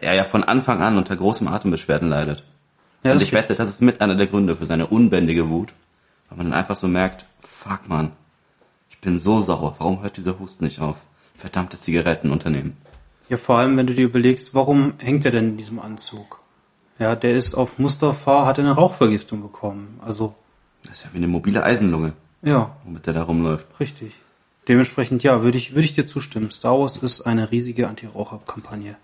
er 0.00 0.14
ja 0.14 0.24
von 0.24 0.44
Anfang 0.44 0.82
an 0.82 0.96
unter 0.98 1.16
großem 1.16 1.48
Atembeschwerden 1.48 2.08
leidet. 2.08 2.44
Ja, 3.02 3.12
und 3.12 3.22
ich 3.22 3.32
wette, 3.32 3.54
das 3.54 3.68
ist 3.68 3.82
mit 3.82 4.00
einer 4.00 4.14
der 4.16 4.26
Gründe 4.26 4.56
für 4.56 4.66
seine 4.66 4.86
unbändige 4.86 5.48
Wut. 5.48 5.72
Weil 6.28 6.38
man 6.38 6.50
dann 6.50 6.58
einfach 6.58 6.76
so 6.76 6.88
merkt, 6.88 7.24
fuck 7.40 7.88
man, 7.88 8.10
ich 8.90 8.98
bin 8.98 9.18
so 9.18 9.40
sauer, 9.40 9.76
warum 9.78 10.02
hört 10.02 10.16
dieser 10.16 10.38
Husten 10.38 10.64
nicht 10.64 10.80
auf? 10.80 10.96
Verdammte 11.36 11.78
Zigarettenunternehmen. 11.78 12.76
Ja, 13.28 13.36
vor 13.36 13.58
allem, 13.58 13.76
wenn 13.76 13.86
du 13.86 13.94
dir 13.94 14.06
überlegst, 14.06 14.54
warum 14.54 14.94
hängt 14.98 15.24
er 15.24 15.30
denn 15.30 15.50
in 15.50 15.56
diesem 15.56 15.78
Anzug? 15.78 16.40
Ja, 16.98 17.14
der 17.14 17.36
ist 17.36 17.54
auf 17.54 17.78
Mustafa, 17.78 18.46
hat 18.46 18.58
eine 18.58 18.72
Rauchvergiftung 18.72 19.42
bekommen. 19.42 20.00
Also, 20.04 20.34
Das 20.84 20.98
ist 20.98 21.04
ja 21.04 21.10
wie 21.12 21.18
eine 21.18 21.28
mobile 21.28 21.62
Eisenlunge, 21.62 22.14
ja, 22.42 22.74
womit 22.84 23.06
der 23.06 23.14
da 23.14 23.22
rumläuft. 23.22 23.66
richtig. 23.80 24.14
Dementsprechend, 24.68 25.22
ja, 25.22 25.42
würde 25.42 25.58
ich, 25.58 25.72
würde 25.74 25.84
ich 25.84 25.92
dir 25.92 26.06
zustimmen. 26.08 26.50
Star 26.50 26.76
Wars 26.80 26.96
ist 26.96 27.20
eine 27.20 27.52
riesige 27.52 27.86
Anti-Raucher-Kampagne. 27.86 28.96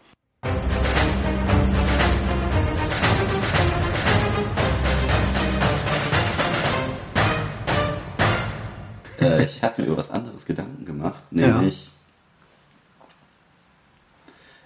Äh, 9.22 9.44
ich 9.44 9.62
habe 9.62 9.80
mir 9.80 9.88
über 9.88 9.96
was 9.96 10.10
anderes 10.10 10.44
Gedanken 10.44 10.84
gemacht, 10.84 11.22
nämlich 11.30 11.90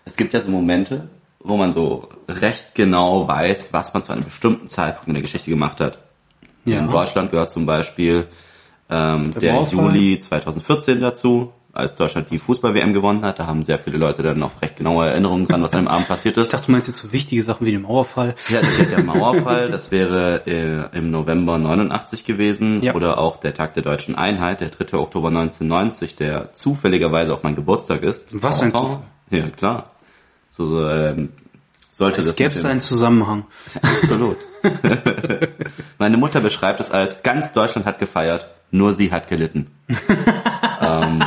es 0.05 0.17
gibt 0.17 0.33
ja 0.33 0.41
so 0.41 0.51
Momente, 0.51 1.09
wo 1.41 1.57
man 1.57 1.73
so 1.73 2.09
recht 2.29 2.75
genau 2.75 3.29
weiß, 3.29 3.73
was 3.73 3.93
man 3.93 4.03
zu 4.03 4.13
einem 4.13 4.25
bestimmten 4.25 4.69
Zeitpunkt 4.69 5.09
in 5.09 5.15
der 5.15 5.23
Geschichte 5.23 5.51
gemacht 5.51 5.81
hat. 5.81 5.99
Ja. 6.65 6.79
In 6.79 6.89
Deutschland 6.89 7.31
gehört 7.31 7.51
zum 7.51 7.67
Beispiel 7.67 8.29
ähm, 8.89 9.33
Der 9.33 9.41
der. 9.41 9.63
Juli 9.63 10.19
2014 10.19 11.01
dazu, 11.01 11.53
als 11.77 11.95
Deutschland 11.95 12.31
die 12.31 12.39
Fußball-WM 12.39 12.93
gewonnen 12.93 13.23
hat. 13.25 13.39
Da 13.39 13.47
haben 13.47 13.65
sehr 13.65 13.79
viele 13.79 13.99
Leute 13.99 14.23
dann 14.23 14.39
noch 14.39 14.61
recht 14.63 14.77
genaue 14.77 15.07
Erinnerungen 15.07 15.47
dran, 15.47 15.63
was 15.63 15.73
an 15.73 15.81
dem 15.85 15.89
Abend 15.89 16.09
passiert 16.09 16.37
Ich 16.37 16.43
ist. 16.45 16.53
dachte, 16.53 16.67
du 16.67 16.73
meinst 16.73 16.89
jetzt 16.89 16.99
so 16.99 17.13
wichtige 17.13 17.43
Sachen 17.43 17.67
wie 17.67 17.71
den 17.73 17.83
Mauerfall. 17.83 18.35
Ja, 18.49 18.61
der, 18.91 19.03
Mauerfall, 19.05 19.71
das 19.71 19.91
wäre 19.91 20.43
äh, 20.47 20.97
im 20.97 21.11
November 21.11 21.59
89 21.59 22.25
gewesen 22.25 22.83
Ja. 22.83 22.95
oder 22.95 23.19
auch 23.19 23.37
der 23.37 23.55
Tag 23.55 23.75
der 23.75 23.83
deutschen 23.83 24.15
Einheit, 24.17 24.61
der 24.61 24.69
3. 24.71 24.99
Oktober 24.99 25.29
1990, 25.29 26.17
der 26.17 26.53
zufälligerweise 26.53 27.33
auch 27.35 27.43
mein 27.43 27.55
Geburtstag 27.55 28.03
ist. 28.03 28.27
Was 28.33 28.63
ein 28.63 28.73
Zufall. 28.73 29.01
Ja, 29.31 29.49
klar. 29.49 29.91
So, 30.49 30.67
so 30.69 30.89
ähm, 30.89 31.31
sollte 31.93 32.21
Es 32.23 32.29
das 32.29 32.37
gäbe 32.37 32.51
es 32.55 32.61
dem- 32.63 32.71
einen 32.71 32.81
Zusammenhang. 32.81 33.45
Absolut. 33.83 34.37
Meine 35.99 36.17
Mutter 36.17 36.41
beschreibt 36.41 36.81
es 36.81 36.91
als, 36.91 37.23
ganz 37.23 37.53
Deutschland 37.53 37.87
hat 37.87 37.99
gefeiert, 37.99 38.49
nur 38.71 38.93
sie 38.93 39.11
hat 39.13 39.29
gelitten. 39.29 39.71
ähm, 40.81 41.23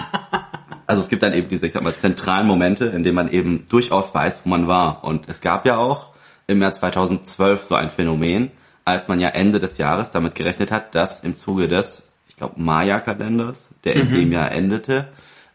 also 0.90 1.04
es 1.04 1.10
gibt 1.10 1.22
dann 1.22 1.34
eben 1.34 1.48
diese, 1.50 1.68
ich 1.68 1.74
sag 1.74 1.84
mal, 1.84 1.96
zentralen 1.96 2.48
Momente, 2.48 2.86
in 2.86 3.04
denen 3.04 3.14
man 3.14 3.30
eben 3.30 3.68
durchaus 3.70 4.16
weiß, 4.16 4.42
wo 4.44 4.50
man 4.50 4.68
war. 4.68 5.04
Und 5.04 5.30
es 5.30 5.40
gab 5.40 5.68
ja 5.68 5.78
auch 5.78 6.08
im 6.48 6.64
Jahr 6.64 6.74
2012 6.74 7.62
so 7.62 7.76
ein 7.76 7.92
Phänomen, 7.92 8.50
als 8.86 9.08
man 9.08 9.20
ja 9.20 9.30
Ende 9.30 9.60
des 9.60 9.78
Jahres 9.78 10.10
damit 10.10 10.34
gerechnet 10.34 10.72
hat, 10.72 10.96
dass 10.96 11.20
im 11.20 11.36
Zuge 11.36 11.68
des, 11.68 12.02
ich 12.28 12.36
glaube, 12.38 12.60
Maya-Kalenders, 12.60 13.70
der 13.84 13.98
in 13.98 14.10
dem 14.12 14.32
Jahr 14.32 14.52
endete, 14.52 15.10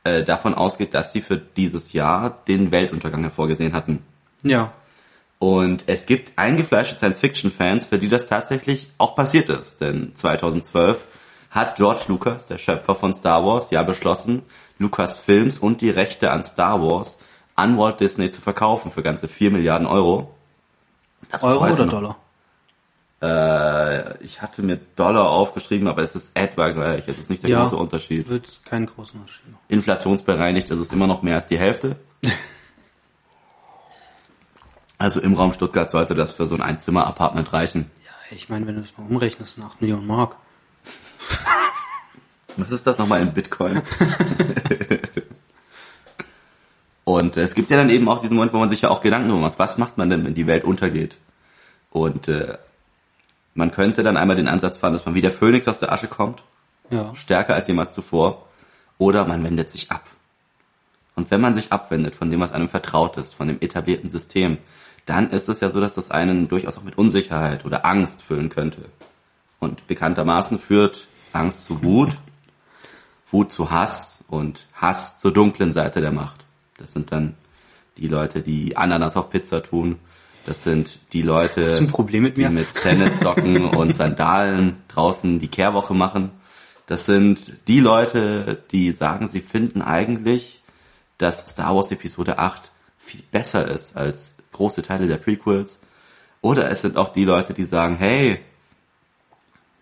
äh, 0.04 0.22
davon 0.22 0.54
ausgeht, 0.54 0.94
dass 0.94 1.12
sie 1.12 1.20
für 1.20 1.36
dieses 1.36 1.92
Jahr 1.92 2.44
den 2.46 2.70
Weltuntergang 2.70 3.22
hervorgesehen 3.22 3.72
hatten. 3.72 4.04
Ja. 4.44 4.72
Und 5.40 5.82
es 5.88 6.06
gibt 6.06 6.38
eingefleischte 6.38 6.94
Science-Fiction-Fans, 6.94 7.86
für 7.86 7.98
die 7.98 8.06
das 8.06 8.26
tatsächlich 8.26 8.92
auch 8.98 9.16
passiert 9.16 9.48
ist. 9.48 9.80
Denn 9.80 10.14
2012 10.14 11.00
hat 11.54 11.76
George 11.76 12.02
Lucas, 12.08 12.46
der 12.46 12.58
Schöpfer 12.58 12.94
von 12.94 13.14
Star 13.14 13.44
Wars, 13.44 13.70
ja 13.70 13.82
beschlossen, 13.82 14.42
Lucas 14.78 15.18
Films 15.18 15.58
und 15.58 15.80
die 15.80 15.90
Rechte 15.90 16.30
an 16.30 16.42
Star 16.42 16.82
Wars 16.82 17.18
an 17.56 17.78
Walt 17.78 18.00
Disney 18.00 18.30
zu 18.30 18.40
verkaufen 18.40 18.90
für 18.90 19.02
ganze 19.02 19.28
4 19.28 19.50
Milliarden 19.52 19.86
Euro. 19.86 20.34
Das 21.30 21.40
ist 21.42 21.46
Euro 21.46 21.64
oder 21.72 21.84
noch- 21.86 21.92
Dollar? 21.92 22.16
Äh, 23.22 24.22
ich 24.24 24.42
hatte 24.42 24.62
mir 24.62 24.78
Dollar 24.96 25.30
aufgeschrieben, 25.30 25.86
aber 25.88 26.02
es 26.02 26.14
ist 26.14 26.36
etwa 26.36 26.68
gleich. 26.70 27.06
Es 27.08 27.18
ist 27.18 27.30
nicht 27.30 27.42
der 27.44 27.50
Ja. 27.50 27.60
große 27.60 27.76
Unterschied. 27.76 28.28
Wird 28.28 28.60
keinen 28.64 28.86
großen 28.86 29.18
Unterschied 29.20 29.46
machen. 29.52 29.62
Inflationsbereinigt 29.68 30.68
ist 30.70 30.80
es 30.80 30.90
immer 30.92 31.06
noch 31.06 31.22
mehr 31.22 31.36
als 31.36 31.46
die 31.46 31.58
Hälfte. 31.58 31.96
Also 34.96 35.20
im 35.20 35.34
Raum 35.34 35.52
Stuttgart 35.52 35.90
sollte 35.90 36.14
das 36.14 36.32
für 36.32 36.46
so 36.46 36.54
ein 36.54 36.62
Einzimmer-Apartment 36.62 37.52
reichen. 37.52 37.90
Ja, 38.04 38.36
ich 38.36 38.48
meine, 38.48 38.66
wenn 38.66 38.76
du 38.76 38.80
das 38.80 38.96
mal 38.96 39.06
umrechnest, 39.06 39.54
sind 39.56 39.64
8 39.64 39.80
Millionen 39.82 40.06
Mark. 40.06 40.36
Was 42.56 42.70
ist 42.70 42.86
das 42.86 42.98
nochmal 42.98 43.20
in 43.22 43.32
Bitcoin? 43.32 43.82
Und 47.04 47.36
es 47.36 47.54
gibt 47.54 47.70
ja 47.70 47.76
dann 47.76 47.90
eben 47.90 48.08
auch 48.08 48.20
diesen 48.20 48.36
Moment, 48.36 48.52
wo 48.54 48.58
man 48.58 48.70
sich 48.70 48.82
ja 48.82 48.88
auch 48.90 49.02
Gedanken 49.02 49.28
darüber 49.28 49.48
macht, 49.48 49.58
was 49.58 49.76
macht 49.78 49.98
man 49.98 50.08
denn, 50.08 50.24
wenn 50.24 50.34
die 50.34 50.46
Welt 50.46 50.64
untergeht? 50.64 51.18
Und 51.90 52.28
äh, 52.28 52.56
man 53.54 53.70
könnte 53.70 54.02
dann 54.02 54.16
einmal 54.16 54.36
den 54.36 54.48
Ansatz 54.48 54.78
fahren, 54.78 54.94
dass 54.94 55.04
man 55.04 55.14
wie 55.14 55.20
der 55.20 55.30
Phönix 55.32 55.68
aus 55.68 55.80
der 55.80 55.92
Asche 55.92 56.08
kommt, 56.08 56.42
Ja. 56.90 57.14
stärker 57.14 57.54
als 57.54 57.68
jemals 57.68 57.92
zuvor, 57.92 58.46
oder 58.98 59.26
man 59.26 59.44
wendet 59.44 59.70
sich 59.70 59.90
ab. 59.90 60.06
Und 61.14 61.30
wenn 61.30 61.40
man 61.40 61.54
sich 61.54 61.72
abwendet 61.72 62.14
von 62.16 62.30
dem, 62.30 62.40
was 62.40 62.52
einem 62.52 62.68
vertraut 62.68 63.16
ist, 63.18 63.34
von 63.34 63.48
dem 63.48 63.60
etablierten 63.60 64.10
System, 64.10 64.58
dann 65.06 65.30
ist 65.30 65.48
es 65.48 65.60
ja 65.60 65.68
so, 65.70 65.80
dass 65.80 65.94
das 65.94 66.10
einen 66.10 66.48
durchaus 66.48 66.78
auch 66.78 66.82
mit 66.82 66.96
Unsicherheit 66.96 67.64
oder 67.64 67.84
Angst 67.84 68.22
füllen 68.22 68.48
könnte. 68.48 68.86
Und 69.60 69.86
bekanntermaßen 69.86 70.58
führt 70.58 71.06
Angst 71.32 71.66
zu 71.66 71.82
Wut, 71.84 72.16
Wut 73.34 73.52
zu 73.52 73.70
Hass 73.70 74.24
und 74.28 74.66
Hass 74.72 75.18
zur 75.18 75.32
dunklen 75.32 75.72
Seite 75.72 76.00
der 76.00 76.12
Macht. 76.12 76.46
Das 76.78 76.92
sind 76.92 77.12
dann 77.12 77.34
die 77.98 78.06
Leute, 78.06 78.42
die 78.42 78.76
Ananas 78.76 79.16
auf 79.16 79.28
Pizza 79.28 79.62
tun. 79.62 79.98
Das 80.46 80.62
sind 80.62 81.00
die 81.12 81.22
Leute, 81.22 81.80
mit 81.80 82.36
die 82.36 82.48
mit 82.48 82.74
Tennissocken 82.74 83.64
und 83.76 83.94
Sandalen 83.94 84.76
draußen 84.88 85.38
die 85.40 85.48
Kehrwoche 85.48 85.94
machen. 85.94 86.30
Das 86.86 87.06
sind 87.06 87.52
die 87.66 87.80
Leute, 87.80 88.62
die 88.70 88.92
sagen, 88.92 89.26
sie 89.26 89.40
finden 89.40 89.82
eigentlich, 89.82 90.62
dass 91.18 91.40
Star 91.40 91.74
Wars 91.74 91.90
Episode 91.90 92.38
8 92.38 92.70
viel 92.98 93.22
besser 93.32 93.66
ist 93.66 93.96
als 93.96 94.36
große 94.52 94.82
Teile 94.82 95.08
der 95.08 95.16
Prequels. 95.16 95.80
Oder 96.40 96.70
es 96.70 96.82
sind 96.82 96.96
auch 96.96 97.08
die 97.08 97.24
Leute, 97.24 97.52
die 97.52 97.64
sagen, 97.64 97.96
hey, 97.96 98.40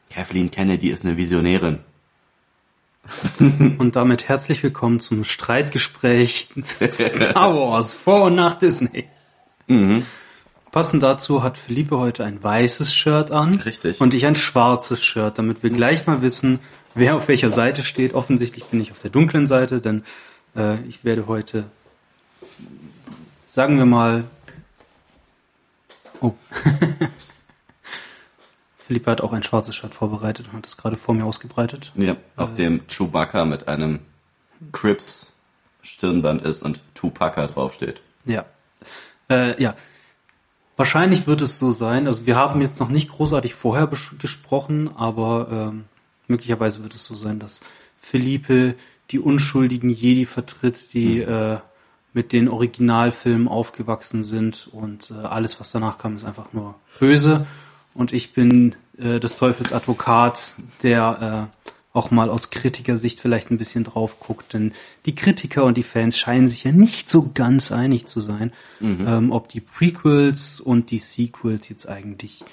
Kathleen 0.08 0.50
Kennedy 0.50 0.88
ist 0.88 1.04
eine 1.04 1.18
Visionärin. 1.18 1.80
Und 3.78 3.96
damit 3.96 4.28
herzlich 4.28 4.62
willkommen 4.62 5.00
zum 5.00 5.24
Streitgespräch 5.24 6.48
Star 6.90 7.54
Wars 7.54 7.94
vor 7.94 8.24
und 8.24 8.36
nach 8.36 8.58
Disney. 8.58 9.08
Mhm. 9.66 10.06
Passend 10.70 11.02
dazu 11.02 11.42
hat 11.42 11.58
Philippe 11.58 11.98
heute 11.98 12.24
ein 12.24 12.42
weißes 12.42 12.94
Shirt 12.94 13.30
an. 13.30 13.54
Richtig. 13.56 14.00
Und 14.00 14.14
ich 14.14 14.24
ein 14.24 14.36
schwarzes 14.36 15.04
Shirt, 15.04 15.38
damit 15.38 15.62
wir 15.62 15.70
gleich 15.70 16.06
mal 16.06 16.22
wissen, 16.22 16.60
wer 16.94 17.16
auf 17.16 17.28
welcher 17.28 17.50
Seite 17.50 17.82
steht. 17.82 18.14
Offensichtlich 18.14 18.64
bin 18.66 18.80
ich 18.80 18.92
auf 18.92 18.98
der 19.00 19.10
dunklen 19.10 19.46
Seite, 19.46 19.80
denn 19.80 20.04
äh, 20.56 20.80
ich 20.82 21.04
werde 21.04 21.26
heute, 21.26 21.64
sagen 23.44 23.78
wir 23.78 23.86
mal, 23.86 24.24
oh. 26.20 26.32
Philippe 28.92 29.10
hat 29.10 29.22
auch 29.22 29.32
ein 29.32 29.42
schwarzes 29.42 29.75
Shirt 29.75 29.94
vorbereitet 29.94 30.48
und 30.48 30.58
hat 30.58 30.66
es 30.66 30.76
gerade 30.76 30.97
vor 30.98 31.14
mir 31.14 31.25
ausgebreitet. 31.25 31.92
Ja, 31.94 32.14
auf 32.36 32.53
dem 32.53 32.82
Chewbacca 32.88 33.47
mit 33.47 33.66
einem 33.66 34.00
Crips 34.70 35.32
Stirnband 35.80 36.42
ist 36.42 36.62
und 36.62 36.82
Tupaca 36.92 37.47
draufsteht. 37.47 38.03
Ja. 38.26 38.44
Äh, 39.30 39.60
ja. 39.62 39.76
Wahrscheinlich 40.76 41.26
wird 41.26 41.41
es 41.41 41.56
so 41.56 41.70
sein. 41.70 42.06
Also 42.06 42.26
wir 42.26 42.36
haben 42.36 42.60
jetzt 42.60 42.80
noch 42.80 42.91
nicht 42.91 43.08
großartig 43.08 43.54
vorher 43.54 43.88
gesprochen, 44.19 44.94
aber 44.94 45.48
ähm, 45.50 45.84
möglicherweise 46.28 46.82
wird 46.82 46.94
es 46.94 47.06
so 47.06 47.14
sein, 47.14 47.38
dass 47.38 47.60
Philippe 47.98 48.74
die 49.10 49.20
unschuldigen 49.20 49.88
Jedi 49.88 50.26
vertritt, 50.26 50.92
die 50.92 51.20
äh, 51.20 51.60
mit 52.12 52.32
den 52.32 52.50
Originalfilmen 52.50 53.48
aufgewachsen 53.48 54.22
sind 54.22 54.69
und 54.70 55.10
äh, 55.10 55.14
alles, 55.14 55.60
was 55.60 55.72
danach 55.72 55.97
kam, 55.97 56.16
ist 56.16 56.27
einfach 56.27 56.53
nur 56.53 56.74
böse. 57.00 57.47
Und 57.94 58.12
ich 58.12 58.33
bin 58.33 58.74
äh, 58.98 59.21
des 59.21 59.36
Teufels 59.36 59.72
Advokat, 59.72 60.53
der 60.83 61.50
äh, 61.53 61.62
auch 61.92 62.10
mal 62.10 62.30
aus 62.30 62.50
Kritikersicht 62.50 63.21
vielleicht 63.21 63.50
ein 63.50 63.59
bisschen 63.59 63.84
drauf 63.84 64.18
guckt, 64.18 64.54
denn 64.54 64.72
die 65.04 65.15
Kritiker 65.15 65.65
und 65.65 65.77
die 65.77 65.83
Fans 65.83 66.18
scheinen 66.18 66.48
sich 66.48 66.65
ja 66.65 66.72
nicht 66.72 67.10
so 67.10 67.30
ganz 67.34 67.71
einig 67.71 68.06
zu 68.06 68.21
sein, 68.21 68.53
ähm, 69.06 69.30
ob 69.30 69.48
die 69.48 69.60
Prequels 69.60 70.59
und 70.59 70.91
die 70.91 71.00
Sequels 71.00 71.68
jetzt 71.68 71.86
eigentlich 71.86 72.44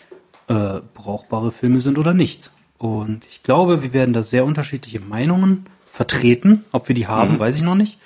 äh, 0.47 0.81
brauchbare 0.94 1.53
Filme 1.53 1.80
sind 1.80 1.97
oder 1.97 2.13
nicht. 2.13 2.51
Und 2.77 3.27
ich 3.27 3.44
glaube, 3.44 3.81
wir 3.81 3.94
werden 3.94 4.13
da 4.13 4.24
sehr 4.24 4.45
unterschiedliche 4.45 5.00
Meinungen 5.00 5.65
vertreten. 5.91 6.65
Ob 6.71 6.88
wir 6.88 6.95
die 6.95 7.07
haben, 7.07 7.39
weiß 7.39 7.56
ich 7.56 7.62
noch 7.62 7.75
nicht. 7.75 7.97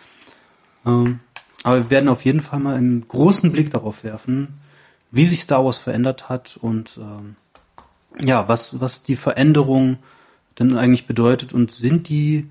Ähm, 0.85 1.19
aber 1.63 1.83
wir 1.83 1.89
werden 1.89 2.09
auf 2.09 2.25
jeden 2.25 2.41
Fall 2.41 2.59
mal 2.59 2.75
einen 2.75 3.07
großen 3.07 3.51
Blick 3.51 3.71
darauf 3.71 4.03
werfen, 4.03 4.59
wie 5.13 5.27
sich 5.27 5.43
Star 5.43 5.63
Wars 5.63 5.77
verändert 5.77 6.27
hat 6.27 6.57
und 6.59 6.97
ähm, 6.97 7.35
ja, 8.19 8.47
was, 8.47 8.81
was 8.81 9.03
die 9.03 9.15
Veränderung 9.15 9.97
denn 10.57 10.75
eigentlich 10.75 11.05
bedeutet 11.05 11.53
und 11.53 11.71
sind 11.71 12.09
die 12.09 12.47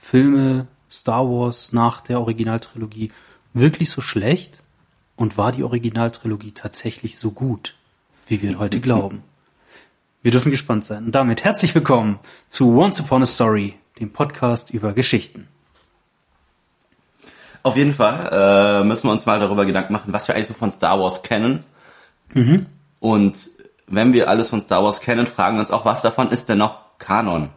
Filme 0.00 0.66
Star 0.90 1.28
Wars 1.28 1.72
nach 1.72 2.00
der 2.00 2.20
Originaltrilogie 2.20 3.12
wirklich 3.52 3.90
so 3.90 4.00
schlecht? 4.00 4.58
Und 5.14 5.36
war 5.36 5.52
die 5.52 5.62
Originaltrilogie 5.62 6.52
tatsächlich 6.52 7.18
so 7.18 7.30
gut, 7.30 7.74
wie 8.26 8.40
wir 8.40 8.58
heute 8.58 8.80
glauben? 8.80 9.22
Wir 10.22 10.32
dürfen 10.32 10.50
gespannt 10.50 10.86
sein. 10.86 11.04
Und 11.04 11.14
damit 11.14 11.44
herzlich 11.44 11.74
willkommen 11.74 12.18
zu 12.48 12.74
Once 12.76 12.98
Upon 13.00 13.22
a 13.22 13.26
Story, 13.26 13.74
dem 14.00 14.10
Podcast 14.10 14.70
über 14.70 14.94
Geschichten. 14.94 15.46
Auf 17.62 17.76
jeden 17.76 17.94
Fall 17.94 18.30
äh, 18.32 18.84
müssen 18.84 19.06
wir 19.06 19.12
uns 19.12 19.26
mal 19.26 19.38
darüber 19.38 19.66
Gedanken 19.66 19.92
machen, 19.92 20.12
was 20.12 20.26
wir 20.26 20.34
eigentlich 20.34 20.48
so 20.48 20.54
von 20.54 20.72
Star 20.72 20.98
Wars 20.98 21.22
kennen. 21.22 21.64
Mhm. 22.34 22.66
Und 23.00 23.36
wenn 23.86 24.12
wir 24.12 24.28
alles 24.28 24.50
von 24.50 24.60
Star 24.60 24.82
Wars 24.84 25.00
kennen, 25.00 25.26
fragen 25.26 25.56
wir 25.56 25.60
uns 25.60 25.70
auch, 25.70 25.84
was 25.84 26.02
davon 26.02 26.30
ist 26.30 26.48
denn 26.48 26.58
noch 26.58 26.80
Kanon? 26.98 27.50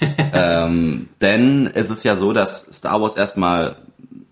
ähm, 0.32 1.08
denn 1.20 1.70
es 1.72 1.90
ist 1.90 2.04
ja 2.04 2.16
so, 2.16 2.32
dass 2.32 2.66
Star 2.70 3.00
Wars 3.00 3.16
erstmal 3.16 3.76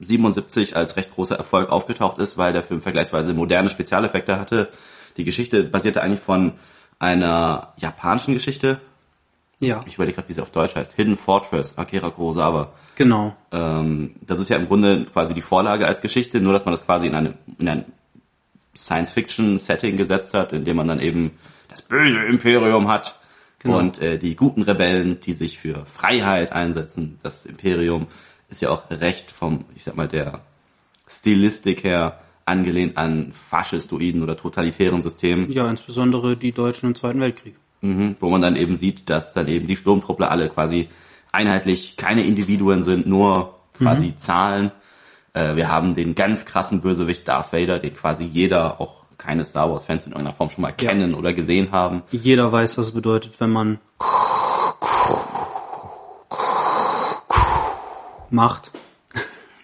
77 0.00 0.76
als 0.76 0.96
recht 0.96 1.14
großer 1.14 1.36
Erfolg 1.36 1.70
aufgetaucht 1.70 2.18
ist, 2.18 2.36
weil 2.36 2.52
der 2.52 2.62
Film 2.62 2.82
vergleichsweise 2.82 3.34
moderne 3.34 3.68
Spezialeffekte 3.68 4.38
hatte. 4.38 4.68
Die 5.16 5.24
Geschichte 5.24 5.64
basierte 5.64 6.02
eigentlich 6.02 6.20
von 6.20 6.52
einer 6.98 7.72
japanischen 7.78 8.34
Geschichte. 8.34 8.78
Ja. 9.58 9.82
Ich 9.86 9.94
überlege 9.94 10.16
gerade, 10.16 10.28
wie 10.28 10.34
sie 10.34 10.42
auf 10.42 10.50
Deutsch 10.50 10.76
heißt. 10.76 10.94
Hidden 10.94 11.16
Fortress, 11.16 11.78
Akira 11.78 12.10
Kurosawa. 12.10 12.72
Genau. 12.94 13.34
Ähm, 13.52 14.14
das 14.20 14.38
ist 14.38 14.50
ja 14.50 14.56
im 14.56 14.66
Grunde 14.66 15.06
quasi 15.06 15.32
die 15.32 15.40
Vorlage 15.40 15.86
als 15.86 16.02
Geschichte, 16.02 16.40
nur 16.40 16.52
dass 16.52 16.66
man 16.66 16.72
das 16.72 16.84
quasi 16.84 17.06
in, 17.06 17.14
eine, 17.14 17.34
in 17.58 17.68
ein 17.68 17.84
Science-Fiction-Setting 18.76 19.96
gesetzt 19.96 20.34
hat, 20.34 20.52
in 20.52 20.64
dem 20.64 20.76
man 20.76 20.88
dann 20.88 21.00
eben 21.00 21.32
das 21.68 21.82
böse 21.82 22.20
Imperium 22.24 22.88
hat 22.88 23.18
genau. 23.58 23.78
und 23.78 24.00
äh, 24.00 24.18
die 24.18 24.36
guten 24.36 24.62
Rebellen, 24.62 25.20
die 25.20 25.32
sich 25.32 25.58
für 25.58 25.86
Freiheit 25.86 26.52
einsetzen. 26.52 27.18
Das 27.22 27.46
Imperium 27.46 28.06
ist 28.48 28.62
ja 28.62 28.70
auch 28.70 28.90
recht 28.90 29.30
vom, 29.30 29.64
ich 29.74 29.84
sag 29.84 29.96
mal, 29.96 30.08
der 30.08 30.40
Stilistik 31.08 31.84
her 31.84 32.20
angelehnt 32.44 32.96
an 32.96 33.32
faschistoiden 33.32 34.22
oder 34.22 34.36
totalitären 34.36 35.02
Systemen. 35.02 35.50
Ja, 35.50 35.68
insbesondere 35.68 36.36
die 36.36 36.52
Deutschen 36.52 36.90
im 36.90 36.94
Zweiten 36.94 37.20
Weltkrieg. 37.20 37.56
Mhm, 37.80 38.16
wo 38.20 38.30
man 38.30 38.40
dann 38.40 38.56
eben 38.56 38.76
sieht, 38.76 39.10
dass 39.10 39.32
dann 39.32 39.48
eben 39.48 39.66
die 39.66 39.76
Sturmtruppler 39.76 40.30
alle 40.30 40.48
quasi 40.48 40.88
einheitlich 41.32 41.96
keine 41.96 42.24
Individuen 42.24 42.82
sind, 42.82 43.06
nur 43.06 43.58
quasi 43.74 44.06
mhm. 44.08 44.18
Zahlen. 44.18 44.72
Äh, 45.36 45.54
wir 45.54 45.68
haben 45.68 45.94
den 45.94 46.14
ganz 46.14 46.46
krassen 46.46 46.80
Bösewicht 46.80 47.28
Darth 47.28 47.52
Vader, 47.52 47.78
den 47.78 47.94
quasi 47.94 48.24
jeder, 48.24 48.80
auch 48.80 49.04
keine 49.18 49.44
Star 49.44 49.70
Wars 49.70 49.84
Fans 49.84 50.06
in 50.06 50.12
irgendeiner 50.12 50.34
Form 50.34 50.48
schon 50.48 50.62
mal 50.62 50.68
ja. 50.68 50.74
kennen 50.74 51.14
oder 51.14 51.34
gesehen 51.34 51.72
haben. 51.72 52.02
Jeder 52.10 52.50
weiß, 52.50 52.78
was 52.78 52.86
es 52.86 52.92
bedeutet, 52.92 53.38
wenn 53.38 53.50
man 53.50 53.78
macht. 58.30 58.70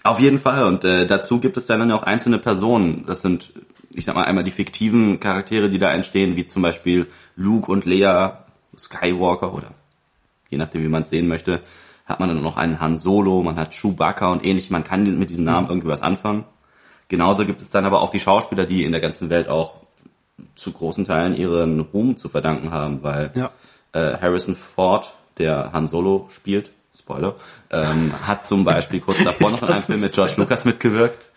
Auf 0.05 0.21
jeden 0.21 0.41
Fall. 0.41 0.67
Und 0.67 0.85
äh, 0.85 1.07
dazu 1.07 1.41
gibt 1.41 1.57
es 1.57 1.67
dann 1.67 1.91
auch 1.91 2.03
einzelne 2.03 2.39
Personen. 2.39 3.05
Das 3.07 3.23
sind, 3.23 3.53
ich 3.91 4.05
sag 4.05 4.15
mal, 4.15 4.25
einmal 4.25 4.45
die 4.45 4.51
fiktiven 4.51 5.21
Charaktere, 5.21 5.71
die 5.71 5.79
da 5.79 5.93
entstehen, 5.93 6.37
wie 6.37 6.45
zum 6.45 6.61
Beispiel 6.61 7.07
Luke 7.35 7.73
und 7.73 7.87
Leia 7.87 8.45
Skywalker 8.77 9.55
oder 9.55 9.69
je 10.51 10.59
nachdem, 10.59 10.83
wie 10.83 10.89
man 10.89 11.03
es 11.03 11.09
sehen 11.09 11.29
möchte, 11.29 11.61
hat 12.07 12.21
man 12.21 12.29
dann 12.29 12.43
noch 12.43 12.57
einen 12.57 12.81
Han 12.81 12.99
Solo, 12.99 13.43
man 13.43 13.57
hat 13.57 13.75
Chewbacca 13.75 14.31
und 14.31 14.45
ähnlich. 14.45 14.71
Man 14.71 14.85
kann 14.85 15.19
mit 15.19 15.31
diesen 15.31 15.45
Namen 15.45 15.69
irgendwie 15.69 15.89
was 15.89 16.03
anfangen. 16.03 16.45
Genauso 17.09 17.45
gibt 17.45 17.63
es 17.63 17.71
dann 17.71 17.85
aber 17.85 18.01
auch 18.01 18.11
die 18.11 18.21
Schauspieler, 18.21 18.65
die 18.65 18.85
in 18.85 18.93
der 18.93 19.01
ganzen 19.01 19.31
Welt 19.31 19.49
auch 19.49 19.77
zu 20.57 20.73
großen 20.73 21.07
Teilen 21.07 21.37
ihren 21.37 21.81
Ruhm 21.81 22.17
zu 22.17 22.29
verdanken 22.29 22.71
haben, 22.71 23.03
weil 23.03 23.31
ja. 23.35 23.51
äh, 23.93 24.19
Harrison 24.19 24.57
Ford, 24.57 25.15
der 25.39 25.73
Han 25.73 25.87
Solo 25.87 26.29
spielt, 26.31 26.73
Spoiler, 26.97 27.37
ähm, 27.71 28.13
hat 28.27 28.45
zum 28.45 28.65
Beispiel 28.65 29.01
kurz 29.01 29.23
davor 29.25 29.51
noch 29.51 29.63
in 29.63 29.69
einem 29.69 29.83
Film 29.83 30.01
mit 30.01 30.13
George 30.13 30.35
Lucas 30.37 30.65
mitgewirkt 30.65 31.31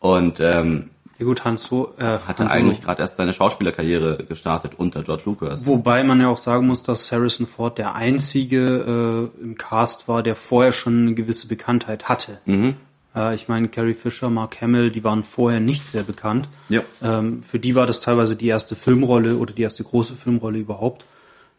und 0.00 0.40
ähm, 0.40 0.90
ja 1.18 1.24
gut, 1.24 1.44
Hans 1.44 1.64
so, 1.64 1.94
äh, 1.98 2.04
hatte 2.04 2.44
Han 2.44 2.48
eigentlich 2.48 2.82
gerade 2.82 3.02
erst 3.02 3.16
seine 3.16 3.32
Schauspielerkarriere 3.32 4.24
gestartet 4.28 4.72
unter 4.76 5.02
George 5.02 5.22
Lucas. 5.26 5.66
Wobei 5.66 6.04
man 6.04 6.20
ja 6.20 6.28
auch 6.28 6.38
sagen 6.38 6.66
muss, 6.66 6.82
dass 6.82 7.10
Harrison 7.10 7.46
Ford 7.46 7.78
der 7.78 7.94
einzige 7.94 9.30
äh, 9.38 9.42
im 9.42 9.56
Cast 9.56 10.08
war, 10.08 10.22
der 10.22 10.34
vorher 10.34 10.72
schon 10.72 11.02
eine 11.02 11.14
gewisse 11.14 11.48
Bekanntheit 11.48 12.08
hatte. 12.08 12.38
Mhm. 12.44 12.74
Äh, 13.14 13.34
ich 13.34 13.48
meine, 13.48 13.68
Carrie 13.68 13.94
Fisher, 13.94 14.30
Mark 14.30 14.60
Hamill, 14.60 14.90
die 14.90 15.04
waren 15.04 15.24
vorher 15.24 15.60
nicht 15.60 15.88
sehr 15.88 16.02
bekannt. 16.02 16.48
Ja. 16.68 16.82
Ähm, 17.02 17.42
für 17.42 17.58
die 17.58 17.74
war 17.74 17.86
das 17.86 18.00
teilweise 18.00 18.36
die 18.36 18.48
erste 18.48 18.76
Filmrolle 18.76 19.36
oder 19.36 19.52
die 19.52 19.62
erste 19.62 19.84
große 19.84 20.14
Filmrolle 20.14 20.58
überhaupt, 20.58 21.04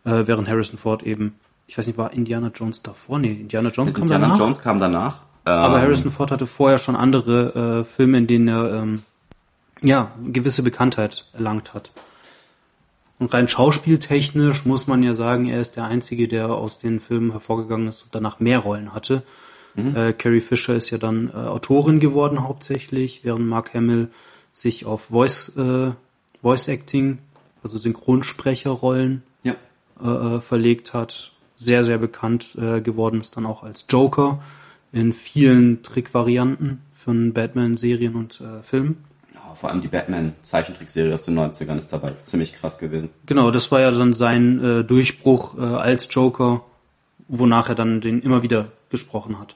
äh, 0.06 0.24
während 0.26 0.48
Harrison 0.48 0.78
Ford 0.78 1.04
eben 1.04 1.36
ich 1.68 1.78
weiß 1.78 1.86
nicht, 1.86 1.98
war 1.98 2.14
Indiana 2.14 2.50
Jones 2.54 2.82
davor? 2.82 3.20
Nee, 3.20 3.34
Indiana 3.34 3.70
Jones 3.70 3.94
kam 3.94 4.04
Indiana 4.04 4.22
danach. 4.22 4.36
Indiana 4.36 4.46
Jones 4.46 4.62
kam 4.62 4.80
danach. 4.80 5.22
Aber 5.44 5.76
ähm, 5.76 5.82
Harrison 5.82 6.12
Ford 6.12 6.32
hatte 6.32 6.48
vorher 6.48 6.78
schon 6.78 6.96
andere 6.96 7.82
äh, 7.82 7.84
Filme, 7.84 8.18
in 8.18 8.28
denen 8.28 8.48
er 8.48 8.74
ähm, 8.74 9.02
ja 9.82 10.12
gewisse 10.24 10.64
Bekanntheit 10.64 11.26
erlangt 11.34 11.74
hat. 11.74 11.92
Und 13.20 13.34
rein 13.34 13.48
schauspieltechnisch 13.48 14.66
muss 14.66 14.88
man 14.88 15.02
ja 15.02 15.14
sagen, 15.14 15.48
er 15.48 15.60
ist 15.60 15.76
der 15.76 15.86
Einzige, 15.86 16.28
der 16.28 16.50
aus 16.50 16.78
den 16.78 17.00
Filmen 17.00 17.32
hervorgegangen 17.32 17.88
ist 17.88 18.04
und 18.04 18.14
danach 18.14 18.40
mehr 18.40 18.60
Rollen 18.60 18.94
hatte. 18.94 19.24
Mhm. 19.76 19.96
Äh, 19.96 20.14
Carrie 20.14 20.42
Fisher 20.42 20.76
ist 20.76 20.90
ja 20.92 20.98
dann 20.98 21.30
äh, 21.30 21.34
Autorin 21.34 22.00
geworden 22.00 22.44
hauptsächlich, 22.44 23.22
während 23.24 23.48
Mark 23.48 23.74
Hamill 23.74 24.10
sich 24.54 24.86
auf 24.86 25.06
Voice, 25.06 25.56
äh, 25.58 25.92
Voice 26.42 26.68
Acting, 26.68 27.20
also 27.64 27.78
Synchronsprecherrollen 27.78 29.24
ja. 29.44 29.56
äh, 30.04 30.36
äh 30.36 30.42
verlegt 30.42 30.94
hat 30.94 31.32
sehr, 31.56 31.84
sehr 31.84 31.98
bekannt 31.98 32.56
äh, 32.62 32.82
geworden 32.82 33.20
ist 33.20 33.36
dann 33.36 33.48
auch 33.48 33.64
als 33.64 33.86
Joker 33.90 34.44
in 34.92 35.12
vielen 35.12 35.82
Trickvarianten 35.82 36.82
von 36.94 37.34
Batman-Serien 37.34 38.16
und 38.16 38.42
Filmen. 38.64 39.04
Vor 39.60 39.70
allem 39.70 39.82
die 39.82 39.88
Batman-Zeichentrickserie 39.88 41.14
aus 41.14 41.24
den 41.24 41.38
90ern 41.38 41.80
ist 41.80 41.92
dabei 41.92 42.12
ziemlich 42.20 42.54
krass 42.54 42.78
gewesen. 42.78 43.10
Genau, 43.26 43.52
das 43.52 43.72
war 43.72 43.82
ja 43.82 43.92
dann 43.92 44.14
sein 44.14 44.64
äh, 44.64 44.84
Durchbruch 44.84 45.58
äh, 45.58 45.62
als 45.62 46.08
Joker, 46.12 46.64
wonach 47.28 47.70
er 47.70 47.76
dann 47.76 48.02
den 48.02 48.22
immer 48.22 48.44
wieder 48.44 48.68
gesprochen 48.90 49.40
hat. 49.40 49.56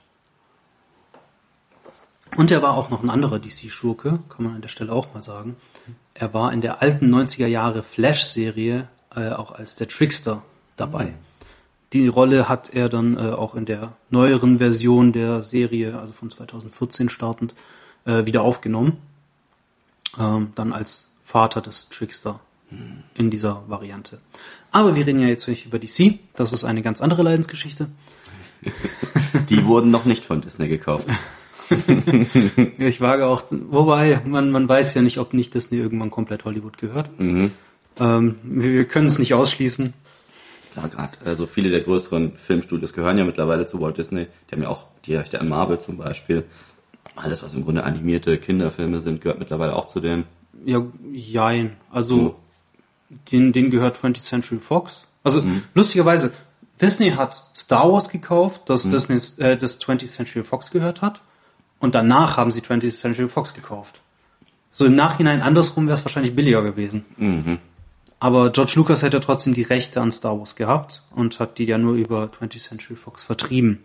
Und 2.37 2.49
er 2.49 2.61
war 2.61 2.75
auch 2.77 2.89
noch 2.89 3.03
ein 3.03 3.09
anderer 3.09 3.39
DC-Schurke, 3.39 4.19
kann 4.29 4.45
man 4.45 4.55
an 4.55 4.61
der 4.61 4.69
Stelle 4.69 4.93
auch 4.93 5.13
mal 5.13 5.21
sagen. 5.21 5.57
Er 6.13 6.33
war 6.33 6.53
in 6.53 6.61
der 6.61 6.81
alten 6.81 7.13
90er 7.13 7.47
Jahre 7.47 7.83
Flash-Serie 7.83 8.87
äh, 9.15 9.29
auch 9.29 9.51
als 9.51 9.75
der 9.75 9.87
Trickster 9.87 10.41
dabei. 10.77 11.05
Mhm. 11.05 11.13
Die 11.93 12.07
Rolle 12.07 12.47
hat 12.47 12.73
er 12.73 12.87
dann 12.87 13.17
äh, 13.17 13.31
auch 13.31 13.53
in 13.53 13.65
der 13.65 13.93
neueren 14.09 14.59
Version 14.59 15.11
der 15.11 15.43
Serie, 15.43 15.99
also 15.99 16.13
von 16.13 16.31
2014 16.31 17.09
startend, 17.09 17.53
äh, 18.05 18.25
wieder 18.25 18.43
aufgenommen. 18.43 18.97
Ähm, 20.19 20.51
dann 20.55 20.73
als 20.73 21.07
Vater 21.23 21.61
des 21.61 21.89
Trickster 21.89 22.39
in 23.15 23.31
dieser 23.31 23.63
Variante. 23.67 24.19
Aber 24.71 24.95
wir 24.95 25.05
reden 25.05 25.19
ja 25.19 25.27
jetzt 25.27 25.47
nicht 25.47 25.65
über 25.65 25.77
DC. 25.77 26.19
Das 26.35 26.53
ist 26.53 26.63
eine 26.63 26.81
ganz 26.81 27.01
andere 27.01 27.21
Leidensgeschichte. 27.23 27.87
Die 29.49 29.65
wurden 29.65 29.91
noch 29.91 30.05
nicht 30.05 30.23
von 30.23 30.41
Disney 30.41 30.69
gekauft. 30.69 31.07
ich 32.77 33.01
wage 33.01 33.27
auch, 33.27 33.43
wobei 33.49 34.21
man, 34.25 34.51
man 34.51 34.67
weiß 34.67 34.93
ja 34.93 35.01
nicht, 35.01 35.17
ob 35.17 35.33
nicht 35.33 35.53
Disney 35.53 35.79
irgendwann 35.79 36.11
komplett 36.11 36.45
Hollywood 36.45 36.77
gehört. 36.77 37.19
Mhm. 37.19 37.51
Ähm, 37.99 38.35
wir, 38.43 38.71
wir 38.71 38.85
können 38.85 39.07
es 39.07 39.19
nicht 39.19 39.33
ausschließen 39.33 39.93
klar, 40.71 40.89
gerade 40.89 41.17
also 41.25 41.47
viele 41.47 41.69
der 41.69 41.81
größeren 41.81 42.33
Filmstudios 42.35 42.93
gehören 42.93 43.17
ja 43.17 43.25
mittlerweile 43.25 43.65
zu 43.65 43.81
Walt 43.81 43.97
Disney. 43.97 44.27
Die 44.49 44.55
haben 44.55 44.63
ja 44.63 44.69
auch 44.69 44.87
die 45.05 45.15
Rechte 45.15 45.39
an 45.39 45.49
Marvel 45.49 45.79
zum 45.79 45.97
Beispiel. 45.97 46.43
Alles, 47.15 47.43
was 47.43 47.53
im 47.53 47.63
Grunde 47.63 47.83
animierte 47.83 48.37
Kinderfilme 48.37 49.01
sind, 49.01 49.21
gehört 49.21 49.39
mittlerweile 49.39 49.75
auch 49.75 49.87
zu 49.87 49.99
denen. 49.99 50.25
Ja, 50.65 50.81
jein. 51.11 51.77
Also, 51.91 52.15
mhm. 53.09 53.19
den, 53.31 53.53
den 53.53 53.71
gehört 53.71 53.97
20th 53.97 54.23
Century 54.23 54.59
Fox. 54.59 55.07
Also, 55.23 55.41
mhm. 55.41 55.63
lustigerweise, 55.73 56.31
Disney 56.81 57.11
hat 57.11 57.43
Star 57.55 57.91
Wars 57.91 58.09
gekauft, 58.09 58.61
das 58.65 58.85
mhm. 58.85 58.91
Disney, 58.91 59.43
äh, 59.43 59.57
das 59.57 59.79
20th 59.79 60.07
Century 60.07 60.43
Fox 60.43 60.71
gehört 60.71 61.01
hat. 61.01 61.21
Und 61.79 61.95
danach 61.95 62.37
haben 62.37 62.51
sie 62.51 62.61
20th 62.61 62.99
Century 62.99 63.27
Fox 63.27 63.53
gekauft. 63.53 64.01
So 64.69 64.85
im 64.85 64.95
Nachhinein 64.95 65.41
andersrum 65.41 65.87
wäre 65.87 65.95
es 65.95 66.05
wahrscheinlich 66.05 66.35
billiger 66.35 66.61
gewesen. 66.61 67.05
Mhm. 67.17 67.57
Aber 68.19 68.51
George 68.51 68.73
Lucas 68.75 69.01
hätte 69.01 69.19
trotzdem 69.19 69.53
die 69.53 69.63
Rechte 69.63 69.99
an 69.99 70.11
Star 70.11 70.37
Wars 70.37 70.55
gehabt 70.55 71.01
und 71.09 71.39
hat 71.39 71.57
die 71.57 71.65
ja 71.65 71.77
nur 71.77 71.95
über 71.95 72.25
20th 72.25 72.67
Century 72.67 72.95
Fox 72.95 73.23
vertrieben. 73.23 73.83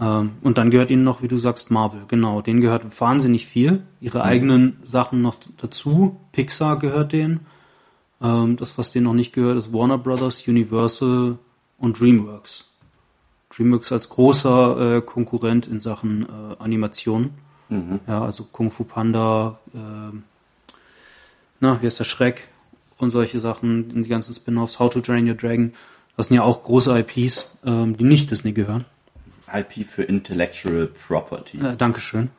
Ähm, 0.00 0.32
und 0.42 0.58
dann 0.58 0.70
gehört 0.70 0.90
ihnen 0.90 1.04
noch, 1.04 1.22
wie 1.22 1.28
du 1.28 1.38
sagst, 1.38 1.70
Marvel. 1.70 2.02
Genau, 2.08 2.40
denen 2.40 2.60
gehört 2.60 3.00
wahnsinnig 3.00 3.46
viel. 3.46 3.82
Ihre 4.00 4.24
eigenen 4.24 4.78
Sachen 4.84 5.20
noch 5.22 5.36
dazu. 5.58 6.20
Pixar 6.32 6.78
gehört 6.78 7.12
denen. 7.12 7.46
Ähm, 8.22 8.56
das, 8.56 8.78
was 8.78 8.90
denen 8.90 9.04
noch 9.04 9.14
nicht 9.14 9.32
gehört, 9.32 9.58
ist 9.58 9.72
Warner 9.72 9.98
Brothers, 9.98 10.46
Universal 10.48 11.38
und 11.78 12.00
DreamWorks. 12.00 12.64
DreamWorks 13.54 13.92
als 13.92 14.08
großer 14.08 14.96
äh, 14.96 15.00
Konkurrent 15.02 15.66
in 15.66 15.80
Sachen 15.80 16.24
äh, 16.24 16.62
Animation. 16.62 17.30
Mhm. 17.68 18.00
Ja, 18.06 18.22
also 18.22 18.46
Kung 18.50 18.70
Fu 18.70 18.84
Panda, 18.84 19.58
äh, 19.74 20.16
na, 21.60 21.80
wie 21.80 21.86
heißt 21.86 22.00
der 22.00 22.04
Schreck 22.04 22.48
und 22.98 23.10
solche 23.10 23.38
Sachen, 23.38 24.02
die 24.02 24.08
ganzen 24.08 24.34
Spin-offs, 24.34 24.78
How 24.78 24.90
to 24.90 25.00
Train 25.00 25.28
Your 25.28 25.34
Dragon, 25.34 25.72
das 26.16 26.28
sind 26.28 26.36
ja 26.36 26.42
auch 26.42 26.62
große 26.62 26.98
IPs, 26.98 27.58
ähm, 27.64 27.96
die 27.96 28.04
nicht 28.04 28.30
Disney 28.30 28.52
gehören. 28.52 28.84
IP 29.52 29.86
für 29.88 30.02
Intellectual 30.02 30.86
Property. 30.86 31.58
Äh, 31.58 31.76
Dankeschön. 31.76 32.30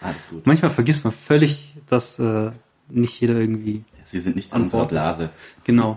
Alles 0.00 0.28
gut. 0.30 0.46
Manchmal 0.46 0.70
vergisst 0.70 1.04
man 1.04 1.12
völlig, 1.12 1.74
dass 1.88 2.18
äh, 2.18 2.50
nicht 2.88 3.20
jeder 3.20 3.34
irgendwie 3.34 3.84
Sie 4.04 4.20
sind 4.20 4.36
nicht 4.36 4.52
in 4.54 4.62
unserer 4.62 4.80
Bord 4.80 4.92
ist. 4.92 4.96
Blase. 4.98 5.30
genau. 5.64 5.96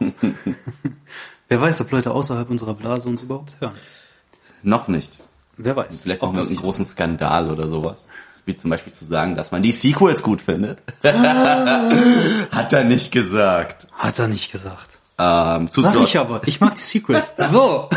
Wer 1.47 1.61
weiß, 1.61 1.81
ob 1.81 1.91
Leute 1.91 2.11
außerhalb 2.11 2.49
unserer 2.49 2.73
Blase 2.73 3.07
uns 3.09 3.21
überhaupt 3.21 3.59
hören. 3.59 3.75
Noch 4.63 4.87
nicht. 4.87 5.11
Wer 5.57 5.75
weiß. 5.75 5.99
Vielleicht 6.01 6.21
Ob 6.21 6.29
machen 6.29 6.37
wir 6.37 6.41
das 6.41 6.49
einen 6.49 6.57
großen 6.57 6.85
Skandal 6.85 7.49
oder 7.51 7.67
sowas. 7.67 8.07
Wie 8.45 8.55
zum 8.55 8.69
Beispiel 8.71 8.91
zu 8.93 9.05
sagen, 9.05 9.35
dass 9.35 9.51
man 9.51 9.61
die 9.61 9.71
Sequels 9.71 10.23
gut 10.23 10.41
findet. 10.41 10.81
Hat 11.03 12.73
er 12.73 12.83
nicht 12.83 13.11
gesagt. 13.11 13.87
Hat 13.91 14.17
er 14.17 14.27
nicht 14.27 14.51
gesagt. 14.51 14.97
Ähm, 15.19 15.69
zu 15.69 15.81
Sag 15.81 15.91
George- 15.93 16.09
ich 16.09 16.17
aber. 16.17 16.41
Ich 16.47 16.59
mag 16.59 16.73
die 16.75 16.81
Sequels. 16.81 17.33
So. 17.37 17.89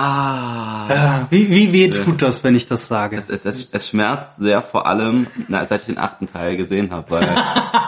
Ah. 0.00 0.86
Ja, 0.88 1.26
wie, 1.30 1.50
wie 1.50 1.72
weh 1.72 1.90
tut 1.90 2.22
das, 2.22 2.44
wenn 2.44 2.54
ich 2.54 2.66
das 2.68 2.86
sage? 2.86 3.16
Es, 3.16 3.28
es, 3.28 3.44
es, 3.44 3.68
es 3.72 3.88
schmerzt 3.88 4.36
sehr 4.36 4.62
vor 4.62 4.86
allem, 4.86 5.26
na, 5.48 5.64
seit 5.64 5.80
ich 5.80 5.86
den 5.86 5.98
achten 5.98 6.26
Teil 6.26 6.56
gesehen 6.56 6.92
habe, 6.92 7.10
weil 7.10 7.28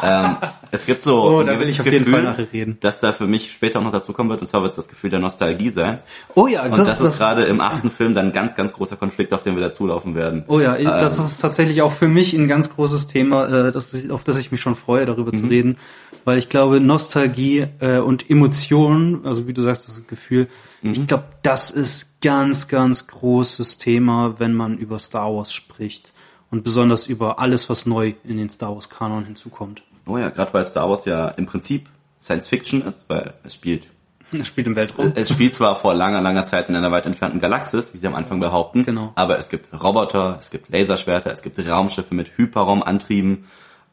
ähm, 0.02 0.36
es 0.72 0.86
gibt 0.86 1.04
so 1.04 1.22
Oh, 1.22 1.38
ein 1.40 1.46
da 1.46 1.52
will 1.52 1.58
gewisses 1.60 1.74
ich 1.74 1.80
auf 1.80 1.86
jeden 1.86 1.98
Gefühl, 2.04 2.12
Fall 2.14 2.22
nachher 2.24 2.52
reden. 2.52 2.78
dass 2.80 2.98
da 2.98 3.12
für 3.12 3.26
mich 3.28 3.52
später 3.52 3.78
auch 3.78 3.84
noch 3.84 3.92
dazu 3.92 4.12
kommen 4.12 4.28
wird, 4.28 4.40
und 4.40 4.48
zwar 4.48 4.62
wird 4.62 4.70
es 4.72 4.76
das 4.76 4.88
Gefühl 4.88 5.10
der 5.10 5.20
Nostalgie 5.20 5.70
sein. 5.70 6.00
Oh 6.34 6.48
ja, 6.48 6.64
Und 6.64 6.76
das, 6.76 7.00
ist 7.00 7.18
gerade 7.18 7.44
im 7.44 7.60
achten 7.60 7.90
Film 7.92 8.14
dann 8.14 8.26
ein 8.26 8.32
ganz, 8.32 8.56
ganz 8.56 8.72
großer 8.72 8.96
Konflikt, 8.96 9.32
auf 9.32 9.44
den 9.44 9.54
wir 9.54 9.62
dazulaufen 9.62 10.14
werden. 10.16 10.42
Oh 10.48 10.58
ja, 10.58 10.76
das 10.76 11.18
Ähm, 11.18 11.24
ist 11.26 11.38
tatsächlich 11.38 11.80
auch 11.82 11.92
für 11.92 12.08
mich 12.08 12.32
ein 12.32 12.48
ganz 12.48 12.74
großes 12.74 13.06
Thema, 13.06 13.68
äh, 13.68 13.72
das 13.72 13.94
ich, 13.94 14.10
auf 14.10 14.24
das 14.24 14.36
ich 14.38 14.50
mich 14.50 14.60
schon 14.60 14.74
freue, 14.74 15.06
darüber 15.06 15.30
Mhm. 15.30 15.36
zu 15.36 15.46
reden, 15.46 15.76
weil 16.24 16.38
ich 16.38 16.48
glaube, 16.48 16.80
Nostalgie 16.80 17.66
äh, 17.78 17.98
und 17.98 18.28
Emotionen, 18.28 19.24
also 19.24 19.46
wie 19.46 19.52
du 19.52 19.62
sagst, 19.62 19.86
das 19.86 20.06
Gefühl, 20.08 20.48
Mhm. 20.82 20.92
ich 20.94 21.06
glaube, 21.06 21.24
das 21.42 21.70
ist 21.70 22.20
ganz, 22.22 22.68
ganz 22.68 23.06
großes 23.06 23.78
Thema, 23.78 24.34
wenn 24.38 24.54
man 24.54 24.78
über 24.78 24.98
Star 24.98 25.32
Wars 25.34 25.52
spricht 25.52 26.12
und 26.50 26.64
besonders 26.64 27.06
über 27.06 27.38
alles, 27.38 27.68
was 27.68 27.86
neu 27.86 28.14
in 28.24 28.36
den 28.38 28.48
Star 28.48 28.74
Wars 28.74 28.88
Kanon 28.90 29.24
hinzukommt. 29.24 29.82
Oh 30.06 30.16
ja, 30.18 30.30
gerade 30.30 30.52
weil 30.54 30.66
Star 30.66 30.88
Wars 30.88 31.04
ja 31.04 31.28
im 31.28 31.46
Prinzip 31.46 31.86
Science 32.20 32.48
Fiction 32.48 32.82
ist, 32.82 33.08
weil 33.08 33.34
es 33.44 33.54
spielt 33.54 33.86
Das 34.32 34.46
spielt 34.46 34.66
im 34.66 34.76
Weltraum. 34.76 35.12
Es 35.14 35.28
spielt 35.30 35.54
zwar 35.54 35.74
vor 35.76 35.94
langer, 35.94 36.20
langer 36.20 36.44
Zeit 36.44 36.68
in 36.68 36.76
einer 36.76 36.90
weit 36.92 37.06
entfernten 37.06 37.40
Galaxis, 37.40 37.92
wie 37.92 37.98
sie 37.98 38.06
am 38.06 38.14
Anfang 38.14 38.40
behaupten, 38.40 38.84
Genau. 38.84 39.12
aber 39.16 39.38
es 39.38 39.48
gibt 39.48 39.68
Roboter, 39.82 40.36
es 40.38 40.50
gibt 40.50 40.70
Laserschwerter, 40.70 41.32
es 41.32 41.42
gibt 41.42 41.58
Raumschiffe 41.68 42.14
mit 42.14 42.36
Hyperraumantrieben. 42.36 43.44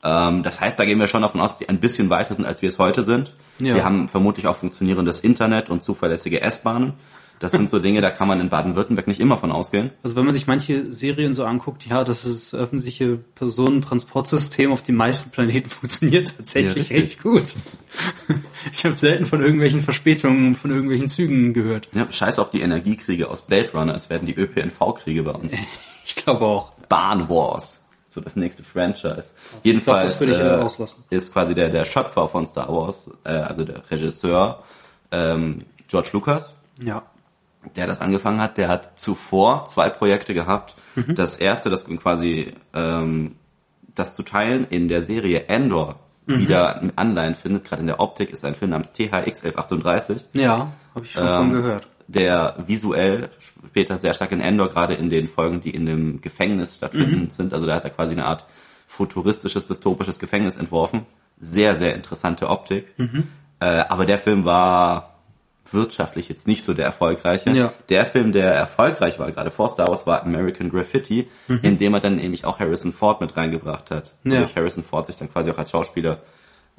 Ähm, 0.08 0.42
das 0.44 0.62
heißt, 0.62 0.80
da 0.80 0.86
gehen 0.86 1.00
wir 1.00 1.08
schon 1.08 1.22
davon 1.22 1.42
aus, 1.42 1.52
dass 1.52 1.60
die 1.60 1.70
ein 1.70 1.80
bisschen 1.80 2.10
weiter 2.10 2.34
sind, 2.34 2.46
als 2.46 2.62
wir 2.62 2.70
es 2.70 2.80
heute 2.80 3.04
sind. 3.04 3.34
Ja. 3.60 3.74
Sie 3.76 3.84
haben 3.84 4.08
vermutlich 4.08 4.48
auch 4.48 4.56
funktionierendes 4.58 5.20
Internet 5.20 5.70
und 5.70 5.84
zuverlässige 5.84 6.40
S-Bahnen. 6.42 6.94
Das 7.40 7.52
sind 7.52 7.70
so 7.70 7.78
Dinge, 7.78 8.02
da 8.02 8.10
kann 8.10 8.28
man 8.28 8.40
in 8.40 8.50
Baden-Württemberg 8.50 9.06
nicht 9.06 9.20
immer 9.20 9.38
von 9.38 9.52
ausgehen. 9.52 9.92
Also 10.02 10.16
wenn 10.16 10.26
man 10.26 10.34
sich 10.34 10.48
manche 10.48 10.92
Serien 10.92 11.36
so 11.36 11.46
anguckt, 11.46 11.86
ja, 11.86 12.04
das 12.04 12.26
ist 12.26 12.52
das 12.54 12.60
öffentliche 12.60 13.18
Personentransportsystem 13.36 14.72
auf 14.72 14.82
den 14.82 14.96
meisten 14.96 15.30
Planeten 15.30 15.70
funktioniert 15.70 16.36
tatsächlich 16.36 16.90
Ja, 16.90 16.96
richtig. 16.96 17.04
echt 17.04 17.24
gut. 17.24 17.44
Ich 18.74 18.84
habe 18.86 18.96
selten 18.96 19.26
von 19.26 19.42
irgendwelchen 19.42 19.82
Verspätungen 19.82 20.56
von 20.56 20.72
irgendwelchen 20.72 21.08
Zügen 21.10 21.54
gehört. 21.54 21.88
Ja, 21.94 22.06
scheiß 22.12 22.38
auf 22.38 22.50
die 22.50 22.62
Energiekriege 22.62 23.30
aus 23.30 23.44
Blade 23.44 23.72
Runner, 23.74 23.96
es 23.96 24.10
werden 24.10 24.26
die 24.26 24.36
ÖPNV-Kriege 24.36 25.24
bei 25.24 25.32
uns. 25.32 25.54
Ich 26.06 26.16
glaube 26.16 26.46
auch. 26.46 26.72
Bahn 26.88 27.28
Wars. 27.28 27.82
So 28.18 28.22
das 28.24 28.36
nächste 28.36 28.64
Franchise. 28.64 29.36
Jedenfalls 29.62 30.14
das 30.18 30.22
würde 30.28 30.68
ich 30.74 30.80
äh, 31.12 31.16
ist 31.16 31.32
quasi 31.32 31.54
der, 31.54 31.70
der 31.70 31.86
Schöpfer 31.86 32.28
von 32.28 32.48
Star 32.48 32.68
Wars, 32.68 33.12
äh, 33.24 33.30
also 33.30 33.64
der 33.64 33.80
Regisseur, 33.92 34.64
ähm, 35.12 35.66
George 35.88 36.10
Lucas, 36.14 36.56
Ja. 36.82 37.04
der 37.76 37.86
das 37.86 38.02
angefangen 38.02 38.42
hat, 38.42 38.58
der 38.58 38.70
hat 38.70 39.00
zuvor 39.00 39.68
zwei 39.72 39.92
Projekte 39.92 40.34
gehabt. 40.34 40.74
Mhm. 40.96 41.14
Das 41.14 41.38
erste, 41.38 41.70
das 41.70 41.86
quasi 41.86 42.56
ähm, 42.74 43.36
das 43.94 44.16
zu 44.16 44.24
teilen 44.24 44.66
in 44.68 44.88
der 44.88 45.04
Serie 45.04 45.44
Endor 45.48 46.00
Mhm. 46.26 46.40
wieder 46.40 46.82
Anleihen 46.98 47.36
findet, 47.36 47.66
gerade 47.66 47.82
in 47.82 47.88
der 47.88 48.00
Optik, 48.02 48.32
ist 48.32 48.44
ein 48.44 48.54
Film 48.56 48.72
namens 48.72 48.92
THX 48.94 49.44
1138 49.46 50.24
Ja, 50.34 50.68
habe 50.96 51.06
ich 51.06 51.12
schon 51.12 51.24
Ähm, 51.26 51.36
von 51.36 51.52
gehört. 51.54 51.88
Der 52.08 52.56
visuell 52.66 53.30
später 53.70 53.98
sehr 53.98 54.14
stark 54.14 54.32
in 54.32 54.42
Endor, 54.42 54.70
gerade 54.70 54.94
in 54.94 55.10
den 55.10 55.28
Folgen, 55.28 55.62
die 55.62 55.72
in 55.72 55.86
dem 55.86 56.22
Gefängnis 56.22 56.76
stattfinden 56.78 57.24
Mhm. 57.26 57.30
sind. 57.30 57.54
Also 57.54 57.66
da 57.66 57.76
hat 57.76 57.84
er 57.84 57.90
quasi 57.90 58.14
eine 58.14 58.26
Art 58.26 58.46
futuristisches, 58.88 59.68
dystopisches 59.68 60.20
Gefängnis 60.20 60.58
entworfen. 60.58 61.06
Sehr, 61.40 61.76
sehr 61.76 61.94
interessante 61.96 62.50
Optik. 62.50 62.94
Mhm. 62.98 63.28
Äh, 63.60 63.66
aber 63.90 64.06
der 64.06 64.18
Film 64.20 64.46
war 64.46 65.14
wirtschaftlich 65.72 66.30
jetzt 66.30 66.48
nicht 66.48 66.64
so 66.64 66.74
der 66.74 66.86
erfolgreiche. 66.86 67.52
Ja. 67.52 67.74
Der 67.90 68.06
Film, 68.06 68.32
der 68.32 68.54
erfolgreich 68.54 69.20
war, 69.20 69.30
gerade 69.32 69.52
vor 69.52 69.68
Star 69.68 69.90
Wars, 69.90 70.08
war 70.08 70.24
American 70.24 70.70
Graffiti, 70.70 71.28
in 71.62 71.78
dem 71.78 71.94
er 71.94 72.00
dann 72.00 72.16
nämlich 72.16 72.46
auch 72.46 72.60
Harrison 72.60 72.94
Ford 72.94 73.20
mit 73.20 73.36
reingebracht 73.36 73.92
hat. 73.92 74.14
Mhm. 74.24 74.32
Ja. 74.32 74.38
Wodurch 74.40 74.56
Harrison 74.56 74.84
Ford 74.86 75.06
sich 75.06 75.18
dann 75.18 75.30
quasi 75.32 75.52
auch 75.52 75.58
als 75.58 75.72
Schauspieler 75.72 76.20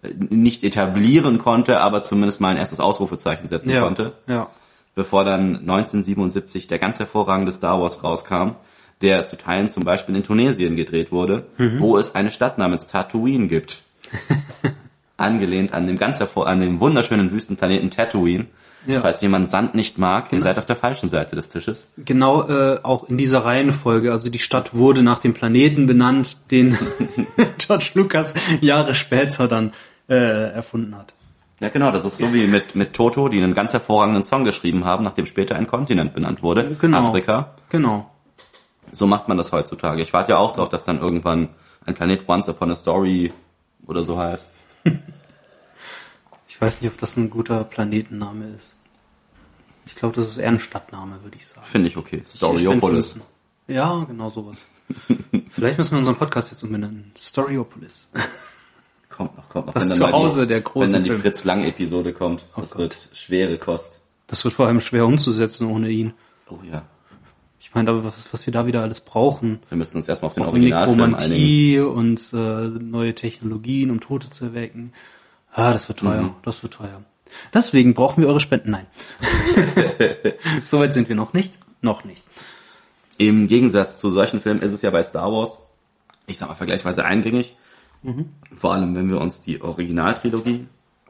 äh, 0.02 0.08
nicht 0.30 0.64
etablieren 0.64 1.36
konnte, 1.36 1.80
aber 1.80 2.02
zumindest 2.02 2.40
mal 2.40 2.48
ein 2.48 2.56
erstes 2.56 2.80
Ausrufezeichen 2.80 3.46
setzen 3.48 3.70
Ja, 3.70 3.82
konnte 3.82 4.14
ja. 4.26 4.48
Bevor 4.98 5.24
dann 5.24 5.60
1977 5.60 6.66
der 6.66 6.78
ganz 6.80 6.98
hervorragende 6.98 7.52
Star 7.52 7.80
Wars 7.80 8.02
rauskam, 8.02 8.56
der 9.00 9.24
zu 9.26 9.36
Teilen 9.36 9.68
zum 9.68 9.84
Beispiel 9.84 10.16
in 10.16 10.24
Tunesien 10.24 10.74
gedreht 10.74 11.12
wurde, 11.12 11.46
Mhm. 11.56 11.78
wo 11.78 11.96
es 11.96 12.16
eine 12.16 12.30
Stadt 12.30 12.58
namens 12.58 12.88
Tatooine 12.88 13.46
gibt. 13.46 13.78
Angelehnt 15.16 15.72
an 15.72 15.86
dem 15.86 15.96
ganz 15.98 16.18
hervor, 16.20 16.48
an 16.48 16.60
dem 16.60 16.80
wunderschönen 16.80 17.30
Wüstenplaneten 17.32 17.90
Tatooine. 17.90 18.46
Ja. 18.86 19.00
Falls 19.00 19.20
jemand 19.20 19.50
Sand 19.50 19.74
nicht 19.74 19.98
mag, 19.98 20.32
ihr 20.32 20.40
seid 20.40 20.58
auf 20.58 20.64
der 20.64 20.76
falschen 20.76 21.10
Seite 21.10 21.36
des 21.36 21.48
Tisches. 21.48 21.88
Genau 21.96 22.48
äh, 22.48 22.78
auch 22.82 23.08
in 23.08 23.18
dieser 23.18 23.44
Reihenfolge. 23.44 24.10
Also 24.12 24.30
die 24.30 24.38
Stadt 24.38 24.74
wurde 24.74 25.02
nach 25.02 25.18
dem 25.20 25.34
Planeten 25.34 25.86
benannt, 25.86 26.50
den 26.52 26.76
George 27.58 27.90
Lucas 27.94 28.34
Jahre 28.60 28.94
später 28.94 29.46
dann 29.48 29.72
äh, 30.08 30.14
erfunden 30.52 30.96
hat. 30.96 31.12
Ja, 31.60 31.68
genau, 31.70 31.90
das 31.90 32.04
ist 32.04 32.18
so 32.18 32.32
wie 32.32 32.46
mit, 32.46 32.76
mit 32.76 32.92
Toto, 32.94 33.28
die 33.28 33.42
einen 33.42 33.54
ganz 33.54 33.72
hervorragenden 33.72 34.22
Song 34.22 34.44
geschrieben 34.44 34.84
haben, 34.84 35.02
nachdem 35.02 35.26
später 35.26 35.56
ein 35.56 35.66
Kontinent 35.66 36.14
benannt 36.14 36.42
wurde, 36.42 36.76
Genau. 36.80 37.08
Afrika. 37.08 37.54
Genau. 37.70 38.08
So 38.92 39.06
macht 39.06 39.26
man 39.28 39.36
das 39.36 39.50
heutzutage. 39.52 40.00
Ich 40.02 40.12
warte 40.12 40.32
ja 40.32 40.38
auch 40.38 40.52
darauf, 40.52 40.68
dass 40.68 40.84
dann 40.84 41.00
irgendwann 41.00 41.48
ein 41.84 41.94
Planet 41.94 42.28
Once 42.28 42.48
Upon 42.48 42.70
a 42.70 42.76
Story 42.76 43.32
oder 43.86 44.02
so 44.04 44.16
heißt. 44.18 44.44
Ich 46.48 46.60
weiß 46.60 46.80
nicht, 46.80 46.90
ob 46.90 46.98
das 46.98 47.16
ein 47.16 47.28
guter 47.28 47.64
Planetenname 47.64 48.54
ist. 48.56 48.76
Ich 49.86 49.94
glaube, 49.94 50.14
das 50.16 50.26
ist 50.28 50.38
eher 50.38 50.48
ein 50.48 50.60
Stadtname, 50.60 51.22
würde 51.22 51.36
ich 51.36 51.46
sagen. 51.46 51.66
Finde 51.66 51.88
ich 51.88 51.96
okay. 51.96 52.22
Storyopolis. 52.28 53.18
Ja, 53.66 54.04
genau 54.08 54.30
sowas. 54.30 54.58
Vielleicht 55.50 55.78
müssen 55.78 55.92
wir 55.92 55.98
unseren 55.98 56.16
Podcast 56.16 56.50
jetzt 56.50 56.62
umbenennen. 56.62 57.12
Storyopolis. 57.18 58.08
Kommt 59.18 59.36
noch, 59.36 59.48
kommt 59.48 59.66
noch. 59.66 59.74
Das 59.74 59.82
Wenn 59.82 59.98
dann 59.98 60.10
Zuhause 60.10 60.42
die, 60.42 60.46
der 60.46 60.60
großen 60.60 60.92
Wenn 60.92 60.92
dann 60.92 61.16
die. 61.16 61.20
Fritz 61.20 61.42
Lang 61.42 61.64
Episode 61.64 62.12
kommt. 62.12 62.44
Das 62.54 62.70
Gott. 62.70 62.78
wird 62.78 63.08
schwere 63.14 63.58
Kost. 63.58 63.98
Das 64.28 64.44
wird 64.44 64.54
vor 64.54 64.68
allem 64.68 64.80
schwer 64.80 65.06
umzusetzen 65.06 65.66
ohne 65.66 65.88
ihn. 65.88 66.14
Oh 66.48 66.58
ja. 66.70 66.82
Ich 67.58 67.74
meine, 67.74 67.90
aber 67.90 68.04
was, 68.04 68.32
was 68.32 68.46
wir 68.46 68.52
da 68.52 68.66
wieder 68.66 68.82
alles 68.82 69.00
brauchen. 69.00 69.58
Wir 69.70 69.76
müssten 69.76 69.96
uns 69.96 70.06
erstmal 70.06 70.28
auf 70.28 70.34
den 70.34 70.44
Auch 70.44 70.48
Originalfilm 70.52 71.16
einigen. 71.16 71.86
Und 71.88 72.32
äh, 72.32 72.68
neue 72.68 73.12
Technologien, 73.16 73.90
um 73.90 73.98
Tote 73.98 74.30
zu 74.30 74.44
erwecken. 74.44 74.92
Ah, 75.52 75.72
das 75.72 75.88
wird 75.88 75.98
teuer. 75.98 76.22
Mhm. 76.22 76.34
Das 76.44 76.62
wird 76.62 76.74
teuer. 76.74 77.02
Deswegen 77.52 77.94
brauchen 77.94 78.20
wir 78.20 78.28
eure 78.28 78.38
Spenden. 78.38 78.70
Nein. 78.70 78.86
Soweit 80.64 80.94
sind 80.94 81.08
wir 81.08 81.16
noch 81.16 81.32
nicht. 81.32 81.52
Noch 81.82 82.04
nicht. 82.04 82.22
Im 83.16 83.48
Gegensatz 83.48 83.98
zu 83.98 84.12
solchen 84.12 84.40
Filmen 84.40 84.62
ist 84.62 84.72
es 84.72 84.82
ja 84.82 84.90
bei 84.90 85.02
Star 85.02 85.32
Wars, 85.32 85.58
ich 86.28 86.38
sag 86.38 86.48
mal, 86.48 86.54
vergleichsweise 86.54 87.04
eingängig. 87.04 87.56
Mhm. 88.02 88.30
Vor 88.56 88.72
allem, 88.74 88.94
wenn 88.94 89.08
wir 89.08 89.20
uns 89.20 89.40
die 89.40 89.60
Originaltrilogie, 89.60 90.66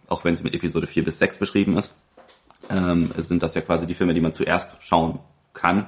auch 0.09 0.25
wenn 0.25 0.37
sie 0.37 0.43
mit 0.45 0.55
Episode 0.55 0.87
4 0.87 1.05
bis 1.05 1.19
6 1.19 1.39
beschrieben 1.39 1.77
ist, 1.77 1.97
ähm, 2.71 3.11
sind 3.17 3.43
das 3.43 3.55
ja 3.55 3.61
quasi 3.61 3.87
die 3.87 3.95
Filme, 3.95 4.15
die 4.15 4.21
man 4.21 4.33
zuerst 4.33 4.77
schauen 4.83 5.19
kann. 5.53 5.87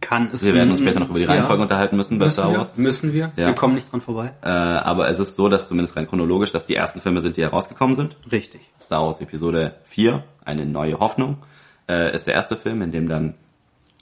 Kann 0.00 0.30
es. 0.32 0.44
Wir 0.44 0.54
werden 0.54 0.70
uns 0.70 0.78
später 0.80 1.00
noch 1.00 1.10
über 1.10 1.18
die 1.18 1.24
Reihenfolge 1.24 1.56
Ja. 1.58 1.62
unterhalten 1.62 1.96
müssen 1.96 2.18
bei 2.18 2.26
Müssen 2.26 2.34
Star 2.34 2.50
wir? 2.52 2.58
Wars. 2.58 2.76
Müssen 2.76 3.12
wir? 3.12 3.32
Ja. 3.36 3.46
Wir 3.48 3.54
kommen 3.54 3.74
nicht 3.74 3.90
dran 3.90 4.00
vorbei. 4.00 4.32
Äh, 4.42 4.48
aber 4.48 5.08
es 5.08 5.18
ist 5.18 5.34
so, 5.34 5.48
dass 5.48 5.66
zumindest 5.66 5.96
rein 5.96 6.06
chronologisch, 6.06 6.52
dass 6.52 6.64
die 6.66 6.76
ersten 6.76 7.00
Filme 7.00 7.20
sind, 7.20 7.36
die 7.36 7.42
herausgekommen 7.42 7.94
sind. 7.96 8.16
Richtig. 8.30 8.60
Star 8.80 9.02
Wars 9.04 9.20
Episode 9.20 9.74
4, 9.86 10.22
eine 10.44 10.64
neue 10.66 11.00
Hoffnung, 11.00 11.38
äh, 11.88 12.14
ist 12.14 12.28
der 12.28 12.34
erste 12.34 12.56
Film, 12.56 12.82
in 12.82 12.92
dem 12.92 13.08
dann 13.08 13.34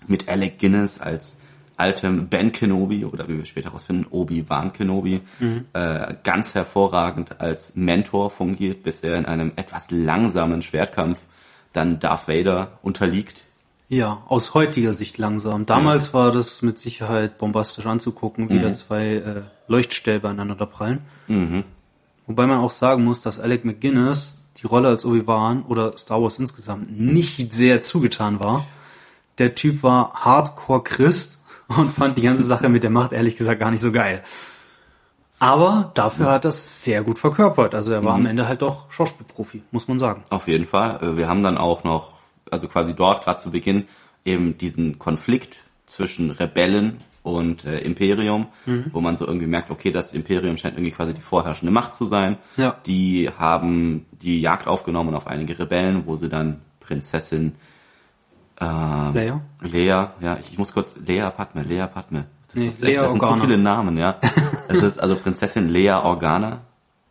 mit 0.07 0.29
Alec 0.29 0.59
Guinness 0.59 1.01
als 1.01 1.39
altem 1.79 2.29
Ben 2.29 2.53
Kenobi 2.53 3.05
oder 3.05 3.29
wie 3.29 3.39
wir 3.39 3.45
später 3.45 3.69
herausfinden, 3.69 4.07
Obi-Wan 4.11 4.73
Kenobi, 4.73 5.21
äh, 5.73 6.15
ganz 6.25 6.55
hervorragend 6.55 7.41
als 7.41 7.77
Mentor 7.77 8.31
fungiert, 8.31 8.83
bis 8.83 9.01
er 9.01 9.17
in 9.17 9.27
einem 9.27 9.53
etwas 9.57 9.91
langsamen 9.91 10.63
Schwertkampf 10.63 11.19
dann 11.73 12.01
Darth 12.01 12.29
Vader 12.29 12.79
unterliegt. 12.83 13.45
Ja, 13.89 14.23
aus 14.27 14.53
heutiger 14.53 14.93
Sicht 14.93 15.17
langsam. 15.17 15.65
Damals 15.65 16.13
war 16.13 16.31
das 16.31 16.61
mit 16.61 16.79
Sicherheit 16.79 17.39
bombastisch 17.39 17.87
anzugucken, 17.87 18.51
wie 18.51 18.61
da 18.61 18.75
zwei 18.75 19.15
äh, 19.15 19.43
Leuchtstäbe 19.67 20.29
aneinander 20.29 20.67
prallen. 20.67 21.01
Wobei 22.27 22.47
man 22.47 22.59
auch 22.59 22.71
sagen 22.71 23.05
muss, 23.05 23.23
dass 23.23 23.41
Alec 23.41 23.65
McGuinness 23.65 24.35
die 24.61 24.67
Rolle 24.67 24.89
als 24.89 25.05
Obi-Wan 25.07 25.63
oder 25.63 25.97
Star 25.97 26.21
Wars 26.21 26.39
insgesamt 26.39 26.91
nicht 26.99 27.55
sehr 27.55 27.81
zugetan 27.83 28.41
war. 28.41 28.67
Der 29.39 29.55
Typ 29.55 29.83
war 29.83 30.13
Hardcore 30.15 30.83
Christ 30.83 31.38
und 31.69 31.93
fand 31.93 32.19
die 32.19 32.23
ganze 32.23 32.43
Sache 32.43 32.69
mit 32.69 32.83
der 32.83 32.91
Macht 32.91 33.13
ehrlich 33.13 33.37
gesagt 33.37 33.61
gar 33.61 33.71
nicht 33.71 33.81
so 33.81 33.93
geil. 33.93 34.23
Aber 35.39 35.93
dafür 35.95 36.33
hat 36.33 36.45
das 36.45 36.83
sehr 36.83 37.05
gut 37.05 37.19
verkörpert. 37.19 37.75
Also 37.75 37.93
er 37.93 38.05
war 38.05 38.15
am 38.15 38.27
Ende 38.27 38.49
halt 38.49 38.63
doch 38.63 38.91
Schauspielprofi, 38.91 39.63
muss 39.71 39.87
man 39.87 39.99
sagen. 40.01 40.25
Auf 40.31 40.49
jeden 40.49 40.67
Fall. 40.67 40.99
Äh, 41.01 41.17
Wir 41.17 41.29
haben 41.29 41.43
dann 41.43 41.59
auch 41.59 41.85
noch, 41.85 42.15
also 42.51 42.67
quasi 42.67 42.95
dort 42.95 43.23
gerade 43.25 43.41
zu 43.41 43.53
Beginn, 43.53 43.87
eben 44.25 44.59
diesen 44.59 44.99
Konflikt 44.99 45.59
zwischen 45.87 46.31
Rebellen 46.33 47.03
und 47.23 47.65
äh, 47.65 47.79
Imperium, 47.81 48.47
wo 48.93 49.01
man 49.01 49.15
so 49.15 49.27
irgendwie 49.27 49.47
merkt, 49.47 49.71
okay, 49.71 49.91
das 49.91 50.13
Imperium 50.15 50.57
scheint 50.57 50.77
irgendwie 50.77 50.93
quasi 50.93 51.15
die 51.15 51.21
vorherrschende 51.21 51.73
Macht 51.73 51.95
zu 51.95 52.05
sein. 52.05 52.39
Ja. 52.57 52.77
Die 52.87 53.31
haben 53.39 54.07
die 54.23 54.41
Jagd 54.41 54.67
aufgenommen 54.67 55.15
auf 55.15 55.27
einige 55.27 55.59
Rebellen, 55.59 56.05
wo 56.07 56.17
sie 56.17 56.29
dann 56.29 56.61
Prinzessin 56.81 57.55
ähm, 58.61 59.15
Leia? 59.15 59.41
Lea, 59.61 59.87
ja, 60.21 60.37
ich, 60.41 60.53
ich 60.53 60.59
muss 60.59 60.73
kurz, 60.73 60.97
Lea 61.05 61.29
Padme, 61.37 61.63
Lea 61.63 61.87
Padme. 61.93 62.27
Das, 62.49 62.57
Nee, 62.57 62.67
ist 62.67 62.83
echt, 62.83 62.95
Lea 62.95 63.01
das 63.01 63.13
sind 63.13 63.21
so 63.25 63.31
Organa. 63.31 63.45
viele 63.45 63.59
Namen, 63.59 63.97
ja. 63.99 64.19
Es 64.69 64.83
ist 64.83 64.99
also 64.99 65.17
Prinzessin 65.17 65.69
Lea 65.69 65.91
Organa, 65.93 66.61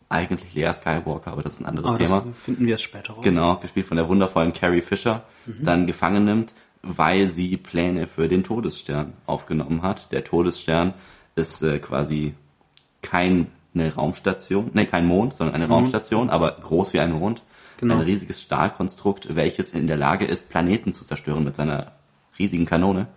eigentlich 0.09 0.53
Lea 0.53 0.71
Skywalker, 0.73 1.31
aber 1.31 1.41
das 1.43 1.53
ist 1.53 1.59
ein 1.61 1.65
anderes 1.65 1.89
Aber 1.89 1.97
Thema. 1.97 2.23
das 2.27 2.37
finden 2.37 2.65
wir 2.65 2.75
es 2.75 2.81
später 2.81 3.13
raus. 3.13 3.23
Genau, 3.23 3.55
gespielt 3.57 3.87
von 3.87 3.97
der 3.97 4.07
wundervollen 4.09 4.53
Carrie 4.53 4.81
Fisher, 4.81 5.23
dann 5.45 5.85
gefangen 5.87 6.23
nimmt, 6.25 6.53
weil 6.81 7.27
sie 7.29 7.57
Pläne 7.57 8.07
für 8.07 8.27
den 8.27 8.43
Todesstern 8.43 9.13
aufgenommen 9.25 9.81
hat. 9.81 10.11
Der 10.11 10.23
Todesstern 10.23 10.93
ist 11.35 11.61
äh, 11.63 11.79
quasi 11.79 12.35
keine 13.01 13.47
Raumstation, 13.95 14.71
nee, 14.73 14.85
kein 14.85 15.05
Mond, 15.05 15.33
sondern 15.33 15.55
eine 15.55 15.67
Raumstation, 15.67 16.29
aber 16.29 16.51
groß 16.51 16.93
wie 16.93 16.99
ein 16.99 17.11
Mond. 17.11 17.43
Genau. 17.77 17.95
Ein 17.95 18.01
riesiges 18.01 18.41
Stahlkonstrukt, 18.41 19.35
welches 19.35 19.71
in 19.71 19.87
der 19.87 19.97
Lage 19.97 20.25
ist, 20.25 20.49
Planeten 20.49 20.93
zu 20.93 21.05
zerstören 21.05 21.43
mit 21.43 21.55
seiner 21.55 21.93
riesigen 22.39 22.65
Kanone. 22.65 23.07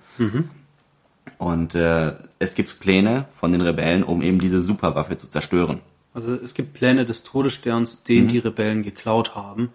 Und 1.39 1.75
äh, 1.75 2.15
es 2.39 2.55
gibt 2.55 2.81
Pläne 2.81 3.27
von 3.35 3.53
den 3.53 3.63
Rebellen, 3.63 4.03
um 4.05 4.21
eben 4.23 4.39
diese 4.39 4.61
Superwaffe 4.61 5.17
zu 5.17 5.29
zerstören. 5.29 5.81
Also 6.13 6.35
es 6.35 6.55
gibt 6.55 6.75
Pläne 6.75 7.07
des 7.07 7.23
Todessterns, 7.23 8.03
den 8.03 8.29
die 8.29 8.39
Rebellen 8.39 8.83
geklaut 8.83 9.35
haben, 9.35 9.73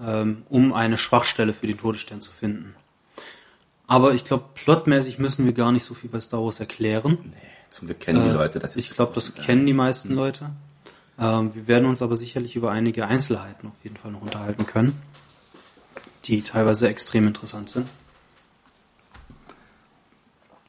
ähm, 0.00 0.42
um 0.48 0.72
eine 0.72 0.98
Schwachstelle 0.98 1.52
für 1.52 1.66
den 1.66 1.78
Todesstern 1.78 2.20
zu 2.20 2.30
finden. 2.30 2.74
Aber 3.86 4.14
ich 4.14 4.24
glaube, 4.24 4.44
plotmäßig 4.54 5.18
müssen 5.18 5.44
wir 5.44 5.52
gar 5.52 5.72
nicht 5.72 5.84
so 5.84 5.94
viel 5.94 6.10
bei 6.10 6.20
Star 6.20 6.42
Wars 6.44 6.60
erklären. 6.60 7.18
Zum 7.70 7.88
Glück 7.88 8.00
kennen 8.00 8.22
die 8.22 8.30
Äh, 8.30 8.34
Leute 8.34 8.58
das 8.58 8.76
Ich 8.76 8.90
glaube, 8.90 9.12
das 9.14 9.34
kennen 9.34 9.66
die 9.66 9.72
meisten 9.72 10.14
Leute. 10.14 10.50
Ähm, 11.18 11.54
wir 11.54 11.68
werden 11.68 11.88
uns 11.88 12.02
aber 12.02 12.16
sicherlich 12.16 12.56
über 12.56 12.70
einige 12.70 13.06
Einzelheiten 13.06 13.68
auf 13.68 13.84
jeden 13.84 13.96
Fall 13.96 14.12
noch 14.12 14.22
unterhalten 14.22 14.66
können, 14.66 15.00
die 16.24 16.42
teilweise 16.42 16.88
extrem 16.88 17.26
interessant 17.26 17.70
sind. 17.70 17.88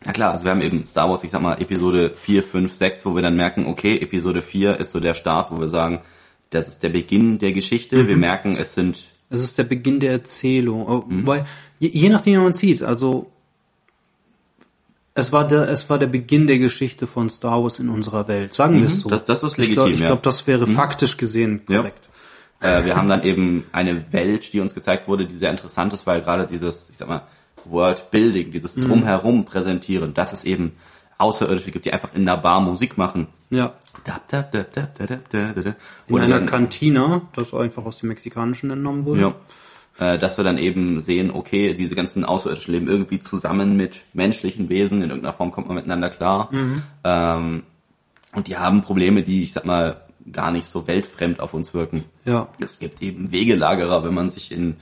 Na 0.05 0.11
klar, 0.13 0.31
also 0.31 0.45
wir 0.45 0.51
haben 0.51 0.61
eben 0.61 0.85
Star 0.85 1.09
Wars, 1.09 1.23
ich 1.23 1.31
sag 1.31 1.41
mal, 1.41 1.59
Episode 1.59 2.11
4, 2.11 2.43
5, 2.43 2.73
6, 2.73 3.05
wo 3.05 3.15
wir 3.15 3.23
dann 3.23 3.35
merken, 3.35 3.65
okay, 3.65 3.97
Episode 3.97 4.43
4 4.43 4.79
ist 4.79 4.91
so 4.91 4.99
der 4.99 5.15
Start, 5.15 5.51
wo 5.51 5.59
wir 5.59 5.67
sagen, 5.67 6.01
das 6.51 6.67
ist 6.67 6.83
der 6.83 6.89
Beginn 6.89 7.39
der 7.39 7.53
Geschichte. 7.53 8.07
Wir 8.07 8.15
merken, 8.17 8.55
es 8.55 8.75
sind, 8.75 9.05
Es 9.29 9.41
ist 9.41 9.57
der 9.57 9.63
Beginn 9.63 9.99
der 9.99 10.11
Erzählung. 10.11 10.87
Oh, 10.87 11.03
Wobei, 11.07 11.45
je, 11.79 11.89
je 11.89 12.09
nachdem, 12.09 12.39
wie 12.39 12.43
man 12.43 12.53
sieht, 12.53 12.83
also 12.83 13.31
es 15.15 15.31
war 15.31 15.47
der, 15.47 15.69
es 15.69 15.89
war 15.89 15.97
der 15.97 16.07
Beginn 16.07 16.45
der 16.45 16.59
Geschichte 16.59 17.07
von 17.07 17.29
Star 17.29 17.63
Wars 17.63 17.79
in 17.79 17.89
unserer 17.89 18.27
Welt. 18.27 18.53
Sagen 18.53 18.77
wir 18.79 18.85
es 18.85 18.99
so. 18.99 19.09
Das- 19.09 19.25
das 19.25 19.41
ist 19.43 19.53
Ich 19.53 19.57
legitim, 19.57 19.75
glaube, 19.75 19.91
ich 19.93 19.99
ja. 20.01 20.07
glaub, 20.07 20.23
das 20.23 20.45
wäre 20.45 20.67
faktisch 20.67 21.17
gesehen 21.17 21.61
Ja. 21.67 21.77
korrekt. 21.79 22.09
äh, 22.61 22.83
wir 22.85 22.95
haben 22.95 23.09
dann 23.09 23.21
eben 23.23 23.65
eine 23.73 24.11
Welt, 24.13 24.51
die 24.53 24.59
uns 24.59 24.73
gezeigt 24.73 25.07
wurde, 25.07 25.25
die 25.27 25.35
sehr 25.35 25.51
interessant 25.51 25.93
ist, 25.93 26.05
weil 26.07 26.21
gerade 26.21 26.47
dieses, 26.47 26.89
ich 26.89 26.97
sag 26.97 27.07
mal, 27.07 27.21
World 27.65 28.11
Building, 28.11 28.51
dieses 28.51 28.75
Drumherum 28.75 29.43
präsentieren, 29.45 30.13
dass 30.13 30.33
es 30.33 30.43
eben 30.45 30.71
Außerirdische 31.17 31.71
gibt, 31.71 31.85
die 31.85 31.93
einfach 31.93 32.09
in 32.13 32.21
einer 32.27 32.37
Bar 32.37 32.61
Musik 32.61 32.97
machen. 32.97 33.27
Ja. 33.49 33.73
Da, 34.03 34.19
da, 34.29 34.41
da, 34.43 34.63
da, 34.63 34.87
da, 34.97 35.05
da, 35.05 35.19
da, 35.53 35.61
da. 35.61 35.75
In 36.07 36.15
Oder 36.15 36.23
einer 36.25 36.37
dann- 36.39 36.45
Kantina, 36.45 37.21
das 37.35 37.53
einfach 37.53 37.85
aus 37.85 37.99
dem 37.99 38.09
Mexikanischen 38.09 38.69
entnommen 38.71 39.05
wurde. 39.05 39.21
Ja. 39.21 39.33
Äh, 39.97 40.17
dass 40.17 40.37
wir 40.37 40.43
dann 40.43 40.57
eben 40.57 40.99
sehen, 40.99 41.31
okay, 41.31 41.73
diese 41.73 41.95
ganzen 41.95 42.25
Außerirdischen 42.25 42.73
leben 42.73 42.87
irgendwie 42.87 43.19
zusammen 43.19 43.77
mit 43.77 44.01
menschlichen 44.13 44.67
Wesen, 44.67 45.01
in 45.01 45.09
irgendeiner 45.09 45.33
Form 45.33 45.51
kommt 45.51 45.67
man 45.67 45.75
miteinander 45.75 46.09
klar. 46.09 46.49
Ähm, 47.05 47.63
und 48.33 48.47
die 48.47 48.57
haben 48.57 48.81
Probleme, 48.81 49.23
die, 49.23 49.43
ich 49.43 49.53
sag 49.53 49.65
mal, 49.65 50.01
gar 50.31 50.51
nicht 50.51 50.65
so 50.65 50.87
weltfremd 50.87 51.39
auf 51.39 51.53
uns 51.53 51.73
wirken. 51.73 52.03
Ja. 52.25 52.49
Es 52.59 52.79
gibt 52.79 53.01
eben 53.01 53.31
Wegelagerer, 53.31 54.03
wenn 54.03 54.13
man 54.13 54.29
sich 54.29 54.51
in, 54.51 54.75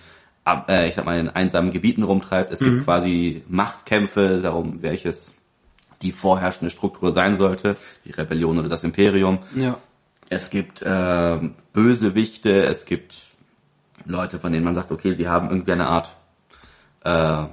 äh, 0.45 0.87
ich 0.87 0.95
sag 0.95 1.05
mal, 1.05 1.19
in 1.19 1.29
einsamen 1.29 1.69
Gebieten 1.69 2.01
rumtreibt. 2.01 2.51
Es 2.51 2.59
gibt 2.59 2.83
quasi 2.83 3.43
Machtkämpfe 3.47 4.41
darum, 4.41 4.81
welches 4.81 5.31
die 6.01 6.11
vorherrschende 6.11 6.71
Struktur 6.71 7.11
sein 7.11 7.35
sollte, 7.35 7.77
die 8.05 8.11
Rebellion 8.11 8.57
oder 8.57 8.69
das 8.69 8.83
Imperium. 8.83 9.39
Ja. 9.55 9.77
Es 10.29 10.49
gibt 10.49 10.83
ähm, 10.85 11.53
Bösewichte, 11.71 12.65
es 12.65 12.85
gibt 12.85 13.32
Leute, 14.05 14.39
von 14.39 14.51
denen 14.51 14.65
man 14.65 14.75
sagt, 14.75 14.91
okay, 14.91 15.13
sie 15.13 15.27
haben 15.27 15.49
irgendwie 15.49 15.71
eine 15.71 15.87
Art, 15.87 16.15
äh, 17.03 17.45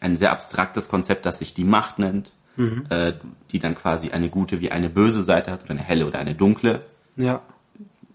ein 0.00 0.16
sehr 0.16 0.32
abstraktes 0.32 0.88
Konzept, 0.88 1.26
das 1.26 1.38
sich 1.38 1.54
die 1.54 1.64
Macht 1.64 1.98
nennt, 1.98 2.32
äh, 2.56 3.12
die 3.50 3.58
dann 3.58 3.74
quasi 3.74 4.10
eine 4.10 4.28
gute 4.28 4.60
wie 4.60 4.70
eine 4.70 4.88
böse 4.88 5.22
Seite 5.22 5.50
hat, 5.50 5.62
oder 5.64 5.72
eine 5.72 5.82
helle 5.82 6.06
oder 6.06 6.18
eine 6.18 6.34
dunkle. 6.34 6.82
Ja. 7.16 7.40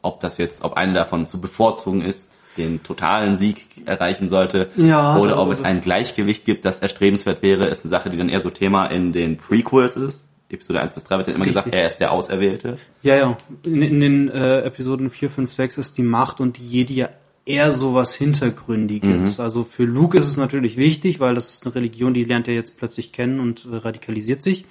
Ob 0.02 0.22
das 0.22 0.38
jetzt, 0.38 0.64
ob 0.64 0.78
eine 0.78 0.94
davon 0.94 1.26
zu 1.26 1.42
bevorzugen 1.42 2.02
ist, 2.02 2.38
den 2.58 2.84
totalen 2.84 3.38
Sieg 3.38 3.84
erreichen 3.86 4.30
sollte, 4.30 4.70
Ja, 4.76 5.18
oder 5.18 5.40
ob 5.40 5.52
es 5.52 5.64
ein 5.64 5.82
Gleichgewicht 5.82 6.46
gibt, 6.46 6.66
das 6.66 6.80
erstrebenswert 6.80 7.42
wäre, 7.42 7.68
ist 7.68 7.84
eine 7.84 7.90
Sache, 7.90 8.10
die 8.10 8.18
dann 8.18 8.30
eher 8.30 8.40
so 8.40 8.50
Thema 8.50 8.88
in 8.88 9.12
den 9.14 9.38
Prequels 9.38 9.98
ist. 9.98 10.26
Episode 10.50 10.82
1 10.82 10.94
bis 10.94 11.04
3 11.04 11.18
wird 11.18 11.28
dann 11.28 11.36
immer 11.36 11.46
Richtig. 11.46 11.64
gesagt, 11.64 11.76
er 11.76 11.86
ist 11.86 11.98
der 11.98 12.12
Auserwählte. 12.12 12.80
Ja, 13.04 13.16
ja. 13.16 13.38
In, 13.66 13.82
in 13.84 14.00
den 14.00 14.30
äh, 14.30 14.62
Episoden 14.62 15.12
4, 15.12 15.30
5, 15.30 15.54
6 15.54 15.78
ist 15.78 15.98
die 15.98 16.04
Macht 16.04 16.40
und 16.40 16.58
die 16.58 16.68
Jedi 16.68 16.96
ja 16.96 17.10
eher 17.50 17.72
so 17.72 17.94
was 17.96 18.16
Hintergründiges. 18.16 19.40
Also 19.40 19.64
für 19.64 19.84
Luke 19.84 20.18
ist 20.18 20.28
es 20.28 20.38
natürlich 20.38 20.78
wichtig, 20.78 21.20
weil 21.20 21.36
das 21.36 21.50
ist 21.50 21.66
eine 21.66 21.76
Religion, 21.76 22.14
die 22.14 22.24
lernt 22.24 22.48
er 22.48 22.54
jetzt 22.54 22.78
plötzlich 22.78 23.12
kennen 23.12 23.40
und 23.40 23.66
äh, 23.66 23.78
radikalisiert 23.78 24.44
sich. 24.44 24.66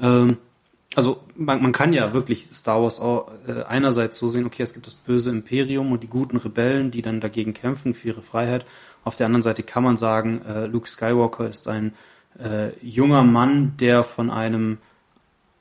Ähm, 0.00 0.36
also 0.94 1.20
man, 1.34 1.62
man 1.62 1.72
kann 1.72 1.92
ja 1.92 2.12
wirklich 2.12 2.46
Star 2.52 2.82
Wars 2.82 3.00
auch 3.00 3.30
äh, 3.48 3.62
einerseits 3.64 4.16
so 4.18 4.28
sehen, 4.28 4.46
okay, 4.46 4.62
es 4.62 4.74
gibt 4.74 4.86
das 4.86 4.94
böse 4.94 5.30
Imperium 5.30 5.92
und 5.92 6.02
die 6.02 6.08
guten 6.08 6.36
Rebellen, 6.36 6.90
die 6.90 7.02
dann 7.02 7.20
dagegen 7.20 7.54
kämpfen 7.54 7.94
für 7.94 8.08
ihre 8.08 8.22
Freiheit. 8.22 8.64
Auf 9.02 9.16
der 9.16 9.26
anderen 9.26 9.42
Seite 9.42 9.62
kann 9.62 9.82
man 9.82 9.96
sagen, 9.96 10.42
äh, 10.46 10.66
Luke 10.66 10.88
Skywalker 10.88 11.48
ist 11.48 11.68
ein 11.68 11.94
äh, 12.38 12.70
junger 12.80 13.22
Mann, 13.22 13.74
der 13.80 14.04
von 14.04 14.30
einem 14.30 14.78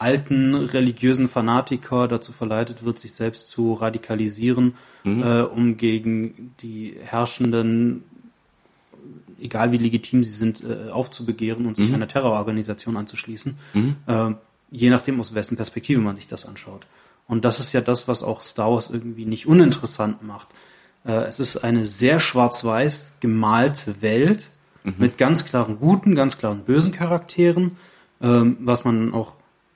alten 0.04 0.54
religiösen 0.56 1.30
Fanatiker 1.30 2.08
dazu 2.10 2.34
verleitet 2.34 2.84
wird, 2.84 3.00
sich 3.00 3.14
selbst 3.14 3.48
zu 3.48 3.74
radikalisieren, 3.74 4.76
äh, 5.24 5.42
um 5.42 5.78
gegen 5.78 6.54
die 6.62 6.96
herrschenden, 7.02 8.04
egal 9.42 9.72
wie 9.72 9.78
legitim 9.78 10.24
sie 10.24 10.36
sind, 10.36 10.62
äh, 10.64 10.92
aufzubegehren 10.92 11.66
und 11.66 11.78
sich 11.78 11.94
einer 11.94 12.08
Terrororganisation 12.08 12.98
anzuschließen. 12.98 13.58
Äh, 14.08 14.32
je 14.72 14.90
nachdem, 14.90 15.20
aus 15.22 15.34
wessen 15.34 15.56
Perspektive 15.56 16.02
man 16.02 16.18
sich 16.18 16.28
das 16.28 16.46
anschaut. 16.46 16.86
Und 17.28 17.46
das 17.46 17.60
ist 17.62 17.72
ja 17.72 17.82
das, 17.82 18.08
was 18.10 18.24
auch 18.24 18.44
Star 18.44 18.72
Wars 18.72 18.90
irgendwie 18.92 19.26
nicht 19.26 19.48
uninteressant 19.48 20.22
macht. 20.24 20.50
Äh, 21.06 21.24
es 21.30 21.40
ist 21.40 21.58
eine 21.58 21.86
sehr 21.86 22.20
schwarz-weiß 22.20 23.18
gemalte 23.22 24.02
Welt 24.02 24.50
mit 24.98 25.18
ganz 25.18 25.46
klaren 25.46 25.80
guten, 25.80 26.14
ganz 26.14 26.38
klaren 26.38 26.66
bösen 26.66 26.92
Charakteren, 26.92 27.78
ähm, 28.22 28.58
was 28.60 28.84
man 28.84 29.14
auch 29.14 29.34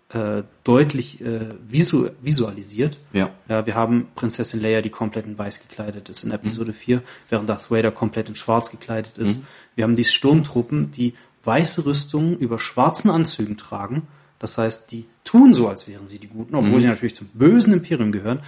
äh, 0.09 0.43
deutlich 0.63 1.19
äh, 1.21 1.49
visu 1.67 2.09
visualisiert. 2.21 2.97
Ja. 3.13 3.29
Ja, 3.49 3.65
wir 3.65 3.75
haben 3.75 4.07
Prinzessin 4.15 4.61
Leia, 4.61 4.81
die 4.81 4.89
komplett 4.89 5.25
in 5.25 5.37
weiß 5.37 5.67
gekleidet 5.67 6.09
ist 6.09 6.23
in 6.23 6.31
Episode 6.31 6.73
4, 6.73 7.01
während 7.29 7.49
Darth 7.49 7.69
Vader 7.69 7.91
komplett 7.91 8.29
in 8.29 8.35
schwarz 8.35 8.71
gekleidet 8.71 9.17
ist. 9.17 9.41
Wir 9.75 9.83
haben 9.83 9.95
die 9.95 10.05
Sturmtruppen, 10.05 10.91
die 10.91 11.13
weiße 11.43 11.85
Rüstungen 11.85 12.37
über 12.37 12.59
schwarzen 12.59 13.09
Anzügen 13.09 13.57
tragen. 13.57 14.07
Das 14.39 14.57
heißt, 14.57 14.91
die 14.91 15.05
tun 15.23 15.53
so, 15.53 15.67
als 15.67 15.87
wären 15.87 16.07
sie 16.07 16.19
die 16.19 16.27
Guten, 16.27 16.55
obwohl 16.55 16.79
sie 16.79 16.87
natürlich 16.87 17.15
zum 17.15 17.27
bösen 17.33 17.73
Imperium 17.73 18.11
gehören. 18.11 18.39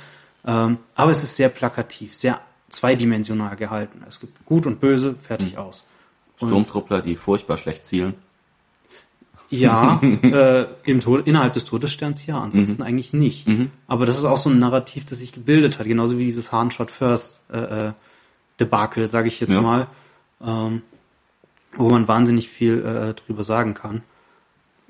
Ähm, 0.45 0.77
aber 0.95 1.11
es 1.11 1.23
ist 1.23 1.35
sehr 1.35 1.49
plakativ, 1.49 2.15
sehr 2.15 2.41
zweidimensional 2.69 3.55
gehalten. 3.55 4.03
Es 4.07 4.19
gibt 4.19 4.45
Gut 4.45 4.65
und 4.65 4.79
Böse, 4.79 5.15
fertig 5.21 5.57
aus. 5.57 5.83
Sturmtruppler, 6.37 7.01
die 7.01 7.15
furchtbar 7.15 7.57
schlecht 7.57 7.83
zielen. 7.83 8.13
Ja, 9.49 9.99
äh, 10.21 10.65
im 10.83 11.01
Tod, 11.01 11.25
innerhalb 11.27 11.53
des 11.53 11.65
Todessterns 11.65 12.25
ja, 12.25 12.39
ansonsten 12.39 12.83
eigentlich 12.83 13.13
nicht. 13.13 13.47
Aber 13.87 14.05
das 14.05 14.17
ist 14.17 14.25
auch 14.25 14.37
so 14.37 14.49
ein 14.49 14.59
Narrativ, 14.59 15.05
das 15.05 15.19
sich 15.19 15.31
gebildet 15.31 15.79
hat, 15.79 15.87
genauso 15.87 16.17
wie 16.17 16.25
dieses 16.25 16.51
Hahn 16.51 16.71
Shot 16.71 16.91
First 16.91 17.41
äh, 17.51 17.87
äh, 17.87 17.93
Debakel, 18.59 19.07
sage 19.07 19.27
ich 19.27 19.39
jetzt 19.39 19.55
Ja. 19.55 19.61
mal, 19.61 19.87
ähm, 20.45 20.81
wo 21.75 21.89
man 21.89 22.07
wahnsinnig 22.07 22.49
viel 22.49 22.85
äh, 22.85 23.13
drüber 23.13 23.43
sagen 23.43 23.73
kann, 23.73 24.01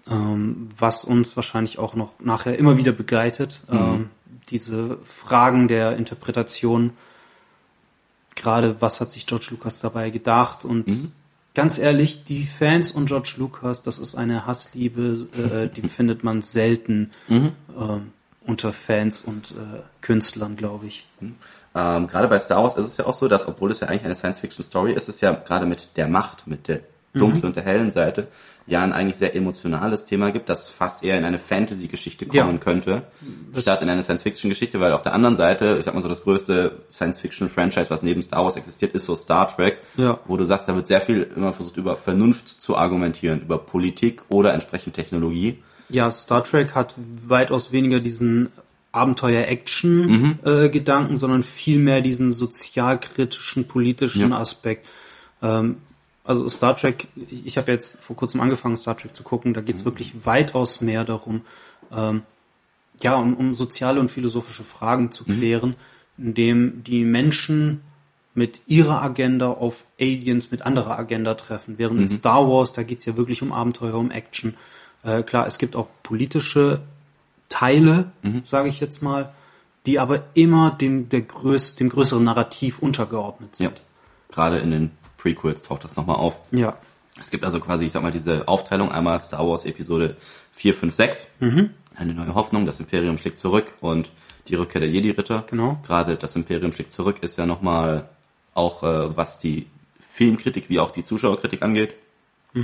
ähm, 0.10 0.72
was 0.78 1.04
uns 1.06 1.36
wahrscheinlich 1.36 1.80
auch 1.80 1.96
noch 1.96 2.20
nachher 2.20 2.58
immer 2.58 2.78
wieder 2.78 2.92
begleitet. 2.92 3.62
Ähm, 3.72 4.10
diese 4.50 4.98
Fragen 5.06 5.68
der 5.68 5.96
Interpretation, 5.98 6.92
gerade 8.36 8.76
was 8.80 9.00
hat 9.02 9.12
sich 9.12 9.26
George 9.26 9.48
Lucas 9.52 9.80
dabei 9.80 10.10
gedacht 10.10 10.66
und 10.66 11.12
ganz 11.60 11.78
ehrlich, 11.78 12.24
die 12.24 12.46
Fans 12.46 12.90
und 12.90 13.08
George 13.08 13.34
Lucas, 13.36 13.84
das 13.84 14.00
ist 14.00 14.16
eine 14.16 14.46
Hassliebe, 14.46 15.28
äh, 15.38 15.68
die 15.68 15.90
findet 15.90 16.24
man 16.24 16.42
selten 16.42 17.12
ähm, 17.30 18.14
unter 18.46 18.72
Fans 18.72 19.20
und 19.20 19.52
äh, 19.52 19.82
Künstlern, 20.00 20.56
glaube 20.56 20.88
ich. 20.88 21.06
Ähm, 21.76 22.08
gerade 22.08 22.30
bei 22.30 22.40
Star 22.40 22.64
Wars 22.64 22.78
ist 22.78 22.88
es 22.88 22.96
ja 22.96 23.06
auch 23.06 23.14
so, 23.14 23.28
dass, 23.28 23.46
obwohl 23.46 23.72
es 23.72 23.82
ja 23.82 23.90
eigentlich 23.90 24.06
eine 24.06 24.16
Science-Fiction-Story 24.16 24.94
ist, 24.94 25.10
ist 25.10 25.16
es 25.16 25.22
ja 25.22 25.34
gerade 25.34 25.66
mit 25.66 25.98
der 25.98 26.08
Macht, 26.08 26.48
mit 26.48 26.70
der 26.70 26.80
dunklen 27.14 27.46
und 27.46 27.56
der 27.56 27.64
hellen 27.64 27.92
Seite, 27.92 28.28
ja 28.68 28.84
ein 28.84 28.94
eigentlich 28.94 29.18
sehr 29.18 29.36
emotionales 29.36 30.06
Thema 30.06 30.32
gibt, 30.32 30.48
das 30.48 30.70
fast 30.70 31.04
eher 31.04 31.18
in 31.18 31.26
eine 31.26 31.40
Fantasy-Geschichte 31.40 32.28
kommen 32.28 32.54
Ja. 32.56 32.58
könnte, 32.60 33.02
statt 33.58 33.82
in 33.82 33.90
eine 33.90 34.04
Science-Fiction-Geschichte, 34.04 34.80
weil 34.80 34.94
auf 34.94 35.02
der 35.02 35.14
anderen 35.16 35.34
Seite, 35.36 35.78
ich 35.80 35.86
sag 35.86 35.96
mal 35.96 36.02
so, 36.02 36.08
das 36.08 36.22
größte 36.22 36.84
Science-Fiction-Franchise, 36.94 37.90
was 37.90 38.04
neben 38.04 38.22
Star 38.22 38.44
Wars 38.44 38.58
existiert, 38.58 38.94
ist 38.94 39.06
so 39.06 39.16
Star 39.16 39.48
Trek, 39.48 39.80
Ja. 39.98 40.20
wo 40.28 40.38
du 40.38 40.46
sagst, 40.46 40.68
da 40.68 40.76
wird 40.76 40.86
sehr 40.86 41.02
viel 41.02 41.28
immer 41.36 41.52
versucht, 41.52 41.78
über 41.78 41.96
Vernunft 41.96 42.62
zu 42.62 42.78
argumentieren, 42.78 43.42
über 43.42 43.58
Politik 43.58 44.22
oder 44.30 44.54
entsprechend 44.54 44.94
Technologie. 44.96 45.64
Ja, 45.90 46.12
Star 46.12 46.44
Trek 46.44 46.76
hat 46.76 46.94
weitaus 47.28 47.72
weniger 47.72 48.00
diesen 48.00 48.50
Abenteuer-Action-Gedanken, 48.92 51.18
sondern 51.18 51.44
vielmehr 51.44 52.02
diesen 52.02 52.32
sozialkritischen, 52.32 53.68
politischen 53.68 54.32
Ja. 54.32 54.40
Aspekt. 54.40 54.88
Ähm, 55.42 55.78
also 56.30 56.48
Star 56.48 56.76
Trek, 56.76 57.08
ich 57.16 57.58
habe 57.58 57.72
jetzt 57.72 58.04
vor 58.04 58.16
kurzem 58.16 58.40
angefangen, 58.40 58.78
Star 58.78 58.96
Trek 58.96 59.16
zu 59.16 59.24
gucken, 59.24 59.56
da 59.56 59.62
geht 59.62 59.76
es 59.76 59.84
wirklich 59.84 60.26
weitaus 60.28 60.80
mehr 60.80 61.04
darum, 61.04 61.42
ähm, 61.92 62.22
ja, 63.02 63.16
um, 63.16 63.34
um 63.34 63.56
soziale 63.56 64.00
und 64.00 64.12
philosophische 64.12 64.64
Fragen 64.64 65.12
zu 65.12 65.24
klären, 65.24 65.76
indem 66.20 66.84
die 66.84 67.04
Menschen 67.04 67.82
mit 68.36 68.62
ihrer 68.68 69.02
Agenda 69.02 69.50
auf 69.50 69.86
Aliens 70.00 70.52
mit 70.52 70.62
anderer 70.62 71.00
Agenda 71.00 71.34
treffen. 71.34 71.80
Während 71.80 72.00
in 72.00 72.10
Star 72.10 72.48
Wars, 72.48 72.74
da 72.74 72.84
geht's 72.84 73.06
ja 73.06 73.18
wirklich 73.18 73.42
um 73.42 73.52
Abenteuer, 73.52 73.96
um 73.96 74.12
Action. 74.12 74.56
Äh, 75.04 75.24
klar, 75.24 75.48
es 75.48 75.58
gibt 75.58 75.76
auch 75.76 75.88
politische 76.04 76.82
Teile, 77.50 78.12
sage 78.46 78.70
ich 78.70 78.80
jetzt 78.80 79.02
mal, 79.02 79.34
die 79.88 79.98
aber 79.98 80.26
immer 80.36 80.70
dem, 80.70 81.10
der 81.10 81.22
größ, 81.22 81.76
dem 81.76 81.90
größeren 81.90 82.24
Narrativ 82.24 82.78
untergeordnet 82.80 83.58
Ja. 83.58 83.70
sind. 83.70 83.82
Gerade 84.30 84.60
in 84.60 84.70
den 84.70 84.92
Prequels 85.22 85.62
taucht 85.62 85.84
das 85.84 85.96
nochmal 85.96 86.16
auf. 86.16 86.36
Ja. 86.52 86.78
Es 87.20 87.30
gibt 87.32 87.44
also 87.44 87.60
quasi, 87.60 87.86
ich 87.86 87.92
sag 87.92 88.02
mal, 88.02 88.12
diese 88.12 88.48
Aufteilung 88.48 88.92
einmal 88.92 89.22
Star 89.22 89.48
Wars 89.48 89.66
Episode 89.66 90.16
4, 90.54 90.74
5, 90.74 90.96
6. 90.96 91.28
Eine 91.96 92.14
neue 92.14 92.34
Hoffnung, 92.34 92.66
das 92.66 92.80
Imperium 92.80 93.18
schlägt 93.18 93.38
zurück 93.38 93.74
und 93.82 94.12
die 94.48 94.56
Rückkehr 94.56 94.80
der 94.80 94.90
Jedi-Ritter. 94.90 95.46
Genau. 95.50 95.78
Gerade 95.86 96.16
das 96.16 96.36
Imperium 96.36 96.72
schlägt 96.72 96.92
zurück 96.92 97.18
ist 97.22 97.38
ja 97.38 97.46
nochmal 97.46 98.10
auch, 98.54 98.84
äh, 98.84 99.16
was 99.16 99.40
die 99.40 99.68
Filmkritik 100.00 100.70
wie 100.70 100.80
auch 100.80 100.92
die 100.92 101.04
Zuschauerkritik 101.04 101.62
angeht, 101.62 101.96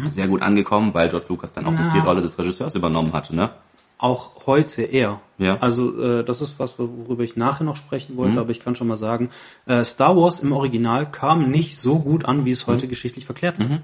sehr 0.10 0.28
gut 0.28 0.42
angekommen, 0.42 0.94
weil 0.94 1.10
George 1.10 1.28
Lucas 1.30 1.54
dann 1.54 1.66
auch 1.66 1.72
nicht 1.72 1.94
die 1.94 2.00
Rolle 2.00 2.22
des 2.22 2.40
Regisseurs 2.40 2.76
übernommen 2.76 3.14
hatte, 3.14 3.36
ne? 3.36 3.52
Auch 3.98 4.46
heute 4.46 4.82
eher. 4.84 5.22
Ja. 5.38 5.58
Also 5.60 6.02
äh, 6.02 6.24
das 6.24 6.42
ist 6.42 6.60
was, 6.60 6.78
worüber 6.80 7.24
ich 7.24 7.36
nachher 7.36 7.64
noch 7.64 7.78
sprechen 7.78 8.18
wollte, 8.18 8.40
aber 8.40 8.50
ich 8.52 8.60
kann 8.60 8.76
schon 8.76 8.88
mal 8.88 8.98
sagen, 8.98 9.30
äh, 9.68 9.84
Star 9.86 10.16
Wars 10.18 10.40
im 10.40 10.52
Original 10.52 11.10
kam 11.10 11.50
nicht 11.50 11.78
so 11.78 12.00
gut 12.00 12.26
an, 12.26 12.46
wie 12.46 12.52
es 12.52 12.68
heute 12.68 12.88
geschichtlich 12.88 13.26
verklärt 13.26 13.60
wird. 13.60 13.82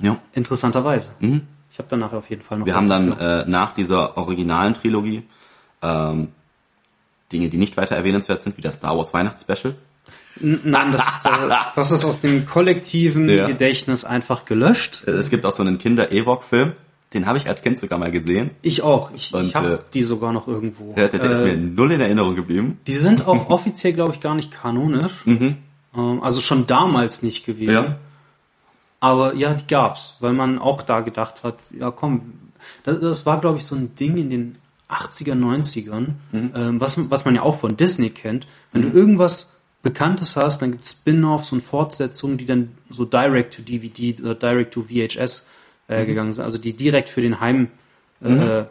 Ja. 0.00 0.16
Interessanterweise. 0.32 1.10
Ich 1.70 1.78
habe 1.78 1.88
dann 1.88 2.00
nachher 2.00 2.18
auf 2.18 2.30
jeden 2.30 2.42
Fall 2.42 2.58
noch 2.58 2.66
Wir 2.66 2.74
haben 2.74 2.88
dann 2.88 3.12
äh, 3.18 3.44
nach 3.46 3.72
dieser 3.72 4.16
originalen 4.16 4.74
Trilogie 4.74 5.22
ähm, 5.82 6.28
Dinge, 7.32 7.48
die 7.48 7.58
nicht 7.58 7.76
weiter 7.76 7.96
erwähnenswert 7.96 8.42
sind, 8.42 8.56
wie 8.56 8.62
das 8.62 8.76
Star 8.76 8.96
Wars 8.96 9.14
Weihnachtsspecial. 9.14 9.74
Nein, 10.40 10.92
das, 10.92 11.02
äh, 11.24 11.48
das 11.74 11.90
ist 11.90 12.04
aus 12.04 12.20
dem 12.20 12.46
kollektiven 12.46 13.28
Ja. 13.28 13.46
Gedächtnis 13.46 14.04
einfach 14.04 14.44
gelöscht. 14.44 15.06
Es 15.06 15.30
gibt 15.30 15.44
auch 15.44 15.52
so 15.52 15.62
einen 15.62 15.78
Kinder-Ewok-Film, 15.78 16.72
den 17.12 17.26
habe 17.26 17.38
ich 17.38 17.48
als 17.48 17.62
Kind 17.62 17.76
sogar 17.78 17.98
mal 17.98 18.10
gesehen. 18.12 18.50
Ich 18.62 18.82
auch. 18.82 19.10
Ich, 19.14 19.34
Und, 19.34 19.46
ich 19.46 19.54
habe 19.54 19.72
äh, 19.72 19.78
die 19.94 20.02
sogar 20.02 20.32
noch 20.32 20.46
irgendwo. 20.46 20.94
Der, 20.94 21.08
der, 21.08 21.20
der 21.20 21.30
ist 21.32 21.38
Äh, 21.40 21.56
mir 21.56 21.56
null 21.56 21.90
in 21.92 22.00
Erinnerung 22.00 22.36
geblieben. 22.36 22.78
Die 22.86 22.94
sind 22.94 23.26
auch 23.26 23.50
offiziell, 23.50 23.92
glaube 23.92 24.12
ich, 24.14 24.20
gar 24.20 24.34
nicht 24.34 24.52
kanonisch. 24.52 25.12
Ähm, 25.26 25.56
also 25.92 26.40
schon 26.40 26.66
damals 26.66 27.22
nicht 27.22 27.44
gewesen. 27.44 27.72
Ja. 27.72 27.96
Aber 29.00 29.34
ja, 29.34 29.54
die 29.54 29.66
gab's, 29.66 30.16
weil 30.20 30.34
man 30.34 30.58
auch 30.58 30.82
da 30.82 31.00
gedacht 31.00 31.42
hat, 31.42 31.56
ja 31.76 31.90
komm, 31.90 32.34
das, 32.84 33.00
das 33.00 33.26
war, 33.26 33.40
glaube 33.40 33.58
ich, 33.58 33.64
so 33.64 33.74
ein 33.74 33.94
Ding 33.96 34.16
in 34.16 34.30
den 34.30 34.58
80er, 34.90 35.34
90ern, 35.34 36.06
ähm, 36.32 36.80
was, 36.80 37.10
was 37.10 37.24
man 37.24 37.34
ja 37.34 37.42
auch 37.42 37.58
von 37.58 37.76
Disney 37.76 38.10
kennt. 38.10 38.46
Wenn 38.72 38.82
du 38.82 38.88
irgendwas 38.88 39.52
Bekanntes 39.82 40.36
hast, 40.36 40.60
dann 40.60 40.72
gibt's 40.72 40.90
Spin-offs 40.90 41.52
und 41.52 41.62
Fortsetzungen, 41.62 42.36
die 42.36 42.44
dann 42.44 42.72
so 42.90 43.04
direct 43.04 43.54
to 43.54 43.62
DVD 43.62 44.16
oder 44.20 44.34
direct 44.34 44.76
äh, 45.90 46.06
gegangen 46.06 46.32
sind, 46.32 46.44
also 46.44 46.58
die 46.58 46.72
direkt 46.74 47.08
für 47.08 47.20
den 47.20 47.40
Heim, 47.40 47.68
äh, 48.22 48.64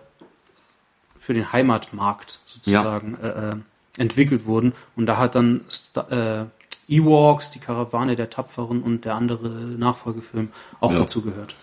für 1.20 1.34
den 1.34 1.52
Heimatmarkt 1.52 2.40
sozusagen 2.48 3.18
äh, 3.22 3.28
äh, 3.28 3.56
entwickelt 3.98 4.46
wurden. 4.46 4.74
Und 4.96 5.06
da 5.06 5.18
hat 5.18 5.36
dann 5.36 5.62
äh, 6.10 6.46
Ewoks, 6.88 7.52
die 7.52 7.60
Karawane 7.60 8.16
der 8.16 8.30
Tapferen 8.30 8.82
und 8.82 9.06
der 9.06 9.16
andere 9.16 9.50
Nachfolgefilm 9.50 10.50
auch 10.80 10.92
Ja. 10.94 11.00
dazu 11.00 11.22
gehört. 11.22 11.54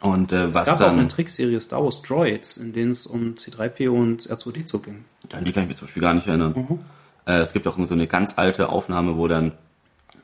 Und 0.00 0.32
äh, 0.32 0.44
Es 0.48 0.54
was 0.54 0.64
gab 0.66 0.80
auch 0.82 0.88
eine 0.88 0.98
dann, 0.98 1.08
Trickserie 1.08 1.60
Star 1.62 1.82
Wars 1.82 2.02
Droids, 2.02 2.58
in 2.58 2.74
denen 2.74 2.90
es 2.90 3.06
um 3.06 3.36
C3PO 3.36 3.88
und 3.88 4.28
R2D2 4.30 4.78
ging. 4.82 5.04
an 5.32 5.44
die 5.44 5.52
kann 5.52 5.62
ich 5.62 5.68
mich 5.68 5.76
zum 5.78 5.86
Beispiel 5.86 6.02
gar 6.02 6.12
nicht 6.12 6.26
erinnern. 6.26 6.52
Mhm. 6.54 6.78
Äh, 7.26 7.38
es 7.38 7.54
gibt 7.54 7.66
auch 7.66 7.78
so 7.78 7.94
eine 7.94 8.06
ganz 8.06 8.36
alte 8.36 8.68
Aufnahme, 8.68 9.16
wo 9.16 9.28
dann 9.28 9.52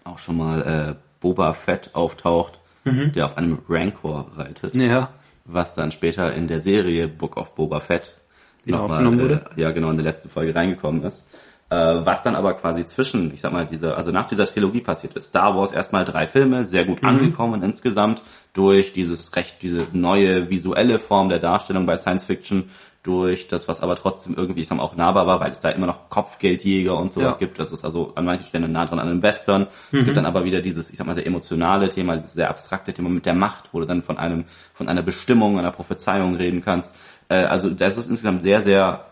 auch 0.05 0.19
schon 0.19 0.37
mal 0.37 0.61
äh, 0.61 0.95
Boba 1.21 1.55
Fett 1.55 1.95
auftaucht, 1.95 2.61
Mhm. 2.90 3.12
der 3.12 3.24
auf 3.26 3.37
einem 3.37 3.59
Rancor 3.68 4.31
reitet. 4.37 4.74
Ja, 4.74 5.11
was 5.44 5.74
dann 5.74 5.90
später 5.90 6.33
in 6.35 6.46
der 6.46 6.61
Serie 6.61 7.09
Book 7.09 7.37
of 7.37 7.55
Boba 7.55 7.81
Fett 7.81 8.14
Wieder 8.64 8.79
nochmal, 8.79 8.98
aufgenommen 8.98 9.20
wurde? 9.20 9.44
Äh, 9.57 9.61
ja, 9.62 9.70
genau, 9.72 9.90
in 9.90 9.96
der 9.96 10.05
letzten 10.05 10.29
Folge 10.29 10.55
reingekommen 10.55 11.03
ist. 11.03 11.26
Äh, 11.70 11.76
was 12.05 12.22
dann 12.22 12.35
aber 12.35 12.55
quasi 12.55 12.85
zwischen, 12.85 13.33
ich 13.33 13.40
sag 13.40 13.53
mal, 13.53 13.64
dieser, 13.64 13.96
also 13.96 14.11
nach 14.11 14.26
dieser 14.26 14.44
Trilogie 14.46 14.81
passiert 14.81 15.14
ist. 15.14 15.29
Star 15.29 15.57
Wars 15.57 15.70
erstmal 15.70 16.05
drei 16.05 16.26
Filme, 16.26 16.64
sehr 16.64 16.83
Mhm. 16.85 16.88
gut 16.88 17.05
angekommen 17.05 17.62
insgesamt 17.62 18.22
durch 18.55 18.92
dieses 18.92 19.37
recht, 19.37 19.62
diese 19.62 19.87
neue 19.92 20.50
visuelle 20.50 20.98
Form 20.98 21.29
der 21.29 21.38
Darstellung 21.38 21.87
bei 21.87 21.96
Science 21.96 22.24
Fiction, 22.24 22.70
durch 23.03 23.49
das, 23.49 23.67
was 23.67 23.81
aber 23.81 23.97
trotzdem 23.97 24.35
irgendwie, 24.37 24.61
ich 24.61 24.69
sag 24.69 24.77
mal, 24.77 24.83
auch 24.83 24.95
nahbar 24.95 25.27
war, 25.27 25.41
weil 25.41 25.53
es 25.53 25.61
da 25.61 25.71
immer 25.71 25.87
noch 25.87 26.11
Kopfgeldjäger 26.11 26.95
und 26.97 27.13
sowas 27.15 27.37
Ja. 27.37 27.39
gibt. 27.39 27.59
Das 27.59 27.73
ist 27.73 27.83
also 27.85 28.13
an 28.15 28.27
manchen 28.27 28.45
Stellen 28.45 28.71
nah 28.71 28.85
dran 28.85 28.99
an 28.99 29.09
einem 29.09 29.23
Western. 29.23 29.69
Es 29.91 30.01
Mhm. 30.01 30.05
gibt 30.05 30.17
dann 30.19 30.27
aber 30.27 30.45
wieder 30.45 30.61
dieses, 30.61 30.91
ich 30.91 30.99
sag 30.99 31.07
mal, 31.07 31.15
sehr 31.15 31.27
emotionale 31.27 31.89
Thema, 31.89 32.17
dieses 32.17 32.35
sehr 32.35 32.51
abstrakte 32.51 32.93
Thema 32.93 33.09
mit 33.09 33.25
der 33.25 33.33
Macht, 33.35 33.71
wo 33.73 33.81
du 33.81 33.87
dann 33.87 34.03
von 34.03 34.19
einem, 34.19 34.45
von 34.75 34.87
einer 34.89 35.03
Bestimmung, 35.03 35.59
einer 35.59 35.71
Prophezeiung 35.71 36.35
reden 36.37 36.61
kannst. 36.63 36.95
Äh, 37.31 37.37
also 37.37 37.71
das 37.71 37.97
ist 37.97 38.09
insgesamt 38.11 38.43
sehr, 38.43 38.61
sehr 38.61 39.07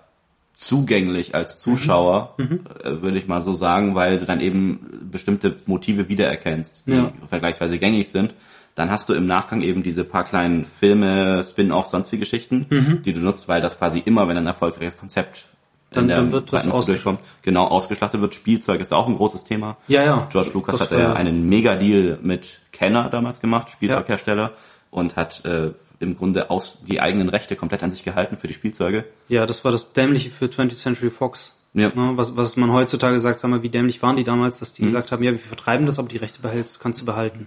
zugänglich 0.52 1.34
als 1.34 1.58
Zuschauer, 1.58 2.34
Mhm. 2.36 2.60
äh, 2.82 3.00
würde 3.00 3.16
ich 3.16 3.28
mal 3.28 3.40
so 3.40 3.54
sagen, 3.54 3.94
weil 3.94 4.18
du 4.18 4.24
dann 4.26 4.40
eben 4.40 5.08
bestimmte 5.10 5.56
Motive 5.66 6.08
wiedererkennst, 6.08 6.82
die 6.86 6.92
Ja. 6.92 7.12
vergleichsweise 7.28 7.78
gängig 7.78 8.08
sind. 8.08 8.34
Dann 8.78 8.90
hast 8.90 9.08
du 9.08 9.12
im 9.14 9.26
Nachgang 9.26 9.60
eben 9.60 9.82
diese 9.82 10.04
paar 10.04 10.22
kleinen 10.24 10.64
Filme, 10.64 11.42
Spin-off, 11.42 11.88
sonst 11.88 12.12
wie 12.12 12.18
Geschichten, 12.18 13.00
die 13.04 13.12
du 13.12 13.20
nutzt, 13.20 13.48
weil 13.48 13.60
das 13.60 13.76
quasi 13.78 13.98
immer, 13.98 14.28
wenn 14.28 14.36
ein 14.36 14.46
erfolgreiches 14.46 14.96
Konzept 14.96 15.46
Mhm. 15.90 15.94
Dann- 15.94 16.04
in 16.04 16.08
der 16.08 16.16
dann 16.18 16.32
wird 16.32 16.52
das 16.52 16.86
durchkommt, 16.86 17.20
genau 17.40 17.64
ausgeschlachtet 17.66 18.20
wird. 18.20 18.34
Spielzeug 18.34 18.78
ist 18.80 18.92
da 18.92 18.96
auch 18.96 19.08
ein 19.08 19.16
großes 19.16 19.44
Thema. 19.44 19.78
Ja, 19.88 20.04
ja. 20.04 20.28
George 20.30 20.50
Lucas 20.52 20.76
Das 20.78 20.90
hat 20.90 20.98
ja 20.98 21.14
einen 21.14 21.48
Mega-Deal 21.48 22.18
mit 22.20 22.60
Kenner 22.72 23.08
damals 23.08 23.40
gemacht, 23.40 23.70
Spielzeughersteller, 23.70 24.52
und 24.90 25.16
hat 25.16 25.44
äh, 25.46 25.70
im 26.00 26.14
Grunde 26.16 26.50
aus 26.50 26.78
die 26.86 27.00
eigenen 27.00 27.30
Rechte 27.30 27.56
komplett 27.56 27.82
an 27.82 27.90
sich 27.90 28.04
gehalten 28.04 28.36
für 28.36 28.46
die 28.46 28.52
Spielzeuge. 28.54 29.06
ja, 29.28 29.46
das 29.46 29.64
war 29.64 29.72
das 29.72 29.92
Dämliche 29.94 30.30
für 30.30 30.44
20th 30.50 30.76
Century 30.76 31.10
Fox. 31.10 31.56
Ja. 31.74 31.88
Ne, 31.88 32.12
Was, 32.16 32.36
was 32.36 32.56
man 32.56 32.70
heutzutage 32.72 33.18
sagt, 33.18 33.40
sag 33.40 33.50
mal, 33.50 33.62
wie 33.62 33.68
dämlich 33.70 34.02
waren 34.02 34.16
die 34.16 34.24
damals, 34.24 34.58
dass 34.60 34.72
die 34.74 34.82
Mhm. 34.82 34.86
gesagt 34.88 35.10
haben, 35.10 35.22
ja, 35.22 35.32
wir 35.32 35.38
vertreiben 35.38 35.86
das, 35.86 35.98
aber 35.98 36.08
die 36.08 36.16
Rechte 36.18 36.40
behältst, 36.42 36.80
kannst 36.80 37.00
du 37.00 37.06
behalten. 37.06 37.46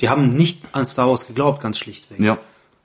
Die 0.00 0.08
haben 0.08 0.34
nicht 0.34 0.62
an 0.72 0.86
Star 0.86 1.08
Wars 1.08 1.26
geglaubt, 1.26 1.62
ganz 1.62 1.78
schlichtweg. 1.78 2.20
Ja. 2.20 2.38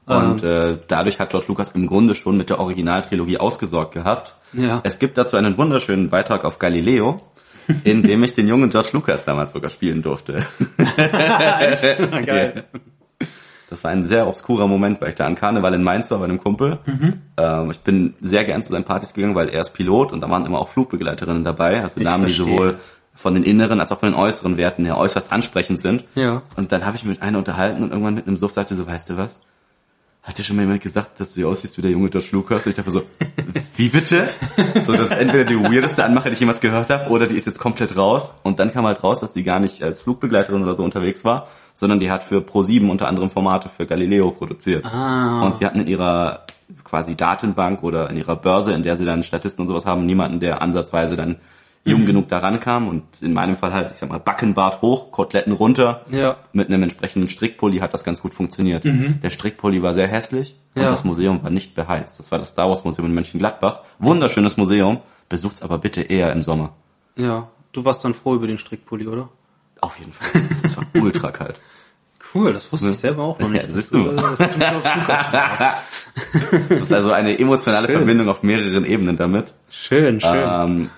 Ähm. 0.07 0.31
Und 0.31 0.43
äh, 0.43 0.77
dadurch 0.87 1.19
hat 1.19 1.29
George 1.31 1.47
Lucas 1.47 1.71
im 1.71 1.87
Grunde 1.87 2.15
schon 2.15 2.37
mit 2.37 2.49
der 2.49 2.59
Originaltrilogie 2.59 3.37
ausgesorgt 3.37 3.93
gehabt. 3.93 4.35
Ja. 4.53 4.81
Es 4.83 4.99
gibt 4.99 5.17
dazu 5.17 5.37
einen 5.37 5.57
wunderschönen 5.57 6.09
Beitrag 6.09 6.45
auf 6.45 6.59
Galileo, 6.59 7.21
in 7.83 8.03
dem 8.03 8.23
ich 8.23 8.33
den 8.33 8.47
jungen 8.47 8.69
George 8.69 8.89
Lucas 8.93 9.25
damals 9.25 9.51
sogar 9.51 9.69
spielen 9.69 10.01
durfte. 10.01 10.45
Geil. 12.25 12.63
Das 13.69 13.85
war 13.85 13.91
ein 13.91 14.03
sehr 14.03 14.27
obskurer 14.27 14.67
Moment, 14.67 14.99
weil 14.99 15.09
ich 15.09 15.15
da 15.15 15.25
an 15.25 15.35
Karneval 15.35 15.73
in 15.73 15.83
Mainz 15.83 16.11
war 16.11 16.17
bei 16.17 16.25
einem 16.25 16.39
Kumpel. 16.39 16.79
Mhm. 16.85 17.21
Ähm, 17.37 17.71
ich 17.71 17.79
bin 17.79 18.15
sehr 18.19 18.43
gern 18.43 18.61
zu 18.63 18.73
seinen 18.73 18.83
Partys 18.83 19.13
gegangen, 19.13 19.33
weil 19.33 19.47
er 19.47 19.61
ist 19.61 19.69
Pilot 19.69 20.11
und 20.11 20.19
da 20.19 20.29
waren 20.29 20.45
immer 20.45 20.59
auch 20.59 20.67
Flugbegleiterinnen 20.67 21.45
dabei, 21.45 21.81
also 21.81 22.01
Ich 22.01 22.03
Namen, 22.03 22.25
die 22.25 22.33
verstehe. 22.33 22.57
sowohl 22.57 22.79
von 23.13 23.33
den 23.33 23.43
inneren 23.43 23.79
als 23.79 23.91
auch 23.91 23.99
von 23.99 24.11
den 24.11 24.19
äußeren 24.19 24.57
Werten 24.57 24.85
her 24.85 24.97
äußerst 24.97 25.31
ansprechend 25.31 25.79
sind. 25.79 26.05
Ja. 26.15 26.41
Und 26.55 26.71
dann 26.71 26.85
habe 26.85 26.97
ich 26.97 27.03
mit 27.03 27.21
einer 27.21 27.37
unterhalten 27.37 27.83
und 27.83 27.91
irgendwann 27.91 28.15
mit 28.15 28.27
einem 28.27 28.37
Suff 28.37 28.51
sagte 28.51 28.75
so, 28.75 28.87
weißt 28.87 29.09
du 29.09 29.17
was? 29.17 29.41
hat 30.23 30.37
dir 30.37 30.43
schon 30.43 30.55
mal 30.55 30.63
jemand 30.63 30.81
gesagt, 30.81 31.19
dass 31.19 31.33
du 31.33 31.47
aussiehst 31.47 31.77
wie 31.77 31.81
der 31.81 31.91
junge 31.91 32.09
George 32.09 32.29
Lucas? 32.31 32.65
Und 32.65 32.71
ich 32.71 32.75
dachte 32.75 32.91
so, 32.91 33.03
wie 33.75 33.89
bitte? 33.89 34.29
So, 34.85 34.93
das 34.93 35.05
ist 35.05 35.17
entweder 35.17 35.45
die 35.45 35.59
weirdeste 35.59 36.03
Anmache, 36.03 36.29
die 36.29 36.33
ich 36.33 36.39
jemals 36.39 36.61
gehört 36.61 36.91
habe, 36.91 37.09
oder 37.09 37.25
die 37.25 37.35
ist 37.35 37.47
jetzt 37.47 37.59
komplett 37.59 37.97
raus. 37.97 38.31
Und 38.43 38.59
dann 38.59 38.71
kam 38.71 38.85
halt 38.85 39.03
raus, 39.03 39.21
dass 39.21 39.33
die 39.33 39.41
gar 39.41 39.59
nicht 39.59 39.81
als 39.81 40.01
Flugbegleiterin 40.01 40.61
oder 40.61 40.75
so 40.75 40.83
unterwegs 40.83 41.25
war, 41.25 41.47
sondern 41.73 41.99
die 41.99 42.11
hat 42.11 42.23
für 42.23 42.39
Pro7 42.39 42.87
unter 42.89 43.07
anderem 43.07 43.31
Formate 43.31 43.69
für 43.75 43.87
Galileo 43.87 44.29
produziert. 44.29 44.85
Ah. 44.85 45.43
Und 45.43 45.59
die 45.59 45.65
hatten 45.65 45.79
in 45.79 45.87
ihrer 45.87 46.45
quasi 46.83 47.15
Datenbank 47.15 47.81
oder 47.81 48.09
in 48.11 48.17
ihrer 48.17 48.35
Börse, 48.35 48.73
in 48.73 48.83
der 48.83 48.97
sie 48.97 49.05
dann 49.05 49.23
Statisten 49.23 49.63
und 49.63 49.67
sowas 49.67 49.87
haben, 49.87 50.05
niemanden, 50.05 50.39
der 50.39 50.61
ansatzweise 50.61 51.15
dann. 51.15 51.37
Jung 51.85 52.05
genug 52.05 52.29
da 52.29 52.37
rankam. 52.39 52.87
Und 52.87 53.03
in 53.21 53.33
meinem 53.33 53.57
Fall 53.57 53.73
halt, 53.73 53.91
ich 53.91 53.97
sag 53.97 54.09
mal, 54.09 54.19
Backenbart 54.19 54.81
hoch, 54.81 55.11
Koteletten 55.11 55.53
runter. 55.53 56.05
Ja. 56.11 56.37
Mit 56.53 56.67
einem 56.69 56.83
entsprechenden 56.83 57.27
Strickpulli 57.27 57.79
hat 57.79 57.93
das 57.93 58.03
ganz 58.03 58.21
gut 58.21 58.33
funktioniert. 58.33 58.83
Der 58.85 59.29
Strickpulli 59.29 59.81
war 59.81 59.93
sehr 59.93 60.07
hässlich 60.07 60.55
und 60.75 60.81
Mhm. 60.81 60.83
Ja. 60.83 60.89
das 60.89 61.03
Museum 61.03 61.43
war 61.43 61.49
nicht 61.49 61.75
beheizt. 61.75 62.17
Das 62.19 62.31
war 62.31 62.39
das 62.39 62.49
Star 62.49 62.69
Wars 62.69 62.85
Museum 62.85 63.07
in 63.07 63.13
Mönchengladbach. 63.13 63.81
Wunderschönes 63.99 64.55
Museum. 64.57 64.99
Besucht's 65.27 65.61
aber 65.61 65.77
bitte 65.79 66.01
eher 66.01 66.31
im 66.31 66.41
Sommer. 66.43 66.73
Ja, 67.17 67.49
du 67.73 67.83
warst 67.83 68.05
dann 68.05 68.13
froh 68.13 68.35
über 68.35 68.47
den 68.47 68.57
Strickpulli, 68.57 69.07
oder? 69.07 69.29
Auf 69.81 69.97
jeden 69.99 70.13
Fall. 70.13 70.41
Es 70.49 70.77
war 70.77 70.85
ultra 71.01 71.31
kalt. 71.31 71.59
Cool, 72.33 72.53
das 72.53 72.71
wusste 72.71 72.91
ich 72.91 72.97
selber 72.97 73.23
auch 73.23 73.39
noch 73.39 73.49
nicht. 73.49 73.67
Ja, 73.67 73.73
siehst 73.75 73.93
du. 73.93 74.03
du 74.03 74.11
Lucas 74.11 74.39
warst. 75.33 75.77
Das 76.69 76.81
ist 76.81 76.93
also 76.93 77.11
eine 77.11 77.37
emotionale 77.37 77.87
Schön. 77.87 77.97
Verbindung 77.97 78.29
auf 78.29 78.41
mehreren 78.43 78.85
Ebenen 78.85 79.17
damit. 79.17 79.53
Schön, 79.69 80.21
schön. 80.21 80.43
Ähm, 80.47 80.89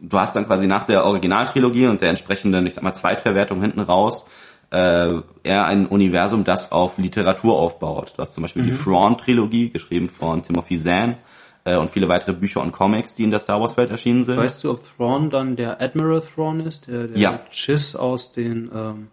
du 0.00 0.18
hast 0.18 0.34
dann 0.36 0.46
quasi 0.46 0.66
nach 0.66 0.84
der 0.84 1.04
Originaltrilogie 1.04 1.86
und 1.86 2.00
der 2.00 2.10
entsprechenden, 2.10 2.66
ich 2.66 2.74
sag 2.74 2.84
mal, 2.84 2.92
Zweitverwertung 2.94 3.60
hinten 3.60 3.80
raus 3.80 4.28
äh, 4.70 5.12
eher 5.44 5.64
ein 5.66 5.86
Universum, 5.86 6.42
das 6.44 6.72
auf 6.72 6.98
Literatur 6.98 7.56
aufbaut. 7.56 8.14
Du 8.16 8.22
hast 8.22 8.32
zum 8.34 8.42
Beispiel 8.42 8.62
Mhm. 8.62 8.66
die 8.66 8.72
Thrawn-Trilogie, 8.76 9.70
geschrieben 9.70 10.08
von 10.08 10.42
Timothy 10.42 10.76
Zahn 10.78 11.16
äh, 11.64 11.76
und 11.76 11.90
viele 11.90 12.08
weitere 12.08 12.32
Bücher 12.32 12.62
und 12.62 12.72
Comics, 12.72 13.14
die 13.14 13.22
in 13.24 13.30
der 13.30 13.38
Star 13.38 13.60
Wars-Welt 13.60 13.90
erschienen 13.90 14.24
sind. 14.24 14.36
Weißt 14.38 14.64
du, 14.64 14.72
ob 14.72 14.80
Thrawn 14.96 15.30
dann 15.30 15.54
der 15.56 15.80
Admiral 15.80 16.20
Thrawn 16.34 16.60
ist, 16.60 16.88
der, 16.88 17.06
der 17.06 17.16
Ja. 17.18 17.40
Chiss 17.50 17.94
aus 17.94 18.32
den 18.32 18.68
ähm, 18.74 19.06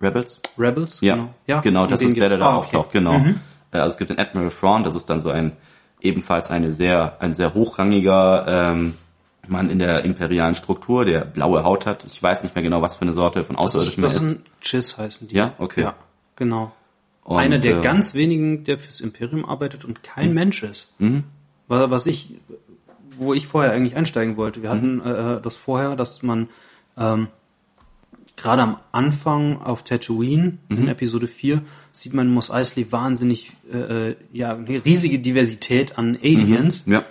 Rebels? 0.00 0.40
Rebels? 0.56 0.98
Ja, 1.00 1.28
genau, 1.62 1.82
Um 1.82 1.88
das 1.88 2.00
den 2.00 2.08
ist 2.10 2.18
der, 2.18 2.28
der 2.28 2.38
da 2.38 2.46
Ah, 2.46 2.56
okay. 2.58 2.76
auftaucht, 2.76 2.92
genau. 2.92 3.14
Äh, 3.72 3.78
Also 3.78 3.94
es 3.94 3.96
gibt 3.98 4.10
den 4.10 4.18
Admiral 4.20 4.50
Thrawn, 4.50 4.84
das 4.84 4.94
ist 4.94 5.06
dann 5.10 5.20
so 5.20 5.30
ein 5.30 5.52
ebenfalls 6.00 6.50
eine 6.50 6.70
sehr, 6.72 7.16
ein 7.20 7.34
sehr 7.34 7.54
hochrangiger 7.54 8.44
ähm, 8.48 8.94
Mann 9.48 9.70
in 9.70 9.78
der 9.78 10.04
imperialen 10.04 10.54
Struktur, 10.54 11.04
der 11.04 11.24
blaue 11.24 11.64
Haut 11.64 11.84
hat. 11.86 12.04
Ich 12.04 12.22
weiß 12.22 12.42
nicht 12.44 12.54
mehr 12.54 12.62
genau, 12.62 12.80
was 12.82 12.96
für 12.96 13.02
eine 13.02 13.12
Sorte 13.12 13.42
von 13.44 13.56
Außerirdischen 13.56 14.02
Das 14.02 14.14
ist. 14.14 14.20
sind 14.28 14.44
Chiss 14.60 14.96
heißen 14.98 15.28
die. 15.28 15.34
Ja, 15.34 15.54
okay. 15.58 15.82
Ja, 15.82 15.94
genau. 16.36 16.72
Und, 17.24 17.38
Einer 17.38 17.58
der 17.58 17.72
äh, 17.74 17.76
Mhm. 17.78 17.82
ganz 17.82 18.14
wenigen, 18.14 18.64
der 18.64 18.78
fürs 18.78 19.00
Imperium 19.00 19.44
arbeitet 19.44 19.84
und 19.84 20.02
kein 20.02 20.32
Mensch 20.34 20.62
ist. 20.62 20.92
Wa- 21.68 21.90
Was 21.90 22.06
ich, 22.06 22.34
wo 23.16 23.32
ich 23.34 23.46
vorher 23.46 23.72
eigentlich 23.72 23.96
einsteigen 23.96 24.36
wollte. 24.36 24.62
Wir 24.62 24.70
hatten 24.70 24.96
Mhm. 24.96 25.02
äh, 25.06 25.40
das 25.40 25.56
vorher, 25.56 25.96
dass 25.96 26.22
man 26.22 26.48
ähm, 26.96 27.28
gerade 28.36 28.62
am 28.62 28.76
Anfang 28.92 29.60
auf 29.62 29.82
Tatooine 29.84 30.58
Mhm. 30.68 30.76
in 30.78 30.88
Episode 30.88 31.26
4 31.28 31.62
sieht 31.92 32.14
man 32.14 32.28
in 32.28 32.34
Mos 32.34 32.50
Eisley 32.50 32.90
wahnsinnig 32.90 33.52
äh, 33.72 34.10
äh, 34.10 34.16
ja 34.32 34.54
eine 34.54 34.84
riesige 34.84 35.18
Diversität 35.18 35.98
an 35.98 36.16
Aliens, 36.22 36.84
Ja, 36.86 37.04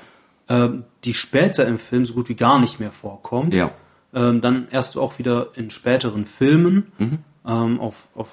ähm, 0.52 0.84
die 1.04 1.14
später 1.14 1.68
im 1.68 1.80
Film 1.80 2.06
so 2.06 2.14
gut 2.14 2.30
wie 2.30 2.36
gar 2.36 2.60
nicht 2.60 2.80
mehr 2.80 2.92
vorkommt. 2.92 3.54
ja. 3.54 3.72
Ähm, 4.14 4.42
dann 4.42 4.68
erst 4.72 4.98
auch 4.98 5.20
wieder 5.20 5.48
in 5.56 5.72
späteren 5.72 6.26
Filmen. 6.26 6.92
Mhm. 7.00 7.18
Ähm, 7.48 7.80
auf, 7.80 7.96
auf, 8.14 8.28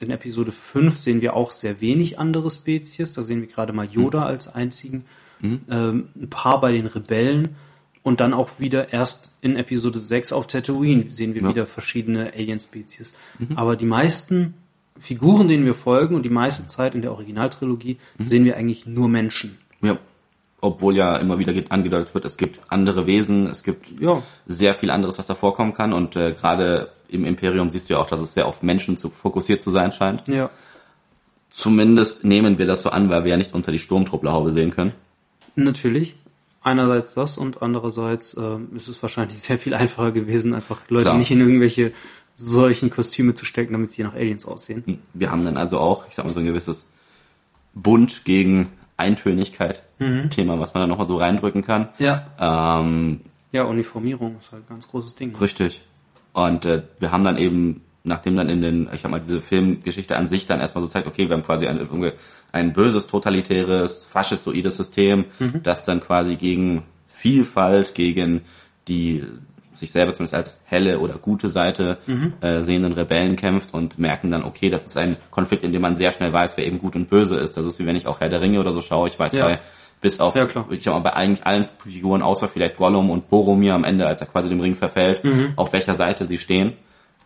in 0.00 0.10
Episode 0.10 0.52
5 0.52 0.98
sehen 0.98 1.22
wir 1.22 1.32
auch 1.34 1.52
sehr 1.52 1.80
wenig 1.80 2.18
andere 2.18 2.50
Spezies. 2.50 3.12
Da 3.14 3.22
sehen 3.22 3.40
wir 3.40 3.48
gerade 3.48 3.72
mal 3.72 3.86
Yoda 3.86 4.20
Mhm. 4.20 4.26
als 4.26 4.54
einzigen. 4.54 5.04
Ähm, 5.42 6.08
ein 6.14 6.28
paar 6.28 6.60
bei 6.60 6.72
den 6.72 6.86
Rebellen. 6.86 7.56
Und 8.02 8.20
dann 8.20 8.34
auch 8.34 8.50
wieder 8.58 8.92
erst 8.92 9.32
in 9.40 9.56
Episode 9.56 9.98
6 9.98 10.32
auf 10.32 10.46
Tatooine 10.46 11.10
sehen 11.10 11.32
wir 11.34 11.40
Ja. 11.40 11.48
Mhm. 11.48 11.52
wieder 11.54 11.66
verschiedene 11.66 12.32
Alien-Spezies. 12.34 13.14
Aber 13.54 13.76
die 13.76 13.86
meisten 13.86 14.54
Figuren, 15.00 15.48
denen 15.48 15.64
wir 15.64 15.74
folgen 15.74 16.16
und 16.16 16.24
die 16.24 16.28
meiste 16.30 16.66
Zeit 16.66 16.94
in 16.94 17.00
der 17.02 17.12
Originaltrilogie 17.12 17.96
Mhm. 18.18 18.24
sehen 18.24 18.44
wir 18.44 18.56
eigentlich 18.58 18.84
nur 18.86 19.08
Menschen. 19.08 19.56
Ja. 19.80 19.96
Obwohl 20.60 20.96
ja 20.96 21.16
immer 21.16 21.38
wieder 21.38 21.52
ge- 21.52 21.66
angedeutet 21.68 22.12
wird, 22.14 22.24
es 22.24 22.36
gibt 22.36 22.60
andere 22.68 23.06
Wesen, 23.06 23.46
es 23.46 23.62
gibt 23.62 24.00
Ja. 24.00 24.22
sehr 24.46 24.74
viel 24.74 24.90
anderes, 24.90 25.16
was 25.18 25.26
da 25.28 25.34
vorkommen 25.36 25.72
kann. 25.72 25.92
Und 25.92 26.16
äh, 26.16 26.32
gerade 26.32 26.90
im 27.08 27.24
Imperium 27.24 27.70
siehst 27.70 27.88
du 27.88 27.94
ja 27.94 28.00
auch, 28.00 28.08
dass 28.08 28.20
es 28.20 28.34
sehr 28.34 28.46
auf 28.46 28.62
Menschen 28.62 28.96
zu, 28.96 29.08
fokussiert 29.10 29.62
zu 29.62 29.70
sein 29.70 29.92
scheint. 29.92 30.26
Ja. 30.26 30.50
Zumindest 31.50 32.24
nehmen 32.24 32.58
wir 32.58 32.66
das 32.66 32.82
so 32.82 32.90
an, 32.90 33.08
weil 33.08 33.24
wir 33.24 33.30
ja 33.32 33.36
nicht 33.36 33.54
unter 33.54 33.72
die 33.72 33.78
Sturmtrupplerhaube 33.78 34.52
sehen 34.52 34.70
können. 34.70 34.92
Natürlich. 35.56 36.14
Einerseits 36.62 37.14
das 37.14 37.38
und 37.38 37.62
andererseits 37.62 38.36
ähm, 38.36 38.68
ist 38.76 38.88
es 38.88 39.00
wahrscheinlich 39.02 39.38
sehr 39.42 39.58
viel 39.58 39.74
einfacher 39.74 40.12
gewesen, 40.12 40.54
einfach 40.54 40.80
Leute 40.88 41.04
Klar. 41.06 41.18
nicht 41.18 41.30
in 41.30 41.40
irgendwelche 41.40 41.92
solchen 42.34 42.90
Kostüme 42.90 43.34
zu 43.34 43.44
stecken, 43.44 43.72
damit 43.72 43.92
sie 43.92 44.02
nach 44.02 44.14
Aliens 44.14 44.44
aussehen. 44.46 45.00
Wir 45.14 45.30
haben 45.30 45.44
dann 45.44 45.56
also 45.56 45.78
auch, 45.78 46.06
ich 46.08 46.14
sag 46.14 46.24
mal, 46.24 46.32
so 46.32 46.38
ein 46.40 46.46
gewisses 46.46 46.86
Bunt 47.74 48.24
gegen 48.24 48.68
Eintönigkeit 48.98 49.82
Thema, 50.28 50.60
was 50.60 50.74
man 50.74 50.82
da 50.82 50.86
nochmal 50.86 51.06
so 51.06 51.16
reindrücken 51.16 51.62
kann. 51.62 51.88
Ja. 51.98 52.26
Ähm, 52.38 53.20
Ja, 53.52 53.62
Uniformierung 53.64 54.36
ist 54.40 54.52
halt 54.52 54.64
ein 54.64 54.68
ganz 54.68 54.88
großes 54.88 55.14
Ding. 55.14 55.34
Richtig. 55.34 55.80
Und 56.34 56.66
äh, 56.66 56.82
wir 56.98 57.10
haben 57.10 57.24
dann 57.24 57.38
eben, 57.38 57.80
nachdem 58.04 58.36
dann 58.36 58.48
in 58.50 58.60
den, 58.60 58.88
ich 58.92 59.00
sag 59.00 59.10
mal, 59.10 59.20
diese 59.20 59.40
Filmgeschichte 59.40 60.16
an 60.16 60.26
sich 60.26 60.46
dann 60.46 60.60
erstmal 60.60 60.84
so 60.84 60.88
zeigt, 60.90 61.06
okay, 61.06 61.28
wir 61.28 61.36
haben 61.36 61.42
quasi 61.44 61.66
ein, 61.66 61.80
ein 62.52 62.72
böses, 62.74 63.06
totalitäres, 63.06 64.04
faschistoides 64.04 64.76
System, 64.76 65.24
das 65.62 65.84
dann 65.84 66.00
quasi 66.00 66.36
gegen 66.36 66.82
Vielfalt, 67.08 67.94
gegen 67.94 68.42
die 68.86 69.24
sich 69.78 69.92
selber 69.92 70.12
zumindest 70.12 70.34
als 70.34 70.60
helle 70.66 70.98
oder 70.98 71.14
gute 71.14 71.50
Seite 71.50 71.98
äh, 72.40 72.62
sehenden 72.62 72.92
Rebellen 72.92 73.36
kämpft 73.36 73.72
und 73.74 73.98
merken 73.98 74.30
dann, 74.30 74.44
okay, 74.44 74.70
das 74.70 74.86
ist 74.86 74.96
ein 74.96 75.16
Konflikt, 75.30 75.64
in 75.64 75.72
dem 75.72 75.82
man 75.82 75.96
sehr 75.96 76.12
schnell 76.12 76.32
weiß, 76.32 76.56
wer 76.56 76.66
eben 76.66 76.78
gut 76.78 76.96
und 76.96 77.08
böse 77.08 77.36
ist. 77.36 77.56
Das 77.56 77.64
ist 77.66 77.78
wie 77.78 77.86
wenn 77.86 77.96
ich 77.96 78.06
auch 78.06 78.20
Herr 78.20 78.28
der 78.28 78.40
Ringe 78.40 78.60
oder 78.60 78.72
so 78.72 78.80
schaue. 78.82 79.08
Ich 79.08 79.18
weiß 79.18 79.32
Ja. 79.32 79.44
bei 79.46 79.58
bis 80.00 80.20
auf, 80.20 80.36
Ja, 80.36 80.46
ich 80.70 80.82
sag 80.84 80.94
mal, 80.94 81.00
bei 81.00 81.12
eigentlich 81.14 81.44
allen 81.44 81.68
Figuren, 81.84 82.22
außer 82.22 82.46
vielleicht 82.48 82.76
Gollum 82.76 83.10
und 83.10 83.28
Boromir 83.30 83.74
am 83.74 83.82
Ende, 83.82 84.06
als 84.06 84.20
er 84.20 84.28
quasi 84.28 84.48
dem 84.48 84.60
Ring 84.60 84.76
verfällt, 84.76 85.24
Mhm. 85.24 85.54
auf 85.56 85.72
welcher 85.72 85.94
Seite 85.96 86.24
sie 86.24 86.38
stehen, 86.38 86.74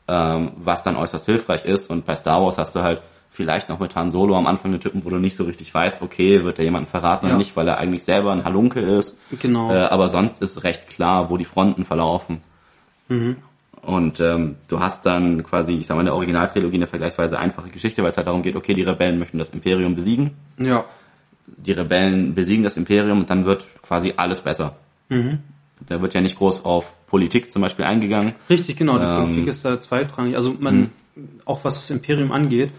ähm, 0.08 0.52
was 0.56 0.82
dann 0.82 0.96
äußerst 0.96 1.26
hilfreich 1.26 1.64
ist. 1.64 1.90
Und 1.90 2.06
bei 2.06 2.16
Star 2.16 2.42
Wars 2.42 2.58
hast 2.58 2.74
du 2.74 2.80
halt 2.82 3.02
vielleicht 3.34 3.68
noch 3.70 3.80
mit 3.80 3.94
Han 3.96 4.10
Solo 4.10 4.36
am 4.36 4.46
Anfang 4.46 4.70
eine 4.70 4.78
Typen, 4.78 5.04
wo 5.04 5.10
du 5.10 5.16
nicht 5.16 5.36
so 5.36 5.44
richtig 5.44 5.72
weißt, 5.72 6.02
okay, 6.02 6.44
wird 6.44 6.58
er 6.58 6.64
jemanden 6.66 6.88
verraten 6.88 7.24
oder 7.26 7.34
Ja. 7.34 7.38
nicht, 7.38 7.56
weil 7.56 7.66
er 7.66 7.78
eigentlich 7.78 8.04
selber 8.04 8.30
ein 8.32 8.44
Halunke 8.44 8.80
ist. 8.80 9.18
Genau. 9.40 9.72
Äh, 9.72 9.78
aber 9.84 10.08
sonst 10.08 10.42
ist 10.42 10.62
recht 10.64 10.86
klar, 10.88 11.30
wo 11.30 11.36
die 11.38 11.44
Fronten 11.46 11.84
verlaufen. 11.84 12.42
Mhm. 13.08 13.36
Und 13.80 14.20
ähm, 14.20 14.56
du 14.68 14.78
hast 14.80 15.06
dann 15.06 15.42
quasi, 15.42 15.72
ich 15.72 15.86
sag 15.86 15.94
mal, 15.96 16.02
in 16.02 16.06
der 16.06 16.14
Originaltrilogie 16.14 16.76
eine 16.76 16.86
vergleichsweise 16.86 17.38
einfache 17.38 17.68
Geschichte, 17.70 18.02
weil 18.02 18.10
es 18.10 18.16
halt 18.16 18.28
darum 18.28 18.42
geht, 18.42 18.54
okay, 18.54 18.74
die 18.74 18.82
Rebellen 18.82 19.18
möchten 19.18 19.38
das 19.38 19.50
Imperium 19.50 19.94
besiegen 19.96 20.32
Ja. 20.58 20.84
die 21.46 21.72
Rebellen 21.72 22.34
besiegen 22.34 22.62
das 22.62 22.76
Imperium 22.76 23.20
und 23.20 23.30
dann 23.30 23.44
wird 23.44 23.66
quasi 23.82 24.14
alles 24.16 24.42
besser. 24.42 24.76
Mhm. 25.08 25.38
Da 25.86 26.00
wird 26.00 26.14
ja 26.14 26.20
nicht 26.20 26.38
groß 26.38 26.64
auf 26.64 26.92
Politik 27.08 27.50
zum 27.50 27.60
Beispiel 27.62 27.84
eingegangen. 27.84 28.34
Richtig, 28.48 28.76
genau. 28.76 28.98
Die 28.98 29.04
Ähm, 29.04 29.16
Politik 29.24 29.46
ist 29.48 29.64
da 29.64 29.80
zweitrangig. 29.80 30.36
Also 30.36 30.54
man, 30.60 30.90
auch 31.44 31.64
was 31.64 31.74
das 31.74 31.90
Imperium 31.90 32.30
angeht, 32.30 32.70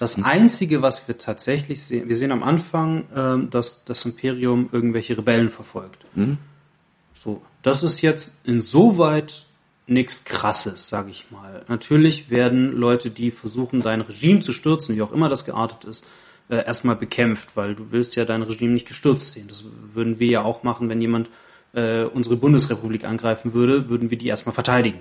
das 0.00 0.22
Einzige, 0.22 0.80
was 0.80 1.08
wir 1.08 1.18
tatsächlich 1.18 1.82
sehen, 1.82 2.08
wir 2.08 2.16
sehen 2.16 2.32
am 2.32 2.42
Anfang, 2.42 3.04
ähm, 3.14 3.50
dass 3.50 3.84
das 3.84 4.06
Imperium 4.06 4.70
irgendwelche 4.72 5.18
Rebellen 5.18 5.50
verfolgt. 5.50 6.06
So, 7.14 7.42
das 7.62 7.82
ist 7.82 8.00
jetzt 8.00 8.34
insoweit 8.44 9.44
nichts 9.86 10.24
Krasses, 10.24 10.88
sage 10.88 11.10
ich 11.10 11.30
mal. 11.30 11.66
Natürlich 11.68 12.30
werden 12.30 12.72
Leute, 12.72 13.10
die 13.10 13.30
versuchen, 13.30 13.82
dein 13.82 14.00
Regime 14.00 14.40
zu 14.40 14.52
stürzen, 14.52 14.96
wie 14.96 15.02
auch 15.02 15.12
immer 15.12 15.28
das 15.28 15.44
geartet 15.44 15.84
ist, 15.84 16.06
äh, 16.48 16.64
erstmal 16.64 16.96
bekämpft, 16.96 17.50
weil 17.54 17.74
du 17.74 17.90
willst 17.90 18.16
ja 18.16 18.24
dein 18.24 18.40
Regime 18.40 18.72
nicht 18.72 18.88
gestürzt 18.88 19.32
sehen. 19.32 19.48
Das 19.48 19.64
würden 19.92 20.18
wir 20.18 20.28
ja 20.28 20.42
auch 20.42 20.62
machen, 20.62 20.88
wenn 20.88 21.02
jemand 21.02 21.28
äh, 21.74 22.04
unsere 22.04 22.36
Bundesrepublik 22.36 23.04
angreifen 23.04 23.52
würde, 23.52 23.90
würden 23.90 24.10
wir 24.10 24.16
die 24.16 24.28
erstmal 24.28 24.54
verteidigen. 24.54 25.00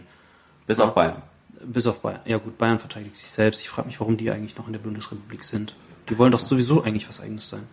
Bis 0.67 0.81
auf 0.81 0.93
Bayern. 0.93 1.21
Bis 1.65 1.87
auf 1.87 1.99
Bayern. 2.01 2.21
Ja 2.25 2.37
gut, 2.37 2.57
Bayern 2.57 2.79
verteidigt 2.79 3.15
sich 3.15 3.29
selbst. 3.29 3.61
Ich 3.61 3.69
frage 3.69 3.87
mich, 3.87 3.99
warum 3.99 4.17
die 4.17 4.31
eigentlich 4.31 4.57
noch 4.57 4.67
in 4.67 4.73
der 4.73 4.79
Bundesrepublik 4.79 5.43
sind. 5.43 5.75
Die 6.09 6.17
wollen 6.17 6.31
doch 6.31 6.39
sowieso 6.39 6.83
eigentlich 6.83 7.07
was 7.07 7.21
eigenes 7.21 7.49
sein. 7.49 7.67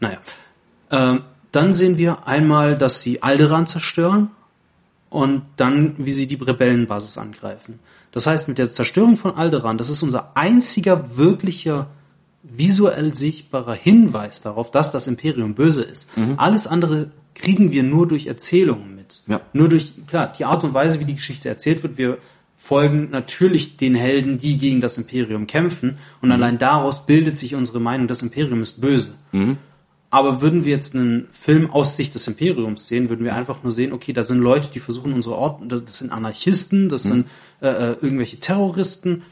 Naja. 0.00 0.18
Ähm, 0.90 1.22
dann 1.52 1.74
sehen 1.74 1.98
wir 1.98 2.26
einmal, 2.26 2.76
dass 2.78 3.00
sie 3.00 3.22
Alderan 3.22 3.66
zerstören 3.66 4.30
und 5.08 5.42
dann, 5.56 5.94
wie 5.98 6.12
sie 6.12 6.26
die 6.26 6.36
Rebellenbasis 6.36 7.18
angreifen. 7.18 7.80
Das 8.12 8.26
heißt, 8.26 8.48
mit 8.48 8.58
der 8.58 8.70
Zerstörung 8.70 9.16
von 9.16 9.34
Alderan, 9.34 9.78
das 9.78 9.90
ist 9.90 10.02
unser 10.02 10.36
einziger 10.36 11.16
wirklicher 11.16 11.88
visuell 12.42 13.14
sichtbarer 13.14 13.74
Hinweis 13.74 14.40
darauf, 14.40 14.70
dass 14.70 14.92
das 14.92 15.06
Imperium 15.06 15.54
böse 15.54 15.82
ist. 15.82 16.08
Alles 16.36 16.66
andere 16.66 17.10
kriegen 17.34 17.70
wir 17.70 17.82
nur 17.82 18.08
durch 18.08 18.26
Erzählungen 18.26 18.96
mit. 18.96 19.22
Ja. 19.26 19.40
Nur 19.52 19.68
durch, 19.68 19.92
klar, 20.06 20.32
die 20.36 20.44
Art 20.44 20.64
und 20.64 20.74
Weise, 20.74 21.00
wie 21.00 21.04
die 21.04 21.14
Geschichte 21.14 21.48
erzählt 21.48 21.82
wird. 21.82 21.98
Wir 21.98 22.18
folgen 22.62 23.08
natürlich 23.10 23.78
den 23.78 23.94
Helden, 23.94 24.36
die 24.36 24.58
gegen 24.58 24.82
das 24.82 24.98
Imperium 24.98 25.46
kämpfen. 25.46 25.98
Und 26.20 26.30
allein 26.30 26.58
daraus 26.58 27.06
bildet 27.06 27.38
sich 27.38 27.54
unsere 27.54 27.80
Meinung, 27.80 28.06
das 28.06 28.20
Imperium 28.22 28.60
ist 28.62 28.80
böse. 28.82 29.14
Aber 30.10 30.42
würden 30.42 30.64
wir 30.64 30.72
jetzt 30.72 30.94
einen 30.94 31.28
Film 31.32 31.70
aus 31.70 31.96
Sicht 31.96 32.14
des 32.14 32.28
Imperiums 32.28 32.86
sehen, 32.86 33.08
würden 33.08 33.24
wir 33.24 33.34
einfach 33.34 33.62
nur 33.62 33.72
sehen, 33.72 33.92
okay, 33.92 34.12
da 34.12 34.22
sind 34.24 34.38
Leute, 34.40 34.68
die 34.74 34.80
versuchen 34.80 35.12
unsere 35.14 35.36
Orten, 35.36 35.68
das 35.68 35.98
sind 35.98 36.12
Anarchisten, 36.12 36.88
das 36.90 37.04
sind 37.04 37.26
äh, 37.62 37.68
äh, 37.68 37.96
irgendwelche 38.02 38.38
Terroristen. 38.40 39.22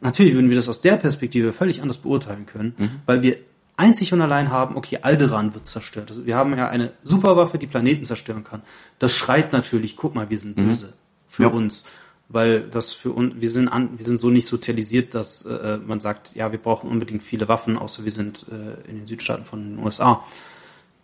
Natürlich 0.00 0.34
würden 0.34 0.48
wir 0.50 0.56
das 0.56 0.68
aus 0.68 0.80
der 0.80 0.96
Perspektive 0.96 1.52
völlig 1.52 1.82
anders 1.82 1.98
beurteilen 1.98 2.46
können, 2.46 3.00
weil 3.06 3.22
wir 3.22 3.36
einzig 3.76 4.12
und 4.12 4.20
allein 4.22 4.50
haben, 4.50 4.76
okay, 4.76 4.98
Alderan 5.02 5.54
wird 5.54 5.66
zerstört. 5.66 6.10
Also 6.10 6.24
wir 6.24 6.36
haben 6.36 6.56
ja 6.56 6.68
eine 6.68 6.92
Superwaffe, 7.02 7.58
die 7.58 7.66
Planeten 7.66 8.04
zerstören 8.04 8.44
kann. 8.44 8.62
Das 8.98 9.12
schreit 9.12 9.52
natürlich, 9.52 9.96
guck 9.96 10.14
mal, 10.14 10.30
wir 10.30 10.38
sind 10.38 10.54
böse 10.56 10.92
für 11.28 11.44
Ja. 11.44 11.48
uns. 11.48 11.84
Weil 12.28 12.62
das 12.62 12.92
für 12.92 13.12
uns, 13.12 13.34
wir 13.40 13.50
sind 13.50 13.68
an, 13.68 13.90
wir 13.98 14.04
sind 14.04 14.18
so 14.18 14.30
nicht 14.30 14.48
sozialisiert, 14.48 15.14
dass 15.14 15.42
äh, 15.46 15.78
man 15.84 16.00
sagt, 16.00 16.34
ja, 16.34 16.50
wir 16.50 16.58
brauchen 16.58 16.90
unbedingt 16.90 17.22
viele 17.22 17.48
Waffen, 17.48 17.78
außer 17.78 18.04
wir 18.04 18.10
sind 18.10 18.46
äh, 18.50 18.88
in 18.90 18.96
den 18.98 19.06
Südstaaten 19.06 19.44
von 19.44 19.76
den 19.76 19.84
USA. 19.84 20.24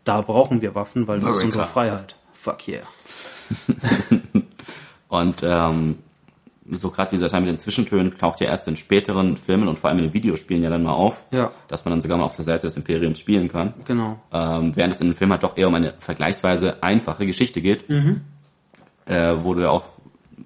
Da 0.05 0.21
brauchen 0.21 0.63
wir 0.63 0.75
Waffen, 0.75 1.07
weil 1.07 1.21
das 1.21 1.37
ist 1.39 1.45
unsere 1.45 1.67
Freiheit. 1.67 2.17
Fuck 2.35 2.67
yeah. 2.67 2.83
Und 5.09 5.37
ähm, 5.43 5.99
so 6.71 6.91
gerade 6.91 7.11
dieser 7.11 7.29
Teil 7.29 7.41
mit 7.41 7.51
den 7.51 7.59
Zwischentönen 7.59 8.17
taucht 8.19 8.41
ja 8.41 8.47
erst 8.49 8.67
in 8.67 8.77
späteren 8.77 9.37
Filmen 9.37 9.69
und 9.69 9.79
vor 9.79 9.91
allem 9.91 9.99
in 9.99 10.07
den 10.07 10.15
Videospielen 10.15 10.63
ja 10.63 10.71
dann 10.71 10.83
mal 10.83 10.93
auf, 10.93 11.23
Ja. 11.31 11.51
dass 11.69 11.85
man 11.85 11.93
dann 11.93 12.01
sogar 12.01 12.17
mal 12.19 12.25
auf 12.25 12.33
der 12.35 12.45
Seite 12.45 12.67
des 12.67 12.77
Imperiums 12.77 13.19
spielen 13.19 13.49
kann. 13.49 13.75
Genau. 13.85 14.19
Ähm, 14.33 14.75
während 14.75 14.95
es 14.95 15.01
in 15.01 15.09
dem 15.09 15.17
Film 15.17 15.31
halt 15.33 15.43
doch 15.43 15.57
eher 15.57 15.69
um 15.69 15.75
eine 15.75 15.95
vergleichsweise 15.99 16.83
einfache 16.83 17.27
Geschichte 17.27 17.61
geht, 17.61 17.89
äh, 19.07 19.37
wo 19.43 19.55
du 19.55 19.63
ja 19.63 19.71
auch 19.71 19.85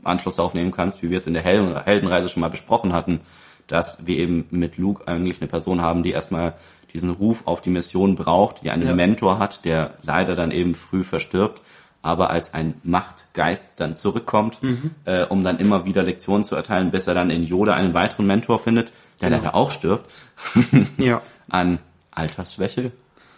Anschluss 0.07 0.37
darauf 0.37 0.55
nehmen 0.55 0.71
kannst, 0.71 1.03
wie 1.03 1.11
wir 1.11 1.17
es 1.19 1.27
in 1.27 1.35
der 1.35 1.43
Hel 1.43 1.81
Heldenreise 1.85 2.29
schon 2.29 2.41
mal 2.41 2.51
besprochen 2.51 2.93
hatten, 2.93 3.21
dass 3.67 4.07
wir 4.07 4.17
eben 4.19 4.47
mit 4.51 4.79
Luke 4.79 5.07
eigentlich 5.09 5.41
eine 5.41 5.49
Person 5.49 5.81
haben, 5.83 6.03
die 6.03 6.11
erstmal 6.13 6.55
diesen 6.93 7.11
Ruf 7.11 7.43
auf 7.47 7.61
die 7.61 7.71
Mission 7.71 8.15
braucht, 8.15 8.63
die 8.65 8.71
einen 8.71 8.87
Ja. 8.87 8.95
Mentor 8.95 9.39
hat, 9.39 9.65
der 9.65 9.95
leider 10.03 10.35
dann 10.37 10.51
eben 10.53 10.75
früh 10.75 11.03
verstirbt, 11.05 11.61
aber 12.01 12.31
als 12.31 12.55
ein 12.55 12.75
Machtgeist 12.85 13.81
dann 13.81 13.97
zurückkommt, 13.97 14.59
äh, 15.05 15.25
um 15.25 15.43
dann 15.43 15.59
immer 15.59 15.85
wieder 15.85 16.05
Lektionen 16.05 16.45
zu 16.45 16.55
erteilen, 16.55 16.91
bis 16.93 17.07
er 17.09 17.15
dann 17.15 17.31
in 17.31 17.43
Yoda 17.43 17.75
einen 17.75 17.93
weiteren 17.95 18.27
Mentor 18.27 18.61
findet, 18.61 18.93
der 19.21 19.31
leider 19.31 19.55
auch 19.57 19.71
stirbt 19.73 20.09
Ja. 20.99 21.23
an 21.49 21.79
Altersschwäche, 22.13 22.93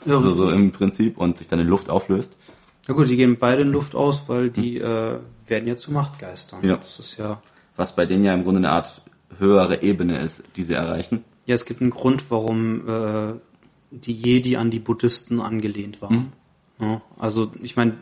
Ja. 0.04 0.18
so, 0.18 0.30
so 0.30 0.50
im 0.50 0.70
Prinzip, 0.72 1.16
und 1.16 1.38
sich 1.38 1.48
dann 1.48 1.58
in 1.60 1.66
Luft 1.66 1.88
auflöst. 1.90 2.36
Na 2.86 2.94
gut, 2.94 3.08
die 3.08 3.16
gehen 3.16 3.36
beide 3.38 3.62
in 3.62 3.72
Luft 3.72 3.94
aus, 3.94 4.24
weil 4.28 4.50
die 4.50 4.78
äh, 4.78 5.18
werden 5.50 5.68
ja 5.68 5.76
zu 5.76 5.92
Machtgeistern. 5.92 6.64
Ja. 6.64 6.76
Das 6.76 6.98
ist 6.98 7.16
ja. 7.16 7.42
Was 7.76 7.94
bei 7.94 8.06
denen 8.06 8.24
ja 8.24 8.34
im 8.34 8.44
Grunde 8.44 8.58
eine 8.58 8.70
Art 8.70 9.02
höhere 9.38 9.82
Ebene 9.82 10.18
ist, 10.18 10.42
die 10.56 10.62
sie 10.62 10.74
erreichen. 10.74 11.24
Ja, 11.46 11.54
es 11.54 11.64
gibt 11.64 11.80
einen 11.80 11.90
Grund, 11.90 12.30
warum 12.30 12.88
äh, 12.88 13.34
die 13.90 14.12
Jedi 14.12 14.56
an 14.56 14.70
die 14.70 14.80
Buddhisten 14.80 15.40
angelehnt 15.40 16.02
waren. 16.02 16.32
Ja, 16.80 17.02
also 17.18 17.52
ich 17.62 17.76
meine, 17.76 17.94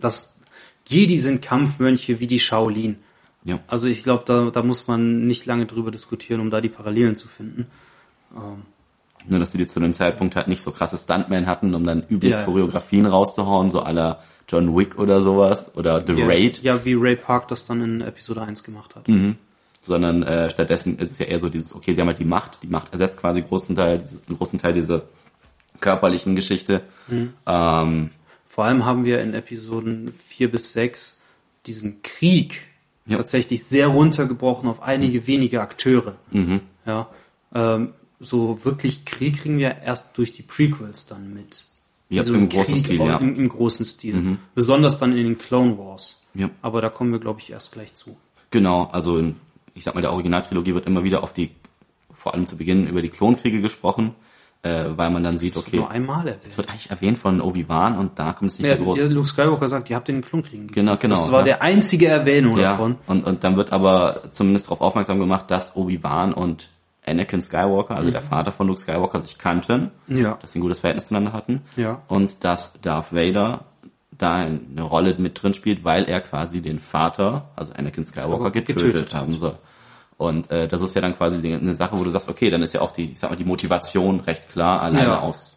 das 0.00 0.40
Jedi 0.86 1.18
sind 1.18 1.42
Kampfmönche 1.42 2.20
wie 2.20 2.26
die 2.26 2.40
Shaolin. 2.40 2.96
Ja. 3.44 3.60
Also 3.66 3.88
ich 3.88 4.02
glaube, 4.02 4.24
da, 4.26 4.50
da 4.50 4.62
muss 4.62 4.86
man 4.86 5.26
nicht 5.26 5.46
lange 5.46 5.66
drüber 5.66 5.90
diskutieren, 5.90 6.40
um 6.40 6.50
da 6.50 6.60
die 6.60 6.68
Parallelen 6.68 7.16
zu 7.16 7.28
finden. 7.28 7.66
Nur, 9.28 9.38
dass 9.38 9.52
sie 9.52 9.58
die 9.58 9.66
zu 9.66 9.80
dem 9.80 9.92
Zeitpunkt 9.92 10.36
halt 10.36 10.48
nicht 10.48 10.62
so 10.62 10.70
krasse 10.72 10.96
Stuntmen 10.98 11.46
hatten, 11.46 11.74
um 11.74 11.84
dann 11.84 12.02
üble 12.10 12.30
Ja. 12.30 12.44
Choreografien 12.44 13.06
rauszuhauen, 13.06 13.70
so 13.70 13.80
aller 13.80 14.20
John 14.48 14.76
Wick 14.76 14.98
oder 14.98 15.22
sowas, 15.22 15.76
oder 15.76 16.04
The 16.04 16.12
Ja, 16.14 16.26
Raid, 16.26 16.62
Ja, 16.62 16.84
wie 16.84 16.94
Ray 16.94 17.16
Park 17.16 17.48
das 17.48 17.64
dann 17.64 17.80
in 17.82 18.00
Episode 18.00 18.42
1 18.42 18.62
gemacht 18.64 18.94
hat. 18.96 19.06
sondern 19.80 20.22
äh, 20.22 20.48
stattdessen 20.50 20.98
ist 20.98 21.12
es 21.12 21.18
ja 21.18 21.26
eher 21.26 21.38
so 21.40 21.48
dieses, 21.48 21.74
okay, 21.74 21.92
sie 21.92 22.00
haben 22.00 22.06
halt 22.08 22.18
die 22.20 22.24
Macht, 22.24 22.62
die 22.62 22.68
Macht 22.68 22.92
ersetzt 22.92 23.18
quasi 23.18 23.42
großen 23.42 23.74
Teil, 23.74 23.98
dieses, 23.98 24.28
einen 24.28 24.36
großen 24.38 24.58
Teil 24.58 24.72
dieser 24.72 25.02
körperlichen 25.80 26.36
Geschichte. 26.36 26.82
Ähm, 27.46 28.10
Vor 28.46 28.64
allem 28.64 28.84
haben 28.84 29.04
wir 29.04 29.20
in 29.22 29.34
Episoden 29.34 30.12
4 30.26 30.50
bis 30.52 30.72
6 30.72 31.16
diesen 31.66 32.02
Krieg 32.02 32.60
Ja. 33.06 33.16
tatsächlich 33.16 33.64
sehr 33.64 33.88
runtergebrochen 33.88 34.68
auf 34.68 34.82
einige 34.82 35.26
wenige 35.26 35.60
Akteure. 35.60 36.14
Ja, 36.86 37.08
ähm, 37.54 37.94
so 38.22 38.64
wirklich 38.64 39.04
Krieg 39.04 39.38
kriegen 39.40 39.58
wir 39.58 39.76
erst 39.84 40.16
durch 40.16 40.32
die 40.32 40.42
Prequels 40.42 41.06
dann 41.06 41.34
mit. 41.34 41.64
Ja, 42.08 42.20
Also 42.20 42.34
im 42.34 42.48
großen 42.48 42.74
Krieg 42.74 42.84
Stil, 42.86 42.98
ja. 43.00 43.16
Im, 43.18 43.36
Im 43.36 43.48
großen 43.48 43.84
Stil. 43.86 44.38
Besonders 44.54 44.98
dann 44.98 45.16
in 45.16 45.24
den 45.24 45.38
Clone 45.38 45.76
Wars. 45.78 46.20
Ja. 46.34 46.50
Aber 46.62 46.80
da 46.80 46.88
kommen 46.88 47.12
wir, 47.12 47.18
glaube 47.18 47.40
ich, 47.40 47.50
erst 47.50 47.72
gleich 47.72 47.94
zu. 47.94 48.16
Genau, 48.50 48.84
also 48.92 49.18
in, 49.18 49.36
ich 49.74 49.84
sag 49.84 49.94
mal, 49.94 50.00
der 50.02 50.12
Originaltrilogie 50.12 50.74
wird 50.74 50.86
immer 50.86 51.04
wieder 51.04 51.22
auf 51.22 51.32
die, 51.32 51.50
vor 52.10 52.34
allem 52.34 52.46
zu 52.46 52.56
Beginn, 52.56 52.86
über 52.86 53.00
die 53.02 53.08
Klonkriege 53.08 53.60
gesprochen, 53.62 54.14
äh, 54.62 54.84
weil 54.94 55.10
man 55.10 55.22
dann 55.22 55.38
sieht, 55.38 55.56
okay, 55.56 55.76
Nur 55.76 55.90
einmal 55.90 56.28
es 56.28 56.34
erwähnt. 56.36 56.56
wird 56.58 56.68
eigentlich 56.68 56.90
erwähnt 56.90 57.18
von 57.18 57.40
Obi-Wan 57.40 57.98
und 57.98 58.12
danach 58.18 58.36
kommt 58.36 58.50
es 58.50 58.58
nicht 58.58 58.68
Ja, 58.68 58.76
mehr 58.76 58.84
groß. 58.84 58.98
ja, 58.98 59.06
Luke 59.06 59.26
Skywalker 59.28 59.68
sagt, 59.68 59.88
ihr 59.90 59.96
habt 59.96 60.06
den 60.08 60.22
Klonkriegen 60.22 60.66
gegeben. 60.68 60.86
Genau, 60.86 60.96
genau, 60.98 61.16
Das 61.16 61.32
war 61.32 61.40
ja. 61.40 61.44
der 61.46 61.62
einzige 61.62 62.06
Erwähnung 62.08 62.56
Ja, 62.58 62.72
davon. 62.72 62.96
und, 63.06 63.24
und 63.24 63.42
dann 63.42 63.56
wird 63.56 63.72
aber 63.72 64.22
zumindest 64.30 64.66
darauf 64.66 64.80
aufmerksam 64.82 65.18
gemacht, 65.18 65.50
dass 65.50 65.74
Obi-Wan 65.76 66.32
und 66.34 66.68
Anakin 67.12 67.40
Skywalker, 67.42 67.96
also 67.96 68.10
der 68.10 68.22
Vater 68.22 68.50
von 68.52 68.66
Luke 68.66 68.80
Skywalker, 68.80 69.20
sich 69.20 69.38
kannten, 69.38 69.90
Ja. 70.08 70.38
dass 70.42 70.52
sie 70.52 70.58
ein 70.58 70.62
gutes 70.62 70.80
Verhältnis 70.80 71.04
zueinander 71.08 71.32
hatten 71.32 71.62
Ja. 71.76 72.02
und 72.08 72.42
dass 72.44 72.80
Darth 72.80 73.12
Vader 73.14 73.60
da 74.18 74.34
eine 74.36 74.82
Rolle 74.82 75.14
mit 75.18 75.40
drin 75.42 75.54
spielt, 75.54 75.84
weil 75.84 76.04
er 76.04 76.20
quasi 76.20 76.60
den 76.60 76.80
Vater, 76.80 77.48
also 77.56 77.72
Anakin 77.74 78.04
Skywalker, 78.04 78.50
getötet, 78.50 78.76
getötet 78.84 79.14
haben 79.14 79.36
soll. 79.36 79.56
Und 80.18 80.50
äh, 80.52 80.68
das 80.68 80.82
ist 80.82 80.94
ja 80.94 81.00
dann 81.00 81.16
quasi 81.16 81.46
eine 81.52 81.74
Sache, 81.74 81.98
wo 81.98 82.04
du 82.04 82.10
sagst, 82.10 82.28
okay, 82.28 82.48
dann 82.50 82.62
ist 82.62 82.74
ja 82.74 82.80
auch 82.80 82.92
die, 82.92 83.12
ich 83.12 83.18
sag 83.20 83.30
mal, 83.30 83.36
die 83.36 83.44
Motivation 83.44 84.20
recht 84.20 84.50
klar, 84.52 84.80
alleine 84.82 85.08
Ja. 85.08 85.20
aus 85.20 85.56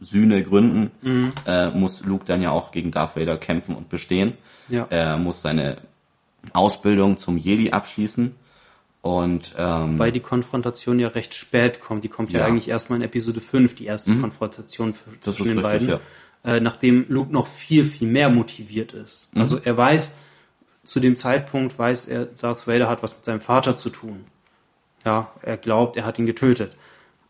Sühnegründen 0.00 0.90
Mhm. 1.02 1.30
äh, 1.46 1.70
muss 1.70 2.04
Luke 2.04 2.24
dann 2.24 2.42
ja 2.42 2.50
auch 2.50 2.70
gegen 2.72 2.90
Darth 2.90 3.16
Vader 3.16 3.36
kämpfen 3.36 3.74
und 3.76 3.88
bestehen. 3.88 4.34
Ja. 4.68 4.86
Er 4.90 5.16
muss 5.18 5.42
seine 5.42 5.76
Ausbildung 6.52 7.16
zum 7.18 7.36
Jedi 7.36 7.70
abschließen 7.70 8.34
und 9.02 9.52
ähm, 9.58 9.98
Weil 9.98 10.12
die 10.12 10.20
Konfrontation 10.20 10.98
ja 11.00 11.08
recht 11.08 11.34
spät 11.34 11.80
kommt. 11.80 12.04
Die 12.04 12.08
kommt 12.08 12.30
ja, 12.30 12.38
Ja. 12.40 12.46
Mhm. 12.46 12.52
eigentlich 12.52 12.68
erstmal 12.68 12.98
in 13.00 13.04
Episode 13.04 13.40
5, 13.40 13.74
die 13.74 13.86
erste 13.86 14.14
Konfrontation 14.16 14.92
für, 14.94 15.10
Das 15.20 15.34
zwischen 15.36 15.58
ist 15.58 15.64
den 15.64 15.70
richtig, 15.70 15.88
beiden. 15.88 16.00
Äh, 16.44 16.60
nachdem 16.60 17.06
Luke 17.08 17.32
noch 17.32 17.46
viel, 17.46 17.84
viel 17.84 18.08
mehr 18.08 18.28
motiviert 18.30 18.92
ist. 18.92 19.28
Mhm. 19.32 19.40
Also 19.40 19.58
er 19.62 19.76
weiß, 19.76 20.14
zu 20.84 20.98
dem 21.00 21.14
Zeitpunkt 21.16 21.78
weiß 21.78 22.06
er, 22.08 22.26
Darth 22.26 22.66
Vader 22.66 22.88
hat 22.88 23.02
was 23.02 23.14
mit 23.14 23.24
seinem 23.24 23.40
Vater 23.40 23.76
zu 23.76 23.90
tun. 23.90 24.24
Ja, 25.04 25.32
er 25.42 25.56
glaubt, 25.56 25.96
er 25.96 26.04
hat 26.04 26.18
ihn 26.18 26.26
getötet. 26.26 26.76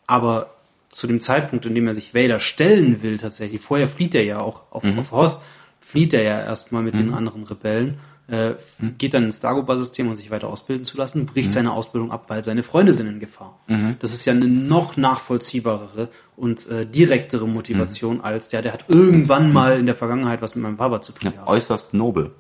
Aber 0.07 0.55
zu 0.91 1.07
dem 1.07 1.21
Zeitpunkt, 1.23 1.65
in 1.65 1.75
dem 1.75 1.87
er 1.87 1.95
sich 1.95 2.15
Vader 2.15 2.39
stellen 2.41 3.03
will, 3.03 3.17
tatsächlich, 3.19 3.63
vorher 3.63 3.89
flieht 3.89 4.15
er 4.15 4.25
ja 4.25 4.41
auch 4.41 4.65
auf, 4.71 4.85
Mhm. 4.85 4.99
auf 4.99 5.11
Hoth, 5.13 5.39
flieht 5.81 6.13
er 6.13 6.23
ja 6.23 6.41
erstmal 6.43 6.83
mit 6.83 6.95
den 6.99 7.13
anderen 7.15 7.45
Rebellen, 7.45 7.99
äh, 8.29 8.55
Mhm. 8.79 8.97
geht 8.99 9.15
dann 9.15 9.25
ins 9.25 9.41
Dagobah-System, 9.41 10.09
um 10.09 10.17
sich 10.17 10.31
weiter 10.31 10.49
ausbilden 10.49 10.85
zu 10.87 10.97
lassen, 10.97 11.27
bricht 11.27 11.53
seine 11.53 11.73
Ausbildung 11.73 12.11
ab, 12.13 12.25
weil 12.29 12.45
seine 12.45 12.63
Freunde 12.63 12.93
sind 12.93 13.09
in 13.09 13.21
Gefahr. 13.21 13.59
Mhm. 13.67 13.97
Das 14.01 14.15
ist 14.15 14.25
ja 14.25 14.33
eine 14.33 14.47
noch 14.47 14.97
nachvollziehbarere 14.97 16.09
und 16.37 16.69
äh, 16.69 16.87
direktere 16.87 17.47
Motivation 17.49 18.17
Mhm. 18.19 18.25
als 18.25 18.49
der, 18.49 18.63
der 18.63 18.73
hat 18.73 18.85
irgendwann 18.89 19.53
mal 19.53 19.79
in 19.79 19.87
der 19.87 19.95
Vergangenheit 19.97 20.41
was 20.41 20.55
mit 20.55 20.63
meinem 20.63 20.77
Papa 20.77 21.03
zu 21.03 21.13
tun 21.13 21.23
ja, 21.25 21.31
gehabt. 21.33 21.49
äußerst 21.49 21.95
nobel. 21.95 22.31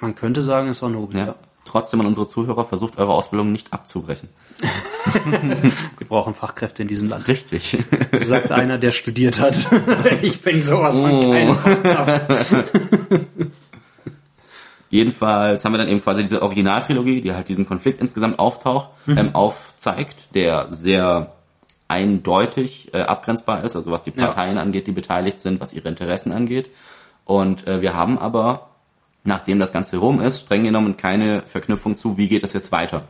Man 0.00 0.14
könnte 0.14 0.42
sagen, 0.42 0.68
es 0.68 0.82
war 0.82 0.88
nobel, 0.90 1.18
Ja. 1.18 1.26
ja. 1.26 1.34
Trotzdem 1.64 2.00
an 2.00 2.06
unsere 2.06 2.28
Zuhörer, 2.28 2.64
versucht 2.64 2.96
eure 2.96 3.12
Ausbildung 3.12 3.50
nicht 3.50 3.72
abzubrechen. 3.72 4.28
Wir 5.98 6.06
brauchen 6.06 6.32
Fachkräfte 6.34 6.82
in 6.82 6.88
diesem 6.88 7.08
Land. 7.08 7.26
Richtig. 7.26 7.76
Sagt 8.12 8.52
einer, 8.52 8.78
der 8.78 8.92
studiert 8.92 9.40
hat. 9.40 9.56
ich 10.22 10.40
bin 10.42 10.62
sowas 10.62 10.96
von 10.98 11.10
Oh. 11.12 11.32
keine 11.32 11.54
Fachkraft. 11.54 12.22
Jedenfalls 14.90 15.64
haben 15.64 15.72
wir 15.72 15.78
dann 15.78 15.88
eben 15.88 16.00
quasi 16.00 16.22
diese 16.22 16.42
Originaltrilogie, 16.42 17.20
die 17.20 17.32
halt 17.34 17.48
diesen 17.48 17.66
Konflikt 17.66 18.00
insgesamt 18.00 18.38
auftaucht, 18.38 18.90
ähm, 19.08 19.34
aufzeigt, 19.34 20.34
der 20.34 20.68
sehr 20.70 21.32
eindeutig 21.88 22.92
äh, 22.94 23.00
abgrenzbar 23.02 23.64
ist, 23.64 23.76
also 23.76 23.90
was 23.90 24.02
die 24.02 24.10
Ja. 24.16 24.24
Parteien 24.26 24.58
angeht, 24.58 24.86
die 24.86 24.92
beteiligt 24.92 25.40
sind, 25.40 25.60
was 25.60 25.72
ihre 25.72 25.88
Interessen 25.88 26.32
angeht. 26.32 26.70
Und 27.24 27.66
äh, 27.66 27.80
wir 27.80 27.94
haben 27.94 28.18
aber, 28.18 28.70
nachdem 29.24 29.58
das 29.58 29.72
Ganze 29.72 29.96
rum 29.98 30.20
ist, 30.20 30.40
streng 30.42 30.64
genommen 30.64 30.96
keine 30.96 31.42
Verknüpfung 31.46 31.96
zu, 31.96 32.16
wie 32.18 32.28
geht 32.28 32.44
es 32.44 32.52
jetzt 32.52 32.72
weiter. 32.72 33.02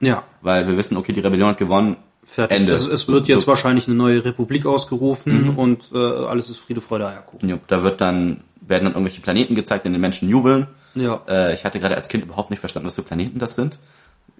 Ja, 0.00 0.22
Weil 0.40 0.66
wir 0.66 0.76
wissen, 0.76 0.96
okay, 0.96 1.12
die 1.12 1.20
Rebellion 1.20 1.50
hat 1.50 1.58
gewonnen, 1.58 1.96
fertig. 2.24 2.56
Ende. 2.58 2.72
Es, 2.72 2.86
es 2.86 3.06
wird 3.08 3.28
jetzt 3.28 3.42
So- 3.42 3.46
wahrscheinlich 3.48 3.86
eine 3.86 3.96
neue 3.96 4.24
Republik 4.24 4.64
ausgerufen 4.66 5.50
und 5.56 5.90
äh, 5.92 5.98
alles 5.98 6.48
ist 6.50 6.58
Friede, 6.58 6.80
Freude, 6.80 7.06
Eierkuchen. 7.08 7.48
Ja, 7.48 7.58
da 7.66 7.82
wird 7.82 8.00
dann, 8.00 8.40
werden 8.60 8.84
dann 8.84 8.92
irgendwelche 8.94 9.20
Planeten 9.20 9.54
gezeigt, 9.54 9.84
in 9.86 9.92
den 9.92 10.00
Menschen 10.00 10.28
jubeln. 10.28 10.66
Ja. 10.94 11.20
Äh, 11.28 11.54
ich 11.54 11.64
hatte 11.64 11.78
gerade 11.80 11.96
als 11.96 12.08
Kind 12.08 12.24
überhaupt 12.24 12.50
nicht 12.50 12.60
verstanden, 12.60 12.86
was 12.86 12.94
für 12.96 13.02
Planeten 13.02 13.38
das 13.38 13.54
sind. 13.54 13.78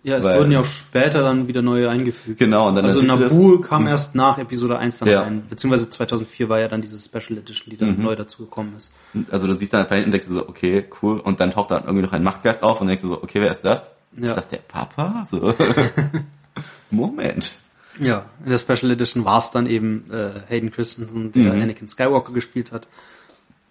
Ja, 0.02 0.16
es 0.16 0.24
Weil- 0.24 0.38
wurden 0.38 0.52
ja 0.52 0.60
auch 0.60 0.64
später 0.66 1.20
dann 1.22 1.46
wieder 1.46 1.60
neue 1.60 1.90
eingefügt. 1.90 2.38
Genau, 2.38 2.68
und 2.68 2.74
dann 2.74 2.86
also 2.86 3.00
das- 3.02 3.34
Naboo 3.34 3.58
kam 3.60 3.86
erst 3.86 4.14
nach 4.14 4.38
Episode 4.38 4.78
1 4.78 4.98
dann 5.00 5.08
Ja. 5.10 5.22
rein. 5.22 5.42
Beziehungsweise 5.50 5.90
2004 5.90 6.48
war 6.48 6.58
ja 6.58 6.68
dann 6.68 6.80
diese 6.80 6.98
Special 6.98 7.38
Edition, 7.38 7.66
die 7.70 7.76
dann 7.76 8.00
neu 8.00 8.16
dazugekommen 8.16 8.76
ist. 8.78 8.90
Also 9.30 9.46
du 9.46 9.54
siehst 9.56 9.74
dann 9.74 9.80
einen 9.80 9.88
Planeten 9.88 10.08
und 10.08 10.12
denkst 10.12 10.26
so, 10.28 10.48
okay, 10.48 10.86
cool. 11.02 11.20
Und 11.20 11.40
dann 11.40 11.50
taucht 11.50 11.70
da 11.70 11.76
irgendwie 11.80 12.00
noch 12.02 12.12
ein 12.14 12.22
Machtgeist 12.22 12.62
auf 12.62 12.80
und 12.80 12.86
denkst 12.86 13.02
du 13.02 13.08
so, 13.10 13.22
okay, 13.22 13.42
wer 13.42 13.50
ist 13.50 13.60
das? 13.62 13.90
Ja. 14.16 14.24
Ist 14.24 14.36
das 14.36 14.48
der 14.48 14.58
Papa? 14.58 15.26
So. 15.30 15.54
Moment. 16.90 17.52
Ja, 17.98 18.24
in 18.44 18.50
der 18.50 18.58
Special 18.58 18.90
Edition 18.92 19.24
war 19.24 19.38
es 19.38 19.50
dann 19.50 19.66
eben 19.66 20.04
äh, 20.10 20.30
Hayden 20.48 20.70
Christensen, 20.70 21.32
der 21.32 21.52
Mhm. 21.54 21.62
Anakin 21.62 21.88
Skywalker 21.88 22.32
gespielt 22.32 22.72
hat. 22.72 22.86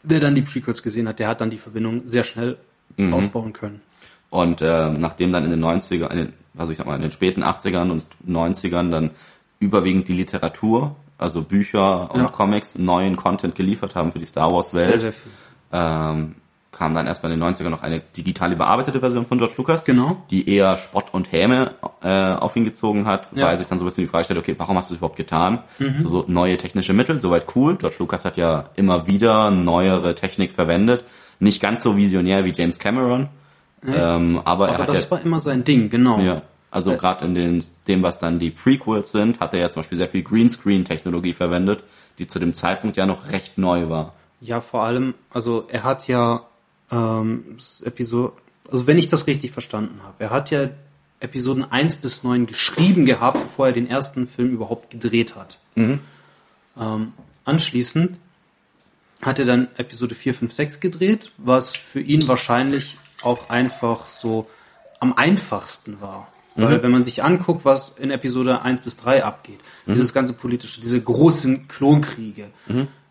Wer 0.03 0.19
dann 0.19 0.35
die 0.35 0.41
Prequels 0.43 0.83
gesehen 0.83 1.07
hat, 1.07 1.19
der 1.19 1.27
hat 1.27 1.41
dann 1.41 1.49
die 1.49 1.57
Verbindung 1.57 2.03
sehr 2.05 2.23
schnell 2.23 2.57
Mhm. 2.97 3.13
aufbauen 3.13 3.53
können. 3.53 3.81
Und 4.29 4.61
ähm, 4.61 4.93
nachdem 4.99 5.31
dann 5.31 5.43
in 5.45 5.49
den 5.51 5.63
90er, 5.63 6.09
in 6.11 6.17
den, 6.17 6.33
also 6.57 6.71
ich 6.71 6.77
sag 6.77 6.85
mal, 6.87 6.95
in 6.95 7.01
den 7.01 7.11
späten 7.11 7.43
80ern 7.43 7.89
und 7.89 8.03
90ern 8.27 8.91
dann 8.91 9.11
überwiegend 9.59 10.07
die 10.07 10.13
Literatur, 10.13 10.95
also 11.17 11.41
Bücher 11.41 12.13
und 12.13 12.21
Ja. 12.21 12.27
Comics, 12.27 12.77
neuen 12.77 13.15
Content 13.15 13.55
geliefert 13.55 13.95
haben 13.95 14.11
für 14.11 14.19
die 14.19 14.25
Star 14.25 14.51
Wars 14.51 14.73
Welt, 14.73 14.89
Sehr, 14.91 14.99
sehr 14.99 15.13
viel. 15.13 15.31
ähm, 15.71 16.35
kam 16.71 16.93
dann 16.93 17.07
erstmal 17.07 17.31
in 17.31 17.39
den 17.39 17.43
90ern 17.55 17.69
noch 17.69 17.81
eine 17.81 17.99
digital 17.99 18.53
überarbeitete 18.53 18.99
Version 18.99 19.25
von 19.25 19.39
George 19.39 19.55
Lucas, 19.57 19.83
Genau. 19.85 20.17
die 20.29 20.47
eher 20.47 20.77
Spott 20.77 21.05
und 21.13 21.31
Häme 21.31 21.71
äh, 22.03 22.33
auf 22.33 22.55
ihn 22.55 22.63
gezogen 22.63 23.05
hat, 23.07 23.29
Ja. 23.33 23.47
weil 23.47 23.57
sich 23.57 23.65
dann 23.67 23.79
so 23.79 23.83
ein 23.83 23.87
bisschen 23.87 24.03
die 24.03 24.07
Frage 24.09 24.25
stellt, 24.25 24.39
okay, 24.39 24.53
warum 24.57 24.77
hast 24.77 24.89
du 24.89 24.93
das 24.93 24.99
überhaupt 24.99 25.17
getan? 25.17 25.63
Mhm. 25.79 25.97
So, 25.97 26.07
so 26.07 26.25
neue 26.27 26.55
technische 26.57 26.93
Mittel, 26.93 27.19
soweit 27.19 27.47
cool. 27.55 27.75
George 27.77 27.95
Lucas 27.99 28.23
hat 28.23 28.37
ja 28.37 28.65
immer 28.75 29.07
wieder 29.07 29.49
neuere 29.49 30.13
Technik 30.13 30.51
verwendet. 30.53 31.03
Nicht 31.39 31.61
ganz 31.61 31.83
so 31.83 31.95
visionär 31.95 32.43
wie 32.45 32.51
James 32.51 32.79
Cameron, 32.79 33.29
ähm, 33.87 34.41
aber, 34.43 34.67
er 34.67 34.75
Aber 34.75 34.83
hat 34.83 34.89
das 34.89 35.05
ja, 35.05 35.11
war 35.11 35.21
immer 35.21 35.39
sein 35.39 35.63
Ding, 35.63 35.89
genau. 35.89 36.19
ja, 36.19 36.41
also 36.71 36.95
gerade 36.95 37.25
in 37.25 37.33
den, 37.33 37.63
dem, 37.87 38.03
was 38.03 38.19
dann 38.19 38.39
die 38.39 38.51
Prequels 38.51 39.11
sind, 39.11 39.39
hat 39.39 39.53
er 39.53 39.61
ja 39.61 39.69
zum 39.69 39.81
Beispiel 39.81 39.97
sehr 39.97 40.09
viel 40.09 40.23
Greenscreen-Technologie 40.23 41.33
verwendet, 41.33 41.83
die 42.19 42.27
zu 42.27 42.39
dem 42.39 42.53
Zeitpunkt 42.53 42.97
ja 42.97 43.05
noch 43.05 43.31
recht 43.31 43.57
neu 43.57 43.89
war. 43.89 44.13
Ja, 44.41 44.61
vor 44.61 44.83
allem, 44.83 45.13
also 45.29 45.65
er 45.69 45.83
hat 45.83 46.07
ja 46.07 46.43
ähm, 46.91 47.57
Episode, 47.83 48.33
also 48.69 48.87
wenn 48.87 48.97
ich 48.97 49.07
das 49.07 49.27
richtig 49.27 49.51
verstanden 49.51 50.01
habe, 50.03 50.15
er 50.19 50.29
hat 50.29 50.51
ja 50.51 50.69
Episoden 51.19 51.69
1 51.69 51.97
bis 51.97 52.23
9 52.23 52.45
geschrieben 52.45 53.05
gehabt, 53.05 53.41
bevor 53.41 53.67
er 53.67 53.73
den 53.73 53.89
ersten 53.89 54.27
Film 54.27 54.51
überhaupt 54.51 54.89
gedreht 54.89 55.35
hat. 55.35 55.57
Ähm, 55.75 57.13
anschließend 57.43 58.17
hat 59.21 59.39
er 59.39 59.45
dann 59.45 59.67
Episode 59.77 60.15
4, 60.15 60.33
5, 60.33 60.53
6 60.53 60.79
gedreht, 60.79 61.31
was 61.37 61.75
für 61.75 61.99
ihn 62.01 62.27
wahrscheinlich 62.27 62.97
auch 63.21 63.49
einfach 63.49 64.07
so 64.07 64.47
am 64.99 65.13
einfachsten 65.13 65.99
war. 66.01 66.31
Weil 66.55 66.83
wenn 66.83 66.91
man 66.91 67.05
sich 67.05 67.23
anguckt, 67.23 67.63
was 67.63 67.93
in 67.97 68.11
Episode 68.11 68.61
1 68.63 68.81
bis 68.81 68.97
3 68.97 69.23
abgeht, 69.23 69.59
dieses 69.87 70.13
ganze 70.13 70.33
politische, 70.33 70.81
diese 70.81 71.01
großen 71.01 71.69
Klonkriege, 71.69 72.47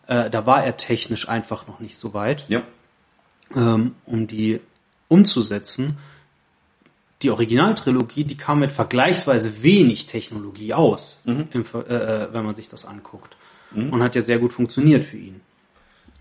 äh, 0.07 0.29
da 0.29 0.45
war 0.45 0.65
er 0.65 0.77
technisch 0.77 1.29
einfach 1.31 1.67
noch 1.67 1.81
nicht 1.81 1.97
so 1.97 2.13
weit, 2.13 2.45
Ja. 2.49 2.63
ähm, 3.55 3.95
um 4.05 4.27
die 4.27 4.61
umzusetzen. 5.09 5.97
Die 7.23 7.31
Originaltrilogie, 7.31 8.25
die 8.25 8.37
kam 8.37 8.61
mit 8.61 8.71
vergleichsweise 8.71 9.63
wenig 9.63 10.07
Technologie 10.07 10.75
aus, 10.75 11.21
im, 11.25 11.65
Ver- 11.65 11.89
äh, 11.89 12.25
äh, 12.25 12.29
wenn 12.33 12.45
man 12.45 12.55
sich 12.55 12.69
das 12.69 12.85
anguckt. 12.85 13.35
Und 13.75 14.03
hat 14.03 14.15
ja 14.15 14.23
sehr 14.23 14.39
gut 14.39 14.53
funktioniert 14.53 15.05
für 15.05 15.17
ihn. 15.19 15.41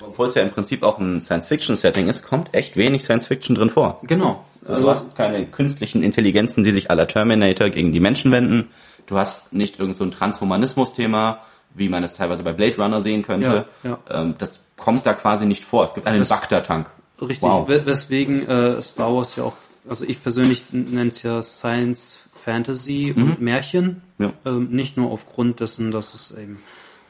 Obwohl 0.02 0.28
es 0.28 0.36
ja 0.36 0.42
im 0.44 0.52
Prinzip 0.52 0.84
auch 0.84 1.00
ein 1.00 1.22
Science-Fiction-Setting 1.22 2.08
ist, 2.08 2.24
kommt 2.28 2.54
echt 2.54 2.78
wenig 2.78 3.04
Science-Fiction 3.04 3.56
drin 3.56 3.70
vor. 3.70 4.00
Genau. 4.04 4.44
Also 4.66 4.82
du 4.88 4.90
hast 4.92 5.16
keine 5.16 5.46
künstlichen 5.46 6.04
Intelligenzen, 6.04 6.64
die 6.64 6.72
sich 6.72 6.92
aller 6.92 7.08
Terminator 7.08 7.70
gegen 7.70 7.92
die 7.92 8.00
Menschen 8.00 8.32
wenden. 8.32 8.70
Du 9.08 9.18
hast 9.18 9.54
nicht 9.54 9.80
irgend 9.80 9.96
so 9.96 10.04
ein 10.04 10.12
Transhumanismus-Thema, 10.12 11.40
wie 11.74 11.90
man 11.90 12.04
es 12.04 12.16
teilweise 12.16 12.44
bei 12.44 12.54
Blade 12.54 12.76
Runner 12.78 13.02
sehen 13.02 13.22
könnte. 13.24 13.66
Ja, 13.84 14.00
Ähm, 14.10 14.36
das 14.38 14.60
kommt 14.76 15.06
da 15.06 15.14
quasi 15.14 15.46
nicht 15.46 15.64
vor. 15.64 15.84
Es 15.84 15.94
gibt 15.94 16.06
einen 16.08 16.28
Bagdad-Tank. 16.28 16.90
Richtig, 17.22 17.42
Wow. 17.42 17.68
we- 17.68 17.86
weswegen 17.86 18.48
äh, 18.48 18.82
Star 18.82 19.14
Wars 19.16 19.36
ja 19.36 19.44
auch, 19.46 19.54
also 19.90 20.04
ich 20.06 20.22
persönlich 20.22 20.66
nenne 20.72 21.10
es 21.10 21.24
ja 21.24 21.42
Science 21.42 22.20
Fantasy 22.36 23.14
und 23.16 23.42
Märchen. 23.42 24.02
Ja. 24.20 24.34
Ähm, 24.46 24.70
nicht 24.72 24.98
nur 24.98 25.12
aufgrund 25.12 25.60
dessen, 25.60 25.92
dass 25.92 26.14
es 26.14 26.32
eben 26.38 26.60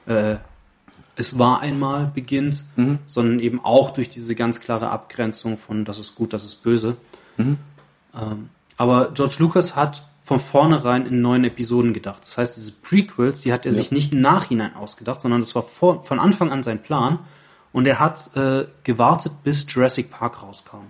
äh, 0.07 0.35
es 1.17 1.39
war 1.39 1.61
einmal 1.61 2.11
beginnt, 2.13 2.63
sondern 3.07 3.39
eben 3.39 3.59
auch 3.63 3.91
durch 3.91 4.09
diese 4.09 4.35
ganz 4.35 4.59
klare 4.59 4.89
Abgrenzung 4.89 5.57
von 5.57 5.83
das 5.83 5.97
ist 5.97 6.15
gut, 6.15 6.31
das 6.31 6.45
ist 6.45 6.63
böse. 6.63 6.95
Ähm, 8.15 8.49
aber 8.77 9.11
George 9.13 9.37
Lucas 9.39 9.75
hat 9.75 10.03
von 10.23 10.39
vornherein 10.39 11.05
in 11.05 11.21
neuen 11.21 11.43
Episoden 11.43 11.93
gedacht. 11.93 12.21
Das 12.23 12.37
heißt, 12.37 12.57
diese 12.57 12.71
Prequels, 12.71 13.41
die 13.41 13.53
hat 13.53 13.65
er 13.65 13.73
sich 13.73 13.91
nicht 13.91 14.11
im 14.13 14.21
Nachhinein 14.21 14.75
ausgedacht, 14.75 15.21
sondern 15.21 15.39
das 15.39 15.55
war 15.55 15.63
vor, 15.63 16.03
von 16.03 16.19
Anfang 16.19 16.51
an 16.51 16.63
sein 16.63 16.83
Plan. 16.83 17.19
Und 17.71 17.85
er 17.85 17.99
hat 17.99 18.35
äh, 18.35 18.65
gewartet, 18.83 19.31
bis 19.43 19.65
Jurassic 19.67 20.11
Park 20.11 20.43
rauskam. 20.43 20.87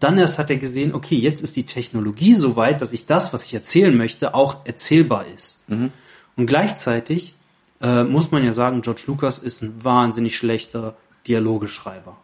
Dann 0.00 0.18
erst 0.18 0.38
hat 0.38 0.50
er 0.50 0.56
gesehen, 0.56 0.94
okay, 0.94 1.16
jetzt 1.16 1.42
ist 1.42 1.56
die 1.56 1.64
Technologie 1.64 2.34
so 2.34 2.56
weit, 2.56 2.82
dass 2.82 2.92
ich 2.92 3.06
das, 3.06 3.32
was 3.32 3.44
ich 3.44 3.54
erzählen 3.54 3.96
möchte, 3.96 4.34
auch 4.34 4.66
erzählbar 4.66 5.24
ist. 5.34 5.60
Und 6.36 6.46
gleichzeitig 6.46 7.35
äh, 7.80 8.04
muss 8.04 8.30
man 8.30 8.44
ja 8.44 8.52
sagen, 8.52 8.82
George 8.82 9.02
Lucas 9.06 9.38
ist 9.38 9.62
ein 9.62 9.84
wahnsinnig 9.84 10.36
schlechter 10.36 10.96
Dialogeschreiber. 11.26 12.16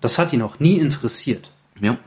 Das 0.00 0.18
hat 0.18 0.32
ihn 0.32 0.42
auch 0.42 0.60
nie 0.60 0.78
interessiert. 0.78 1.50
Ja. 1.80 1.98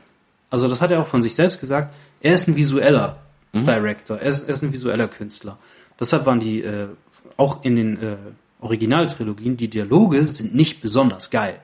Also 0.48 0.68
das 0.68 0.80
hat 0.80 0.90
er 0.90 1.00
auch 1.00 1.06
von 1.06 1.22
sich 1.22 1.34
selbst 1.34 1.60
gesagt. 1.60 1.94
Er 2.20 2.34
ist 2.34 2.48
ein 2.48 2.56
visueller 2.56 3.18
Director, 3.52 4.18
er 4.18 4.30
ist, 4.30 4.42
er 4.42 4.54
ist 4.54 4.62
ein 4.62 4.72
visueller 4.72 5.08
Künstler. 5.08 5.58
Deshalb 5.98 6.24
waren 6.26 6.40
die 6.40 6.62
äh, 6.62 6.88
auch 7.36 7.64
in 7.64 7.76
den 7.76 8.02
äh, 8.02 8.16
Originaltrilogien 8.60 9.56
die 9.56 9.68
Dialoge 9.68 10.24
sind 10.26 10.54
nicht 10.54 10.80
besonders 10.80 11.30
geil. 11.30 11.58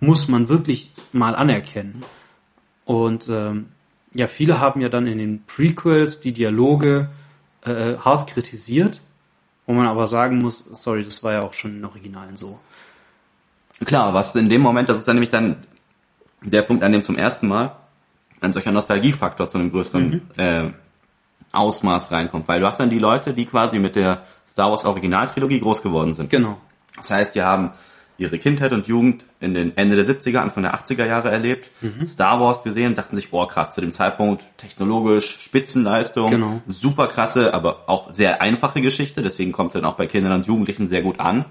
Muss 0.00 0.28
man 0.28 0.50
wirklich 0.50 0.90
mal 1.12 1.34
anerkennen. 1.34 2.02
Und 2.84 3.28
ähm, 3.30 3.68
ja, 4.12 4.26
viele 4.26 4.60
haben 4.60 4.82
ja 4.82 4.90
dann 4.90 5.06
in 5.06 5.16
den 5.16 5.44
Prequels 5.46 6.20
die 6.20 6.32
Dialoge 6.32 7.08
äh, 7.64 7.96
hart 7.96 8.28
kritisiert, 8.28 9.00
wo 9.66 9.72
man 9.72 9.86
aber 9.86 10.06
sagen 10.06 10.38
muss, 10.38 10.64
sorry, 10.72 11.04
das 11.04 11.22
war 11.22 11.32
ja 11.32 11.42
auch 11.42 11.54
schon 11.54 11.76
in 11.76 11.84
Originalen 11.84 12.36
so. 12.36 12.58
Klar, 13.84 14.14
was 14.14 14.34
in 14.36 14.48
dem 14.48 14.60
Moment, 14.60 14.88
das 14.88 14.98
ist 14.98 15.08
dann 15.08 15.16
nämlich 15.16 15.30
dann 15.30 15.56
der 16.42 16.62
Punkt, 16.62 16.82
an 16.82 16.92
dem 16.92 17.02
zum 17.02 17.16
ersten 17.16 17.48
Mal 17.48 17.76
ein 18.40 18.52
solcher 18.52 18.72
Nostalgiefaktor 18.72 19.48
zu 19.48 19.58
einem 19.58 19.70
größeren 19.70 20.22
äh, 20.36 20.70
Ausmaß 21.52 22.10
reinkommt. 22.10 22.48
Weil 22.48 22.60
du 22.60 22.66
hast 22.66 22.80
dann 22.80 22.90
die 22.90 22.98
Leute, 22.98 23.34
die 23.34 23.46
quasi 23.46 23.78
mit 23.78 23.96
der 23.96 24.24
Star 24.46 24.70
Wars 24.70 24.84
Originaltrilogie 24.84 25.60
groß 25.60 25.82
geworden 25.82 26.12
sind. 26.12 26.30
Genau. 26.30 26.58
Das 26.96 27.10
heißt, 27.10 27.34
die 27.34 27.42
haben 27.42 27.70
ihre 28.18 28.38
Kindheit 28.38 28.72
und 28.72 28.86
Jugend 28.86 29.24
in 29.40 29.54
den 29.54 29.76
Ende 29.76 29.96
der 29.96 30.04
70er, 30.04 30.38
Anfang 30.38 30.62
der 30.62 30.74
80er 30.74 31.06
Jahre 31.06 31.30
erlebt, 31.30 31.70
Star 32.06 32.40
Wars 32.40 32.62
gesehen 32.62 32.88
und 32.88 32.98
dachten 32.98 33.16
sich, 33.16 33.30
boah 33.30 33.48
krass, 33.48 33.74
zu 33.74 33.80
dem 33.80 33.92
Zeitpunkt 33.92 34.44
technologisch 34.58 35.38
Spitzenleistung, 35.40 36.30
Genau. 36.30 36.60
super 36.66 37.06
krasse, 37.08 37.52
aber 37.54 37.88
auch 37.88 38.12
sehr 38.14 38.40
einfache 38.42 38.80
Geschichte, 38.80 39.22
deswegen 39.22 39.50
kommt 39.52 39.70
es 39.70 39.74
dann 39.74 39.84
auch 39.84 39.94
bei 39.94 40.06
Kindern 40.06 40.32
und 40.32 40.46
Jugendlichen 40.46 40.88
sehr 40.88 41.02
gut 41.02 41.18
an. 41.20 41.44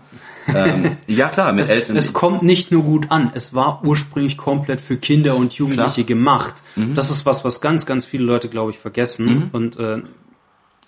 ähm, 0.56 0.98
ja 1.08 1.30
klar, 1.30 1.54
mit 1.54 1.66
Es, 1.66 1.70
Eltern. 1.70 1.96
es 1.98 2.14
kommt 2.14 2.42
nicht 2.42 2.72
nur 2.72 2.84
gut 2.84 3.12
an, 3.12 3.32
es 3.36 3.54
war 3.54 3.84
ursprünglich 3.84 4.38
komplett 4.38 4.82
für 4.82 4.98
Kinder 4.98 5.36
und 5.36 5.54
Jugendliche 5.54 6.04
Klar. 6.04 6.06
gemacht. 6.08 6.54
Das 6.96 7.12
ist 7.12 7.26
was, 7.26 7.44
was 7.46 7.62
ganz, 7.62 7.86
ganz 7.86 8.06
viele 8.06 8.24
Leute, 8.24 8.48
glaube 8.50 8.72
ich, 8.72 8.80
vergessen. 8.80 9.50
Und 9.52 9.78
äh, 9.78 10.02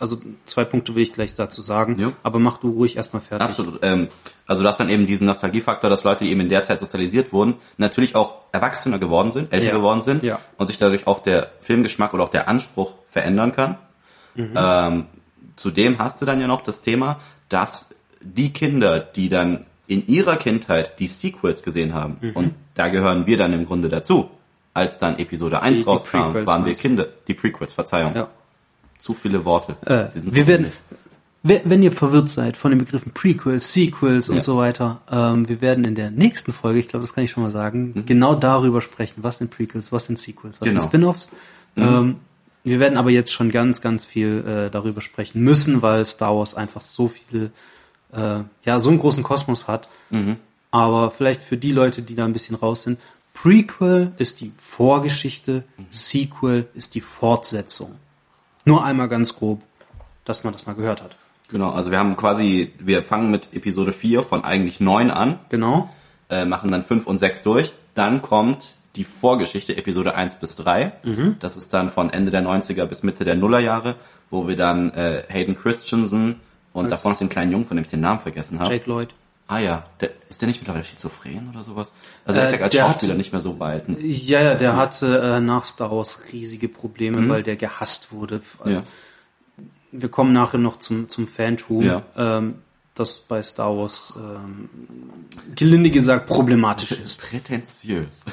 also 0.04 0.22
zwei 0.46 0.64
Punkte 0.66 0.94
will 0.94 1.02
ich 1.04 1.14
gleich 1.14 1.34
dazu 1.34 1.62
sagen, 1.64 1.98
Ja. 1.98 2.12
aber 2.22 2.38
mach 2.38 2.58
du 2.60 2.70
ruhig 2.70 2.96
erstmal 2.98 3.22
fertig. 3.22 3.48
Absolut. 3.48 3.80
Ähm, 3.84 4.10
also 4.46 4.62
du 4.62 4.68
hast 4.68 4.80
dann 4.80 4.90
eben 4.90 5.06
diesen 5.08 5.26
Nostalgiefaktor, 5.26 5.90
dass 5.90 6.04
Leute, 6.04 6.24
die 6.26 6.30
eben 6.32 6.42
in 6.42 6.50
der 6.50 6.64
Zeit 6.64 6.80
sozialisiert 6.80 7.34
wurden, 7.34 7.56
natürlich 7.78 8.16
auch 8.16 8.36
erwachsener 8.52 9.00
geworden 9.00 9.32
sind, 9.32 9.52
älter 9.52 9.68
Ja. 9.70 9.74
geworden 9.74 10.02
sind 10.02 10.22
Ja. 10.24 10.40
und 10.58 10.68
sich 10.68 10.78
dadurch 10.78 11.08
auch 11.08 11.20
der 11.22 11.50
Filmgeschmack 11.62 12.14
oder 12.14 12.24
auch 12.26 12.30
der 12.30 12.48
Anspruch 12.48 12.94
verändern 13.10 13.52
kann. 13.54 13.78
Mhm. 14.36 14.52
Ähm, 14.56 15.06
zudem 15.56 15.98
hast 16.00 16.22
du 16.22 16.26
dann 16.26 16.40
ja 16.40 16.48
noch 16.48 16.62
das 16.62 16.82
Thema, 16.82 17.20
dass 17.50 17.96
die 18.22 18.52
Kinder, 18.54 19.00
die 19.00 19.30
dann 19.30 19.66
in 19.88 20.08
ihrer 20.08 20.38
Kindheit 20.38 21.00
die 21.00 21.08
Sequels 21.08 21.62
gesehen 21.64 21.94
haben, 21.94 22.18
Mhm. 22.22 22.32
und 22.36 22.54
da 22.76 22.88
gehören 22.88 23.28
wir 23.28 23.38
dann 23.38 23.54
im 23.54 23.66
Grunde 23.66 23.90
dazu, 23.90 24.30
als 24.74 24.98
dann 24.98 25.20
Episode 25.20 25.62
1 25.62 25.80
Die- 25.80 25.84
die 25.84 25.90
rauskam, 25.90 26.18
Prequels 26.18 26.48
waren 26.48 26.66
wir? 26.66 26.74
Kinder, 26.74 27.08
die 27.28 27.34
Prequels, 27.34 27.74
Verzeihung. 27.74 28.16
Ja. 28.16 28.28
Zu 29.04 29.14
viele 29.16 29.44
Worte. 29.44 29.76
Äh, 29.86 30.18
so 30.18 30.34
wir 30.34 30.48
werden, 30.48 30.72
wenn 31.44 31.84
ihr 31.84 31.92
verwirrt 31.92 32.30
seid 32.30 32.56
von 32.56 32.72
den 32.72 32.80
Begriffen 32.80 33.12
Prequels, 33.12 33.74
Sequels 33.74 34.30
und 34.30 34.36
Ja. 34.36 34.42
so 34.42 34.56
weiter, 34.56 35.02
ähm, 35.12 35.50
wir 35.50 35.60
werden 35.60 35.84
in 35.84 35.94
der 35.96 36.10
nächsten 36.10 36.54
Folge, 36.54 36.80
ich 36.80 36.88
glaube, 36.88 37.04
das 37.06 37.14
kann 37.14 37.26
ich 37.26 37.32
schon 37.32 37.44
mal 37.44 37.50
sagen, 37.52 38.06
genau 38.06 38.34
darüber 38.34 38.80
sprechen, 38.80 39.16
was 39.22 39.40
sind 39.40 39.52
Prequels, 39.52 39.92
was 39.92 40.06
sind 40.06 40.20
Sequels, 40.20 40.62
was 40.62 40.70
Genau. 40.70 40.80
sind 40.80 40.88
Spin-offs. 40.90 41.32
Ähm, 41.76 42.16
wir 42.64 42.80
werden 42.80 42.98
aber 42.98 43.10
jetzt 43.10 43.34
schon 43.34 43.52
ganz, 43.52 43.82
ganz 43.82 44.06
viel 44.06 44.42
äh, 44.48 44.70
darüber 44.72 45.02
sprechen 45.02 45.42
müssen, 45.44 45.82
weil 45.82 46.06
Star 46.06 46.34
Wars 46.38 46.54
einfach 46.56 46.82
so 46.82 47.10
viele, 47.10 47.52
äh, 48.14 48.40
ja, 48.64 48.80
so 48.80 48.88
einen 48.88 49.00
großen 49.00 49.22
Kosmos 49.22 49.68
hat. 49.68 49.90
Aber 50.72 51.12
vielleicht 51.12 51.42
für 51.42 51.58
die 51.58 51.74
Leute, 51.74 52.04
die 52.04 52.16
da 52.16 52.24
ein 52.24 52.32
bisschen 52.32 52.56
raus 52.56 52.84
sind, 52.84 53.00
Prequel 53.34 54.14
ist 54.18 54.40
die 54.40 54.54
Vorgeschichte, 54.58 55.66
Sequel 55.92 56.68
ist 56.74 56.96
die 56.96 57.02
Fortsetzung. 57.02 57.96
Nur 58.66 58.84
einmal 58.84 59.08
ganz 59.10 59.36
grob, 59.36 59.62
dass 60.26 60.44
man 60.44 60.54
das 60.54 60.66
mal 60.66 60.74
gehört 60.76 61.02
hat. 61.02 61.16
Genau, 61.50 61.72
also 61.72 61.92
wir 61.92 62.00
haben 62.00 62.16
quasi, 62.16 62.74
wir 62.80 63.04
fangen 63.04 63.30
mit 63.30 63.50
Episode 63.54 63.92
4 63.92 64.24
von 64.24 64.44
eigentlich 64.44 64.80
9 64.80 65.12
an, 65.12 65.40
Genau. 65.50 65.90
äh, 66.30 66.46
machen 66.46 66.72
dann 66.72 66.84
5 66.84 67.06
und 67.06 67.18
6 67.18 67.44
durch. 67.44 67.74
Dann 67.94 68.22
kommt 68.22 68.76
die 68.96 69.04
Vorgeschichte, 69.04 69.76
Episode 69.76 70.16
1 70.16 70.36
bis 70.40 70.56
3. 70.56 70.94
Mhm. 71.04 71.36
Das 71.40 71.58
ist 71.58 71.74
dann 71.74 71.92
von 71.92 72.10
Ende 72.12 72.32
der 72.32 72.42
90er 72.44 72.86
bis 72.86 73.04
Mitte 73.04 73.26
der 73.26 73.36
Nullerjahre, 73.36 73.96
wo 74.30 74.48
wir 74.48 74.56
dann 74.56 74.92
äh, 74.92 75.24
Hayden 75.30 75.56
Christensen 75.58 76.40
und 76.74 76.92
davor 76.92 77.12
noch 77.12 77.18
den 77.20 77.30
kleinen 77.30 77.52
Jungen, 77.52 77.66
von 77.68 77.78
dem 77.78 77.84
ich 77.84 77.90
den 77.90 78.00
Namen 78.02 78.20
vergessen 78.20 78.60
habe. 78.60 78.74
Jake 78.74 78.90
Lloyd. 78.90 79.10
Ah 79.54 79.60
ja, 79.60 79.86
der, 80.02 80.10
ist 80.30 80.42
der 80.42 80.48
nicht 80.48 80.60
mittlerweile 80.62 80.84
schizophren 80.84 81.48
oder 81.50 81.64
sowas? 81.64 81.94
Also 82.26 82.40
er 82.40 82.46
ist 82.48 82.54
Äh, 82.54 82.58
ja 82.58 82.64
als 82.64 82.74
der 82.76 82.82
Schauspieler 82.84 83.12
hat- 83.12 83.18
nicht 83.18 83.32
mehr 83.34 83.42
so 83.42 83.60
weit. 83.60 83.84
Ja, 84.00 84.42
ja, 84.42 84.56
der 84.56 84.76
hatte 84.76 85.20
äh, 85.20 85.40
nach 85.40 85.66
Star 85.66 85.92
Wars 85.92 86.22
riesige 86.32 86.68
Probleme, 86.70 87.28
weil 87.30 87.44
der 87.44 87.56
gehasst 87.56 88.12
wurde. 88.12 88.42
Also, 88.60 88.70
Mhm. 88.72 88.76
Ja. 88.78 88.84
Wir 89.96 90.10
kommen 90.10 90.34
nachher 90.34 90.58
noch 90.58 90.80
zum, 90.80 91.08
zum 91.08 91.28
Fantum, 91.28 91.84
Ja. 91.84 92.02
ähm, 92.18 92.56
das 92.96 93.20
bei 93.20 93.44
Star 93.44 93.78
Wars 93.78 94.14
ähm, 94.18 94.70
gelinde 95.56 95.92
gesagt 95.92 96.26
problematisch 96.28 96.94
ist. 96.94 97.22
Prätentiös. 97.22 98.24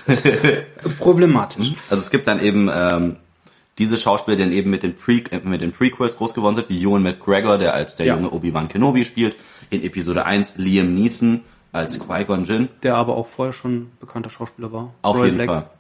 Problematisch. 0.99 1.73
Also 1.91 2.03
es 2.03 2.11
gibt 2.11 2.27
dann 2.29 2.41
eben 2.41 2.71
ähm, 2.73 3.17
diese 3.81 3.97
Schauspieler, 3.97 4.37
die 4.37 4.45
dann 4.45 4.53
eben 4.53 4.71
mit 4.71 4.85
den, 4.85 4.95
Pre 4.95 5.23
äh, 5.33 5.41
mit 5.43 5.61
den 5.61 5.73
Prequels 5.73 6.17
groß 6.17 6.35
geworden 6.35 6.55
sind, 6.55 6.69
wie 6.69 6.81
Ewan 6.81 7.03
McGregor, 7.03 7.59
der 7.59 7.75
als 7.75 7.97
der 7.97 8.07
Ja. 8.07 8.15
junge 8.15 8.31
Obi-Wan 8.31 8.69
Kenobi 8.69 9.05
spielt. 9.05 9.37
In 9.71 9.83
Episode 9.83 10.25
1 10.27 10.55
Liam 10.57 10.95
Neeson 10.95 11.41
als 11.73 11.99
Qui-Gon 11.99 12.45
Jinn. 12.45 12.69
Der 12.85 12.95
aber 12.97 13.17
auch 13.17 13.27
vorher 13.27 13.53
schon 13.53 13.89
bekannter 14.01 14.31
Schauspieler 14.31 14.71
war. 14.73 14.93
Auf 15.03 15.17
Roy 15.17 15.25
jeden 15.27 15.37
Black. 15.39 15.49
Fall. 15.49 15.71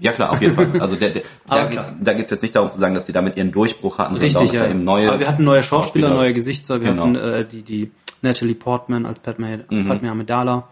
Ja 0.00 0.12
klar, 0.12 0.30
auf 0.32 0.40
jeden 0.40 0.54
Fall. 0.54 0.80
Also 0.80 0.94
der, 0.94 1.10
der, 1.10 1.22
da 1.48 1.68
da 2.00 2.12
geht's 2.12 2.30
jetzt 2.30 2.42
nicht 2.42 2.54
darum 2.54 2.70
zu 2.70 2.78
sagen, 2.78 2.94
dass 2.94 3.06
sie 3.06 3.12
damit 3.12 3.36
ihren 3.36 3.50
Durchbruch 3.50 3.98
hatten, 3.98 4.14
sondern 4.14 4.24
Richtig, 4.26 4.34
darum, 4.34 4.48
dass 4.52 4.56
ja. 4.60 4.64
da 4.66 4.70
eben 4.70 4.84
neue 4.84 5.08
aber 5.08 5.18
wir 5.18 5.28
hatten 5.28 5.42
neue 5.44 5.62
Schauspieler, 5.62 6.10
neue 6.10 6.32
Gesichter. 6.32 6.80
Wir 6.80 6.90
Genau. 6.90 7.02
hatten 7.02 7.16
äh, 7.16 7.44
die, 7.44 7.62
die 7.62 7.90
Natalie 8.22 8.54
Portman 8.54 9.06
als 9.06 9.18
Padme, 9.20 9.64
Mhm. 9.70 9.88
Padme 9.88 10.10
Amidala. 10.10 10.68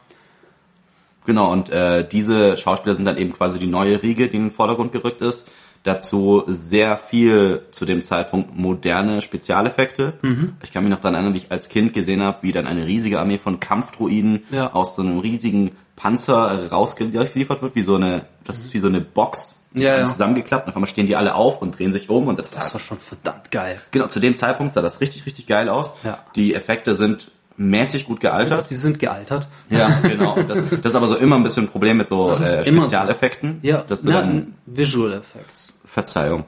Genau, 1.26 1.50
und 1.52 1.70
äh, 1.70 2.06
diese 2.06 2.56
Schauspieler 2.56 2.94
sind 2.94 3.04
dann 3.04 3.16
eben 3.16 3.32
quasi 3.32 3.58
die 3.58 3.66
neue 3.66 4.00
Riege, 4.02 4.28
die 4.28 4.36
in 4.36 4.44
den 4.44 4.50
Vordergrund 4.52 4.92
gerückt 4.92 5.20
ist. 5.22 5.46
Dazu 5.86 6.42
sehr 6.48 6.98
viel 6.98 7.62
zu 7.70 7.84
dem 7.84 8.02
Zeitpunkt 8.02 8.56
moderne 8.58 9.20
Spezialeffekte. 9.20 10.14
Mhm. 10.22 10.54
Ich 10.64 10.72
kann 10.72 10.82
mich 10.82 10.90
noch 10.90 10.98
daran 10.98 11.14
erinnern, 11.14 11.32
wie 11.34 11.38
ich 11.38 11.52
als 11.52 11.68
Kind 11.68 11.92
gesehen 11.92 12.22
habe, 12.24 12.38
wie 12.42 12.50
dann 12.50 12.66
eine 12.66 12.86
riesige 12.86 13.20
Armee 13.20 13.38
von 13.38 13.60
Kampfdruiden 13.60 14.42
Ja. 14.50 14.72
aus 14.72 14.96
so 14.96 15.02
einem 15.02 15.20
riesigen 15.20 15.72
Panzer 15.94 16.68
rausgeliefert 16.70 17.62
wird, 17.62 17.74
wie 17.76 17.82
so 17.82 17.94
eine, 17.94 18.22
das 18.44 18.58
ist 18.58 18.74
wie 18.74 18.78
so 18.78 18.88
eine 18.88 19.00
Box, 19.00 19.54
Ja, 19.74 19.96
ja. 19.98 20.06
zusammengeklappt, 20.06 20.66
und 20.66 20.70
auf 20.70 20.76
einmal 20.76 20.88
stehen 20.90 21.06
die 21.06 21.14
alle 21.16 21.34
auf 21.36 21.62
und 21.62 21.78
drehen 21.78 21.92
sich 21.92 22.10
um 22.10 22.26
und 22.26 22.38
das, 22.38 22.50
Das 22.50 22.74
war 22.74 22.80
schon 22.80 22.98
verdammt 22.98 23.50
geil. 23.50 23.80
genau, 23.92 24.06
zu 24.08 24.18
dem 24.20 24.36
Zeitpunkt 24.36 24.74
sah 24.74 24.82
das 24.82 25.00
richtig, 25.00 25.24
richtig 25.24 25.46
geil 25.46 25.68
aus. 25.68 25.92
Ja. 26.02 26.18
Die 26.34 26.54
Effekte 26.54 26.94
sind 26.96 27.30
mäßig 27.58 28.04
gut 28.04 28.20
gealtert. 28.20 28.68
Die 28.68 28.74
sind 28.74 28.98
gealtert. 28.98 29.48
Ja, 29.70 29.88
genau. 30.02 30.36
Das, 30.46 30.68
das 30.68 30.80
ist 30.84 30.94
aber 30.94 31.06
so 31.06 31.16
immer 31.16 31.36
ein 31.36 31.42
bisschen 31.42 31.64
ein 31.64 31.68
Problem 31.68 31.96
mit 31.96 32.06
so 32.08 32.30
äh, 32.30 32.34
immer 32.68 32.82
so. 32.82 32.88
Spezialeffekten. 32.90 33.60
Ja, 33.62 33.80
Dass 33.82 34.04
na, 34.04 34.20
dann, 34.20 34.54
Visual 34.66 35.14
Effects. 35.14 35.72
Verzeihung, 35.96 36.44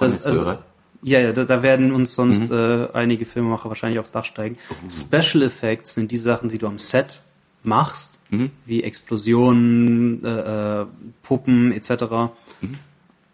Das, 0.00 0.24
also, 0.24 0.56
ja, 1.02 1.20
ja, 1.20 1.32
da, 1.34 1.44
da 1.44 1.62
werden 1.62 1.92
uns 1.92 2.14
sonst 2.14 2.50
Mhm. 2.50 2.56
äh, 2.56 2.88
einige 2.94 3.26
Filmemacher 3.26 3.68
wahrscheinlich 3.68 3.98
aufs 3.98 4.10
Dach 4.10 4.24
steigen. 4.24 4.56
Oh. 4.70 4.74
Special 4.90 5.42
Effects 5.42 5.92
sind 5.94 6.10
die 6.10 6.16
Sachen, 6.16 6.48
die 6.48 6.56
du 6.56 6.66
am 6.66 6.78
Set 6.78 7.20
machst, 7.62 8.12
Mhm. 8.30 8.50
wie 8.64 8.82
Explosionen, 8.82 10.24
äh, 10.24 10.80
äh, 10.82 10.86
Puppen 11.22 11.72
etc. 11.72 12.32
Mhm. 12.62 12.78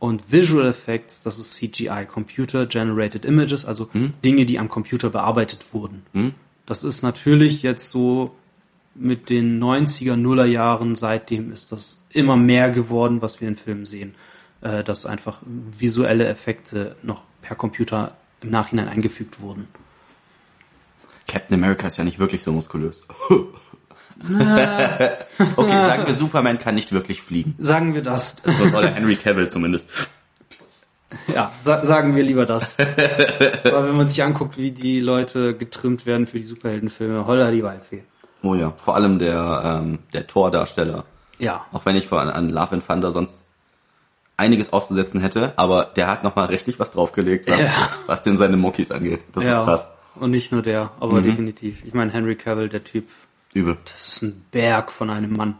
Und 0.01 0.33
Visual 0.33 0.66
Effects, 0.66 1.22
das 1.22 1.39
ist 1.39 1.55
CGI, 1.55 2.07
Computer 2.07 2.66
Generated 2.66 3.24
Images, 3.24 3.64
also 3.64 3.89
Mhm. 3.93 4.14
Dinge, 4.24 4.47
die 4.47 4.59
am 4.59 4.68
Computer 4.68 5.11
bearbeitet 5.11 5.64
wurden. 5.72 6.03
Das 6.66 6.83
ist 6.83 7.03
natürlich 7.03 7.62
jetzt 7.62 7.89
so 7.91 8.35
mit 8.97 9.31
den 9.31 9.61
90er, 9.61 10.16
Nuller 10.16 10.47
Jahren, 10.47 10.97
seitdem 10.97 11.53
ist 11.53 11.70
das 11.70 12.03
immer 12.11 12.37
mehr 12.37 12.70
geworden, 12.72 13.22
was 13.22 13.41
wir 13.41 13.47
in 13.47 13.57
Filmen 13.57 13.87
sehen, 13.87 14.14
äh, 14.62 14.84
dass 14.84 15.06
einfach 15.06 15.38
visuelle 15.44 16.26
Effekte 16.26 16.96
noch 17.02 17.22
per 17.42 17.56
Computer 17.56 18.12
im 18.40 18.50
Nachhinein 18.50 18.88
eingefügt 18.88 19.40
wurden. 19.40 19.68
Captain 21.28 21.54
America 21.54 21.86
ist 21.86 21.96
ja 21.96 22.04
nicht 22.04 22.18
wirklich 22.18 22.42
so 22.42 22.52
muskulös. 22.52 23.02
okay, 25.56 25.72
sagen 25.72 26.06
wir, 26.06 26.14
Superman 26.14 26.58
kann 26.58 26.74
nicht 26.74 26.92
wirklich 26.92 27.22
fliegen. 27.22 27.54
Sagen 27.58 27.94
wir 27.94 28.02
das. 28.02 28.36
So, 28.44 28.64
oder 28.64 28.90
Henry 28.90 29.16
Cavill 29.16 29.48
zumindest. 29.48 29.90
Ja, 31.34 31.52
sa 31.61 31.84
sagen 31.86 32.14
wir 32.14 32.22
lieber 32.22 32.46
das. 32.46 32.76
Aber 33.64 33.86
wenn 33.86 33.96
man 33.96 34.08
sich 34.08 34.22
anguckt, 34.22 34.56
wie 34.56 34.70
die 34.70 35.00
Leute 35.00 35.56
getrimmt 35.56 36.06
werden 36.06 36.26
für 36.26 36.38
die 36.38 36.44
Superheldenfilme, 36.44 37.26
holla 37.26 37.50
die 37.50 37.62
Waldfee. 37.62 38.04
Oh 38.42 38.54
ja, 38.54 38.72
vor 38.84 38.94
allem 38.94 39.18
der, 39.18 39.62
ähm, 39.64 39.98
der 40.12 40.26
Tordarsteller. 40.26 41.04
Ja. 41.38 41.66
Auch 41.72 41.84
wenn 41.84 41.96
ich 41.96 42.08
vor 42.08 42.20
an 42.20 42.48
Love 42.50 42.72
and 42.72 42.86
Thunder 42.86 43.12
sonst 43.12 43.44
einiges 44.41 44.72
auszusetzen 44.72 45.20
hätte, 45.20 45.53
aber 45.57 45.84
der 45.84 46.09
hat 46.09 46.24
nochmal 46.24 46.47
richtig 46.47 46.78
was 46.80 46.91
draufgelegt, 46.91 47.49
was, 47.49 47.61
Ja. 47.61 47.88
was 48.07 48.22
dem 48.22 48.36
seine 48.36 48.57
Muckis 48.57 48.91
angeht. 48.91 49.24
Das 49.32 49.45
ja. 49.45 49.61
ist 49.61 49.64
krass. 49.64 49.88
Mhm. 50.16 50.22
Und 50.22 50.30
nicht 50.32 50.51
nur 50.51 50.62
der, 50.62 50.91
aber 50.99 51.22
definitiv. 51.22 51.84
Ich 51.84 51.95
meine, 51.95 52.11
Henry 52.12 52.34
Cavill, 52.34 52.68
der 52.68 52.82
Typ, 52.82 53.07
Übel. 53.55 53.76
das 53.84 54.09
ist 54.09 54.22
ein 54.22 54.45
Berg 54.51 54.91
von 54.91 55.09
einem 55.09 55.36
Mann. 55.36 55.57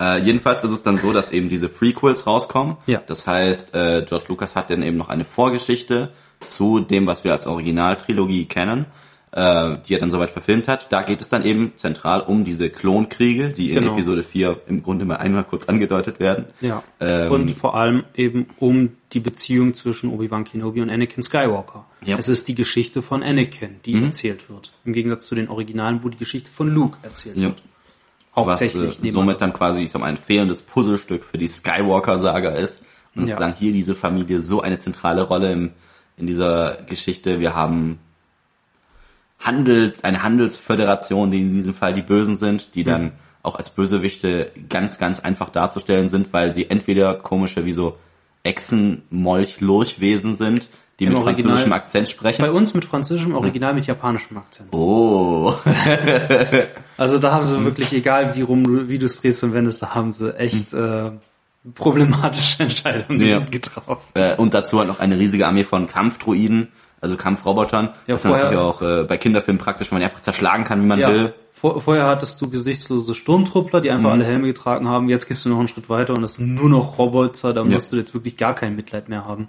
Äh, 0.00 0.20
jedenfalls 0.20 0.62
ist 0.62 0.70
es 0.70 0.82
dann 0.82 0.98
so, 0.98 1.12
dass 1.12 1.30
eben 1.32 1.48
diese 1.48 1.68
Prequels 1.68 2.26
rauskommen. 2.26 2.76
Ja. 2.86 3.02
Das 3.06 3.26
heißt, 3.26 3.74
äh, 3.74 4.04
George 4.08 4.26
Lucas 4.28 4.54
hat 4.56 4.70
dann 4.70 4.82
eben 4.82 4.96
noch 4.96 5.08
eine 5.08 5.24
Vorgeschichte 5.24 6.12
zu 6.46 6.80
dem, 6.80 7.06
was 7.06 7.24
wir 7.24 7.32
als 7.32 7.46
Originaltrilogie 7.46 8.46
kennen, 8.46 8.86
äh, 9.32 9.76
die 9.86 9.94
er 9.94 10.00
dann 10.00 10.10
soweit 10.10 10.30
verfilmt 10.30 10.68
hat. 10.68 10.90
Da 10.92 11.02
geht 11.02 11.20
es 11.20 11.28
dann 11.28 11.44
eben 11.44 11.72
zentral 11.76 12.20
um 12.22 12.44
diese 12.44 12.70
Klonkriege, 12.70 13.50
die 13.50 13.70
in 13.72 13.80
Genau. 13.82 13.92
Episode 13.92 14.22
4 14.22 14.60
im 14.68 14.82
Grunde 14.82 15.04
mal 15.04 15.16
einmal 15.16 15.44
kurz 15.44 15.66
angedeutet 15.68 16.18
werden. 16.20 16.46
Ja. 16.60 16.82
Ähm, 17.00 17.30
und 17.32 17.50
vor 17.52 17.74
allem 17.74 18.04
eben 18.14 18.46
um 18.58 18.90
die 19.12 19.20
Beziehung 19.20 19.74
zwischen 19.74 20.10
Obi-Wan 20.10 20.44
Kenobi 20.44 20.80
und 20.80 20.90
Anakin 20.90 21.22
Skywalker. 21.22 21.84
Ja. 22.04 22.14
Mhm. 22.14 22.20
Es 22.20 22.28
ist 22.28 22.48
die 22.48 22.54
Geschichte 22.54 23.02
von 23.02 23.22
Anakin, 23.22 23.76
die 23.84 24.02
erzählt 24.02 24.48
wird. 24.50 24.72
Im 24.84 24.92
Gegensatz 24.94 25.26
zu 25.28 25.34
den 25.34 25.48
Originalen, 25.48 26.00
wo 26.02 26.08
die 26.08 26.18
Geschichte 26.18 26.50
von 26.50 26.68
Luke 26.72 26.98
erzählt 27.02 27.36
Ja. 27.36 27.48
wird. 27.48 27.62
was 28.34 28.46
Hauptsächlich. 28.60 28.94
äh, 28.94 28.98
neben 29.02 29.14
somit 29.16 29.40
dann 29.40 29.52
quasi, 29.52 29.82
ich 29.82 29.90
sag 29.90 29.98
mal, 30.00 30.06
ein 30.06 30.16
fehlendes 30.16 30.62
Puzzlestück 30.62 31.24
für 31.24 31.38
die 31.38 31.48
Skywalker-Saga 31.48 32.50
ist. 32.50 32.82
Und 33.16 33.22
Ja. 33.26 33.34
sozusagen 33.34 33.54
hier 33.58 33.72
diese 33.72 33.94
Familie 33.96 34.40
so 34.42 34.60
eine 34.62 34.78
zentrale 34.78 35.22
Rolle 35.22 35.52
im, 35.52 35.70
in 36.16 36.26
dieser 36.28 36.78
Geschichte. 36.88 37.40
Wir 37.40 37.54
haben 37.54 37.98
Handels, 39.38 40.02
eine 40.04 40.22
Handelsföderation, 40.22 41.30
die 41.30 41.40
in 41.42 41.52
diesem 41.52 41.74
Fall 41.74 41.92
die 41.92 42.02
Bösen 42.02 42.36
sind, 42.36 42.74
die 42.74 42.84
dann 42.84 43.12
auch 43.42 43.54
als 43.56 43.70
Bösewichte 43.70 44.50
ganz, 44.68 44.98
ganz 44.98 45.20
einfach 45.20 45.48
darzustellen 45.50 46.08
sind, 46.08 46.32
weil 46.32 46.52
sie 46.52 46.68
entweder 46.70 47.14
komische 47.14 47.64
wie 47.64 47.72
so 47.72 47.96
Echsen, 48.42 49.02
Molch, 49.10 49.60
Lurchwesen 49.60 50.34
sind, 50.34 50.68
die 50.98 51.04
Im 51.04 51.10
mit 51.12 51.22
Original- 51.22 51.50
französischem 51.52 51.72
Akzent 51.72 52.08
sprechen. 52.08 52.42
Bei 52.42 52.50
uns 52.50 52.74
mit 52.74 52.84
französischem 52.84 53.34
Original 53.36 53.72
mit 53.74 53.86
japanischem 53.86 54.36
Akzent. 54.38 54.68
oh. 54.74 55.54
Also 56.96 57.18
da 57.18 57.32
haben 57.32 57.42
Mhm. 57.42 57.46
sie 57.46 57.64
wirklich, 57.64 57.92
egal 57.92 58.34
wie 58.36 58.42
rum 58.42 58.88
wie 58.88 58.98
du 58.98 59.06
es 59.06 59.20
drehst 59.20 59.44
und 59.44 59.52
wendest, 59.54 59.82
da 59.82 59.94
haben 59.94 60.10
sie 60.12 60.36
echt 60.36 60.72
äh, 60.74 61.12
problematische 61.74 62.62
Entscheidungen 62.64 63.20
Mhm. 63.20 63.26
Ja. 63.26 63.38
getroffen. 63.38 64.02
Äh, 64.14 64.34
und 64.36 64.52
dazu 64.54 64.78
halt 64.78 64.88
noch 64.88 64.98
eine 64.98 65.16
riesige 65.18 65.46
Armee 65.46 65.64
von 65.64 65.86
Kampfdruiden, 65.86 66.68
also 67.00 67.16
Kampfrobotern. 67.16 67.90
Ja, 68.06 68.14
was 68.14 68.24
natürlich 68.24 68.58
vorher- 68.58 68.62
auch 68.62 68.82
äh, 68.82 69.04
bei 69.04 69.16
Kinderfilmen 69.18 69.58
praktisch, 69.62 69.90
weil 69.92 69.98
man 70.00 70.04
einfach 70.08 70.22
zerschlagen 70.22 70.64
kann, 70.64 70.82
wie 70.82 70.86
man 70.86 70.98
Ja, 70.98 71.08
will. 71.08 71.34
vor, 71.52 71.80
vorher 71.80 72.06
hattest 72.06 72.40
du 72.40 72.48
gesichtslose 72.50 73.14
Sturmtruppler, 73.14 73.80
die 73.80 73.88
Mhm. 73.90 73.96
einfach 73.96 74.10
alle 74.12 74.24
Helme 74.24 74.46
getragen 74.48 74.88
haben. 74.88 75.08
Jetzt 75.08 75.26
gehst 75.26 75.44
du 75.44 75.48
noch 75.48 75.58
einen 75.58 75.68
Schritt 75.68 75.88
weiter 75.88 76.14
und 76.14 76.24
es 76.24 76.34
sind 76.34 76.54
nur 76.54 76.68
noch 76.68 76.98
Roboter. 76.98 77.52
Da 77.54 77.62
Ja. 77.62 77.66
musst 77.66 77.92
du 77.92 77.96
jetzt 77.96 78.14
wirklich 78.14 78.36
gar 78.36 78.54
kein 78.54 78.74
Mitleid 78.76 79.08
mehr 79.08 79.24
haben. 79.24 79.48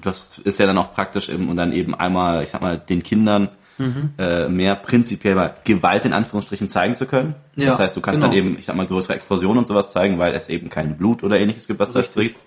Das 0.00 0.38
ist 0.44 0.58
ja 0.58 0.66
dann 0.66 0.78
auch 0.78 0.92
praktisch 0.92 1.28
eben 1.28 1.48
und 1.48 1.56
dann 1.56 1.72
eben 1.72 1.94
einmal, 1.94 2.42
ich 2.42 2.48
sag 2.50 2.62
mal, 2.62 2.78
den 2.78 3.02
Kindern 3.02 3.50
Mhm. 3.78 4.14
äh, 4.16 4.48
mehr 4.48 4.74
prinzipiell 4.74 5.34
mal 5.34 5.54
Gewalt 5.64 6.06
in 6.06 6.14
Anführungsstrichen 6.14 6.70
zeigen 6.70 6.94
zu 6.94 7.04
können. 7.04 7.34
Ja, 7.56 7.66
das 7.66 7.78
heißt, 7.78 7.94
du 7.94 8.00
kannst 8.00 8.22
genau. 8.22 8.32
dann 8.34 8.38
eben, 8.46 8.58
ich 8.58 8.64
sag 8.64 8.74
mal, 8.74 8.86
größere 8.86 9.12
Explosionen 9.12 9.58
und 9.58 9.66
sowas 9.66 9.90
zeigen, 9.90 10.18
weil 10.18 10.32
es 10.32 10.48
eben 10.48 10.70
kein 10.70 10.96
Blut 10.96 11.22
oder 11.22 11.38
ähnliches 11.38 11.66
gibt, 11.66 11.78
was 11.78 11.90
da 11.90 12.02
spricht. 12.02 12.38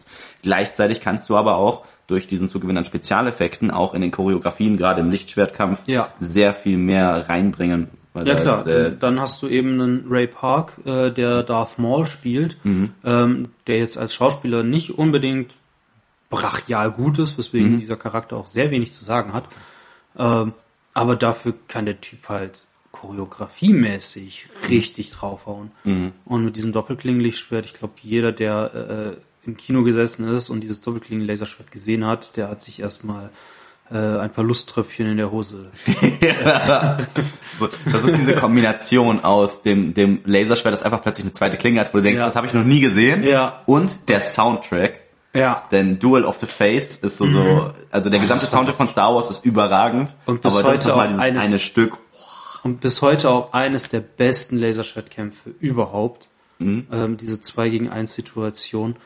Gleichzeitig 0.41 1.01
kannst 1.01 1.29
du 1.29 1.37
aber 1.37 1.57
auch 1.57 1.85
durch 2.09 2.27
diesen 2.27 2.49
Zugewinn 2.49 2.77
an 2.77 2.85
Spezialeffekten 2.85 3.71
auch 3.71 3.93
in 3.93 4.01
den 4.01 4.11
Choreografien, 4.11 4.77
gerade 4.77 5.01
im 5.01 5.09
Lichtschwertkampf, 5.09 5.79
Ja. 5.85 6.11
sehr 6.19 6.53
viel 6.53 6.77
mehr 6.77 7.29
reinbringen. 7.29 7.89
Ja 8.25 8.35
klar, 8.35 8.67
äh, 8.67 8.91
dann 8.97 9.19
hast 9.21 9.41
du 9.41 9.47
eben 9.47 9.79
einen 9.79 10.05
Ray 10.09 10.27
Park, 10.27 10.73
äh, 10.83 11.11
der 11.11 11.43
Darth 11.43 11.77
Maul 11.79 12.05
spielt, 12.05 12.57
Mhm. 12.65 12.91
ähm, 13.05 13.49
der 13.67 13.77
jetzt 13.77 13.97
als 13.97 14.13
Schauspieler 14.13 14.63
nicht 14.63 14.97
unbedingt 14.97 15.51
brachial 16.29 16.91
gut 16.91 17.19
ist, 17.19 17.37
weswegen 17.37 17.73
Mhm. 17.73 17.79
dieser 17.79 17.95
Charakter 17.95 18.35
auch 18.37 18.47
sehr 18.47 18.71
wenig 18.71 18.93
zu 18.93 19.05
sagen 19.05 19.33
hat. 19.33 19.47
Ähm, 20.17 20.53
aber 20.93 21.15
dafür 21.15 21.53
kann 21.67 21.85
der 21.85 22.01
Typ 22.01 22.27
halt 22.29 22.65
choreografiemäßig 22.91 24.47
richtig 24.69 25.11
draufhauen. 25.11 25.71
Und 26.25 26.43
mit 26.45 26.55
diesem 26.55 26.73
Doppelklinglichtschwert, 26.73 27.65
ich 27.65 27.73
glaube, 27.73 27.93
jeder, 28.01 28.31
der 28.31 29.15
äh, 29.15 29.21
im 29.45 29.57
Kino 29.57 29.83
gesessen 29.83 30.27
ist 30.35 30.49
und 30.49 30.61
dieses 30.61 30.81
Doppelklingen-Laserschwert 30.81 31.71
gesehen 31.71 32.05
hat, 32.05 32.35
der 32.37 32.49
hat 32.49 32.61
sich 32.61 32.79
erstmal 32.81 33.29
äh, 33.91 33.97
ein 33.97 34.29
paar 34.31 34.43
Lusttröpfchen 34.43 35.07
in 35.07 35.17
der 35.17 35.31
Hose. 35.31 35.71
Das 37.91 38.03
ist 38.03 38.17
diese 38.17 38.35
Kombination 38.35 39.23
aus 39.23 39.61
dem, 39.61 39.93
dem 39.93 40.21
Laserschwert, 40.25 40.73
das 40.73 40.83
einfach 40.83 41.01
plötzlich 41.01 41.25
eine 41.25 41.33
zweite 41.33 41.57
Klinge 41.57 41.79
hat, 41.81 41.93
wo 41.93 41.97
du 41.97 42.03
denkst, 42.03 42.19
Ja. 42.19 42.25
das 42.25 42.35
habe 42.35 42.47
ich 42.47 42.53
noch 42.53 42.63
nie 42.63 42.79
gesehen. 42.79 43.23
Ja. 43.23 43.61
Und 43.65 44.07
der 44.09 44.21
Soundtrack. 44.21 45.01
Ja. 45.33 45.63
Denn 45.71 45.99
Duel 45.99 46.25
of 46.25 46.39
the 46.39 46.47
Fates 46.47 46.97
ist 46.97 47.17
so, 47.17 47.25
so 47.27 47.71
also 47.91 48.09
der 48.09 48.19
gesamte 48.19 48.45
Soundtrack 48.45 48.75
von 48.75 48.87
Star 48.87 49.13
Wars 49.13 49.29
ist 49.29 49.45
überragend. 49.45 50.15
Und 50.25 50.41
bis 50.41 50.53
aber 50.55 50.63
das 50.63 50.79
ist 50.85 50.85
heute 50.85 50.89
noch 50.89 50.95
mal 50.95 51.03
auch 51.05 51.09
dieses 51.09 51.23
eines- 51.23 51.43
eine 51.43 51.59
Stück. 51.59 51.97
Und 52.63 52.81
bis 52.81 53.01
heute 53.01 53.29
auch 53.29 53.53
eines 53.53 53.89
der 53.89 53.99
besten 54.01 54.57
Laserschwertkämpfe 54.57 55.51
überhaupt. 55.59 56.27
Ähm, 56.61 57.15
diese 57.17 57.41
2 57.41 57.69
gegen 57.69 57.89
1 57.89 58.13
Situation. 58.13 58.97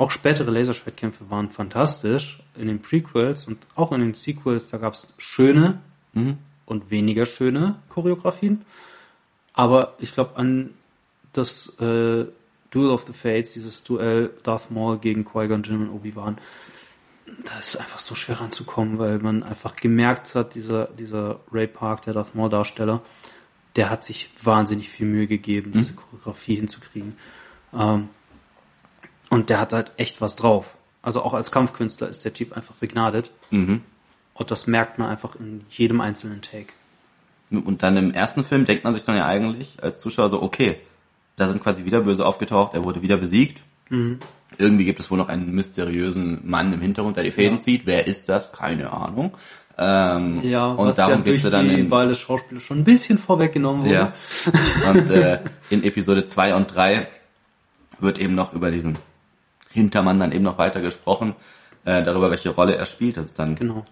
Auch 0.00 0.10
spätere 0.10 0.50
Laserschwertkämpfe 0.50 1.28
waren 1.28 1.50
fantastisch 1.50 2.42
in 2.56 2.68
den 2.68 2.80
Prequels 2.80 3.46
und 3.46 3.58
auch 3.74 3.92
in 3.92 4.00
den 4.00 4.14
Sequels. 4.14 4.68
Da 4.68 4.78
gab 4.78 4.94
es 4.94 5.12
schöne 5.18 5.78
und 6.64 6.90
weniger 6.90 7.26
schöne 7.26 7.74
Choreografien. 7.90 8.64
Aber 9.52 9.96
ich 9.98 10.14
glaube 10.14 10.36
an 10.36 10.70
das 11.34 11.78
äh, 11.80 12.24
Duel 12.70 12.88
of 12.88 13.04
the 13.08 13.12
Fates, 13.12 13.52
dieses 13.52 13.84
Duell 13.84 14.30
Darth 14.42 14.70
Maul 14.70 14.96
gegen 14.96 15.26
Qui-Gon 15.26 15.64
Jinn 15.64 15.82
und 15.82 15.90
Obi-Wan, 15.90 16.38
da 17.44 17.58
ist 17.58 17.76
einfach 17.76 17.98
so 17.98 18.14
schwer 18.14 18.40
ranzukommen, 18.40 18.98
weil 18.98 19.18
man 19.18 19.42
einfach 19.42 19.76
gemerkt 19.76 20.34
hat, 20.34 20.54
dieser, 20.54 20.86
dieser 20.86 21.40
Ray 21.52 21.66
Park, 21.66 22.06
der 22.06 22.14
Darth 22.14 22.34
Maul 22.34 22.48
Darsteller, 22.48 23.02
der 23.76 23.90
hat 23.90 24.02
sich 24.04 24.30
wahnsinnig 24.42 24.88
viel 24.88 25.06
Mühe 25.06 25.26
gegeben, 25.26 25.72
diese 25.72 25.92
Choreografie 25.92 26.54
hinzukriegen. 26.54 27.18
Ähm, 27.74 28.08
und 29.30 29.48
der 29.48 29.58
hat 29.60 29.72
halt 29.72 29.92
echt 29.96 30.20
was 30.20 30.36
drauf. 30.36 30.74
Also 31.02 31.22
auch 31.22 31.32
als 31.32 31.50
Kampfkünstler 31.50 32.08
ist 32.08 32.24
der 32.26 32.34
Typ 32.34 32.54
einfach 32.54 32.74
begnadet. 32.74 33.30
Und 33.50 33.82
das 34.50 34.66
merkt 34.66 34.98
man 34.98 35.08
einfach 35.08 35.34
in 35.36 35.62
jedem 35.70 36.00
einzelnen 36.02 36.42
Take. 36.42 36.72
Und 37.50 37.82
dann 37.82 37.96
im 37.96 38.12
ersten 38.12 38.44
Film 38.44 38.64
denkt 38.66 38.84
man 38.84 38.92
sich 38.92 39.04
dann 39.04 39.16
ja 39.16 39.24
eigentlich 39.26 39.78
als 39.82 40.00
Zuschauer 40.00 40.28
so, 40.28 40.42
okay, 40.42 40.78
da 41.36 41.48
sind 41.48 41.62
quasi 41.62 41.84
wieder 41.86 42.02
Böse 42.02 42.26
aufgetaucht, 42.26 42.74
er 42.74 42.84
wurde 42.84 43.00
wieder 43.02 43.16
besiegt. 43.16 43.62
Mhm. 43.88 44.18
Irgendwie 44.58 44.84
gibt 44.84 45.00
es 45.00 45.10
wohl 45.10 45.16
noch 45.18 45.28
einen 45.28 45.52
mysteriösen 45.54 46.40
Mann 46.48 46.72
im 46.72 46.80
Hintergrund, 46.80 47.16
der 47.16 47.24
die 47.24 47.30
Fäden 47.30 47.56
Ja. 47.56 47.62
zieht. 47.62 47.86
Wer 47.86 48.06
ist 48.06 48.28
das? 48.28 48.52
Keine 48.52 48.92
Ahnung. 48.92 49.32
Ähm, 49.78 50.40
Ja, 50.42 50.66
und 50.72 50.88
was 50.88 50.96
darum 50.96 51.18
ja 51.18 51.20
geht's 51.22 51.44
ja 51.44 51.50
dann 51.50 51.70
in, 51.70 51.90
Wahl 51.90 52.08
des 52.08 52.18
Schauspielers 52.20 52.62
schon 52.62 52.78
ein 52.80 52.84
bisschen 52.84 53.18
vorweggenommen 53.18 53.82
wurde. 53.84 53.94
Ja. 53.94 54.12
Und 54.90 55.10
äh, 55.10 55.38
in 55.70 55.82
Episode 55.82 56.24
2 56.26 56.54
und 56.54 56.74
3 56.74 57.08
wird 58.00 58.18
eben 58.18 58.34
noch 58.34 58.52
über 58.52 58.70
diesen 58.70 58.98
Hintermann 59.72 60.18
dann 60.20 60.32
eben 60.32 60.44
noch 60.44 60.58
weiter 60.58 60.80
gesprochen, 60.80 61.34
äh, 61.84 62.02
darüber, 62.02 62.30
welche 62.30 62.50
Rolle 62.50 62.74
er 62.76 62.86
spielt. 62.86 63.16
Ist 63.16 63.38
dann, 63.38 63.54
Genau. 63.56 63.86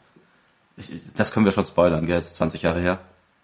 ich- 0.77 0.93
ich- 0.93 1.03
das 1.17 1.33
können 1.33 1.45
wir 1.47 1.53
schon 1.53 1.67
spoilern, 1.67 2.07
gell? 2.07 2.17
Das 2.17 2.27
ist 2.27 2.35
20 2.37 2.63
Jahre 2.63 2.81
her. 2.81 2.99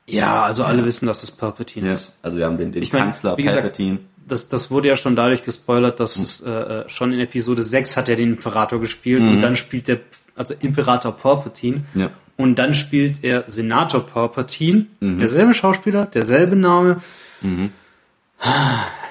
Ja, 0.06 0.42
also 0.42 0.64
alle 0.64 0.84
wissen, 0.84 1.06
dass 1.06 1.22
das 1.22 1.30
Palpatine 1.30 1.86
Ja. 1.88 1.92
ist. 1.94 2.12
Also 2.22 2.36
wir 2.38 2.44
haben 2.44 2.58
den, 2.58 2.72
den 2.72 2.82
Ich 2.82 2.92
mein, 2.92 3.04
Kanzler 3.04 3.36
wie 3.38 3.42
gesagt, 3.42 3.62
Palpatine. 3.62 3.98
Das, 4.26 4.48
das 4.48 4.70
wurde 4.70 4.88
ja 4.88 4.96
schon 4.96 5.16
dadurch 5.16 5.42
gespoilert, 5.42 6.00
dass 6.00 6.16
es 6.16 6.40
äh, 6.42 6.50
äh, 6.50 6.88
schon 6.88 7.12
in 7.12 7.20
Episode 7.20 7.62
6 7.62 7.96
hat 7.96 8.08
er 8.08 8.16
den 8.16 8.30
Imperator 8.34 8.80
gespielt 8.80 9.20
und 9.22 9.40
dann 9.42 9.54
spielt 9.56 9.88
er, 9.88 9.98
also 10.34 10.54
Imperator 10.60 11.12
Palpatine. 11.12 11.82
Ja. 11.94 12.10
Und 12.36 12.56
dann 12.58 12.74
spielt 12.74 13.22
er 13.22 13.44
Senator 13.46 14.04
Palpatine, 14.06 14.86
derselbe 15.00 15.54
Schauspieler, 15.54 16.06
derselbe 16.06 16.56
Name. 16.56 17.00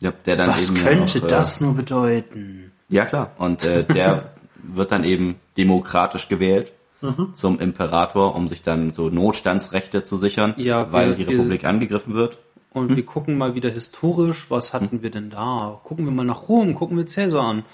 Ja, 0.00 0.12
der 0.26 0.36
dann 0.36 0.50
Was 0.50 0.70
eben 0.70 0.80
könnte 0.84 1.18
ja 1.18 1.24
noch, 1.24 1.28
das 1.30 1.60
nur 1.60 1.74
bedeuten? 1.74 2.72
Äh, 2.90 2.94
ja 2.94 3.04
klar. 3.06 3.32
Und 3.38 3.64
äh, 3.64 3.84
der 3.84 4.32
wird 4.62 4.92
dann 4.92 5.04
eben 5.04 5.36
demokratisch 5.56 6.28
gewählt 6.28 6.72
Mhm. 7.00 7.30
zum 7.34 7.60
Imperator, 7.60 8.34
um 8.34 8.48
sich 8.48 8.64
dann 8.64 8.92
so 8.92 9.08
Notstandsrechte 9.08 10.02
zu 10.02 10.16
sichern, 10.16 10.54
Ja, 10.56 10.90
weil 10.92 11.10
wir- 11.10 11.14
die 11.14 11.28
wir- 11.30 11.38
Republik 11.38 11.64
angegriffen 11.64 12.14
wird. 12.14 12.38
Und 12.72 12.96
wir 12.96 13.06
gucken 13.06 13.38
mal 13.38 13.54
wieder 13.54 13.70
historisch, 13.70 14.46
was 14.50 14.74
hatten 14.74 15.00
wir 15.00 15.10
denn 15.10 15.30
da? 15.30 15.80
Gucken 15.84 16.04
wir 16.06 16.10
mal 16.12 16.24
nach 16.24 16.48
Rom, 16.48 16.74
gucken 16.74 16.96
wir 16.96 17.06
Cäsar 17.06 17.44
an. 17.44 17.64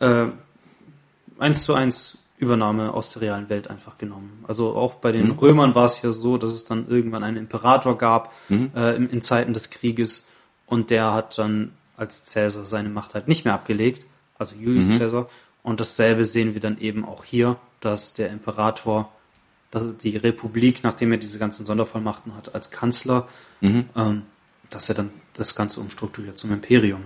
Äh, 0.00 0.28
eins 1.38 1.64
zu 1.64 1.74
eins 1.74 2.16
Übernahme 2.38 2.94
aus 2.94 3.12
der 3.12 3.22
realen 3.22 3.50
Welt 3.50 3.68
einfach 3.68 3.98
genommen. 3.98 4.42
Also 4.48 4.74
auch 4.74 4.94
bei 4.94 5.12
den 5.12 5.30
Römern 5.32 5.74
war 5.74 5.84
es 5.84 6.00
ja 6.00 6.10
so, 6.10 6.38
dass 6.38 6.52
es 6.52 6.64
dann 6.64 6.88
irgendwann 6.88 7.22
einen 7.22 7.36
Imperator 7.36 7.98
gab 7.98 8.32
äh, 8.50 8.96
in, 8.96 9.10
in 9.10 9.20
Zeiten 9.20 9.52
des 9.52 9.68
Krieges 9.70 10.26
und 10.70 10.88
der 10.88 11.12
hat 11.12 11.36
dann 11.36 11.72
als 11.98 12.24
Cäsar 12.24 12.64
seine 12.64 12.88
Macht 12.88 13.14
halt 13.14 13.28
nicht 13.28 13.44
mehr 13.44 13.52
abgelegt, 13.52 14.06
also 14.38 14.54
Julius 14.54 14.96
Cäsar. 14.96 15.28
Und 15.62 15.80
dasselbe 15.80 16.24
sehen 16.24 16.54
wir 16.54 16.62
dann 16.62 16.80
eben 16.80 17.04
auch 17.04 17.24
hier, 17.24 17.56
dass 17.80 18.14
der 18.14 18.30
Imperator 18.30 19.12
dass 19.70 19.96
die 19.98 20.16
Republik, 20.16 20.82
nachdem 20.82 21.12
er 21.12 21.18
diese 21.18 21.38
ganzen 21.38 21.64
Sondervollmachten 21.64 22.34
hat, 22.34 22.54
als 22.54 22.70
Kanzler, 22.70 23.28
ähm, 23.94 24.22
dass 24.68 24.88
er 24.88 24.94
dann 24.96 25.10
das 25.34 25.54
Ganze 25.54 25.80
umstrukturiert 25.80 26.38
zum 26.38 26.52
Imperium. 26.52 27.04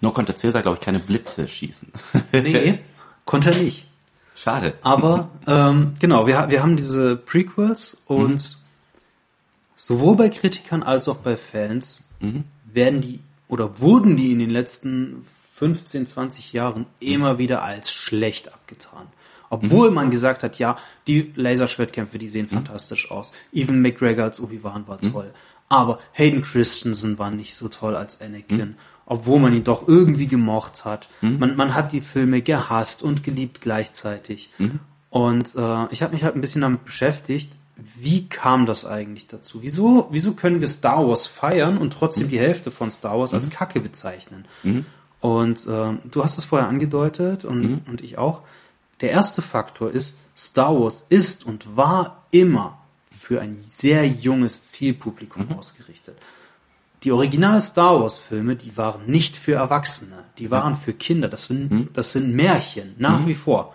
Nur 0.00 0.12
konnte 0.12 0.34
Caesar, 0.34 0.62
glaube 0.62 0.78
ich, 0.78 0.84
keine 0.84 0.98
Blitze 0.98 1.46
schießen. 1.46 1.92
Nee, 2.32 2.80
konnte 3.24 3.50
er 3.52 3.58
nicht. 3.58 3.86
Schade. 4.34 4.74
Aber 4.82 5.30
ähm, 5.46 5.94
genau, 6.00 6.26
wir, 6.26 6.48
wir 6.50 6.62
haben 6.62 6.76
diese 6.76 7.16
Prequels 7.16 8.02
und 8.06 8.58
sowohl 9.76 10.16
bei 10.16 10.28
Kritikern 10.28 10.82
als 10.82 11.08
auch 11.08 11.16
bei 11.16 11.36
Fans 11.36 12.00
werden 12.72 13.00
die 13.00 13.20
oder 13.48 13.78
wurden 13.78 14.16
die 14.16 14.32
in 14.32 14.38
den 14.38 14.50
letzten 14.50 15.26
15, 15.54 16.06
20 16.06 16.52
Jahren 16.52 16.86
immer 17.00 17.38
wieder 17.38 17.62
als 17.62 17.92
schlecht 17.92 18.52
abgetan. 18.52 19.06
Obwohl 19.50 19.90
man 19.92 20.10
gesagt 20.10 20.42
hat, 20.42 20.58
ja, 20.58 20.76
die 21.06 21.32
Laserschwertkämpfe, 21.36 22.18
die 22.18 22.28
sehen 22.28 22.48
fantastisch 22.48 23.10
aus. 23.10 23.32
Evan 23.52 23.80
McGregor 23.80 24.24
als 24.24 24.40
Obi-Wan 24.40 24.88
war 24.88 25.00
toll. 25.00 25.32
Aber 25.68 26.00
Hayden 26.12 26.42
Christensen 26.42 27.18
war 27.18 27.30
nicht 27.30 27.54
so 27.54 27.68
toll 27.68 27.94
als 27.94 28.20
Anakin. 28.20 28.76
Obwohl 29.06 29.38
man 29.38 29.54
ihn 29.54 29.62
doch 29.64 29.86
irgendwie 29.86 30.26
gemocht 30.26 30.84
hat. 30.84 31.08
Man, 31.38 31.56
man 31.56 31.74
hat 31.74 31.92
die 31.92 32.00
Filme 32.00 32.42
gehasst 32.42 33.02
und 33.02 33.22
geliebt 33.22 33.60
gleichzeitig. 33.60 34.50
Und 35.10 35.54
äh, 35.54 35.86
ich 35.92 36.02
habe 36.02 36.14
mich 36.14 36.24
halt 36.24 36.34
ein 36.34 36.40
bisschen 36.40 36.62
damit 36.62 36.84
beschäftigt, 36.84 37.52
wie 37.76 38.28
kam 38.28 38.66
das 38.66 38.86
eigentlich 38.86 39.26
dazu? 39.26 39.62
Wieso, 39.62 40.08
wieso 40.10 40.34
können 40.34 40.60
wir 40.60 40.68
Star 40.68 41.06
Wars 41.08 41.26
feiern 41.26 41.76
und 41.78 41.92
trotzdem 41.92 42.28
die 42.28 42.38
Hälfte 42.38 42.70
von 42.70 42.90
Star 42.90 43.18
Wars 43.18 43.34
als 43.34 43.50
Kacke 43.50 43.80
bezeichnen? 43.80 44.44
Und 45.20 45.66
ähm, 45.68 45.98
du 46.10 46.24
hast 46.24 46.38
es 46.38 46.44
vorher 46.44 46.68
angedeutet 46.68 47.44
und, 47.44 47.80
und 47.88 48.00
ich 48.02 48.18
auch. 48.18 48.42
Der 49.00 49.10
erste 49.10 49.42
Faktor 49.42 49.90
ist, 49.90 50.16
Star 50.36 50.78
Wars 50.78 51.06
ist 51.08 51.46
und 51.46 51.76
war 51.76 52.24
immer 52.30 52.78
für 53.10 53.40
ein 53.40 53.58
sehr 53.76 54.06
junges 54.06 54.70
Zielpublikum 54.70 55.52
ausgerichtet. 55.58 56.16
Die 57.02 57.12
original 57.12 57.60
Star 57.60 58.00
Wars 58.00 58.18
Filme, 58.18 58.56
die 58.56 58.76
waren 58.76 59.06
nicht 59.06 59.36
für 59.36 59.54
Erwachsene, 59.54 60.24
die 60.38 60.50
waren 60.50 60.76
für 60.76 60.92
Kinder. 60.92 61.28
Das 61.28 61.44
sind, 61.44 61.88
das 61.94 62.12
sind 62.12 62.34
Märchen, 62.34 62.94
nach 62.98 63.26
wie 63.26 63.34
vor. 63.34 63.74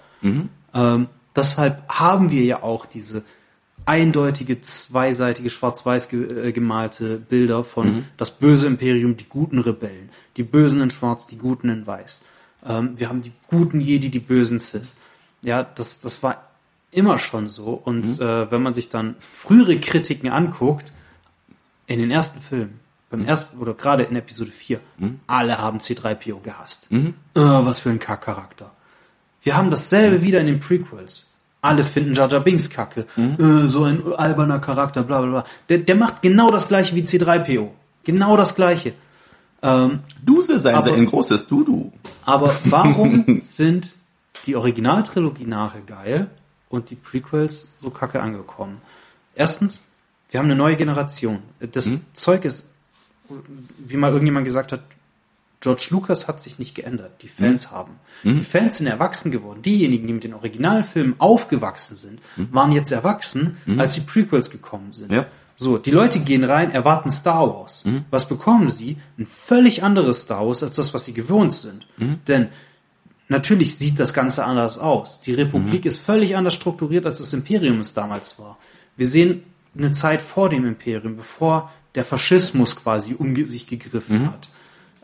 Ähm, 0.73 1.07
deshalb 1.35 1.87
haben 1.89 2.31
wir 2.31 2.43
ja 2.43 2.63
auch 2.63 2.85
diese 2.85 3.23
eindeutige, 3.89 4.61
zweiseitige, 4.61 5.49
schwarz-weiß 5.49 6.09
ge 6.09 6.49
äh, 6.49 6.51
gemalte 6.51 7.17
Bilder 7.17 7.63
von 7.63 8.05
das 8.17 8.29
böse 8.29 8.67
Imperium, 8.67 9.17
die 9.17 9.27
guten 9.27 9.57
Rebellen, 9.57 10.09
die 10.37 10.43
Bösen 10.43 10.81
in 10.81 10.91
schwarz, 10.91 11.25
die 11.25 11.39
Guten 11.39 11.69
in 11.69 11.87
weiß. 11.87 12.21
Ähm, 12.67 12.99
wir 12.99 13.09
haben 13.09 13.23
die 13.23 13.31
guten 13.47 13.81
Jedi, 13.81 14.09
die 14.11 14.19
bösen 14.19 14.59
Sith. 14.59 14.93
Ja, 15.41 15.63
das, 15.63 16.01
das 16.01 16.21
war 16.21 16.49
immer 16.91 17.17
schon 17.17 17.49
so. 17.49 17.81
Und 17.83 18.19
äh, 18.21 18.51
wenn 18.51 18.61
man 18.61 18.75
sich 18.75 18.89
dann 18.89 19.15
frühere 19.33 19.79
Kritiken 19.79 20.29
anguckt, 20.29 20.91
in 21.87 21.99
den 21.99 22.11
ersten 22.11 22.41
Filmen, 22.41 22.79
beim 23.09 23.25
ersten 23.25 23.57
oder 23.57 23.73
gerade 23.73 24.03
in 24.03 24.15
Episode 24.15 24.51
4, 24.51 24.79
alle 25.25 25.57
haben 25.57 25.79
C3PO 25.79 26.41
gehasst. 26.43 26.91
Äh, 27.33 27.41
was 27.41 27.79
für 27.79 27.89
ein 27.89 27.97
Kackcharakter. 27.97 28.69
Wir 29.41 29.57
haben 29.57 29.71
dasselbe 29.71 30.21
wieder 30.21 30.39
in 30.41 30.45
den 30.45 30.59
Prequels. 30.59 31.25
Alle 31.61 31.83
finden 31.83 32.13
Jar 32.13 32.27
Binks 32.39 32.69
kacke. 32.69 33.05
Äh, 33.17 33.67
so 33.67 33.83
ein 33.83 34.01
alberner 34.13 34.59
Charakter, 34.59 35.03
bla 35.03 35.21
bla 35.21 35.29
bla. 35.29 35.43
Der, 35.67 35.79
der 35.79 35.95
macht 35.95 36.21
genau 36.21 36.49
das 36.51 36.67
gleiche 36.69 36.95
wie 36.95 37.01
C3PO. 37.03 37.69
Genau 38.05 38.37
das 38.37 38.55
gleiche. 38.55 38.93
Ähm, 39.61 39.99
Duse 40.25 40.57
sein 40.57 40.75
Aber- 40.75 40.93
ein 40.93 41.05
großes 41.05 41.47
Dudu. 41.47 41.91
aber 42.25 42.53
warum 42.65 43.41
sind 43.43 43.91
die 44.45 44.55
Originaltrilogie 44.55 45.45
nachher 45.45 45.81
geil 45.81 46.27
und 46.69 46.89
die 46.91 46.95
Prequels 46.95 47.67
so 47.77 47.89
kacke 47.89 48.21
angekommen? 48.21 48.77
Erstens, 49.35 49.83
wir 50.31 50.39
haben 50.39 50.45
eine 50.45 50.55
neue 50.55 50.77
Generation. 50.77 51.39
Das 51.59 51.91
Zeug 52.13 52.45
ist, 52.45 52.67
wie 53.79 53.97
mal 53.97 54.11
irgendjemand 54.11 54.45
gesagt 54.45 54.71
hat, 54.71 54.81
George 55.61 55.87
Lucas 55.89 56.27
hat 56.27 56.41
sich 56.41 56.57
nicht 56.57 56.75
geändert. 56.75 57.21
Die 57.21 57.27
Fans 57.27 57.71
haben. 57.71 57.99
Die 58.23 58.43
Fans 58.43 58.77
sind 58.77 58.87
erwachsen 58.87 59.29
geworden. 59.29 59.61
Diejenigen, 59.61 60.07
die 60.07 60.13
mit 60.13 60.23
den 60.23 60.33
Originalfilmen 60.33 61.19
aufgewachsen 61.19 61.97
sind, 61.97 62.19
waren 62.51 62.71
jetzt 62.71 62.91
erwachsen, 62.91 63.57
als 63.77 63.93
die 63.93 64.01
Prequels 64.01 64.49
gekommen 64.49 64.93
sind. 64.93 65.11
Ja. 65.11 65.25
So, 65.57 65.77
die 65.77 65.91
Leute 65.91 66.21
gehen 66.21 66.45
rein, 66.45 66.71
erwarten 66.71 67.11
Star 67.11 67.49
Wars. 67.53 67.83
Was 68.09 68.29
bekommen 68.29 68.69
sie? 68.69 68.95
Ein 69.17 69.27
völlig 69.27 69.83
anderes 69.83 70.21
Star 70.21 70.47
Wars 70.47 70.63
als 70.63 70.77
das, 70.77 70.93
was 70.93 71.03
sie 71.03 71.13
gewohnt 71.13 71.53
sind. 71.53 71.85
Denn 72.27 72.47
natürlich 73.27 73.75
sieht 73.75 73.99
das 73.99 74.13
Ganze 74.13 74.45
anders 74.45 74.77
aus. 74.79 75.19
Die 75.19 75.33
Republik 75.33 75.85
ist 75.85 75.97
völlig 75.97 76.37
anders 76.37 76.53
strukturiert, 76.53 77.05
als 77.05 77.17
das 77.17 77.33
Imperium 77.33 77.81
es 77.81 77.93
damals 77.93 78.39
war. 78.39 78.57
Wir 78.95 79.07
sehen 79.07 79.43
eine 79.77 79.91
Zeit 79.91 80.21
vor 80.21 80.47
dem 80.49 80.65
Imperium, 80.65 81.17
bevor 81.17 81.69
der 81.95 82.05
Faschismus 82.05 82.77
quasi 82.77 83.13
um 83.13 83.35
sich 83.45 83.67
gegriffen 83.67 84.27
hat. 84.27 84.47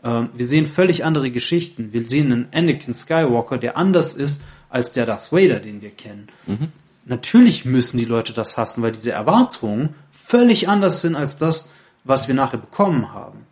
Ähm, 0.06 0.30
wir 0.34 0.46
sehen 0.46 0.66
völlig 0.66 1.04
andere 1.04 1.30
Geschichten. 1.30 1.92
Wir 1.92 2.08
sehen 2.08 2.32
einen 2.32 2.48
Anakin 2.52 2.94
Skywalker, 2.94 3.58
der 3.58 3.76
anders 3.76 4.14
ist 4.14 4.42
als 4.68 4.92
der 4.92 5.06
Darth 5.06 5.32
Vader, 5.32 5.58
den 5.58 5.82
wir 5.82 5.90
kennen. 5.90 6.28
Natürlich 7.04 7.64
müssen 7.64 7.98
die 7.98 8.04
Leute 8.04 8.32
das 8.32 8.56
hassen, 8.56 8.82
weil 8.82 8.92
diese 8.92 9.12
Erwartungen 9.12 9.90
völlig 10.12 10.68
anders 10.68 11.00
sind 11.02 11.16
als 11.16 11.36
das, 11.38 11.68
was 12.04 12.28
wir 12.28 12.34
nachher 12.34 12.58
bekommen 12.58 13.12
haben. 13.12 13.46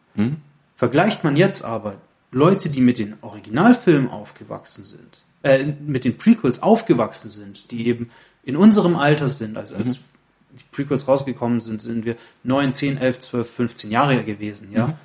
Vergleicht 0.77 1.25
man 1.25 1.37
jetzt 1.37 1.65
aber 1.65 1.95
Leute, 2.31 2.69
die 2.69 2.81
mit 2.81 2.99
den 2.99 3.15
Originalfilmen 3.21 4.11
aufgewachsen 4.11 4.85
sind, 4.85 5.23
äh, 5.43 5.65
mit 5.65 6.05
den 6.05 6.19
Prequels 6.19 6.63
aufgewachsen 6.63 7.31
sind, 7.31 7.71
die 7.71 7.87
eben 7.87 8.11
in 8.43 8.57
unserem 8.57 8.97
Alter 8.97 9.29
sind, 9.29 9.57
als, 9.57 9.73
als 9.73 9.95
die 9.95 10.65
Prequels 10.73 11.07
rausgekommen 11.07 11.61
sind, 11.61 11.81
sind 11.81 12.05
wir 12.05 12.17
9, 12.43 12.73
10, 12.73 12.99
11, 12.99 13.19
12, 13.21 13.51
15 13.51 13.91
Jahre 13.91 14.25
gewesen, 14.25 14.69
ja. 14.73 14.99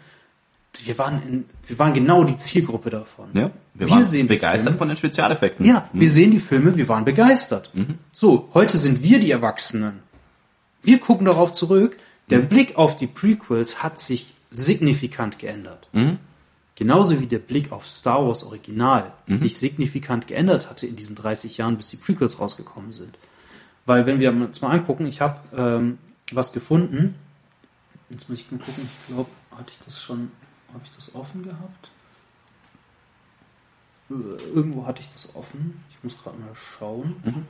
Wir 0.84 0.98
waren 0.98 1.22
in, 1.24 1.46
wir 1.68 1.80
waren 1.80 1.94
genau 1.94 2.24
die 2.24 2.36
Zielgruppe 2.36 2.90
davon. 2.90 3.30
Ja, 3.34 3.52
wir, 3.74 3.90
waren 3.90 4.06
sehen 4.06 4.28
begeistert 4.28 4.78
von 4.78 4.88
den 4.88 4.98
Spezialeffekten. 4.98 5.66
Ja, 5.66 5.90
wir 5.94 6.10
sehen 6.10 6.32
die 6.32 6.40
Filme, 6.40 6.78
wir 6.78 6.88
waren 6.88 7.06
begeistert. 7.06 7.72
So, 8.14 8.50
heute 8.54 8.78
sind 8.78 9.04
wir 9.04 9.20
die 9.20 9.32
Erwachsenen. 9.32 10.00
Wir 10.84 11.00
gucken 11.00 11.26
darauf 11.26 11.52
zurück. 11.52 11.98
Der 12.30 12.40
Blick 12.40 12.78
auf 12.78 12.96
die 12.96 13.08
Prequels 13.08 13.82
hat 13.82 14.00
sich 14.00 14.34
signifikant 14.52 15.40
geändert. 15.40 15.88
Genauso 16.76 17.20
wie 17.20 17.26
der 17.28 17.40
Blick 17.40 17.74
auf 17.74 17.90
Star 17.90 18.26
Wars 18.26 18.44
Original 18.44 19.12
sich 19.28 19.58
signifikant 19.58 20.28
geändert 20.28 20.70
hatte 20.70 20.88
in 20.88 20.96
diesen 20.96 21.16
30 21.16 21.58
Jahren, 21.58 21.76
bis 21.76 21.90
die 21.90 21.98
Prequels 21.98 22.40
rausgekommen 22.40 22.94
sind. 22.94 23.18
Weil 23.86 24.06
wenn 24.06 24.20
wir 24.20 24.32
uns 24.32 24.62
mal 24.62 24.70
angucken, 24.70 25.06
ich 25.06 25.20
habe 25.20 25.42
ähm, 25.58 25.98
was 26.32 26.54
gefunden. 26.54 27.16
Jetzt 28.10 28.30
muss 28.30 28.40
ich 28.40 28.52
mal 28.52 28.60
gucken, 28.60 28.84
ich 28.86 29.14
glaube, 29.14 29.30
hatte 29.52 29.72
ich 29.72 29.80
das 29.86 30.02
schon, 30.02 30.32
habe 30.74 30.84
ich 30.84 30.92
das 30.96 31.14
offen 31.16 31.44
gehabt? 31.44 31.90
Äh, 34.10 34.14
Irgendwo 34.56 34.86
hatte 34.86 35.02
ich 35.02 35.10
das 35.14 35.36
offen. 35.36 35.84
Ich 35.92 36.04
muss 36.04 36.18
gerade 36.22 36.38
mal 36.40 36.56
schauen. 36.78 37.46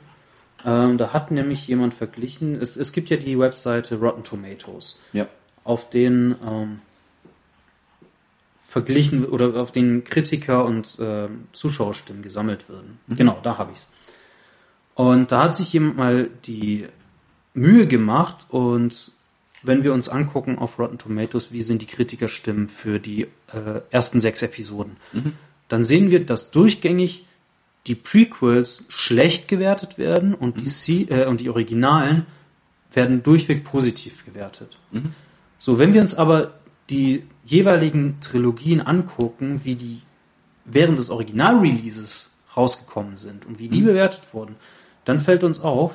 Ähm, 0.64 0.98
da 0.98 1.12
hat 1.12 1.30
nämlich 1.30 1.66
jemand 1.68 1.94
verglichen. 1.94 2.54
Es, 2.60 2.76
es 2.76 2.92
gibt 2.92 3.08
ja 3.10 3.16
die 3.16 3.38
Webseite 3.38 3.98
Rotten 3.98 4.24
Tomatoes, 4.24 5.00
Ja. 5.12 5.26
auf 5.64 5.88
denen 5.88 6.34
ähm, 6.46 6.80
verglichen 8.68 9.24
oder 9.24 9.60
auf 9.60 9.72
den 9.72 10.04
Kritiker 10.04 10.64
und 10.64 10.96
ähm, 11.00 11.48
Zuschauerstimmen 11.52 12.22
gesammelt 12.22 12.68
werden. 12.68 13.00
Genau, 13.08 13.38
da 13.42 13.58
habe 13.58 13.72
ich's. 13.72 13.86
Und 14.94 15.32
da 15.32 15.44
hat 15.44 15.56
sich 15.56 15.72
jemand 15.72 15.96
mal 15.96 16.30
die 16.44 16.86
Mühe 17.54 17.86
gemacht 17.86 18.44
und 18.50 19.12
wenn 19.62 19.84
wir 19.84 19.92
uns 19.92 20.08
angucken 20.08 20.58
auf 20.58 20.78
Rotten 20.78 20.98
Tomatoes, 20.98 21.52
wie 21.52 21.62
sind 21.62 21.82
die 21.82 21.86
Kritikerstimmen 21.86 22.68
für 22.68 22.98
die 22.98 23.22
äh, 23.52 23.80
ersten 23.90 24.20
sechs 24.20 24.42
Episoden, 24.42 24.96
dann 25.68 25.84
sehen 25.84 26.10
wir, 26.10 26.24
dass 26.24 26.50
durchgängig 26.50 27.26
die 27.86 27.94
Prequels 27.94 28.84
schlecht 28.88 29.48
gewertet 29.48 29.98
werden 29.98 30.34
und 30.34 30.60
die, 30.60 30.64
C 30.64 31.06
äh, 31.08 31.26
und 31.26 31.40
die 31.40 31.48
Originalen 31.48 32.26
werden 32.92 33.22
durchweg 33.22 33.64
positiv 33.64 34.24
gewertet. 34.24 34.78
So, 35.58 35.78
wenn 35.78 35.94
wir 35.94 36.00
uns 36.00 36.14
aber 36.14 36.54
die 36.88 37.24
jeweiligen 37.44 38.18
Trilogien 38.20 38.80
angucken, 38.80 39.60
wie 39.64 39.76
die 39.76 40.00
während 40.64 40.98
des 40.98 41.10
Original-Releases 41.10 42.32
rausgekommen 42.56 43.16
sind 43.16 43.46
und 43.46 43.58
wie 43.58 43.68
die 43.68 43.80
bewertet 43.80 44.22
wurden, 44.32 44.56
dann 45.04 45.20
fällt 45.20 45.44
uns 45.44 45.60
auf, 45.60 45.92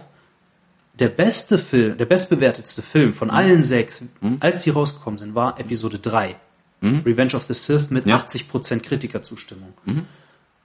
der 1.00 1.10
beste 1.10 1.58
Film, 1.58 1.98
der 1.98 2.06
bestbewertetste 2.06 2.82
Film 2.82 3.14
von 3.14 3.30
allen 3.30 3.64
sechs, 3.64 4.06
als 4.40 4.64
sie 4.64 4.70
rausgekommen 4.70 5.18
sind, 5.18 5.36
war 5.36 5.60
Episode 5.60 6.00
3. 6.00 6.36
Revenge 6.82 7.36
of 7.36 7.46
the 7.48 7.54
Sith 7.54 7.90
mit 7.90 8.06
Ja. 8.06 8.18
80% 8.18 8.82
Kritikerzustimmung. 8.82 9.74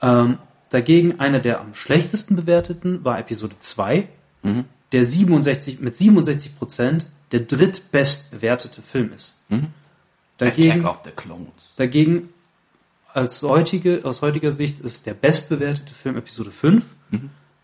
Ähm, 0.02 0.38
dagegen 0.70 1.18
einer 1.20 1.38
der 1.40 1.60
am 1.60 1.74
schlechtesten 1.74 2.36
bewerteten 2.36 3.04
war 3.04 3.18
Episode 3.18 3.56
2, 3.58 4.08
der 4.92 5.04
67, 5.04 5.80
mit 5.80 5.94
67% 5.96 7.06
der 7.32 7.40
drittbest 7.40 8.30
bewertete 8.32 8.82
Film 8.82 9.12
ist. 9.16 9.38
Dagegen, 10.38 10.84
Attack 10.84 10.90
of 10.90 11.02
the 11.04 11.10
Clones. 11.10 11.74
Dagegen, 11.76 12.30
als 13.12 13.42
heutige, 13.42 14.00
aus 14.04 14.20
heutiger 14.22 14.52
Sicht 14.52 14.80
ist 14.80 15.06
der 15.06 15.14
bestbewertete 15.14 15.94
Film 15.94 16.16
Episode 16.16 16.50
5. 16.50 16.84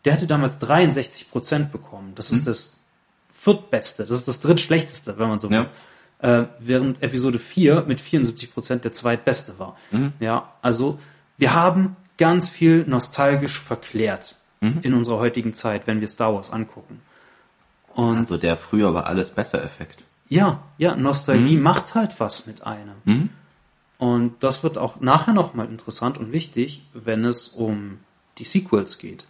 Der 0.07 0.15
hatte 0.15 0.27
damals 0.27 0.59
63 0.61 1.31
Prozent 1.31 1.73
bekommen. 1.73 2.13
Das 2.15 2.31
ist 2.31 2.47
das 2.47 2.73
viertbeste, 3.33 4.07
das 4.07 4.17
ist 4.19 4.29
das 4.29 4.41
drittschlechteste, 4.41 5.19
wenn 5.19 5.29
man 5.29 5.39
so 5.39 5.51
will. 5.51 5.67
Äh, 6.21 6.45
während 6.59 7.03
Episode 7.03 7.39
4 7.39 7.83
mit 7.87 8.01
74 8.01 8.55
Prozent 8.55 8.85
der 8.85 8.93
zweitbeste 8.95 9.59
war. 9.59 9.77
Ja, 10.21 10.55
also 10.63 10.99
wir 11.37 11.53
haben 11.53 11.97
ganz 12.17 12.49
viel 12.49 12.85
nostalgisch 12.87 13.61
verklärt 13.61 14.37
in 14.61 14.95
unserer 14.95 15.19
heutigen 15.19 15.53
Zeit, 15.53 15.87
wenn 15.87 16.01
wir 16.01 16.09
Star 16.09 16.35
Wars 16.35 16.51
angucken. 16.51 17.03
Und 17.95 18.17
Also 18.17 18.37
der 18.39 18.57
früher 18.57 18.95
war 18.95 19.07
alles 19.07 19.31
besser 19.31 19.63
Effekt. 19.63 20.03
ja, 20.29 20.63
ja, 20.79 20.97
Mhm. 20.97 21.03
Nostalgie 21.03 21.57
macht 21.57 21.95
halt 21.95 22.19
was 22.19 22.47
mit 22.47 22.67
einem. 22.67 23.29
Und 23.99 24.43
das 24.43 24.63
wird 24.63 24.79
auch 24.79 25.01
nachher 25.01 25.35
nochmal 25.35 25.67
interessant 25.67 26.17
und 26.19 26.33
wichtig, 26.33 26.85
wenn 26.95 27.25
es 27.25 27.49
um 27.49 27.99
die 28.39 28.45
Sequels 28.45 28.99
geht. 28.99 29.25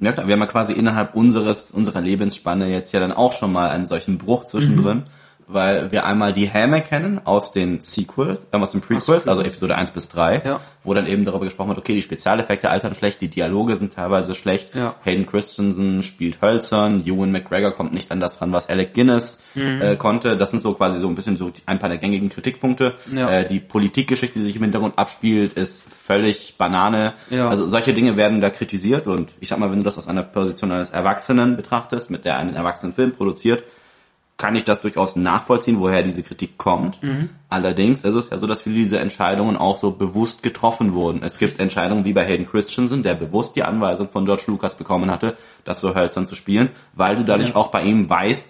Ja 0.00 0.12
klar, 0.12 0.26
wir 0.26 0.34
haben 0.34 0.40
ja 0.40 0.46
quasi 0.46 0.72
innerhalb 0.72 1.14
unseres, 1.14 1.72
unserer 1.72 2.00
Lebensspanne 2.00 2.68
jetzt 2.68 2.92
ja 2.92 3.00
dann 3.00 3.12
auch 3.12 3.32
schon 3.32 3.52
mal 3.52 3.70
einen 3.70 3.84
solchen 3.84 4.16
Bruch 4.16 4.44
zwischendrin, 4.44 5.02
weil 5.48 5.90
wir 5.92 6.04
einmal 6.06 6.32
die 6.32 6.46
Häme 6.46 6.82
kennen 6.82 7.20
aus 7.24 7.52
den 7.52 7.80
Sequels, 7.80 8.40
äh, 8.52 8.56
aus 8.56 8.72
den 8.72 8.80
Prequels, 8.80 9.26
also 9.26 9.42
Episode 9.42 9.74
1 9.76 9.90
bis 9.92 10.08
3, 10.10 10.42
Ja. 10.44 10.60
wo 10.84 10.94
dann 10.94 11.06
eben 11.06 11.24
darüber 11.24 11.44
gesprochen 11.46 11.68
wird, 11.68 11.78
okay, 11.78 11.94
die 11.94 12.02
Spezialeffekte 12.02 12.70
altern 12.70 12.94
schlecht, 12.94 13.20
die 13.20 13.28
Dialoge 13.28 13.74
sind 13.76 13.92
teilweise 13.94 14.34
schlecht, 14.34 14.74
Ja. 14.74 14.94
Hayden 15.04 15.26
Christensen 15.26 16.02
spielt 16.02 16.42
hölzern, 16.42 17.02
Ewan 17.06 17.32
McGregor 17.32 17.72
kommt 17.72 17.92
nicht 17.94 18.10
an 18.12 18.20
das 18.20 18.40
ran, 18.40 18.52
was 18.52 18.68
Alec 18.68 18.94
Guinness 18.94 19.40
Mhm. 19.54 19.82
äh, 19.82 19.96
konnte. 19.96 20.36
Das 20.36 20.50
sind 20.50 20.62
so 20.62 20.74
quasi 20.74 20.98
so 21.00 21.08
ein 21.08 21.14
bisschen 21.14 21.36
so 21.36 21.50
ein 21.66 21.78
paar 21.78 21.88
der 21.88 21.98
gängigigen 21.98 22.28
Kritikpunkte. 22.28 22.94
Ja. 23.12 23.30
Äh, 23.30 23.46
die 23.46 23.60
Politikgeschichte, 23.60 24.38
die 24.38 24.44
sich 24.44 24.56
im 24.56 24.62
Hintergrund 24.62 24.98
abspielt, 24.98 25.54
ist 25.54 25.82
völlig 25.82 26.56
Banane. 26.58 27.14
Also 27.30 27.66
solche 27.66 27.92
Dinge 27.94 28.16
werden 28.16 28.40
da 28.40 28.50
kritisiert 28.50 29.06
und 29.06 29.34
ich 29.40 29.48
sag 29.48 29.58
mal, 29.58 29.70
wenn 29.70 29.78
du 29.78 29.84
das 29.84 29.98
aus 29.98 30.08
einer 30.08 30.22
Position 30.22 30.72
eines 30.72 30.90
Erwachsenen 30.90 31.56
betrachtest, 31.56 32.10
mit 32.10 32.24
der 32.24 32.36
einen 32.38 32.54
erwachsenen 32.54 32.92
Film 32.92 33.12
produziert, 33.12 33.64
kann 34.38 34.56
ich 34.56 34.64
das 34.64 34.80
durchaus 34.80 35.16
nachvollziehen, 35.16 35.78
woher 35.80 36.02
diese 36.02 36.22
Kritik 36.22 36.56
kommt. 36.56 36.98
Allerdings 37.50 38.04
ist 38.04 38.14
es 38.14 38.30
ja 38.30 38.38
so, 38.38 38.46
dass 38.46 38.60
viele 38.62 38.76
dieser 38.76 39.00
Entscheidungen 39.00 39.56
auch 39.56 39.78
so 39.78 39.90
bewusst 39.90 40.42
getroffen 40.42 40.92
wurden. 40.92 41.22
Es 41.22 41.38
gibt 41.38 41.60
Entscheidungen 41.60 42.04
wie 42.04 42.12
bei 42.12 42.24
Hayden 42.24 42.46
Christensen, 42.46 43.02
der 43.02 43.14
bewusst 43.14 43.56
die 43.56 43.64
Anweisung 43.64 44.08
von 44.08 44.26
George 44.26 44.44
Lucas 44.48 44.74
bekommen 44.74 45.10
hatte, 45.10 45.34
das 45.64 45.80
so 45.80 45.94
hölzern 45.94 46.26
zu 46.26 46.34
spielen, 46.34 46.68
weil 46.94 47.16
du 47.16 47.24
dadurch 47.24 47.56
auch 47.56 47.68
bei 47.68 47.82
ihm 47.82 48.08
weißt, 48.08 48.46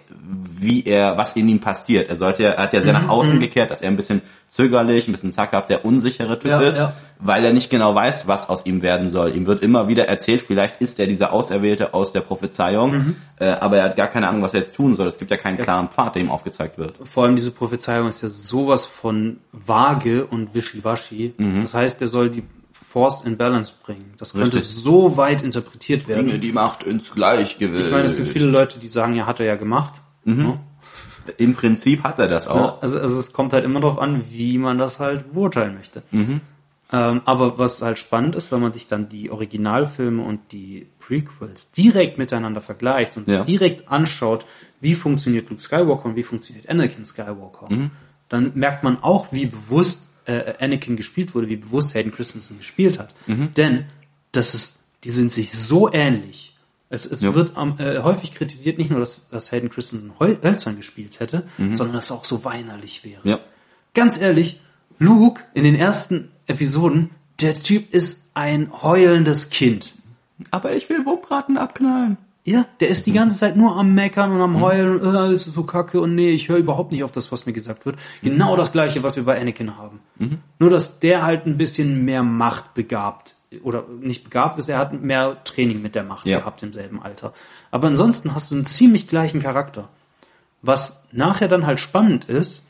wie 0.61 0.83
er, 0.83 1.17
was 1.17 1.33
in 1.37 1.47
ihm 1.47 1.59
passiert. 1.59 2.09
Er 2.09 2.17
sollte, 2.17 2.43
ja- 2.43 2.49
er 2.51 2.63
hat 2.63 2.73
ja 2.73 2.81
sehr 2.81 2.93
nach 2.93 3.07
außen 3.07 3.39
gekehrt, 3.39 3.71
dass 3.71 3.81
er 3.81 3.87
ein 3.89 3.95
bisschen 3.95 4.21
zögerlich, 4.47 5.07
ein 5.07 5.13
bisschen 5.13 5.31
zackhaft, 5.31 5.69
der 5.69 5.85
unsichere 5.85 6.37
Typ 6.37 6.51
Ja, 6.51 6.59
ist 6.59 6.79
ja. 6.79 6.93
weil 7.19 7.45
er 7.45 7.53
nicht 7.53 7.69
genau 7.69 7.95
weiß, 7.95 8.27
was 8.27 8.49
aus 8.49 8.65
ihm 8.65 8.81
werden 8.81 9.09
soll. 9.09 9.35
Ihm 9.35 9.47
wird 9.47 9.61
immer 9.61 9.87
wieder 9.87 10.07
erzählt, 10.09 10.41
vielleicht 10.45 10.81
ist 10.81 10.99
er 10.99 11.07
dieser 11.07 11.31
Auserwählte 11.31 11.93
aus 11.93 12.11
der 12.11 12.21
Prophezeiung, 12.21 12.91
Mhm. 12.91 13.15
äh, 13.39 13.45
aber 13.51 13.77
er 13.77 13.83
hat 13.85 13.95
gar 13.95 14.07
keine 14.07 14.27
Ahnung, 14.27 14.41
was 14.41 14.53
er 14.53 14.59
jetzt 14.59 14.75
tun 14.75 14.93
soll. 14.95 15.07
Es 15.07 15.17
gibt 15.17 15.31
ja 15.31 15.37
keinen 15.37 15.57
klaren 15.57 15.78
Pfad, 15.87 16.15
der 16.15 16.23
ihm 16.23 16.29
aufgezeigt 16.31 16.77
wird. 16.77 16.95
Vor 17.05 17.23
allem 17.23 17.37
diese 17.37 17.51
Prophezeiung 17.51 18.09
ist 18.09 18.21
ja 18.21 18.29
sowas 18.29 18.85
von 18.85 19.37
vage 19.53 20.25
und 20.25 20.53
wischiwaschi. 20.53 21.33
Mhm. 21.37 21.61
Das 21.61 21.73
heißt, 21.73 22.01
er 22.01 22.07
soll 22.09 22.29
die 22.29 22.43
Force 22.73 23.21
in 23.23 23.37
Balance 23.37 23.71
bringen. 23.83 24.13
Das 24.17 24.33
könnte 24.33 24.57
Richtig. 24.57 24.75
so 24.83 25.15
weit 25.15 25.41
interpretiert 25.43 26.07
werden. 26.07 26.41
die 26.41 26.51
Macht 26.51 26.83
ins 26.83 27.11
Gleichgewicht. 27.11 27.85
Ich 27.85 27.91
meine, 27.91 28.05
es 28.05 28.17
gibt 28.17 28.29
viele 28.29 28.47
Leute, 28.49 28.79
die 28.79 28.87
sagen, 28.89 29.13
ja, 29.15 29.25
hat 29.27 29.39
er 29.39 29.45
ja 29.45 29.55
gemacht. 29.55 29.93
Ja. 30.25 30.59
Im 31.37 31.53
Prinzip 31.53 32.03
hat 32.03 32.17
er 32.19 32.27
das 32.27 32.45
Ja, 32.45 32.51
auch. 32.51 32.81
also, 32.81 32.99
also 32.99 33.19
es 33.19 33.31
kommt 33.33 33.53
halt 33.53 33.63
immer 33.63 33.79
darauf 33.79 33.99
an, 33.99 34.23
wie 34.31 34.57
man 34.57 34.77
das 34.79 34.99
halt 34.99 35.33
beurteilen 35.33 35.75
möchte. 35.75 36.01
Ähm, 36.91 37.21
aber 37.25 37.59
was 37.59 37.83
halt 37.83 37.99
spannend 37.99 38.35
ist, 38.35 38.51
wenn 38.51 38.61
man 38.61 38.73
sich 38.73 38.87
dann 38.87 39.09
die 39.09 39.29
Originalfilme 39.29 40.23
und 40.23 40.39
die 40.51 40.87
Prequels 40.99 41.71
direkt 41.71 42.17
miteinander 42.17 42.61
vergleicht 42.61 43.15
und 43.15 43.27
Ja. 43.27 43.37
sich 43.37 43.45
direkt 43.45 43.89
anschaut, 43.89 44.45
wie 44.81 44.95
funktioniert 44.95 45.49
Luke 45.49 45.61
Skywalker 45.61 46.05
und 46.05 46.15
wie 46.15 46.23
funktioniert 46.23 46.69
Anakin 46.69 47.05
Skywalker, 47.05 47.67
dann 48.29 48.51
merkt 48.55 48.83
man 48.83 49.01
auch, 49.01 49.31
wie 49.31 49.45
bewusst 49.47 50.07
äh, 50.25 50.53
Anakin 50.59 50.95
gespielt 50.95 51.33
wurde, 51.35 51.49
wie 51.49 51.55
bewusst 51.57 51.93
Hayden 51.95 52.11
Christensen 52.11 52.57
gespielt 52.57 52.99
hat. 52.99 53.13
Denn 53.27 53.85
das 54.31 54.53
ist, 54.55 54.83
die 55.03 55.09
sind 55.11 55.31
sich 55.31 55.51
so 55.53 55.91
ähnlich 55.91 56.55
Es, 56.91 57.05
es 57.05 57.21
Ja. 57.21 57.35
wird 57.35 57.55
am, 57.55 57.77
äh, 57.79 57.99
häufig 57.99 58.33
kritisiert, 58.33 58.77
nicht 58.79 58.89
nur, 58.89 58.99
dass, 58.99 59.29
dass 59.29 59.51
Hayden 59.51 59.69
Christensen 59.69 60.13
hölzern 60.19 60.75
gespielt 60.75 61.19
hätte, 61.19 61.47
sondern 61.57 61.93
dass 61.93 62.09
er 62.09 62.15
auch 62.15 62.25
so 62.25 62.43
weinerlich 62.45 63.03
wäre. 63.03 63.21
Mhm. 63.23 63.29
Ja. 63.29 63.39
Ganz 63.93 64.19
ehrlich, 64.19 64.59
Luke 64.97 65.43
in 65.53 65.63
den 65.63 65.75
ersten 65.75 66.29
Episoden, 66.47 67.11
der 67.41 67.53
Typ 67.53 67.93
ist 67.93 68.31
ein 68.33 68.71
heulendes 68.81 69.49
Kind. 69.51 69.93
Aber 70.51 70.75
ich 70.75 70.89
will 70.89 71.05
Wurmbraten 71.05 71.57
abknallen. 71.57 72.17
Ja, 72.49 72.65
der 72.79 72.87
ist 72.89 73.05
die 73.05 73.11
ganze 73.11 73.37
Zeit 73.37 73.55
nur 73.57 73.75
am 73.75 73.93
Meckern 73.93 74.31
und 74.31 74.41
am 74.41 74.59
Heulen 74.59 74.99
und 74.99 75.13
äh, 75.13 75.17
alles 75.17 75.45
ist 75.45 75.53
so 75.53 75.63
kacke 75.63 76.01
und 76.01 76.15
nee, 76.15 76.31
ich 76.31 76.49
höre 76.49 76.57
überhaupt 76.57 76.91
nicht 76.91 77.03
auf 77.03 77.11
das, 77.11 77.31
was 77.31 77.45
mir 77.45 77.53
gesagt 77.53 77.85
wird. 77.85 77.97
Genau 78.23 78.55
das 78.55 78.71
gleiche, 78.71 79.03
was 79.03 79.15
wir 79.15 79.23
bei 79.23 79.39
Anakin 79.39 79.77
haben. 79.77 79.99
Nur, 80.57 80.69
dass 80.71 80.99
der 80.99 81.23
halt 81.23 81.45
ein 81.45 81.57
bisschen 81.57 82.05
mehr 82.05 82.23
Macht 82.23 82.73
begabt 82.73 83.35
oder 83.63 83.83
nicht 84.01 84.23
begabt 84.23 84.57
ist, 84.57 84.67
er 84.69 84.79
hat 84.79 84.93
mehr 84.99 85.43
Training 85.43 85.81
mit 85.81 85.93
der 85.93 86.03
Macht 86.03 86.25
Ja. 86.25 86.39
gehabt 86.39 86.63
im 86.63 86.73
selben 86.73 87.01
Alter. 87.01 87.33
Aber 87.69 87.87
ansonsten 87.87 88.33
hast 88.33 88.49
du 88.49 88.55
einen 88.55 88.65
ziemlich 88.65 89.07
gleichen 89.07 89.41
Charakter. 89.43 89.87
Was 90.63 91.03
nachher 91.11 91.47
dann 91.49 91.67
halt 91.67 91.79
spannend 91.79 92.25
ist, 92.25 92.63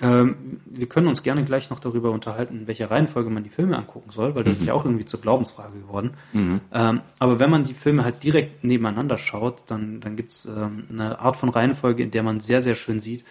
ähm, 0.00 0.60
wir 0.66 0.88
können 0.88 1.06
uns 1.06 1.22
gerne 1.22 1.44
gleich 1.44 1.70
noch 1.70 1.78
darüber 1.78 2.10
unterhalten, 2.10 2.60
in 2.60 2.66
welcher 2.66 2.90
Reihenfolge 2.90 3.30
man 3.30 3.44
die 3.44 3.50
Filme 3.50 3.76
angucken 3.78 4.10
soll, 4.10 4.34
weil 4.34 4.42
das 4.44 4.58
ist 4.58 4.66
ja 4.66 4.74
auch 4.74 4.84
irgendwie 4.84 5.04
zur 5.04 5.20
Glaubensfrage 5.20 5.78
geworden. 5.78 6.14
Ähm, 6.34 7.00
aber 7.20 7.38
wenn 7.38 7.50
man 7.50 7.64
die 7.64 7.74
Filme 7.74 8.04
halt 8.04 8.22
direkt 8.22 8.64
nebeneinander 8.64 9.18
schaut, 9.18 9.62
dann, 9.68 10.00
dann 10.00 10.16
gibt's 10.16 10.46
ähm, 10.46 10.84
eine 10.90 11.20
Art 11.20 11.36
von 11.36 11.48
Reihenfolge, 11.48 12.02
in 12.02 12.10
der 12.10 12.24
man 12.24 12.40
sehr, 12.40 12.60
sehr 12.60 12.74
schön 12.74 13.00
sieht, 13.00 13.24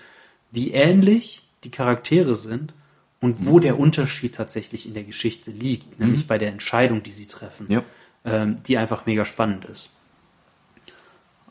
wie 0.51 0.71
ähnlich 0.71 1.45
die 1.65 1.71
Charaktere 1.71 2.35
sind 2.37 2.73
und 3.19 3.45
wo 3.45 3.59
der 3.59 3.77
Unterschied 3.79 4.35
tatsächlich 4.35 4.85
in 4.87 4.93
der 4.93 5.03
Geschichte 5.03 5.51
liegt, 5.51 5.99
nämlich 5.99 6.27
bei 6.27 6.37
der 6.37 6.49
Entscheidung, 6.49 7.03
die 7.03 7.11
sie 7.13 7.25
treffen, 7.27 7.65
Ja. 7.69 7.83
ähm, 8.25 8.57
die 8.67 8.77
einfach 8.77 9.05
mega 9.05 9.25
spannend 9.25 9.65
ist. 9.65 9.89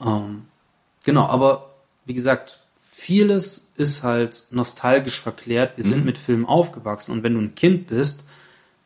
Ähm, 0.04 0.46
genau, 1.04 1.26
aber 1.26 1.70
wie 2.04 2.14
gesagt, 2.14 2.60
vieles 3.02 3.72
ist 3.76 4.04
halt 4.04 4.44
nostalgisch 4.50 5.18
verklärt. 5.20 5.76
Wir 5.76 5.82
sind 5.84 6.04
mit 6.04 6.18
Filmen 6.18 6.46
aufgewachsen 6.46 7.10
und 7.10 7.22
wenn 7.24 7.34
du 7.34 7.40
ein 7.40 7.54
Kind 7.56 7.88
bist, 7.88 8.22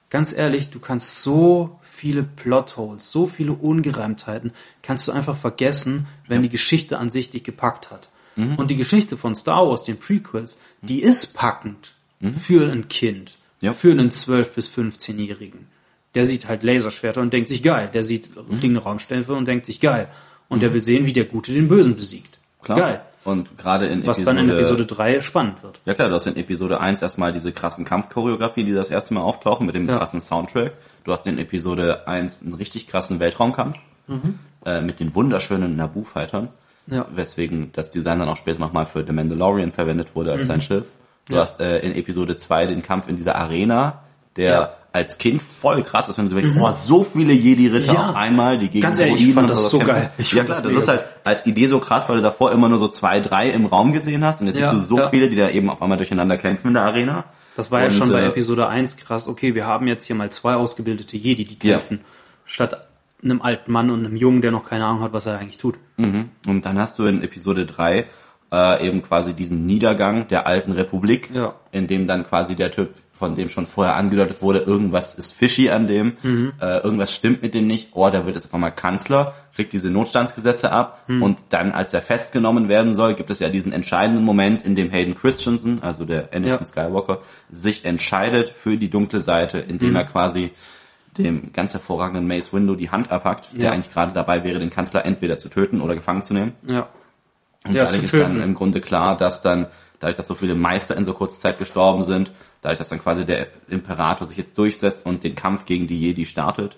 ganz 0.09 0.33
ehrlich, 0.33 0.71
du 0.71 0.79
kannst 0.79 1.23
so 1.23 1.79
viele 1.83 2.23
Plotholes, 2.23 3.13
so 3.13 3.27
viele 3.27 3.53
Ungereimtheiten, 3.53 4.53
kannst 4.83 5.07
du 5.07 5.13
einfach 5.13 5.37
vergessen, 5.37 6.07
wenn 6.29 6.43
die 6.43 6.49
Geschichte 6.49 6.99
an 6.99 7.11
sich 7.11 7.31
dich 7.31 7.45
gepackt 7.45 7.91
hat. 7.91 8.09
Und 8.59 8.71
die 8.71 8.77
Geschichte 8.77 9.17
von 9.17 9.35
Star 9.35 9.67
Wars, 9.67 9.85
den 9.85 9.99
Prequels, 9.99 10.59
die 10.83 11.01
ist 11.03 11.35
packend 11.35 11.93
für 12.43 12.71
ein 12.71 12.89
Kind, 12.89 13.37
Ja. 13.63 13.73
für 13.73 13.91
einen 13.91 14.11
12- 14.11 14.45
bis 14.55 14.69
15-Jährigen. 14.69 15.67
Der 16.15 16.27
sieht 16.27 16.47
halt 16.47 16.63
Laserschwerter 16.63 17.21
und 17.23 17.33
denkt 17.33 17.49
sich 17.49 17.63
geil. 17.63 17.91
Der 17.93 18.03
sieht 18.03 18.29
fliegende 18.51 18.83
Raumstämpfe 18.83 19.33
und 19.35 19.47
denkt 19.49 19.65
sich 19.67 19.81
geil. 19.81 20.09
Und 20.49 20.63
der 20.63 20.73
will 20.75 20.81
sehen, 20.83 21.07
wie 21.07 21.13
der 21.15 21.25
Gute 21.25 21.53
den 21.53 21.69
Bösen 21.69 21.97
besiegt. 21.97 22.39
Klar. 22.63 22.79
Geil. 22.79 23.01
Und 23.27 23.59
gerade 23.59 23.87
in 23.87 24.07
Was 24.07 24.19
Episode, 24.19 24.37
dann 24.37 24.49
in 24.49 24.55
Episode 24.55 24.87
3 24.87 25.21
spannend 25.21 25.63
wird. 25.63 25.81
Ja 25.85 25.95
klar, 25.95 26.09
du 26.09 26.15
hast 26.15 26.27
in 26.27 26.37
Episode 26.37 26.81
1 26.81 27.03
erstmal 27.03 27.33
diese 27.33 27.53
krassen 27.53 27.85
Kampfchoreografien, 27.85 28.67
die 28.67 28.73
das 28.73 28.89
erste 28.91 29.13
Mal 29.15 29.21
auftauchen 29.23 29.67
mit 29.67 29.75
dem 29.75 29.89
Ja. 29.89 29.97
krassen 29.99 30.21
Soundtrack. 30.21 30.73
Du 31.05 31.13
hast 31.13 31.27
in 31.27 31.39
Episode 31.39 32.07
1 32.09 32.43
einen 32.43 32.55
richtig 32.55 32.87
krassen 32.87 33.21
Weltraumkampf 33.21 33.77
äh, 34.65 34.81
mit 34.81 35.01
den 35.01 35.15
wunderschönen 35.15 35.77
Naboo-Fightern. 35.77 36.49
Ja. 36.87 37.07
Weswegen 37.15 37.71
das 37.73 37.91
Design 37.91 38.21
dann 38.21 38.29
auch 38.29 38.37
später 38.37 38.61
nochmal 38.61 38.87
für 38.87 39.05
The 39.05 39.13
Mandalorian 39.13 39.73
verwendet 39.73 40.15
wurde 40.15 40.33
als 40.33 40.47
sein 40.47 40.61
Schiff. 40.61 40.85
Du 41.27 41.35
Ja. 41.35 41.41
hast 41.41 41.61
äh, 41.61 41.81
in 41.81 41.95
Episode 41.97 42.37
2 42.37 42.67
den 42.67 42.83
Kampf 42.83 43.09
in 43.09 43.17
dieser 43.17 43.35
Arena, 43.37 44.03
der. 44.37 44.77
Als 44.97 45.19
Kind 45.19 45.41
voll 45.43 45.83
krass 45.83 46.09
ist, 46.09 46.19
wenn 46.19 46.25
du 46.27 46.31
so 46.31 46.37
denkst, 46.37 46.53
oh, 46.61 46.71
so 46.73 47.05
viele 47.05 47.33
Jedi-Ritter 47.33 47.93
Ja. 47.95 48.11
auf 48.11 48.17
einmal, 48.17 48.59
die 48.59 48.69
gegen 48.69 48.83
Ganz 48.83 48.99
ehrlich, 48.99 49.15
ich 49.17 49.21
Droiden 49.21 49.35
fand 49.35 49.51
das 49.51 49.71
so 49.71 49.79
kämpfen. 49.79 49.95
geil. 49.95 50.11
Ich 50.19 50.33
ja 50.33 50.45
klar, 50.45 50.57
das 50.63 50.65
das 50.65 50.73
ist 50.83 50.89
halt 50.89 51.05
als 51.25 51.47
Idee 51.47 51.67
so 51.67 51.79
krass, 51.81 52.09
weil 52.09 52.17
du 52.17 52.23
davor 52.23 52.51
immer 52.53 52.69
nur 52.69 52.79
so 52.79 52.89
zwei, 52.89 53.21
drei 53.21 53.51
im 53.51 53.67
Raum 53.67 53.93
gesehen 53.93 54.25
hast 54.25 54.41
und 54.41 54.49
jetzt 54.49 54.59
Ja, 54.59 54.71
siehst 54.71 54.85
du 54.85 54.89
so 54.97 54.99
ja. 54.99 55.09
viele, 55.11 55.29
die 55.29 55.37
da 55.37 55.49
eben 55.51 55.71
auf 55.71 55.81
einmal 55.83 55.99
durcheinander 55.99 56.37
kämpfen 56.37 56.69
in 56.69 56.75
der 56.75 56.83
Arena. 56.85 57.25
Das 57.57 57.71
war 57.71 57.81
ja 57.81 57.87
Und, 57.87 57.93
schon 57.95 58.11
bei 58.13 58.21
äh, 58.21 58.27
Episode 58.27 58.69
1 58.69 58.97
krass. 58.97 59.29
Okay, 59.29 59.55
wir 59.55 59.67
haben 59.67 59.87
jetzt 59.87 60.05
hier 60.05 60.17
mal 60.17 60.31
zwei 60.31 60.55
ausgebildete 60.55 61.17
Jedi, 61.17 61.45
die 61.45 61.67
Ja. 61.67 61.77
kämpfen. 61.79 62.01
Statt 62.45 62.87
einem 63.23 63.41
alten 63.43 63.73
Mann 63.73 63.91
und 63.91 64.05
einem 64.05 64.17
Jungen, 64.17 64.43
der 64.43 64.51
noch 64.51 64.65
keine 64.67 64.85
Ahnung 64.85 65.03
hat, 65.03 65.13
was 65.13 65.27
er 65.27 65.39
eigentlich 65.39 65.59
tut. 65.59 65.77
Mhm. 65.97 66.29
Und 66.47 66.67
dann 66.67 66.79
hast 66.79 66.99
du 66.99 67.05
in 67.07 67.23
Episode 67.23 67.65
3 67.67 68.07
äh, 68.53 68.87
eben 68.87 69.03
quasi 69.03 69.33
diesen 69.35 69.67
Niedergang 69.67 70.29
der 70.29 70.47
alten 70.47 70.71
Republik, 70.73 71.31
Ja. 71.35 71.55
in 71.73 71.87
dem 71.89 72.07
dann 72.07 72.25
quasi 72.25 72.55
der 72.55 72.71
Typ, 72.71 72.91
von 73.19 73.35
dem 73.35 73.49
schon 73.49 73.67
vorher 73.67 73.97
angedeutet 73.97 74.43
wurde, 74.43 74.59
irgendwas 74.61 75.15
ist 75.15 75.33
fishy 75.33 75.71
an 75.71 75.87
dem, 75.87 76.17
Mhm. 76.23 76.53
äh, 76.61 76.79
irgendwas 76.79 77.15
stimmt 77.15 77.43
mit 77.43 77.55
dem 77.55 77.67
nicht, 77.67 77.89
oh, 77.93 78.09
der 78.11 78.27
wird 78.27 78.35
jetzt 78.37 78.45
einfach 78.47 78.59
mal 78.59 78.71
Kanzler, 78.71 79.35
kriegt 79.55 79.73
diese 79.73 79.91
Notstandsgesetze 79.91 80.71
ab 80.71 81.03
Mhm. 81.09 81.23
und 81.23 81.39
dann, 81.49 81.73
als 81.73 81.95
er 81.95 82.03
festgenommen 82.03 82.69
werden 82.69 82.95
soll, 82.95 83.15
gibt 83.15 83.31
es 83.31 83.39
ja 83.39 83.49
diesen 83.49 83.73
entscheidenden 83.73 84.25
Moment, 84.25 84.63
in 84.63 84.75
dem 84.75 84.91
Hayden 84.91 85.15
Christensen, 85.15 85.83
also 85.83 86.05
der 86.05 86.29
Anakin 86.35 86.45
Ja. 86.61 86.65
Skywalker, 86.65 87.21
sich 87.49 87.85
entscheidet 87.87 88.51
für 88.51 88.77
die 88.77 88.91
dunkle 88.91 89.21
Seite, 89.21 89.59
indem 89.59 89.91
Mhm. 89.91 89.97
er 89.97 90.05
quasi 90.05 90.51
dem 91.17 91.51
ganz 91.55 91.73
hervorragenden 91.73 92.27
Mace 92.27 92.53
Windu 92.53 92.75
die 92.75 92.91
Hand 92.91 93.11
abhackt, 93.11 93.49
der 93.55 93.65
Ja. 93.67 93.73
eigentlich 93.73 93.91
gerade 93.93 94.13
dabei 94.13 94.45
wäre, 94.45 94.59
den 94.59 94.69
Kanzler 94.69 95.07
entweder 95.07 95.39
zu 95.39 95.49
töten 95.49 95.81
oder 95.81 95.95
gefangen 95.95 96.23
zu 96.23 96.35
nehmen. 96.35 96.53
Ja. 96.67 96.89
Und 97.67 97.75
Ja, 97.75 97.85
dadurch 97.85 98.03
ist 98.05 98.11
töten. 98.11 98.35
dann 98.35 98.43
im 98.43 98.55
Grunde 98.55 98.81
klar, 98.83 99.17
dass 99.17 99.41
dann, 99.43 99.67
dadurch, 99.99 100.17
dass 100.17 100.27
so 100.27 100.35
viele 100.35 100.55
Meister 100.55 100.97
in 100.97 101.05
so 101.05 101.15
kurzer 101.15 101.41
Zeit 101.41 101.59
gestorben 101.59 102.03
sind, 102.03 102.33
dadurch, 102.63 102.79
dass 102.79 102.89
dann 102.89 103.01
quasi 103.01 103.25
der 103.25 103.49
Imperator 103.69 104.27
sich 104.27 104.37
jetzt 104.37 104.57
durchsetzt 104.59 105.07
und 105.07 105.25
den 105.25 105.35
Kampf 105.35 105.65
gegen 105.65 105.87
die 105.87 105.99
Jedi 105.99 106.25
startet, 106.25 106.77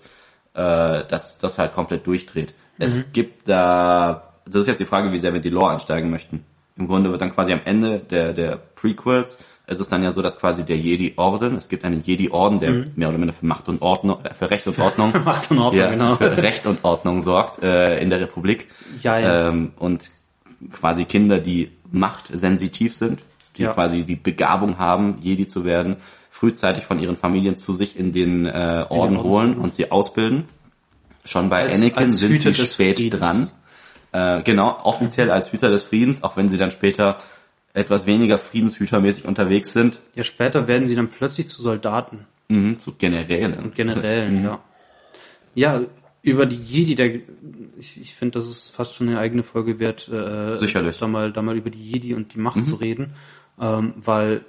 äh, 0.55 1.05
dass 1.05 1.39
das 1.39 1.59
halt 1.59 1.75
komplett 1.75 2.07
durchdreht. 2.07 2.55
Mhm. 2.79 2.85
Es 2.85 3.13
gibt 3.13 3.49
da, 3.49 4.33
das 4.45 4.63
ist 4.63 4.67
jetzt 4.69 4.81
die 4.81 4.85
Frage, 4.85 5.13
wie 5.13 5.19
sehr 5.19 5.33
wir 5.33 5.39
in 5.39 5.43
die 5.43 5.51
Lore 5.51 5.73
einsteigen 5.73 6.11
möchten. 6.11 6.45
Im 6.77 6.87
Grunde 6.87 7.11
wird 7.11 7.21
dann 7.21 7.35
quasi 7.35 7.53
am 7.53 7.61
Ende 7.65 7.99
der, 7.99 8.33
der 8.33 8.57
Prequels, 8.57 9.39
es 9.71 9.81
ist 9.81 9.93
dann 9.93 10.03
ja 10.03 10.13
so, 10.13 10.23
dass 10.23 10.39
quasi 10.39 10.65
der 10.65 10.79
Jedi-Orden, 10.79 11.55
es 11.55 11.69
gibt 11.69 11.85
einen 11.85 12.01
Jedi-Orden, 12.01 12.59
der 12.59 12.87
mehr 12.97 13.11
oder 13.11 13.19
minder 13.19 13.35
für 13.35 13.45
Macht 13.45 13.69
und 13.69 13.83
Ordnung, 13.83 14.25
äh, 14.25 14.33
für 14.33 14.51
Recht 14.51 14.67
und 14.67 14.79
Ordnung, 14.79 15.13
Mhm. 15.15 15.25
Macht 15.25 15.51
und 15.51 15.59
Ordnung, 15.59 15.83
ja, 15.83 15.91
genau. 15.91 16.15
für 16.15 16.37
Recht 16.39 16.65
und 16.67 16.85
Ordnung 16.85 17.21
sorgt 17.21 17.63
äh, 17.63 18.01
in 18.01 18.09
der 18.09 18.21
Republik. 18.21 18.69
Ja, 19.03 19.19
ja. 19.19 19.49
Ähm, 19.49 19.73
und 19.79 20.11
quasi 20.73 21.05
Kinder, 21.05 21.39
die 21.39 21.71
machtsensitiv 21.91 22.97
sind, 22.97 23.21
die 23.57 23.63
Ja. 23.63 23.73
quasi 23.73 24.05
die 24.05 24.17
Begabung 24.17 24.79
haben, 24.79 25.17
Jedi 25.21 25.47
zu 25.49 25.65
werden, 25.65 25.97
frühzeitig 26.31 26.85
von 26.85 26.99
ihren 26.99 27.17
Familien 27.17 27.57
zu 27.57 27.75
sich 27.75 27.99
in 27.99 28.13
den 28.13 28.47
äh, 28.47 28.87
Orden 28.89 29.17
Orden 29.17 29.23
holen 29.23 29.55
zu- 29.55 29.61
und 29.61 29.75
sie 29.75 29.91
ausbilden. 29.91 30.45
Schon 31.25 31.49
bei 31.51 31.63
Als- 31.65 31.77
Anakin 31.77 32.05
als 32.05 32.19
sind 32.21 32.33
Hüter 32.33 32.53
sie 32.55 32.67
spät 32.67 32.99
Friedens. 32.99 33.21
dran. 33.21 33.51
Äh, 34.13 34.43
genau, 34.43 34.79
offiziell 34.85 35.31
als 35.31 35.53
Hüter 35.53 35.69
des 35.71 35.83
Friedens, 35.83 36.23
auch 36.23 36.37
wenn 36.37 36.49
sie 36.49 36.57
dann 36.57 36.71
später 36.71 37.19
etwas 37.75 38.07
weniger 38.07 38.39
friedenshütermäßig 38.39 39.27
unterwegs 39.27 39.73
sind, 39.73 40.01
Ja, 40.15 40.25
später 40.25 40.67
werden 40.67 40.89
sie 40.89 40.97
dann 40.97 41.09
plötzlich 41.09 41.49
zu 41.49 41.61
Soldaten. 41.61 42.25
mhm, 42.49 42.79
zu 42.79 42.93
Generälen. 42.95 43.55
Und 43.55 43.75
Generälen, 43.75 44.43
ja. 44.45 44.59
Ja, 45.55 45.81
über 46.31 46.47
die 46.47 46.57
Jedi, 46.57 46.95
der, 46.95 47.15
ich, 47.79 48.01
ich 48.01 48.15
finde, 48.15 48.39
das 48.41 48.49
ist 48.49 48.71
fast 48.71 48.95
schon 48.95 49.09
eine 49.09 49.19
eigene 49.19 49.43
Folge 49.43 49.79
wert, 49.79 50.09
äh, 50.09 50.57
Sicherlich. 50.57 50.99
da 50.99 51.07
mal, 51.07 51.33
da 51.33 51.43
mal 51.43 51.57
über 51.57 51.71
die 51.71 51.83
Jedi 51.93 52.15
und 52.15 52.35
die 52.35 52.39
Macht 52.39 52.65
zu 52.65 52.77
reden, 52.77 53.13
ähm, 53.61 53.95
weil 53.97 54.45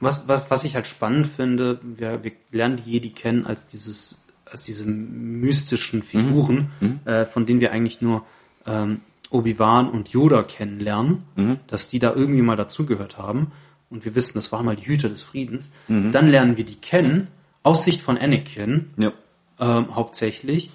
was, 0.00 0.26
was, 0.28 0.50
was 0.50 0.64
ich 0.64 0.74
halt 0.74 0.86
spannend 0.86 1.26
finde, 1.26 1.78
wir, 1.82 2.22
wir 2.24 2.32
lernen 2.52 2.80
die 2.84 2.90
Jedi 2.92 3.10
kennen 3.10 3.46
als 3.46 3.66
dieses, 3.66 4.22
als 4.44 4.62
diese 4.64 4.84
mystischen 4.84 6.02
Figuren, 6.02 6.70
Äh, 7.04 7.24
von 7.24 7.46
denen 7.46 7.60
wir 7.60 7.72
eigentlich 7.72 8.00
nur 8.02 8.24
ähm, 8.66 9.00
Obi-Wan 9.30 9.88
und 9.90 10.10
Yoda 10.10 10.42
kennenlernen, 10.42 11.22
dass 11.66 11.88
die 11.88 11.98
da 11.98 12.12
irgendwie 12.14 12.42
mal 12.42 12.56
dazugehört 12.56 13.18
haben. 13.18 13.50
Und 13.90 14.04
wir 14.04 14.14
wissen, 14.14 14.32
das 14.34 14.52
waren 14.52 14.64
mal 14.66 14.76
die 14.76 14.86
Hüter 14.86 15.08
des 15.08 15.22
Friedens. 15.22 15.70
Dann 15.88 16.28
lernen 16.28 16.56
wir 16.56 16.64
die 16.64 16.76
kennen 16.76 17.28
aus 17.62 17.84
Sicht 17.84 18.00
von 18.02 18.16
Anakin, 18.18 18.90
Ja. 18.96 19.12
ähm, 19.58 19.94
hauptsächlich, 19.96 20.70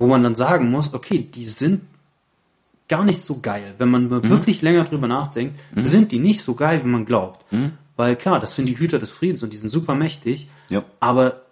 wo 0.00 0.06
man 0.08 0.24
dann 0.24 0.34
sagen 0.34 0.70
muss, 0.70 0.92
okay, 0.92 1.18
die 1.32 1.44
sind 1.44 1.82
gar 2.88 3.04
nicht 3.04 3.22
so 3.22 3.38
geil. 3.40 3.74
Wenn 3.78 3.88
man 3.90 4.08
mal 4.08 4.28
wirklich 4.28 4.62
länger 4.62 4.82
drüber 4.84 5.06
nachdenkt, 5.06 5.60
sind 5.76 6.10
die 6.10 6.18
nicht 6.18 6.42
so 6.42 6.54
geil, 6.56 6.80
wie 6.82 6.88
man 6.88 7.04
glaubt. 7.04 7.44
Weil 7.96 8.16
klar, 8.16 8.40
das 8.40 8.56
sind 8.56 8.66
die 8.66 8.76
Hüter 8.78 8.98
des 8.98 9.10
Friedens 9.12 9.42
und 9.44 9.52
die 9.52 9.56
sind 9.58 9.68
super 9.68 9.94
mächtig, 9.94 10.48
Ja. 10.70 10.82
aber 10.98 11.42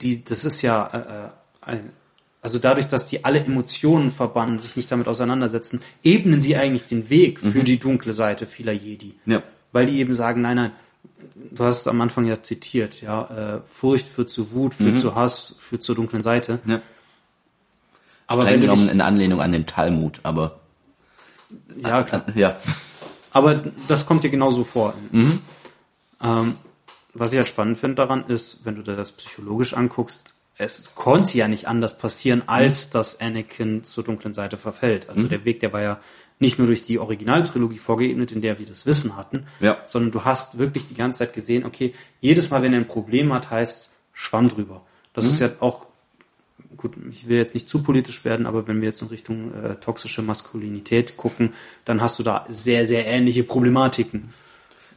die, 0.00 0.24
das 0.24 0.44
ist 0.46 0.62
ja, 0.62 0.86
äh, 0.86 0.98
äh, 0.98 1.28
ein, 1.60 1.90
also 2.40 2.58
dadurch, 2.58 2.88
dass 2.88 3.04
die 3.06 3.22
alle 3.26 3.44
Emotionen 3.44 4.10
verbannen, 4.10 4.58
sich 4.60 4.74
nicht 4.74 4.90
damit 4.90 5.06
auseinandersetzen, 5.06 5.82
ebnen 6.02 6.40
sie 6.40 6.56
eigentlich 6.56 6.86
den 6.86 7.10
Weg 7.10 7.38
für 7.40 7.62
die 7.62 7.78
dunkle 7.78 8.14
Seite 8.14 8.46
vieler 8.46 8.72
Jedi. 8.72 9.14
Ja. 9.26 9.42
Weil 9.72 9.84
die 9.86 9.98
eben 9.98 10.14
sagen, 10.14 10.40
nein, 10.40 10.56
nein, 10.56 10.70
du 11.50 11.62
hast 11.62 11.82
es 11.82 11.86
am 11.88 12.00
Anfang 12.00 12.24
ja 12.24 12.42
zitiert, 12.42 13.02
ja, 13.02 13.56
äh, 13.56 13.60
Furcht 13.70 14.08
führt 14.08 14.30
zu 14.30 14.52
Wut, 14.52 14.72
führt 14.74 14.98
zu 14.98 15.14
Hass, 15.14 15.54
führt 15.60 15.82
zur 15.82 15.94
dunklen 15.96 16.22
Seite. 16.22 16.58
ja. 16.66 16.80
Aber 18.30 18.42
Streng 18.42 18.60
genommen 18.60 18.88
in 18.88 19.00
Anlehnung 19.00 19.40
an 19.40 19.52
den 19.52 19.66
Talmud, 19.66 20.20
aber 20.22 20.60
ja, 21.82 22.02
klar. 22.04 22.24
ja. 22.34 22.56
Aber 23.32 23.62
das 23.88 24.06
kommt 24.06 24.24
dir 24.24 24.30
genauso 24.30 24.64
vor. 24.64 24.94
Ähm, 26.22 26.54
was 27.14 27.32
ich 27.32 27.38
halt 27.38 27.48
spannend 27.48 27.78
finde 27.78 27.96
daran 27.96 28.24
ist, 28.28 28.60
wenn 28.64 28.76
du 28.76 28.82
dir 28.82 28.96
das 28.96 29.12
psychologisch 29.12 29.74
anguckst, 29.74 30.34
es 30.58 30.94
konnte 30.94 31.38
ja 31.38 31.48
nicht 31.48 31.66
anders 31.68 31.96
passieren, 31.98 32.42
als 32.46 32.90
dass 32.90 33.20
Anakin 33.20 33.82
zur 33.82 34.04
dunklen 34.04 34.34
Seite 34.34 34.58
verfällt. 34.58 35.08
Also 35.08 35.26
der 35.26 35.44
Weg, 35.44 35.60
der 35.60 35.72
war 35.72 35.80
ja 35.80 35.98
nicht 36.38 36.58
nur 36.58 36.66
durch 36.68 36.82
die 36.82 36.98
Originaltrilogie 36.98 37.78
vorgeebnet, 37.78 38.30
in 38.32 38.42
der 38.42 38.58
wir 38.58 38.66
das 38.66 38.84
Wissen 38.86 39.16
hatten, 39.16 39.46
Ja. 39.60 39.78
sondern 39.86 40.10
du 40.12 40.24
hast 40.24 40.58
wirklich 40.58 40.86
die 40.88 40.94
ganze 40.94 41.20
Zeit 41.20 41.32
gesehen, 41.32 41.64
okay, 41.64 41.94
jedes 42.20 42.50
Mal, 42.50 42.62
wenn 42.62 42.72
er 42.74 42.80
ein 42.80 42.86
Problem 42.86 43.32
hat, 43.32 43.50
heißt 43.50 43.90
Schwamm 44.12 44.48
drüber. 44.50 44.82
Das 45.14 45.24
ist 45.26 45.38
ja 45.40 45.48
auch, 45.60 45.86
gut, 46.80 46.94
ich 47.10 47.28
will 47.28 47.36
jetzt 47.36 47.54
nicht 47.54 47.68
zu 47.68 47.82
politisch 47.82 48.24
werden, 48.24 48.46
aber 48.46 48.66
wenn 48.66 48.80
wir 48.80 48.88
jetzt 48.88 49.02
in 49.02 49.08
Richtung 49.08 49.52
äh, 49.54 49.74
toxische 49.76 50.22
Maskulinität 50.22 51.16
gucken, 51.16 51.52
dann 51.84 52.00
hast 52.00 52.18
du 52.18 52.22
da 52.22 52.46
sehr, 52.48 52.86
sehr 52.86 53.06
ähnliche 53.06 53.44
Problematiken. 53.44 54.32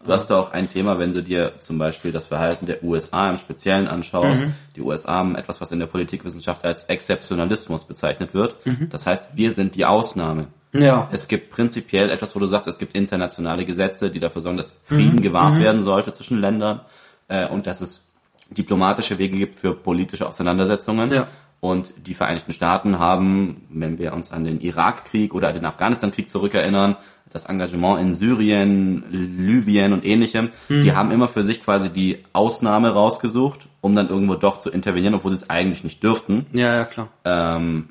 Du 0.06 0.12
hast 0.12 0.28
da 0.28 0.40
auch 0.40 0.52
ein 0.52 0.70
Thema, 0.70 1.00
wenn 1.00 1.14
du 1.14 1.24
dir 1.24 1.54
zum 1.60 1.78
Beispiel 1.78 2.12
das 2.12 2.26
Verhalten 2.26 2.66
der 2.66 2.84
USA 2.84 3.30
im 3.30 3.38
Speziellen 3.38 3.88
anschaust. 3.88 4.46
Die 4.76 4.82
USA 4.82 5.14
haben 5.14 5.36
etwas, 5.36 5.62
was 5.62 5.72
in 5.72 5.80
der 5.80 5.86
Politikwissenschaft 5.86 6.66
als 6.66 6.84
Exzeptionalismus 6.86 7.86
bezeichnet 7.86 8.34
wird. 8.34 8.58
Das 8.90 9.08
heißt, 9.08 9.30
wir 9.36 9.54
sind 9.54 9.76
die 9.76 9.86
Ausnahme. 9.86 10.48
Ja. 10.74 11.08
Es 11.14 11.28
gibt 11.28 11.52
prinzipiell 11.52 12.10
etwas, 12.10 12.36
wo 12.36 12.40
du 12.40 12.48
sagst, 12.48 12.68
es 12.68 12.78
gibt 12.78 12.96
internationale 12.96 13.64
Gesetze, 13.64 14.10
die 14.10 14.20
dafür 14.20 14.42
sorgen, 14.42 14.58
dass 14.58 14.74
Frieden 14.84 15.22
gewahrt 15.22 15.60
werden 15.60 15.84
sollte 15.84 16.12
zwischen 16.12 16.42
Ländern 16.42 16.82
äh, 17.30 17.48
und 17.48 17.66
dass 17.66 17.80
es 17.80 18.08
diplomatische 18.50 19.18
Wege 19.18 19.38
gibt 19.38 19.60
für 19.60 19.74
politische 19.74 20.28
Auseinandersetzungen. 20.28 21.12
Ja. 21.12 21.28
Und 21.64 21.94
die 22.08 22.14
Vereinigten 22.14 22.52
Staaten 22.52 23.00
haben, 23.00 23.62
wenn 23.70 23.98
wir 23.98 24.12
uns 24.12 24.34
an 24.34 24.44
den 24.44 24.60
Irakkrieg 24.60 25.34
oder 25.34 25.54
den 25.54 25.64
Afghanistan-Krieg 25.64 26.30
zurückerinnern, 26.30 26.98
das 27.32 27.46
Engagement 27.46 28.02
in 28.02 28.14
Syrien, 28.14 29.06
Libyen 29.10 29.94
und 29.94 30.04
ähnlichem, 30.06 30.50
die 30.68 30.92
haben 30.92 31.10
immer 31.12 31.30
für 31.30 31.42
sich 31.42 31.64
quasi 31.64 31.90
die 31.90 32.20
Ausnahme 32.34 32.90
rausgesucht, 32.90 33.70
um 33.80 33.96
dann 33.96 34.10
irgendwo 34.10 34.36
doch 34.36 34.60
zu 34.60 34.72
intervenieren, 34.72 35.16
obwohl 35.16 35.32
sie 35.32 35.38
es 35.38 35.50
eigentlich 35.50 35.86
nicht 35.86 36.04
dürften. 36.04 36.48
Ja, 36.52 36.76
ja, 36.76 36.84
klar. 36.84 37.08
Ähm, 37.24 37.88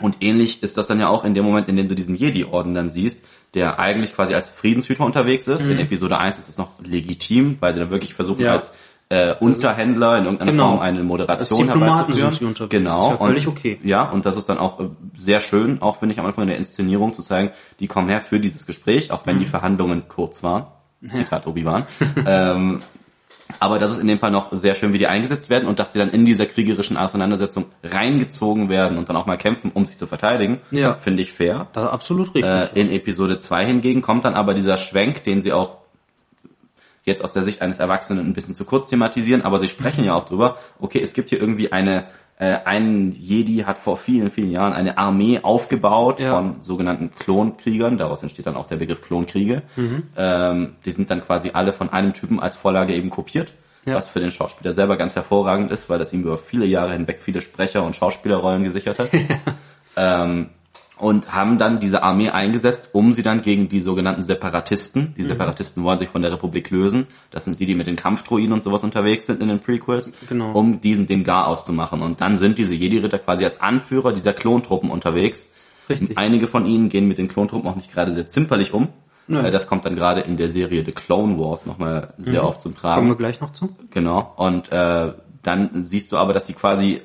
und 0.00 0.18
ähnlich 0.20 0.62
ist 0.62 0.78
das 0.78 0.86
dann 0.86 1.00
ja 1.00 1.08
auch 1.08 1.24
in 1.24 1.34
dem 1.34 1.44
Moment, 1.44 1.68
in 1.68 1.74
dem 1.76 1.88
du 1.88 1.96
diesen 1.96 2.14
Jedi-Orden 2.14 2.72
dann 2.72 2.88
siehst, 2.88 3.26
der 3.54 3.80
eigentlich 3.80 4.14
quasi 4.14 4.32
als 4.34 4.48
Friedenshüter 4.48 5.04
unterwegs 5.04 5.48
ist. 5.48 5.66
In 5.66 5.80
Episode 5.80 6.18
1 6.18 6.38
ist 6.38 6.48
es 6.48 6.56
noch 6.56 6.70
legitim, 6.84 7.56
weil 7.58 7.72
sie 7.72 7.80
dann 7.80 7.90
wirklich 7.90 8.14
versuchen, 8.14 8.38
Mhm. 8.42 8.46
Ja. 8.46 8.52
als 8.52 8.72
äh, 9.12 9.34
Unterhändler 9.40 10.16
in 10.18 10.24
irgendeiner 10.24 10.52
Genau. 10.52 10.68
Form 10.70 10.80
eine 10.80 11.02
Moderation 11.02 11.66
herbeizuführen. 11.68 12.32
sind 12.34 12.56
sie. 12.58 12.68
Genau. 12.68 13.12
Ist 13.12 13.20
ja 13.20 13.26
völlig 13.26 13.46
und, 13.46 13.56
okay. 13.56 13.78
Ja, 13.84 14.10
und 14.10 14.24
das 14.26 14.36
ist 14.36 14.48
dann 14.48 14.58
auch 14.58 14.80
äh, 14.80 14.84
sehr 15.16 15.40
schön, 15.40 15.82
auch 15.82 15.98
finde 15.98 16.14
ich 16.14 16.18
am 16.20 16.26
Anfang 16.26 16.42
in 16.42 16.48
der 16.48 16.56
Inszenierung 16.58 17.12
zu 17.12 17.22
zeigen, 17.22 17.50
die 17.80 17.86
kommen 17.88 18.08
her 18.08 18.20
für 18.20 18.40
dieses 18.40 18.66
Gespräch, 18.66 19.10
auch 19.10 19.22
Mhm. 19.24 19.30
wenn 19.30 19.38
die 19.40 19.46
Verhandlungen 19.46 20.04
kurz 20.08 20.42
waren. 20.42 20.66
Zitat 21.12 21.46
Obi-Wan. 21.46 21.84
ähm, 22.26 22.80
aber 23.60 23.78
das 23.78 23.90
ist 23.92 23.98
in 23.98 24.06
dem 24.06 24.18
Fall 24.18 24.30
noch 24.30 24.50
sehr 24.52 24.74
schön, 24.74 24.92
wie 24.94 24.98
die 24.98 25.08
eingesetzt 25.08 25.50
werden 25.50 25.68
und 25.68 25.78
dass 25.78 25.92
sie 25.92 25.98
dann 25.98 26.10
in 26.10 26.24
dieser 26.24 26.46
kriegerischen 26.46 26.96
Auseinandersetzung 26.96 27.66
reingezogen 27.84 28.70
werden 28.70 28.96
und 28.96 29.08
dann 29.10 29.16
auch 29.16 29.26
mal 29.26 29.36
kämpfen, 29.36 29.70
um 29.74 29.84
sich 29.84 29.98
zu 29.98 30.06
verteidigen, 30.06 30.60
Ja. 30.70 30.94
finde 30.94 31.20
ich 31.22 31.32
fair. 31.34 31.66
Das 31.74 31.82
ist 31.84 31.90
absolut 31.90 32.34
richtig. 32.34 32.44
Äh, 32.50 32.68
in 32.80 32.90
Episode 32.90 33.38
2 33.38 33.66
hingegen 33.66 34.00
kommt 34.00 34.24
dann 34.24 34.34
aber 34.34 34.54
dieser 34.54 34.78
Schwenk, 34.78 35.24
den 35.24 35.42
sie 35.42 35.52
auch 35.52 35.81
jetzt 37.04 37.22
aus 37.24 37.32
der 37.32 37.42
Sicht 37.42 37.62
eines 37.62 37.78
Erwachsenen 37.78 38.26
ein 38.26 38.32
bisschen 38.32 38.54
zu 38.54 38.64
kurz 38.64 38.88
thematisieren, 38.88 39.42
aber 39.42 39.58
sie 39.60 39.68
sprechen 39.68 40.04
ja 40.04 40.14
auch 40.14 40.24
drüber, 40.24 40.56
okay, 40.80 41.00
es 41.02 41.14
gibt 41.14 41.30
hier 41.30 41.40
irgendwie 41.40 41.72
eine, 41.72 42.04
äh, 42.38 42.58
ein 42.64 43.12
Jedi 43.12 43.64
hat 43.66 43.78
vor 43.78 43.96
vielen, 43.96 44.30
vielen 44.30 44.50
Jahren 44.50 44.72
eine 44.72 44.98
Armee 44.98 45.40
aufgebaut 45.42 46.20
Ja. 46.20 46.36
von 46.36 46.56
sogenannten 46.62 47.10
Klonkriegern, 47.10 47.98
daraus 47.98 48.22
entsteht 48.22 48.46
dann 48.46 48.56
auch 48.56 48.66
der 48.68 48.76
Begriff 48.76 49.02
Klonkriege. 49.02 49.62
Mhm. 49.76 50.02
Ähm, 50.16 50.76
die 50.84 50.92
sind 50.92 51.10
dann 51.10 51.22
quasi 51.22 51.50
alle 51.52 51.72
von 51.72 51.90
einem 51.90 52.12
Typen 52.12 52.40
als 52.40 52.56
Vorlage 52.56 52.94
eben 52.94 53.10
kopiert. 53.10 53.52
Ja. 53.84 53.96
Was 53.96 54.08
für 54.08 54.20
den 54.20 54.30
Schauspieler 54.30 54.72
selber 54.72 54.96
ganz 54.96 55.16
hervorragend 55.16 55.72
ist, 55.72 55.90
weil 55.90 55.98
das 55.98 56.12
ihm 56.12 56.22
über 56.22 56.38
viele 56.38 56.66
Jahre 56.66 56.92
hinweg 56.92 57.18
viele 57.20 57.40
Sprecher 57.40 57.82
und 57.82 57.96
Schauspielerrollen 57.96 58.62
gesichert 58.62 59.00
hat. 59.00 59.08
ähm, 59.96 60.50
und 61.02 61.32
haben 61.32 61.58
dann 61.58 61.80
diese 61.80 62.02
Armee 62.04 62.30
eingesetzt, 62.30 62.90
um 62.92 63.12
sie 63.12 63.22
dann 63.24 63.42
gegen 63.42 63.68
die 63.68 63.80
sogenannten 63.80 64.22
Separatisten, 64.22 65.02
Mhm. 65.02 65.14
die 65.16 65.22
Separatisten 65.24 65.82
wollen 65.82 65.98
sich 65.98 66.08
von 66.08 66.22
der 66.22 66.30
Republik 66.32 66.70
lösen, 66.70 67.08
das 67.30 67.44
sind 67.44 67.58
die, 67.58 67.66
die 67.66 67.74
mit 67.74 67.86
den 67.88 67.96
Kampfdroiden 67.96 68.52
und 68.52 68.62
sowas 68.62 68.84
unterwegs 68.84 69.26
sind 69.26 69.42
in 69.42 69.48
den 69.48 69.58
Prequels, 69.60 70.12
Genau. 70.28 70.52
um 70.52 70.80
diesen 70.80 71.06
den 71.06 71.24
Gar 71.24 71.48
auszumachen. 71.48 72.02
Und 72.02 72.20
dann 72.20 72.36
sind 72.36 72.56
diese 72.58 72.74
Jedi-Ritter 72.74 73.18
quasi 73.18 73.44
als 73.44 73.60
Anführer 73.60 74.12
dieser 74.12 74.32
Klontruppen 74.32 74.90
unterwegs. 74.90 75.50
Richtig. 75.90 76.16
Einige 76.16 76.46
von 76.46 76.66
ihnen 76.66 76.88
gehen 76.88 77.08
mit 77.08 77.18
den 77.18 77.26
Klontruppen 77.26 77.68
auch 77.68 77.74
nicht 77.76 77.92
gerade 77.92 78.12
sehr 78.12 78.26
zimperlich 78.26 78.72
um. 78.72 78.88
Nö. 79.26 79.40
Äh, 79.40 79.50
Das 79.50 79.66
kommt 79.66 79.84
dann 79.84 79.96
gerade 79.96 80.20
in 80.20 80.36
der 80.36 80.48
Serie 80.50 80.84
The 80.84 80.92
Clone 80.92 81.36
Wars 81.38 81.66
nochmal 81.66 82.14
sehr 82.16 82.46
oft 82.46 82.62
zum 82.62 82.76
Tragen. 82.76 82.96
Kommen 82.98 83.10
wir 83.10 83.16
gleich 83.16 83.40
noch 83.40 83.52
zu. 83.52 83.70
Genau. 83.90 84.32
Und 84.36 84.70
äh, 84.70 85.12
dann 85.42 85.70
siehst 85.82 86.12
du 86.12 86.16
aber, 86.18 86.32
dass 86.32 86.44
die 86.44 86.52
quasi 86.52 87.00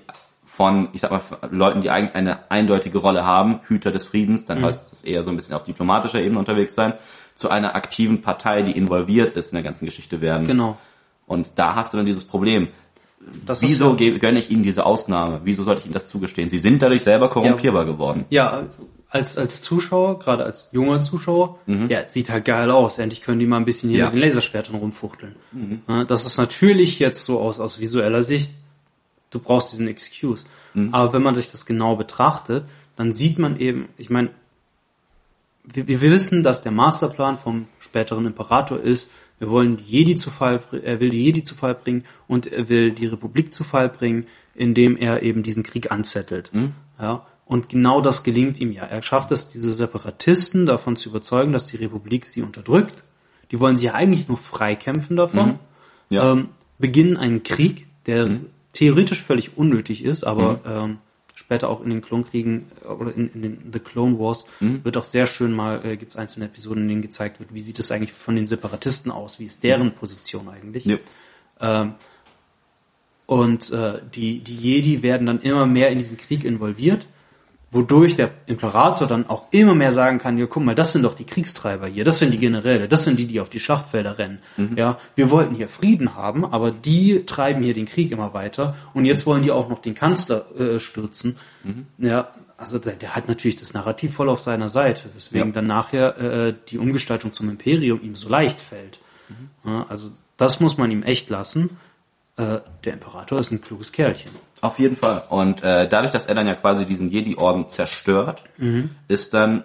von, 0.57 0.89
ich 0.93 1.01
sag 1.01 1.11
mal, 1.11 1.21
Leuten, 1.51 1.81
die 1.81 1.91
eigentlich 1.91 2.15
eine 2.15 2.49
eindeutige 2.49 2.97
Rolle 2.97 3.23
haben, 3.25 3.59
Hüter 3.67 3.91
des 3.91 4.05
Friedens, 4.05 4.45
dann 4.45 4.63
heißt 4.63 4.91
es 4.91 5.03
eher 5.03 5.21
so 5.21 5.29
ein 5.29 5.35
bisschen 5.35 5.53
auf 5.55 5.63
diplomatischer 5.63 6.19
Ebene 6.19 6.39
unterwegs 6.39 6.73
sein, 6.73 6.93
zu 7.35 7.49
einer 7.49 7.75
aktiven 7.75 8.21
Partei, 8.23 8.63
die 8.63 8.71
involviert 8.71 9.33
ist 9.33 9.51
in 9.51 9.55
der 9.57 9.63
ganzen 9.63 9.85
Geschichte 9.85 10.19
werden. 10.19 10.47
Genau. 10.47 10.75
Und 11.27 11.51
da 11.57 11.75
hast 11.75 11.93
du 11.93 11.97
dann 11.97 12.07
dieses 12.07 12.25
Problem. 12.25 12.69
Das 13.45 13.61
Wieso 13.61 13.93
ge- 13.93 14.17
gönne 14.17 14.39
ich 14.39 14.49
ihnen 14.49 14.63
diese 14.63 14.85
Ausnahme? 14.85 15.41
Wieso 15.43 15.61
sollte 15.61 15.81
ich 15.81 15.85
ihnen 15.85 15.93
das 15.93 16.07
zugestehen? 16.07 16.49
Sie 16.49 16.57
sind 16.57 16.81
dadurch 16.81 17.03
selber 17.03 17.29
korrumpierbar 17.29 17.85
geworden. 17.85 18.25
ja, 18.29 18.63
als, 19.09 19.37
als 19.37 19.61
Zuschauer, 19.61 20.17
gerade 20.19 20.43
als 20.43 20.69
junger 20.71 20.99
Zuschauer, 21.01 21.59
ja, 21.87 22.09
sieht 22.09 22.29
halt 22.31 22.45
geil 22.45 22.71
aus. 22.71 22.97
Endlich 22.99 23.21
können 23.21 23.39
die 23.39 23.45
mal 23.45 23.57
ein 23.57 23.65
bisschen 23.65 23.89
hier 23.89 23.99
Ja. 23.99 24.05
mit 24.05 24.15
den 24.15 24.21
Laserschwertern 24.21 24.75
rumfuchteln. 24.75 25.35
Ja, 25.87 26.03
das 26.03 26.25
ist 26.25 26.37
natürlich 26.37 26.97
jetzt 26.99 27.25
so 27.25 27.39
aus, 27.39 27.59
aus 27.59 27.79
visueller 27.79 28.23
Sicht, 28.23 28.49
du 29.29 29.39
brauchst 29.39 29.71
diesen 29.73 29.87
Excuse. 29.87 30.45
Aber 30.91 31.13
wenn 31.13 31.23
man 31.23 31.33
sich 31.33 31.51
das 31.51 31.65
genau 31.65 31.95
betrachtet, 31.95 32.65
dann 32.95 33.11
sieht 33.11 33.39
man 33.39 33.59
eben, 33.59 33.89
ich 33.97 34.09
meine, 34.09 34.29
wir, 35.63 35.87
wir 35.87 36.01
wissen, 36.01 36.43
dass 36.43 36.61
der 36.61 36.71
Masterplan 36.71 37.37
vom 37.37 37.67
späteren 37.79 38.25
Imperator 38.25 38.79
ist, 38.79 39.09
wir 39.39 39.49
wollen 39.49 39.77
die 39.77 39.83
Jedi 39.83 40.15
zu 40.15 40.31
Fall, 40.31 40.61
er 40.83 40.99
will 40.99 41.09
die 41.09 41.23
Jedi 41.23 41.43
zu 41.43 41.55
Fall 41.55 41.75
bringen 41.75 42.05
und 42.27 42.47
er 42.47 42.69
will 42.69 42.91
die 42.91 43.05
Republik 43.05 43.53
zu 43.53 43.63
Fall 43.63 43.89
bringen, 43.89 44.25
indem 44.55 44.97
er 44.97 45.21
eben 45.23 45.43
diesen 45.43 45.63
Krieg 45.63 45.91
anzettelt. 45.91 46.51
Ja, 46.99 47.25
und 47.45 47.69
genau 47.69 48.01
das 48.01 48.23
gelingt 48.23 48.59
ihm 48.59 48.71
ja. 48.71 48.83
Er 48.83 49.01
schafft 49.01 49.31
es, 49.31 49.49
diese 49.49 49.71
Separatisten 49.73 50.65
davon 50.65 50.95
zu 50.95 51.09
überzeugen, 51.09 51.53
dass 51.53 51.67
die 51.67 51.77
Republik 51.77 52.25
sie 52.25 52.41
unterdrückt. 52.41 53.03
Die 53.51 53.59
wollen 53.59 53.75
sich 53.75 53.85
ja 53.85 53.93
eigentlich 53.93 54.27
nur 54.27 54.37
freikämpfen 54.37 55.15
davon. 55.15 55.59
Ja. 56.09 56.33
Ähm, 56.33 56.49
beginnen 56.79 57.15
einen 57.15 57.43
Krieg, 57.43 57.87
der 58.05 58.39
theoretisch 58.77 59.23
völlig 59.23 59.57
unnötig 59.57 60.03
ist, 60.03 60.23
aber 60.23 60.59
ähm, 60.67 60.97
später 61.33 61.67
auch 61.67 61.81
in 61.83 61.89
den 61.89 62.01
Klonkriegen 62.01 62.67
äh, 62.83 62.89
oder 62.89 63.15
in, 63.15 63.29
in 63.33 63.41
den 63.41 63.73
The 63.73 63.79
Clone 63.79 64.19
Wars 64.19 64.45
wird 64.59 64.97
auch 64.97 65.03
sehr 65.03 65.25
schön 65.25 65.51
mal, 65.51 65.83
äh, 65.83 65.97
gibt 65.97 66.11
es 66.11 66.17
einzelne 66.17 66.45
Episoden, 66.45 66.83
in 66.83 66.89
denen 66.89 67.01
gezeigt 67.01 67.39
wird, 67.39 67.55
wie 67.55 67.61
sieht 67.61 67.79
es 67.79 67.91
eigentlich 67.91 68.13
von 68.13 68.35
den 68.35 68.45
Separatisten 68.45 69.11
aus, 69.11 69.39
wie 69.39 69.45
ist 69.45 69.63
deren 69.63 69.95
Position 69.95 70.47
eigentlich. 70.47 70.85
Ja. 70.85 70.97
Ähm, 71.59 71.95
und 73.25 73.71
äh, 73.71 73.99
die, 74.13 74.39
die 74.41 74.55
Jedi 74.55 75.01
werden 75.01 75.25
dann 75.25 75.41
immer 75.41 75.65
mehr 75.65 75.89
in 75.89 75.97
diesen 75.97 76.17
Krieg 76.17 76.43
involviert, 76.43 77.07
wodurch 77.71 78.15
der 78.15 78.31
Imperator 78.45 79.07
dann 79.07 79.27
auch 79.29 79.47
immer 79.51 79.75
mehr 79.75 79.91
sagen 79.91 80.19
kann, 80.19 80.37
ja, 80.37 80.45
guck 80.45 80.63
mal, 80.63 80.73
das 80.75 80.93
sind 80.93 81.03
doch 81.03 81.15
die 81.15 81.25
Kriegstreiber 81.25 81.87
hier, 81.87 82.03
das 82.05 82.19
sind 82.19 82.31
die 82.31 82.37
Generäle, 82.37 82.87
das 82.87 83.03
sind 83.03 83.19
die, 83.19 83.27
die 83.27 83.39
auf 83.41 83.49
die 83.49 83.59
Schlachtfelder 83.59 84.17
rennen. 84.17 84.39
Ja, 84.75 84.97
wir 85.15 85.29
wollten 85.31 85.53
hier 85.55 85.67
Frieden 85.67 86.15
haben, 86.15 86.45
aber 86.45 86.71
die 86.71 87.25
treiben 87.25 87.61
hier 87.61 87.73
den 87.73 87.85
Krieg 87.85 88.11
immer 88.11 88.33
weiter 88.33 88.75
und 88.93 89.05
jetzt 89.05 89.25
wollen 89.25 89.43
die 89.43 89.51
auch 89.51 89.67
noch 89.69 89.79
den 89.81 89.95
Kanzler 89.95 90.45
äh, 90.57 90.79
stürzen. 90.79 91.37
Ja, 91.97 92.29
also 92.55 92.79
der, 92.79 92.93
der 92.93 93.15
hat 93.15 93.27
natürlich 93.27 93.57
das 93.57 93.73
Narrativ 93.73 94.15
voll 94.15 94.29
auf 94.29 94.41
seiner 94.41 94.69
Seite, 94.69 95.09
weswegen 95.13 95.49
Ja. 95.49 95.53
dann 95.55 95.67
nachher 95.67 96.17
äh, 96.17 96.53
die 96.69 96.77
Umgestaltung 96.77 97.33
zum 97.33 97.49
Imperium 97.49 98.01
ihm 98.01 98.15
so 98.15 98.29
leicht 98.29 98.59
fällt. 98.61 98.99
Ja, 99.65 99.85
also 99.89 100.11
das 100.37 100.59
muss 100.61 100.77
man 100.77 100.89
ihm 100.89 101.03
echt 101.03 101.29
lassen. 101.29 101.77
Äh, 102.37 102.59
der 102.85 102.93
Imperator 102.93 103.39
ist 103.39 103.51
ein 103.51 103.61
kluges 103.61 103.91
Kerlchen. 103.91 104.31
Auf 104.61 104.79
jeden 104.79 104.95
Fall. 104.95 105.23
Und 105.29 105.63
äh, 105.63 105.87
dadurch, 105.87 106.11
dass 106.11 106.25
er 106.25 106.35
dann 106.35 106.47
ja 106.47 106.55
quasi 106.55 106.85
diesen 106.85 107.09
Jedi-Orden 107.09 107.67
zerstört, 107.67 108.43
ist 109.07 109.33
dann 109.33 109.63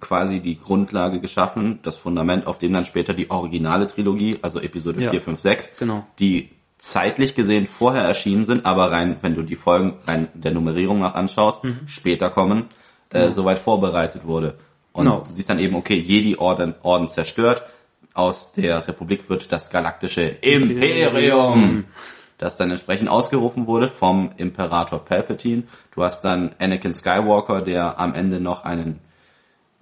quasi 0.00 0.40
die 0.40 0.58
Grundlage 0.58 1.18
geschaffen, 1.20 1.78
das 1.82 1.96
Fundament, 1.96 2.46
auf 2.46 2.58
dem 2.58 2.72
dann 2.72 2.84
später 2.84 3.14
die 3.14 3.30
originale 3.30 3.86
Trilogie, 3.86 4.38
also 4.42 4.60
Episode 4.60 5.02
Ja. 5.02 5.10
4, 5.10 5.20
5, 5.20 5.40
6, 5.40 5.72
Genau. 5.78 6.06
die 6.18 6.50
zeitlich 6.78 7.34
gesehen 7.34 7.66
vorher 7.66 8.02
erschienen 8.02 8.44
sind, 8.44 8.66
aber 8.66 8.92
rein, 8.92 9.16
wenn 9.22 9.34
du 9.34 9.42
die 9.42 9.56
Folgen 9.56 9.94
rein 10.06 10.28
der 10.34 10.52
Nummerierung 10.52 11.00
nach 11.00 11.14
anschaust, 11.14 11.62
später 11.86 12.28
kommen, 12.30 12.66
äh, 13.10 13.30
soweit 13.30 13.58
vorbereitet 13.58 14.26
wurde. 14.26 14.54
Und 14.92 15.06
Genau. 15.06 15.20
du 15.26 15.32
siehst 15.32 15.48
dann 15.48 15.58
eben, 15.58 15.74
okay, 15.74 15.96
Jedi-Orden 15.96 16.74
Orden 16.82 17.08
zerstört, 17.08 17.64
aus 18.12 18.52
der 18.52 18.86
Republik 18.86 19.28
wird 19.30 19.50
das 19.50 19.70
galaktische 19.70 20.22
Imperium, 20.22 21.84
das 22.44 22.56
dann 22.56 22.70
entsprechend 22.70 23.08
ausgerufen 23.08 23.66
wurde 23.66 23.88
vom 23.88 24.30
Imperator 24.36 25.04
Palpatine. 25.04 25.62
Du 25.94 26.02
hast 26.04 26.20
dann 26.24 26.50
Anakin 26.58 26.92
Skywalker, 26.92 27.62
der 27.62 27.98
am 27.98 28.14
Ende 28.14 28.38
noch 28.38 28.64
einen 28.64 29.00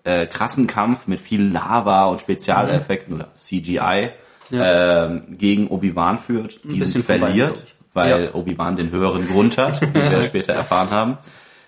äh, 0.04 0.26
krassen 0.26 0.66
Kampf 0.66 1.06
mit 1.06 1.20
viel 1.20 1.42
Lava 1.42 2.06
und 2.06 2.20
Spezialeffekten 2.20 3.14
oder 3.14 3.28
CGI 3.34 4.10
Ja. 4.50 5.04
ähm, 5.06 5.22
gegen 5.30 5.66
Obi-Wan 5.68 6.18
führt, 6.18 6.60
diesen 6.64 6.78
bisschen 6.78 7.02
vorbei, 7.04 7.26
verliert, 7.26 7.66
weil 7.94 8.24
Ja. 8.26 8.34
Obi-Wan 8.34 8.76
den 8.76 8.90
höheren 8.90 9.26
Grund 9.26 9.58
hat, 9.58 9.80
wie 9.82 9.94
wir 9.94 10.22
später 10.32 10.52
erfahren 10.52 10.90
haben. 10.90 11.18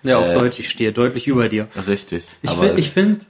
Ja, 0.03 0.19
auf 0.19 0.27
Äh, 0.29 0.33
Deutsch, 0.33 0.59
ich 0.59 0.69
stehe 0.69 0.91
deutlich 0.93 1.27
über 1.27 1.49
dir. 1.49 1.67
Richtig. 1.87 2.25
Ich 2.41 2.51
finde 2.51 2.79
ich 2.79 2.91
find, 2.91 3.25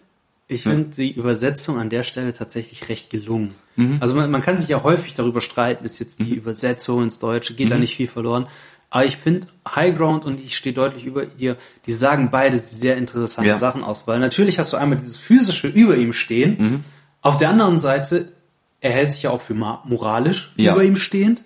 ich 0.47 0.61
find 0.63 0.95
die 0.97 1.11
Übersetzung 1.11 1.79
an 1.79 1.89
der 1.89 2.03
Stelle 2.03 2.33
tatsächlich 2.33 2.87
recht 2.89 3.09
gelungen. 3.09 3.55
Mhm. 3.75 3.97
Also 3.99 4.13
man, 4.15 4.29
man 4.29 4.41
kann 4.41 4.57
sich 4.59 4.69
ja 4.69 4.83
häufig 4.83 5.13
darüber 5.15 5.41
streiten, 5.41 5.85
ist 5.85 5.99
jetzt 5.99 6.19
die 6.19 6.35
Übersetzung 6.35 7.01
ins 7.03 7.17
Deutsche, 7.19 7.53
geht 7.55 7.67
Mhm. 7.67 7.71
da 7.71 7.77
nicht 7.79 7.95
viel 7.95 8.07
verloren. 8.07 8.47
Aber 8.91 9.05
ich 9.05 9.17
finde 9.17 9.47
High 9.67 9.97
Ground 9.97 10.23
und 10.23 10.39
ich 10.39 10.55
stehe 10.55 10.73
deutlich 10.73 11.05
über 11.05 11.25
dir, 11.25 11.57
die 11.87 11.91
sagen 11.91 12.29
beide 12.31 12.59
sehr 12.59 12.95
interessante 12.95 13.49
Ja. 13.49 13.57
Sachen 13.57 13.83
aus. 13.83 14.07
Weil 14.07 14.19
natürlich 14.19 14.59
hast 14.59 14.71
du 14.71 14.77
einmal 14.77 14.97
dieses 14.99 15.17
physische 15.17 15.67
über 15.67 15.97
ihm 15.97 16.13
stehen. 16.13 16.55
Mhm. 16.59 16.79
Auf 17.21 17.37
der 17.37 17.49
anderen 17.49 17.79
Seite, 17.79 18.29
er 18.81 18.91
hält 18.91 19.11
sich 19.13 19.23
ja 19.23 19.31
auch 19.31 19.41
für 19.41 19.55
moralisch 19.55 20.53
Ja. 20.57 20.71
Mhm. 20.73 20.75
über 20.77 20.85
ihm 20.85 20.95
stehend. 20.95 21.43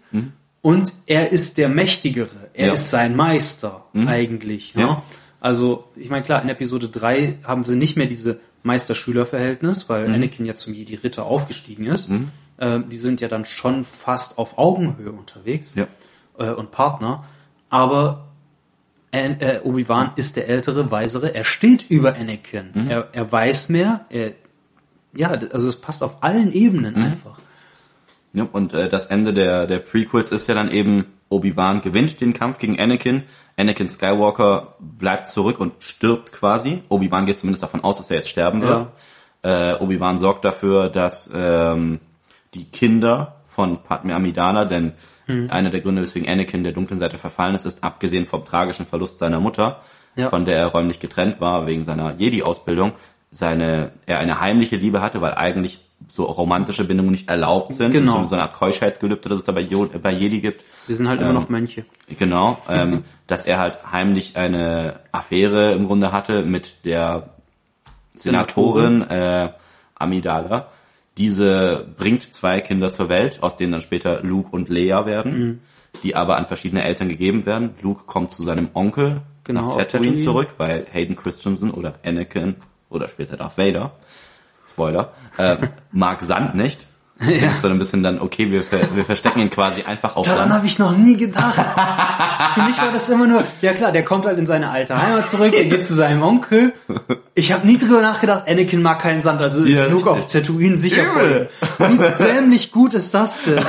Und 0.62 0.92
er 1.06 1.32
ist 1.32 1.58
der 1.58 1.70
Mächtigere. 1.70 2.50
Er 2.54 2.68
Ja. 2.68 2.74
ist 2.74 2.90
sein 2.90 3.16
Meister 3.16 3.86
eigentlich. 3.94 4.74
Ja? 4.74 4.82
Ja. 4.82 5.04
Also, 5.40 5.86
ich 5.96 6.10
meine, 6.10 6.26
klar, 6.26 6.42
in 6.44 6.50
Episode 6.50 6.90
3 6.90 7.38
haben 7.46 7.64
sie 7.64 7.78
nicht 7.78 7.96
mehr 7.96 8.08
diese 8.08 8.42
Meister-Schüler-Verhältnis, 8.64 9.90
weil 9.90 10.06
Anakin 10.14 10.46
ja 10.46 10.56
zum 10.56 10.74
Jedi-Ritter 10.74 11.26
aufgestiegen 11.26 11.86
ist. 11.86 12.10
Ähm, 12.60 12.90
die 12.90 12.98
sind 12.98 13.22
ja 13.22 13.28
dann 13.28 13.46
schon 13.46 13.86
fast 13.86 14.38
auf 14.38 14.58
Augenhöhe 14.58 15.12
unterwegs 15.12 15.76
Ja. 15.76 15.88
äh, 16.38 16.50
und 16.52 16.72
Partner. 16.72 17.24
Aber 17.70 18.28
An 19.12 19.40
äh, 19.40 19.62
Obi-Wan 19.64 20.12
ist 20.18 20.36
der 20.36 20.48
ältere, 20.50 20.92
weisere. 20.92 21.34
Er 21.34 21.44
steht 21.44 21.90
über 21.90 22.16
Anakin. 22.16 22.88
Er, 22.90 23.08
er 23.14 23.32
weiß 23.32 23.70
mehr. 23.70 24.06
Er, 24.10 24.34
ja, 25.14 25.30
also 25.30 25.68
es 25.68 25.76
passt 25.78 26.04
auf 26.04 26.22
allen 26.22 26.54
Ebenen 26.54 26.96
einfach. 26.96 27.40
Ja, 28.34 28.48
und 28.52 28.74
äh, 28.74 28.90
das 28.90 29.08
Ende 29.08 29.34
der, 29.34 29.66
der 29.68 29.80
Prequels 29.80 30.32
ist 30.32 30.48
ja 30.48 30.56
dann 30.56 30.72
eben, 30.72 31.06
Obi-Wan 31.30 31.82
gewinnt 31.82 32.22
den 32.22 32.34
Kampf 32.34 32.58
gegen 32.58 32.80
Anakin. 32.80 33.24
Anakin 33.58 33.88
Skywalker 33.88 34.76
bleibt 34.80 35.28
zurück 35.28 35.60
und 35.60 35.74
stirbt 35.80 36.32
quasi. 36.32 36.82
Obi-Wan 36.90 37.26
geht 37.28 37.38
zumindest 37.38 37.62
davon 37.64 37.84
aus, 37.84 37.98
dass 37.98 38.10
er 38.10 38.18
jetzt 38.18 38.30
sterben 38.30 38.62
wird. 38.62 38.88
Äh, 39.44 39.76
Obi-Wan 39.76 40.18
sorgt 40.18 40.44
dafür, 40.44 40.90
dass 40.90 41.30
ähm, 41.36 42.00
die 42.56 42.66
Kinder 42.66 43.36
von 43.48 43.84
Padme 43.84 44.16
Amidala, 44.16 44.66
denn 44.66 44.94
einer 45.50 45.70
der 45.70 45.82
Gründe, 45.82 46.02
weswegen 46.02 46.28
Anakin 46.28 46.64
der 46.64 46.74
dunklen 46.74 46.98
Seite 46.98 47.20
verfallen 47.20 47.54
ist, 47.54 47.64
ist 47.64 47.84
abgesehen 47.84 48.26
vom 48.26 48.46
tragischen 48.46 48.88
Verlust 48.88 49.20
seiner 49.20 49.40
Mutter, 49.40 49.82
Ja. 50.16 50.30
von 50.30 50.44
der 50.44 50.58
er 50.58 50.66
räumlich 50.68 51.00
getrennt 51.00 51.40
war 51.40 51.68
wegen 51.68 51.84
seiner 51.84 52.16
Jedi-Ausbildung, 52.16 52.94
seine 53.30 53.92
er 54.08 54.18
eine 54.18 54.40
heimliche 54.40 54.76
Liebe 54.78 55.02
hatte, 55.02 55.22
weil 55.22 55.36
eigentlich 55.36 55.82
so 56.08 56.24
romantische 56.26 56.86
Bindungen 56.86 57.12
nicht 57.12 57.30
erlaubt 57.30 57.74
sind. 57.74 57.92
Genau. 57.92 58.24
So 58.26 58.36
eine 58.36 58.44
Art 58.44 58.54
Keuschheitsgelübde, 58.54 59.30
das 59.30 59.40
es 59.40 59.44
da 59.44 59.52
bei, 59.52 59.62
Jo- 59.62 59.90
bei 60.02 60.12
Jedi 60.12 60.40
gibt. 60.40 60.64
Sie 60.80 60.94
sind 60.94 61.08
halt 61.08 61.22
immer 61.22 61.34
noch 61.34 61.50
Mönche. 61.50 61.86
Genau, 62.18 62.58
ähm, 62.70 63.04
dass 63.28 63.44
er 63.46 63.60
halt 63.60 63.80
heimlich 63.92 64.36
eine 64.38 65.02
Affäre 65.12 65.74
im 65.74 65.86
Grunde 65.88 66.12
hatte 66.12 66.44
mit 66.44 66.86
der 66.86 67.30
Senatorin 68.16 69.02
äh, 69.10 69.50
Amidala. 69.96 70.68
Diese 71.18 71.86
bringt 71.98 72.24
zwei 72.34 72.62
Kinder 72.62 72.92
zur 72.92 73.10
Welt, 73.10 73.40
aus 73.42 73.58
denen 73.58 73.74
dann 73.74 73.82
später 73.82 74.22
Luke 74.24 74.50
und 74.52 74.70
Leia 74.70 75.06
werden, 75.06 75.32
Mhm. 75.40 75.60
die 76.04 76.16
aber 76.16 76.38
an 76.38 76.46
verschiedene 76.48 76.84
Eltern 76.84 77.10
gegeben 77.10 77.46
werden. 77.46 77.72
Luke 77.82 78.04
kommt 78.06 78.32
zu 78.32 78.44
seinem 78.44 78.70
Onkel 78.74 79.22
Genau, 79.44 79.62
nach 79.62 79.78
Tatooine, 79.78 79.88
Tatooine. 79.88 80.18
zurück, 80.18 80.48
weil 80.58 80.86
Hayden 80.92 81.16
Christensen 81.16 81.72
oder 81.72 81.96
Anakin 82.06 82.56
oder 82.90 83.08
später 83.10 83.36
Darth 83.38 83.58
Vader, 83.58 83.92
Spoiler, 84.70 85.12
äh, 85.38 85.58
mag 85.92 86.22
Sand 86.22 86.56
nicht. 86.56 86.86
Deswegen 87.22 87.44
Ja. 87.44 87.52
ist 87.52 87.62
dann 87.66 87.72
ein 87.74 87.80
bisschen 87.80 88.02
dann, 88.02 88.22
okay, 88.22 88.50
wir, 88.50 88.64
ver 88.64 88.80
wir 88.96 89.04
verstecken 89.04 89.42
ihn 89.42 89.50
quasi 89.50 89.84
einfach 89.84 90.16
auf 90.16 90.26
Daran 90.26 90.54
habe 90.54 90.66
ich 90.66 90.80
noch 90.80 90.96
nie 90.96 91.18
gedacht. 91.18 91.54
Für 92.54 92.62
mich 92.62 92.78
war 92.82 92.94
das 92.94 93.10
immer 93.10 93.28
nur, 93.28 93.44
ja 93.62 93.74
klar, 93.74 93.92
der 93.92 94.06
kommt 94.06 94.26
halt 94.26 94.40
in 94.40 94.46
seine 94.46 94.70
alte 94.70 94.98
Heimat 95.02 95.28
zurück, 95.28 95.52
der 95.52 95.66
geht 95.66 95.84
zu 95.86 95.94
seinem 95.96 96.22
Onkel. 96.24 96.72
Ich 97.36 97.52
habe 97.52 97.68
nie 97.68 97.78
drüber 97.78 98.02
nachgedacht, 98.02 98.44
Anakin 98.48 98.82
mag 98.82 99.02
keinen 99.02 99.20
Sand, 99.20 99.42
also 99.42 99.64
ist 99.66 99.72
Ja, 99.78 99.88
Luke 99.88 100.10
richtig. 100.12 100.24
auf 100.24 100.32
Tatooine 100.32 100.78
sicher 100.78 101.04
Übel. 101.04 101.50
voll. 101.78 101.90
Wie 101.90 102.24
dämlich 102.24 102.72
gut 102.72 102.94
ist 102.94 103.14
das 103.14 103.42
denn? 103.42 103.60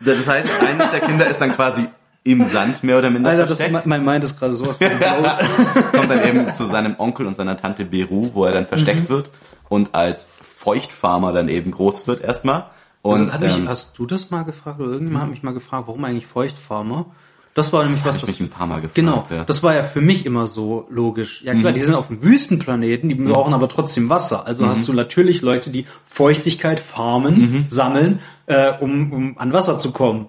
Das 0.00 0.28
heißt, 0.28 0.48
eines 0.62 0.90
der 0.90 1.00
Kinder 1.00 1.26
ist 1.26 1.40
dann 1.40 1.54
quasi 1.54 1.86
im 2.24 2.44
Sand 2.44 2.82
mehr 2.82 2.98
oder 2.98 3.10
minder 3.10 3.30
Alter, 3.30 3.46
das, 3.46 3.58
versteckt. 3.58 3.86
mein 3.86 4.04
Mind 4.04 4.24
ist 4.24 4.38
gerade 4.38 4.54
gebaut. 4.56 4.78
kommt 5.92 6.10
dann 6.10 6.24
eben 6.26 6.52
zu 6.54 6.66
seinem 6.66 6.94
Onkel 6.98 7.26
und 7.26 7.36
seiner 7.36 7.56
Tante 7.56 7.84
Beru, 7.84 8.30
wo 8.34 8.44
er 8.46 8.52
dann 8.52 8.66
versteckt 8.66 9.08
Mhm. 9.10 9.14
wird 9.14 9.30
und 9.68 9.94
als 9.94 10.28
Feuchtfarmer 10.58 11.32
dann 11.32 11.48
eben 11.48 11.70
groß 11.70 12.06
wird 12.06 12.22
erstmal. 12.22 12.66
Und 13.02 13.30
Also, 13.30 13.44
mich, 13.44 13.56
ähm, 13.58 13.68
hast 13.68 13.98
du 13.98 14.06
das 14.06 14.30
mal 14.30 14.44
gefragt 14.44 14.80
oder 14.80 14.92
irgendjemand 14.92 15.24
hat 15.24 15.30
mich 15.30 15.42
mal 15.42 15.52
gefragt, 15.52 15.84
warum 15.86 16.02
eigentlich 16.04 16.26
Feuchtfarmer? 16.26 17.06
Das 17.52 17.72
war 17.72 17.82
nämlich 17.82 18.02
das 18.02 18.14
was, 18.14 18.22
ich 18.22 18.26
mich 18.26 18.40
ein 18.40 18.48
paar 18.48 18.66
Mal 18.66 18.76
gefragt. 18.76 18.94
Genau, 18.94 19.24
ja. 19.30 19.42
Mhm. 19.42 19.46
das 19.46 19.62
war 19.62 19.74
ja 19.74 19.82
für 19.82 20.00
mich 20.00 20.24
immer 20.26 20.46
so 20.46 20.86
logisch. 20.90 21.42
Ja 21.42 21.54
klar, 21.54 21.72
die 21.72 21.82
sind 21.82 21.94
auf 21.94 22.08
einem 22.10 22.22
Wüstenplaneten, 22.22 23.10
die 23.10 23.14
brauchen 23.14 23.52
aber 23.52 23.68
trotzdem 23.68 24.08
Wasser. 24.08 24.46
Also 24.46 24.66
hast 24.66 24.88
du 24.88 24.92
Mhm. 24.92 24.96
natürlich 24.96 25.42
Leute, 25.42 25.68
die 25.70 25.84
Feuchtigkeit 26.06 26.80
farmen, 26.80 27.66
sammeln, 27.68 28.20
äh, 28.46 28.72
um, 28.80 29.12
um 29.12 29.38
an 29.38 29.52
Wasser 29.52 29.78
zu 29.78 29.92
kommen. 29.92 30.26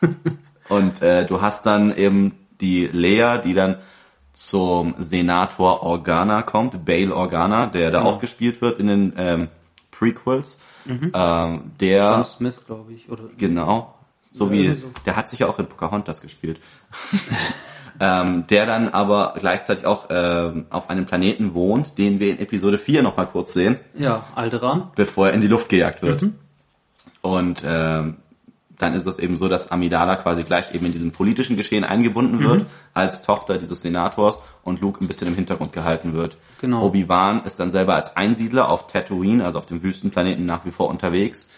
Und 0.68 1.02
äh, 1.02 1.26
du 1.26 1.40
hast 1.40 1.66
dann 1.66 1.96
eben 1.96 2.32
die 2.60 2.86
Lea, 2.86 3.38
die 3.44 3.54
dann 3.54 3.76
zum 4.32 4.94
Senator 4.98 5.82
Organa 5.82 6.42
kommt, 6.42 6.84
Bail 6.84 7.10
Organa, 7.12 7.66
der 7.66 7.90
da 7.90 8.02
auch 8.02 8.18
gespielt 8.18 8.60
wird 8.60 8.78
in 8.78 8.86
den 8.86 9.12
ähm, 9.16 9.48
Prequels. 9.90 10.58
Mhm. 10.84 11.10
Ähm, 11.14 11.72
der 11.80 12.12
John 12.12 12.24
Smith, 12.24 12.60
glaube 12.66 12.92
ich. 12.92 13.08
Oder 13.08 13.24
Genau. 13.38 13.94
So 14.30 14.46
Ja, 14.46 14.52
wie, 14.52 14.68
so. 14.76 14.90
der 15.06 15.16
hat 15.16 15.28
sich 15.28 15.38
ja 15.38 15.48
auch 15.48 15.58
in 15.58 15.66
Pocahontas 15.66 16.20
gespielt. 16.20 16.60
ähm, 18.00 18.46
der 18.48 18.66
dann 18.66 18.88
aber 18.90 19.34
gleichzeitig 19.38 19.86
auch 19.86 20.08
ähm, 20.10 20.66
auf 20.70 20.90
einem 20.90 21.06
Planeten 21.06 21.54
wohnt, 21.54 21.96
den 21.96 22.20
wir 22.20 22.30
in 22.30 22.38
Episode 22.38 22.76
4 22.76 23.02
nochmal 23.02 23.26
kurz 23.26 23.54
sehen, 23.54 23.78
ja, 23.94 24.24
Alderan. 24.34 24.90
bevor 24.94 25.28
er 25.28 25.32
in 25.32 25.40
die 25.40 25.48
Luft 25.48 25.70
gejagt 25.70 26.02
wird. 26.02 26.22
Mhm. 26.22 26.34
Und 27.22 27.64
ähm, 27.66 28.18
dann 28.78 28.94
ist 28.94 29.06
es 29.06 29.18
eben 29.18 29.36
so, 29.36 29.48
dass 29.48 29.70
Amidala 29.70 30.16
quasi 30.16 30.42
gleich 30.42 30.74
eben 30.74 30.86
in 30.86 30.92
diesem 30.92 31.10
politischen 31.12 31.56
Geschehen 31.56 31.84
eingebunden 31.84 32.42
wird, 32.42 32.62
Mhm. 32.62 32.66
als 32.94 33.22
Tochter 33.22 33.58
dieses 33.58 33.80
Senators 33.82 34.38
und 34.62 34.80
Luke 34.80 35.02
ein 35.04 35.08
bisschen 35.08 35.28
im 35.28 35.34
Hintergrund 35.34 35.72
gehalten 35.72 36.12
wird. 36.14 36.36
Genau. 36.60 36.84
Obi-Wan 36.84 37.44
ist 37.44 37.58
dann 37.60 37.70
selber 37.70 37.94
als 37.94 38.16
Einsiedler 38.16 38.68
auf 38.68 38.86
Tatooine, 38.86 39.44
also 39.44 39.58
auf 39.58 39.66
dem 39.66 39.82
Wüstenplaneten 39.82 40.44
nach 40.46 40.64
wie 40.64 40.70
vor 40.70 40.88
unterwegs, 40.88 41.48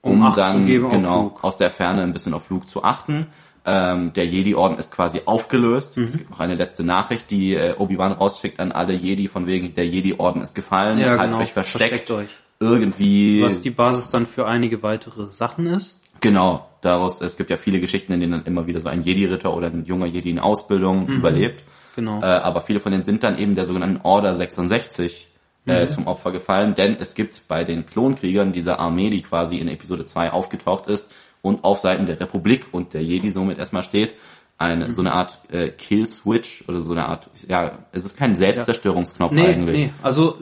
Um 0.00 0.24
um, 0.26 0.34
dann 0.34 0.66
genau 0.66 1.38
aus 1.42 1.58
der 1.58 1.70
Ferne 1.70 2.02
ein 2.02 2.12
bisschen 2.12 2.34
auf 2.34 2.48
Luke 2.50 2.66
zu 2.66 2.82
achten. 2.84 3.26
Ähm, 3.64 4.12
der 4.14 4.26
Jedi-Orden 4.26 4.76
ist 4.78 4.90
quasi 4.90 5.20
aufgelöst. 5.24 5.96
Mhm. 5.96 6.04
Es 6.06 6.18
gibt 6.18 6.30
noch 6.30 6.40
eine 6.40 6.54
letzte 6.56 6.82
Nachricht, 6.82 7.30
die 7.30 7.54
äh, 7.54 7.76
Obi-Wan 7.78 8.10
rausschickt 8.10 8.58
an 8.58 8.72
alle 8.72 8.92
Jedi, 8.94 9.28
von 9.28 9.46
wegen, 9.46 9.74
der 9.76 9.86
Jedi-Orden 9.86 10.42
ist 10.42 10.54
gefallen, 10.56 10.98
Ja, 10.98 11.10
haltet 11.10 11.26
genau. 11.26 11.38
euch 11.38 11.52
versteckt. 11.52 11.82
Versteckt 12.08 12.10
euch. 12.10 12.28
Irgendwie 12.58 13.42
Was 13.42 13.60
die 13.60 13.70
Basis 13.70 14.10
dann 14.10 14.26
für 14.26 14.46
einige 14.46 14.82
weitere 14.82 15.28
Sachen 15.30 15.66
ist. 15.66 15.98
Genau, 16.22 16.66
daraus, 16.80 17.20
es 17.20 17.36
gibt 17.36 17.50
ja 17.50 17.58
viele 17.58 17.80
Geschichten, 17.80 18.12
in 18.12 18.20
denen 18.20 18.32
dann 18.32 18.44
immer 18.44 18.66
wieder 18.66 18.80
so 18.80 18.88
ein 18.88 19.02
Jedi-Ritter 19.02 19.54
oder 19.54 19.66
ein 19.66 19.84
junger 19.84 20.06
Jedi 20.06 20.30
in 20.30 20.38
Ausbildung 20.38 21.06
überlebt. 21.08 21.64
Genau. 21.96 22.22
Äh, 22.22 22.24
aber 22.24 22.62
viele 22.62 22.80
von 22.80 22.92
denen 22.92 23.04
sind 23.04 23.22
dann 23.22 23.38
eben 23.38 23.54
der 23.54 23.66
sogenannten 23.66 24.00
Order 24.02 24.34
66 24.34 25.28
äh, 25.66 25.86
zum 25.88 26.06
Opfer 26.06 26.32
gefallen, 26.32 26.74
denn 26.74 26.96
es 26.98 27.14
gibt 27.14 27.46
bei 27.48 27.64
den 27.64 27.86
Klonkriegern 27.86 28.52
dieser 28.52 28.78
Armee, 28.80 29.10
die 29.10 29.22
quasi 29.22 29.58
in 29.58 29.68
Episode 29.68 30.04
2 30.04 30.32
aufgetaucht 30.32 30.86
ist 30.86 31.12
und 31.42 31.64
auf 31.64 31.80
Seiten 31.80 32.06
der 32.06 32.18
Republik 32.18 32.66
und 32.72 32.94
der 32.94 33.02
Jedi 33.02 33.30
somit 33.30 33.58
erstmal 33.58 33.82
steht, 33.82 34.14
eine, 34.58 34.92
so 34.92 35.02
eine 35.02 35.12
Art 35.12 35.38
äh, 35.50 35.68
Kill-Switch 35.68 36.64
oder 36.68 36.80
so 36.80 36.92
eine 36.92 37.06
Art, 37.06 37.30
ja, 37.48 37.78
es 37.92 38.04
ist 38.04 38.16
kein 38.16 38.36
Selbstzerstörungsknopf 38.36 39.32
Nee, 39.32 39.46
eigentlich. 39.46 39.80
nee, 39.80 39.92
also 40.02 40.38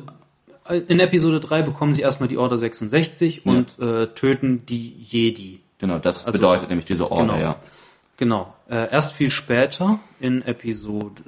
äh, 0.68 0.78
in 0.88 1.00
Episode 1.00 1.40
3 1.40 1.62
bekommen 1.62 1.94
sie 1.94 2.02
erstmal 2.02 2.28
die 2.28 2.38
Order 2.38 2.58
66 2.58 3.46
und 3.46 3.78
äh, 3.78 4.08
töten 4.08 4.64
die 4.66 4.94
Jedi. 4.98 5.60
Genau, 5.80 5.98
das 5.98 6.24
Also, 6.26 6.38
bedeutet 6.38 6.68
nämlich 6.68 6.84
diese 6.86 7.10
Order, 7.10 7.32
genau. 7.34 7.42
ja. 7.44 7.56
Genau. 8.16 8.54
Äh, 8.68 8.90
erst 8.92 9.14
viel 9.14 9.30
später 9.30 9.98
in 10.20 10.42
Episode. 10.42 11.22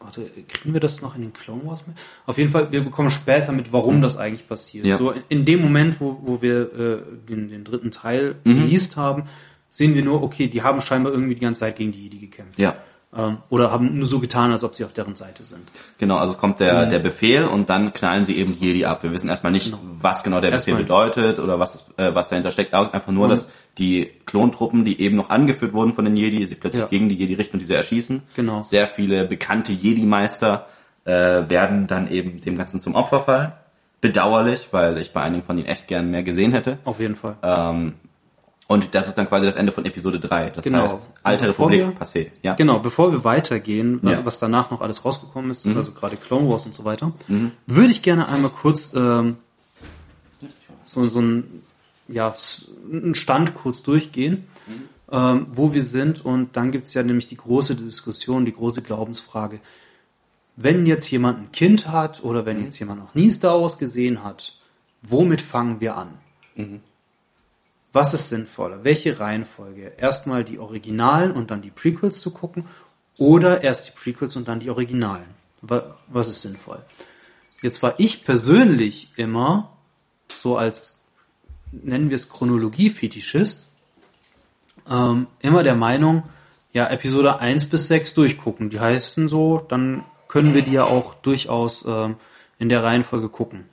Warte, 0.00 0.28
kriegen 0.48 0.72
wir 0.72 0.80
das 0.80 1.00
noch 1.02 1.14
in 1.14 1.20
den 1.22 1.32
Clone 1.32 1.62
Wars 1.64 1.86
mit? 1.86 1.96
Auf 2.26 2.38
jeden 2.38 2.50
Fall, 2.50 2.72
wir 2.72 2.82
bekommen 2.82 3.10
später 3.10 3.52
mit, 3.52 3.72
warum 3.72 4.02
das 4.02 4.16
eigentlich 4.16 4.48
passiert. 4.48 4.84
Ja. 4.86 4.96
So 4.96 5.10
in, 5.12 5.22
in 5.28 5.44
dem 5.44 5.60
Moment, 5.60 6.00
wo, 6.00 6.18
wo 6.22 6.42
wir 6.42 6.60
äh, 6.72 7.02
den, 7.28 7.48
den 7.50 7.64
dritten 7.64 7.90
Teil 7.92 8.34
Mhm. 8.44 8.56
geleast 8.64 8.96
haben, 8.96 9.24
sehen 9.70 9.94
wir 9.94 10.02
nur, 10.02 10.22
okay, 10.22 10.48
die 10.48 10.62
haben 10.62 10.80
scheinbar 10.80 11.12
irgendwie 11.12 11.34
die 11.34 11.40
ganze 11.40 11.60
Zeit 11.60 11.76
gegen 11.76 11.92
die 11.92 12.02
Jedi 12.04 12.18
gekämpft. 12.18 12.58
Ja. 12.58 12.76
Ähm, 13.14 13.38
oder 13.50 13.70
haben 13.70 13.98
nur 13.98 14.06
so 14.08 14.20
getan, 14.20 14.52
als 14.52 14.64
ob 14.64 14.74
sie 14.74 14.84
auf 14.86 14.92
deren 14.94 15.16
Seite 15.16 15.44
sind. 15.44 15.68
Genau, 15.98 16.16
also 16.16 16.32
es 16.32 16.38
kommt 16.38 16.60
Mhm. 16.60 16.64
der, 16.64 16.86
der 16.86 16.98
Befehl 16.98 17.44
und 17.44 17.68
dann 17.68 17.92
knallen 17.92 18.24
sie 18.24 18.36
eben 18.38 18.56
Jedi 18.58 18.86
ab. 18.86 19.02
Wir 19.02 19.12
wissen 19.12 19.28
erstmal 19.28 19.52
nicht, 19.52 19.72
was 20.00 20.24
genau 20.24 20.40
der 20.40 20.50
Befehl 20.50 20.74
Erstmal- 20.74 21.10
bedeutet 21.10 21.38
oder 21.38 21.58
was, 21.58 21.90
äh, 21.98 22.14
was 22.14 22.28
dahinter 22.28 22.50
steckt. 22.50 22.72
Aber 22.72 22.94
einfach 22.94 23.12
nur, 23.12 23.28
dass 23.28 23.50
die 23.76 24.10
Klontruppen, 24.24 24.84
die 24.86 24.98
eben 25.00 25.16
noch 25.16 25.28
angeführt 25.28 25.74
wurden 25.74 25.92
von 25.92 26.06
den 26.06 26.16
Jedi, 26.16 26.44
sich 26.46 26.58
plötzlich 26.58 26.82
Ja. 26.84 26.88
gegen 26.88 27.10
die 27.10 27.16
Jedi 27.16 27.34
richten 27.34 27.56
und 27.56 27.60
diese 27.60 27.76
erschießen. 27.76 28.22
Genau. 28.34 28.62
Sehr 28.62 28.86
viele 28.86 29.26
bekannte 29.26 29.72
Jedi-Meister 29.72 30.66
äh, 31.04 31.10
werden 31.50 31.86
dann 31.88 32.10
eben 32.10 32.40
dem 32.40 32.56
Ganzen 32.56 32.80
zum 32.80 32.94
Opfer 32.94 33.20
fallen. 33.20 33.52
Bedauerlich, 34.00 34.68
weil 34.72 34.98
ich 34.98 35.12
bei 35.12 35.20
einigen 35.22 35.44
von 35.44 35.56
ihnen 35.58 35.66
echt 35.68 35.86
gern 35.86 36.10
mehr 36.10 36.22
gesehen 36.24 36.50
hätte. 36.52 36.78
Auf 36.84 36.98
jeden 36.98 37.14
Fall. 37.14 37.36
Ähm, 37.42 37.94
Und 38.68 38.94
das 38.94 39.08
ist 39.08 39.18
dann 39.18 39.28
quasi 39.28 39.44
das 39.44 39.56
Ende 39.56 39.70
von 39.72 39.84
Episode 39.84 40.18
3. 40.18 40.50
Das 40.50 40.64
Genau. 40.64 40.82
heißt, 40.82 41.06
Alte 41.22 41.48
Republik, 41.48 41.80
wir- 41.80 41.94
passé. 41.94 42.28
Ja. 42.42 42.54
Genau, 42.54 42.78
bevor 42.78 43.12
wir 43.12 43.22
weitergehen, 43.24 43.98
was, 44.02 44.12
Ja. 44.12 44.20
Mhm. 44.20 44.24
was 44.24 44.38
danach 44.38 44.70
noch 44.70 44.80
alles 44.80 45.04
rausgekommen 45.04 45.50
ist, 45.50 45.66
also 45.66 45.92
gerade 45.92 46.16
Clone 46.16 46.48
Wars 46.48 46.64
und 46.64 46.74
so 46.74 46.84
weiter, 46.84 47.12
würde 47.66 47.90
ich 47.90 48.00
gerne 48.02 48.28
einmal 48.28 48.50
kurz 48.50 48.92
ähm, 48.94 49.36
so, 50.84 51.02
so 51.04 51.20
ein, 51.20 51.62
ja, 52.08 52.34
einen 52.90 53.14
Stand 53.14 53.54
kurz 53.54 53.82
durchgehen, 53.82 54.44
ähm, 55.10 55.46
wo 55.50 55.72
wir 55.74 55.84
sind. 55.84 56.24
Und 56.24 56.56
dann 56.56 56.72
gibt's 56.72 56.94
ja 56.94 57.02
nämlich 57.02 57.26
die 57.26 57.36
große 57.36 57.76
Diskussion, 57.76 58.44
die 58.44 58.52
große 58.52 58.80
Glaubensfrage. 58.82 59.60
Wenn 60.56 60.86
jetzt 60.86 61.10
jemand 61.10 61.38
ein 61.38 61.52
Kind 61.52 61.88
hat 61.88 62.22
oder 62.24 62.44
wenn 62.46 62.62
jetzt 62.64 62.78
jemand 62.78 63.00
noch 63.00 63.14
nie 63.14 63.30
Star 63.30 63.60
Wars 63.60 63.78
gesehen 63.78 64.22
hat, 64.24 64.54
womit 65.02 65.40
fangen 65.40 65.80
wir 65.80 65.96
an? 65.96 66.08
Was 67.92 68.14
ist 68.14 68.28
sinnvoller? 68.30 68.84
Welche 68.84 69.20
Reihenfolge? 69.20 69.92
Erstmal 69.98 70.44
die 70.44 70.58
Originalen 70.58 71.32
und 71.32 71.50
dann 71.50 71.60
die 71.62 71.70
Prequels 71.70 72.20
zu 72.20 72.30
gucken 72.30 72.64
oder 73.18 73.62
erst 73.62 73.88
die 73.88 73.92
Prequels 73.92 74.36
und 74.36 74.48
dann 74.48 74.60
die 74.60 74.70
Originalen? 74.70 75.26
Wa- 75.60 75.96
Was 76.08 76.28
ist 76.28 76.42
sinnvoll? 76.42 76.82
Jetzt 77.60 77.82
war 77.82 77.94
ich 77.98 78.24
persönlich 78.24 79.10
immer 79.16 79.70
so 80.32 80.56
als, 80.56 80.98
nennen 81.70 82.08
wir 82.08 82.16
es 82.16 82.28
Chronologie-Fetischist, 82.30 83.68
ähm, 84.90 85.26
immer 85.40 85.62
der 85.62 85.74
Meinung, 85.76 86.24
ja, 86.72 86.88
Episode 86.88 87.38
1 87.40 87.66
bis 87.68 87.88
6 87.88 88.14
durchgucken. 88.14 88.70
Die 88.70 88.80
heißen 88.80 89.28
so, 89.28 89.64
dann 89.68 90.04
können 90.26 90.54
wir 90.54 90.62
die 90.62 90.72
ja 90.72 90.84
auch 90.84 91.14
durchaus 91.14 91.84
ähm, 91.86 92.16
in 92.58 92.70
der 92.70 92.82
Reihenfolge 92.82 93.28
gucken. 93.28 93.68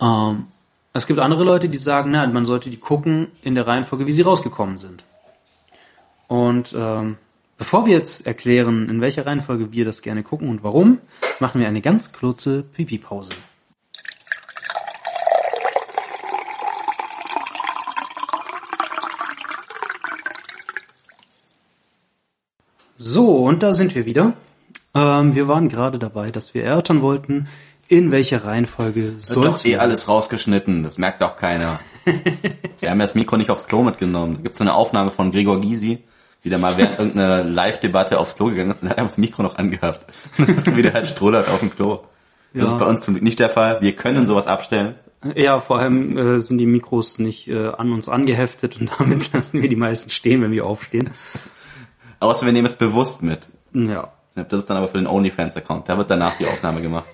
Ähm, 0.00 0.46
es 0.94 1.06
gibt 1.06 1.20
andere 1.20 1.44
Leute, 1.44 1.68
die 1.68 1.78
sagen, 1.78 2.10
na, 2.10 2.26
man 2.26 2.44
sollte 2.44 2.68
die 2.68 2.76
gucken 2.76 3.28
in 3.42 3.54
der 3.54 3.66
Reihenfolge, 3.66 4.06
wie 4.06 4.12
sie 4.12 4.22
rausgekommen 4.22 4.76
sind. 4.76 5.04
Und 6.28 6.74
ähm, 6.76 7.16
bevor 7.56 7.86
wir 7.86 7.96
jetzt 7.96 8.26
erklären, 8.26 8.88
in 8.90 9.00
welcher 9.00 9.24
Reihenfolge 9.24 9.72
wir 9.72 9.84
das 9.86 10.02
gerne 10.02 10.22
gucken 10.22 10.48
und 10.48 10.62
warum, 10.62 10.98
machen 11.40 11.60
wir 11.60 11.68
eine 11.68 11.80
ganz 11.80 12.12
kurze 12.12 12.62
Pipi-Pause. 12.62 13.32
So, 22.98 23.38
und 23.38 23.62
da 23.62 23.72
sind 23.72 23.94
wir 23.94 24.06
wieder. 24.06 24.34
Ähm, 24.94 25.34
wir 25.34 25.48
waren 25.48 25.68
gerade 25.68 25.98
dabei, 25.98 26.30
dass 26.30 26.54
wir 26.54 26.64
erörtern 26.64 27.02
wollten, 27.02 27.48
in 27.92 28.10
welcher 28.10 28.46
Reihenfolge 28.46 29.12
soll 29.18 29.44
doch 29.44 29.62
eh 29.66 29.76
alles 29.76 30.08
rausgeschnitten, 30.08 30.82
das 30.82 30.96
merkt 30.96 31.20
doch 31.20 31.36
keiner. 31.36 31.78
Wir 32.80 32.90
haben 32.90 32.98
ja 32.98 33.04
das 33.04 33.14
Mikro 33.14 33.36
nicht 33.36 33.50
aufs 33.50 33.66
Klo 33.66 33.82
mitgenommen. 33.82 34.36
Da 34.36 34.40
gibt's 34.40 34.56
so 34.56 34.64
eine 34.64 34.72
Aufnahme 34.72 35.10
von 35.10 35.30
Gregor 35.30 35.60
Gysi, 35.60 35.98
wie 36.42 36.48
der 36.48 36.58
mal 36.58 36.78
während 36.78 36.98
irgendeiner 36.98 37.44
Live-Debatte 37.44 38.18
aufs 38.18 38.34
Klo 38.34 38.46
gegangen 38.46 38.70
ist 38.70 38.82
und 38.82 38.88
hat 38.88 38.96
einfach 38.96 39.10
das 39.10 39.18
Mikro 39.18 39.42
noch 39.42 39.56
angehabt. 39.56 40.06
Und 40.38 40.48
dann 40.48 40.56
ist 40.56 40.66
er 40.66 40.74
wieder 40.76 40.94
halt 40.94 41.06
strullert 41.06 41.50
auf 41.50 41.60
dem 41.60 41.68
Klo. 41.74 42.00
Das 42.54 42.62
Ja. 42.64 42.72
ist 42.72 42.78
bei 42.78 42.86
uns 42.86 43.02
zum 43.02 43.12
Glück 43.12 43.24
nicht 43.24 43.38
der 43.38 43.50
Fall. 43.50 43.82
Wir 43.82 43.94
können 43.94 44.24
sowas 44.24 44.46
abstellen. 44.46 44.94
Ja, 45.36 45.60
vor 45.60 45.78
allem 45.78 46.16
äh, 46.16 46.38
sind 46.40 46.56
die 46.56 46.66
Mikros 46.66 47.18
nicht 47.18 47.46
äh, 47.48 47.68
an 47.76 47.92
uns 47.92 48.08
angeheftet 48.08 48.80
und 48.80 48.90
damit 48.98 49.34
lassen 49.34 49.60
wir 49.60 49.68
die 49.68 49.76
meisten 49.76 50.10
stehen, 50.10 50.40
wenn 50.40 50.50
wir 50.52 50.64
aufstehen. 50.64 51.10
Außer 52.20 52.46
wir 52.46 52.52
nehmen 52.54 52.66
es 52.66 52.76
bewusst 52.76 53.22
mit. 53.22 53.48
Ja. 53.74 54.12
Das 54.34 54.60
ist 54.60 54.70
dann 54.70 54.78
aber 54.78 54.88
für 54.88 54.96
den 54.96 55.06
OnlyFans-Account. 55.06 55.90
Da 55.90 55.98
wird 55.98 56.10
danach 56.10 56.38
die 56.38 56.46
Aufnahme 56.46 56.80
gemacht. 56.80 57.04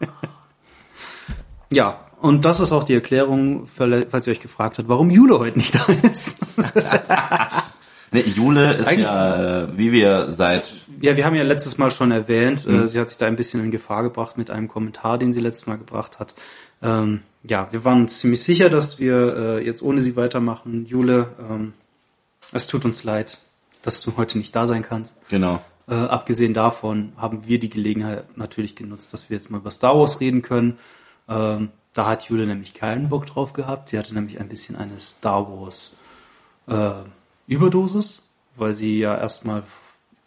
Ja, 1.70 2.00
und 2.20 2.44
das 2.44 2.60
ist 2.60 2.72
auch 2.72 2.84
die 2.84 2.94
Erklärung, 2.94 3.66
falls 3.66 4.26
ihr 4.26 4.30
euch 4.32 4.40
gefragt 4.40 4.78
habt, 4.78 4.88
warum 4.88 5.10
Jule 5.10 5.38
heute 5.38 5.58
nicht 5.58 5.74
da 5.74 5.84
ist. 6.02 6.38
Ne, 8.12 8.20
Jule 8.20 8.74
ist 8.74 8.86
Eigentlich- 8.86 9.08
ja, 9.08 9.62
äh, 9.62 9.68
wie 9.76 9.90
wir 9.90 10.30
seit 10.30 10.72
ja, 11.00 11.16
wir 11.16 11.24
haben 11.26 11.34
ja 11.34 11.42
letztes 11.42 11.78
Mal 11.78 11.90
schon 11.90 12.12
erwähnt, 12.12 12.64
äh, 12.64 12.86
sie 12.86 13.00
hat 13.00 13.08
sich 13.08 13.18
da 13.18 13.26
ein 13.26 13.34
bisschen 13.34 13.58
in 13.64 13.72
Gefahr 13.72 14.04
gebracht 14.04 14.38
mit 14.38 14.50
einem 14.50 14.68
Kommentar, 14.68 15.18
den 15.18 15.32
sie 15.32 15.40
letztes 15.40 15.66
Mal 15.66 15.78
gebracht 15.78 16.20
hat. 16.20 16.32
Ähm, 16.80 17.22
ja, 17.42 17.66
wir 17.72 17.84
waren 17.84 18.02
uns 18.02 18.20
ziemlich 18.20 18.44
sicher, 18.44 18.70
dass 18.70 19.00
wir 19.00 19.36
äh, 19.58 19.66
jetzt 19.66 19.82
ohne 19.82 20.00
sie 20.00 20.14
weitermachen. 20.14 20.86
Jule, 20.86 21.26
ähm, 21.50 21.72
es 22.52 22.68
tut 22.68 22.84
uns 22.84 23.02
leid, 23.02 23.38
dass 23.82 24.00
du 24.00 24.16
heute 24.16 24.38
nicht 24.38 24.54
da 24.54 24.66
sein 24.66 24.84
kannst. 24.84 25.28
genau. 25.28 25.60
Äh, 25.86 25.94
abgesehen 25.94 26.54
davon 26.54 27.12
haben 27.16 27.46
wir 27.46 27.58
die 27.58 27.68
Gelegenheit 27.68 28.36
natürlich 28.36 28.74
genutzt, 28.74 29.12
dass 29.12 29.28
wir 29.28 29.36
jetzt 29.36 29.50
mal 29.50 29.58
über 29.58 29.70
Star 29.70 29.98
Wars 29.98 30.20
reden 30.20 30.42
können. 30.42 30.78
Ähm, 31.28 31.70
da 31.92 32.06
hat 32.06 32.24
Jule 32.28 32.46
nämlich 32.46 32.74
keinen 32.74 33.08
Bock 33.08 33.26
drauf 33.26 33.52
gehabt. 33.52 33.90
Sie 33.90 33.98
hatte 33.98 34.14
nämlich 34.14 34.40
ein 34.40 34.48
bisschen 34.48 34.76
eine 34.76 34.98
Star 34.98 35.46
Wars 35.48 35.94
äh, 36.66 36.90
Überdosis, 37.46 38.22
weil 38.56 38.72
sie 38.72 38.98
ja 38.98 39.16
erstmal 39.16 39.62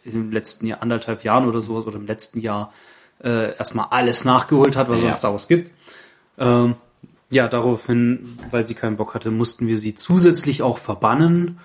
im 0.04 0.30
letzten 0.30 0.66
Jahr, 0.66 0.80
anderthalb 0.82 1.24
Jahren 1.24 1.46
oder 1.48 1.60
sowas, 1.60 1.86
oder 1.86 1.96
im 1.96 2.06
letzten 2.06 2.40
Jahr 2.40 2.72
äh, 3.22 3.56
erstmal 3.56 3.88
alles 3.90 4.24
nachgeholt 4.24 4.76
hat, 4.76 4.88
was 4.88 4.98
es 4.98 5.02
Ja. 5.02 5.08
an 5.10 5.14
Star 5.16 5.32
Wars 5.32 5.48
gibt. 5.48 5.72
Ähm, 6.38 6.76
ja, 7.30 7.48
daraufhin, 7.48 8.38
weil 8.50 8.66
sie 8.66 8.74
keinen 8.74 8.96
Bock 8.96 9.14
hatte, 9.14 9.30
mussten 9.30 9.66
wir 9.66 9.76
sie 9.76 9.94
zusätzlich 9.94 10.62
auch 10.62 10.78
verbannen. 10.78 11.58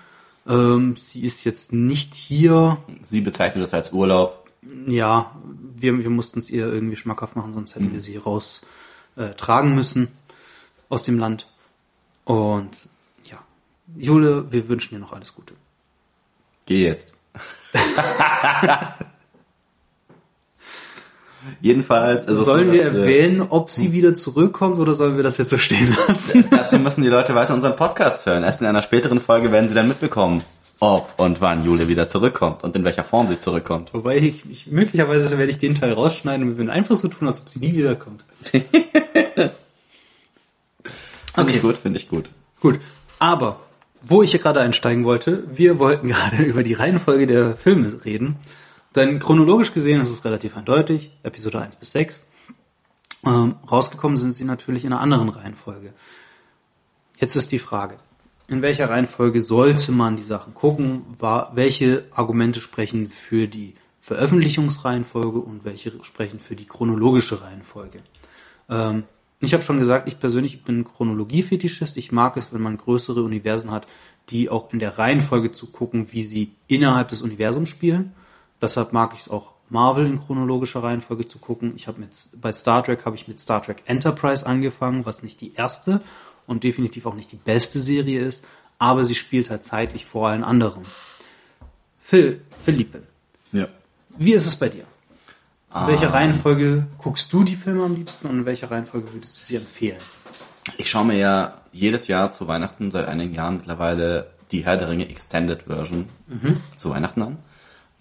Ähm, 0.46 0.96
sie 0.96 1.22
ist 1.24 1.44
jetzt 1.44 1.72
nicht 1.72 2.14
hier, 2.14 2.78
Sie 3.02 3.20
bezeichnet 3.20 3.62
das 3.62 3.74
als 3.74 3.92
Urlaub. 3.92 4.50
ja, 4.86 5.30
wir, 5.76 5.98
wir 5.98 6.10
mussten 6.10 6.38
es 6.40 6.50
ihr 6.50 6.66
irgendwie 6.66 6.96
schmackhaft 6.96 7.36
machen, 7.36 7.54
sonst 7.54 7.74
hätten 7.74 7.92
wir 7.92 8.00
sie 8.00 8.16
raus 8.16 8.62
äh, 9.16 9.30
tragen 9.34 9.74
müssen 9.74 10.08
aus 10.88 11.02
dem 11.02 11.18
Land. 11.18 11.46
Und 12.24 12.88
ja, 13.30 13.38
Jule, 13.96 14.50
wir 14.52 14.68
wünschen 14.68 14.94
dir 14.94 15.00
noch 15.00 15.12
alles 15.12 15.34
Gute. 15.34 15.54
Geh 16.66 16.84
jetzt. 16.84 17.14
Jedenfalls 21.60 22.24
ist 22.24 22.38
es 22.38 22.44
Sollen 22.44 22.68
so, 22.68 22.72
wir 22.72 22.84
dass, 22.84 22.94
äh, 22.94 23.00
erwähnen, 23.00 23.42
ob 23.42 23.70
sie 23.70 23.92
wieder 23.92 24.14
zurückkommt 24.14 24.78
oder 24.78 24.94
sollen 24.94 25.16
wir 25.16 25.22
das 25.22 25.38
jetzt 25.38 25.50
so 25.50 25.58
stehen 25.58 25.96
lassen? 26.08 26.44
Dazu 26.50 26.78
müssen 26.78 27.02
die 27.02 27.08
Leute 27.08 27.34
weiter 27.34 27.54
unseren 27.54 27.76
Podcast 27.76 28.26
hören. 28.26 28.44
Erst 28.44 28.60
in 28.60 28.66
einer 28.66 28.82
späteren 28.82 29.20
Folge 29.20 29.52
werden 29.52 29.68
sie 29.68 29.74
dann 29.74 29.88
mitbekommen, 29.88 30.42
ob 30.80 31.12
und 31.16 31.40
wann 31.40 31.64
Jule 31.64 31.88
wieder 31.88 32.08
zurückkommt 32.08 32.64
und 32.64 32.74
in 32.76 32.84
welcher 32.84 33.04
Form 33.04 33.28
sie 33.28 33.38
zurückkommt. 33.38 33.94
Wobei 33.94 34.18
ich, 34.18 34.48
ich 34.50 34.66
möglicherweise 34.66 35.36
werde 35.36 35.50
ich 35.50 35.58
den 35.58 35.74
Teil 35.74 35.92
rausschneiden 35.92 36.44
und 36.44 36.50
wir 36.52 36.58
werden 36.58 36.70
einfach 36.70 36.96
so 36.96 37.08
tun, 37.08 37.28
als 37.28 37.40
ob 37.40 37.48
sie 37.48 37.58
nie 37.60 37.74
wiederkommt. 37.74 38.24
Finde 41.34 41.52
ich 41.52 41.62
gut, 41.62 41.76
finde 41.76 41.98
ich 41.98 42.08
gut. 42.08 42.30
Gut, 42.60 42.78
aber 43.18 43.60
wo 44.02 44.22
ich 44.22 44.30
hier 44.30 44.40
gerade 44.40 44.60
einsteigen 44.60 45.04
wollte, 45.04 45.44
wir 45.52 45.78
wollten 45.78 46.08
gerade 46.10 46.42
über 46.42 46.62
die 46.62 46.74
Reihenfolge 46.74 47.26
der 47.26 47.56
Filme 47.56 47.92
reden. 48.04 48.36
Denn 48.94 49.18
chronologisch 49.18 49.72
gesehen 49.72 50.00
ist 50.00 50.10
es 50.10 50.24
relativ 50.24 50.56
eindeutig, 50.56 51.10
Episode 51.22 51.60
1 51.60 51.76
bis 51.76 51.92
6. 51.92 52.22
Ähm, 53.26 53.56
rausgekommen 53.70 54.18
sind 54.18 54.34
sie 54.34 54.44
natürlich 54.44 54.84
in 54.84 54.92
einer 54.92 55.00
anderen 55.00 55.28
Reihenfolge. 55.30 55.92
Jetzt 57.18 57.36
ist 57.36 57.50
die 57.52 57.58
Frage, 57.58 57.96
in 58.48 58.62
welcher 58.62 58.90
Reihenfolge 58.90 59.40
sollte 59.40 59.92
man 59.92 60.16
die 60.16 60.22
Sachen 60.22 60.54
gucken? 60.54 61.02
War, 61.18 61.52
welche 61.54 62.04
Argumente 62.12 62.60
sprechen 62.60 63.08
für 63.08 63.48
die 63.48 63.74
Veröffentlichungsreihenfolge 64.00 65.38
und 65.38 65.64
welche 65.64 65.92
sprechen 66.04 66.38
für 66.38 66.54
die 66.54 66.66
chronologische 66.66 67.40
Reihenfolge? 67.40 68.00
Ähm, 68.68 69.04
ich 69.40 69.54
habe 69.54 69.64
schon 69.64 69.78
gesagt, 69.78 70.08
ich 70.08 70.20
persönlich 70.20 70.62
bin 70.62 70.84
Chronologie-Fetischist. 70.84 71.96
Ich 71.96 72.12
mag 72.12 72.36
es, 72.36 72.52
wenn 72.52 72.62
man 72.62 72.76
größere 72.76 73.22
Universen 73.22 73.70
hat, 73.70 73.86
die 74.30 74.48
auch 74.48 74.72
in 74.72 74.78
der 74.78 74.98
Reihenfolge 74.98 75.52
zu 75.52 75.66
gucken, 75.66 76.08
wie 76.12 76.22
sie 76.22 76.52
innerhalb 76.66 77.08
des 77.08 77.22
Universums 77.22 77.68
spielen. 77.68 78.12
Deshalb 78.60 78.92
mag 78.92 79.12
ich 79.14 79.20
es 79.20 79.28
auch, 79.28 79.52
Marvel 79.70 80.06
in 80.06 80.20
chronologischer 80.20 80.82
Reihenfolge 80.82 81.26
zu 81.26 81.38
gucken. 81.38 81.72
Ich 81.76 81.88
habe 81.88 82.00
mit 82.00 82.10
bei 82.40 82.52
Star 82.52 82.84
Trek 82.84 83.04
habe 83.04 83.16
ich 83.16 83.26
mit 83.28 83.40
Star 83.40 83.62
Trek 83.62 83.82
Enterprise 83.86 84.46
angefangen, 84.46 85.06
was 85.06 85.22
nicht 85.22 85.40
die 85.40 85.54
erste 85.54 86.00
und 86.46 86.64
definitiv 86.64 87.06
auch 87.06 87.14
nicht 87.14 87.32
die 87.32 87.36
beste 87.36 87.80
Serie 87.80 88.20
ist, 88.20 88.44
aber 88.78 89.04
sie 89.04 89.14
spielt 89.14 89.50
halt 89.50 89.64
zeitlich 89.64 90.04
vor 90.06 90.28
allen 90.28 90.44
anderen. 90.44 90.82
Phil, 92.00 92.42
Philippe, 92.62 93.02
Ja. 93.52 93.68
wie 94.18 94.32
ist 94.34 94.46
es 94.46 94.56
bei 94.56 94.68
dir? 94.68 94.84
In 95.74 95.86
welcher 95.88 96.12
Reihenfolge 96.12 96.86
guckst 96.98 97.32
du 97.32 97.42
die 97.42 97.56
Filme 97.56 97.82
am 97.84 97.96
liebsten 97.96 98.28
und 98.28 98.38
in 98.40 98.46
welcher 98.46 98.70
Reihenfolge 98.70 99.12
würdest 99.12 99.40
du 99.40 99.44
sie 99.44 99.56
empfehlen? 99.56 99.98
Ich 100.76 100.88
schaue 100.88 101.06
mir 101.06 101.16
ja 101.16 101.60
jedes 101.72 102.06
Jahr 102.06 102.30
zu 102.30 102.46
Weihnachten 102.46 102.90
seit 102.92 103.08
einigen 103.08 103.34
Jahren 103.34 103.56
mittlerweile 103.56 104.30
die 104.52 104.64
Herr 104.64 104.76
der 104.76 104.88
Ringe 104.88 105.08
Extended 105.08 105.62
Version 105.64 106.08
zu 106.76 106.90
Weihnachten 106.90 107.22
an. 107.22 107.38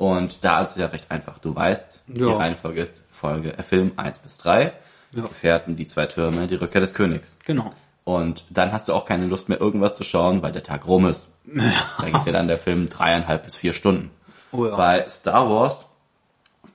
Und 0.04 0.40
da 0.44 0.62
ist 0.62 0.72
es 0.72 0.76
ja 0.78 0.88
recht 0.88 1.10
einfach. 1.12 1.40
Du 1.40 1.56
weißt, 1.56 2.04
die 2.08 2.22
Ja. 2.22 2.36
Reihenfolge 2.36 2.82
ist 2.82 3.04
Folge, 3.12 3.58
äh, 3.58 3.64
Film 3.64 3.94
1 3.96 4.20
bis 4.20 4.38
3, 4.38 4.74
Ja. 5.14 5.22
Gefährten, 5.22 5.76
die 5.78 5.88
zwei 5.88 6.08
Türme, 6.08 6.48
die 6.48 6.56
Rückkehr 6.56 6.82
des 6.82 6.94
Königs. 6.94 7.38
Genau. 7.46 7.72
Und 8.04 8.44
dann 8.50 8.74
hast 8.74 8.90
du 8.90 8.94
auch 8.94 9.06
keine 9.06 9.28
Lust 9.28 9.48
mehr, 9.48 9.62
irgendwas 9.62 9.96
zu 9.96 10.04
schauen, 10.04 10.42
weil 10.42 10.52
der 10.52 10.64
Tag 10.64 10.88
rum 10.88 11.06
ist. 11.06 11.30
Da 11.46 12.06
geht 12.06 12.26
ja 12.26 12.32
dann 12.34 12.50
der 12.50 12.58
Film 12.58 12.90
dreieinhalb 12.90 13.46
bis 13.46 13.56
vier 13.56 13.72
Stunden. 13.72 14.10
Oh 14.52 14.66
ja. 14.66 14.76
Bei 14.76 15.08
Star 15.08 15.50
Wars, 15.50 15.86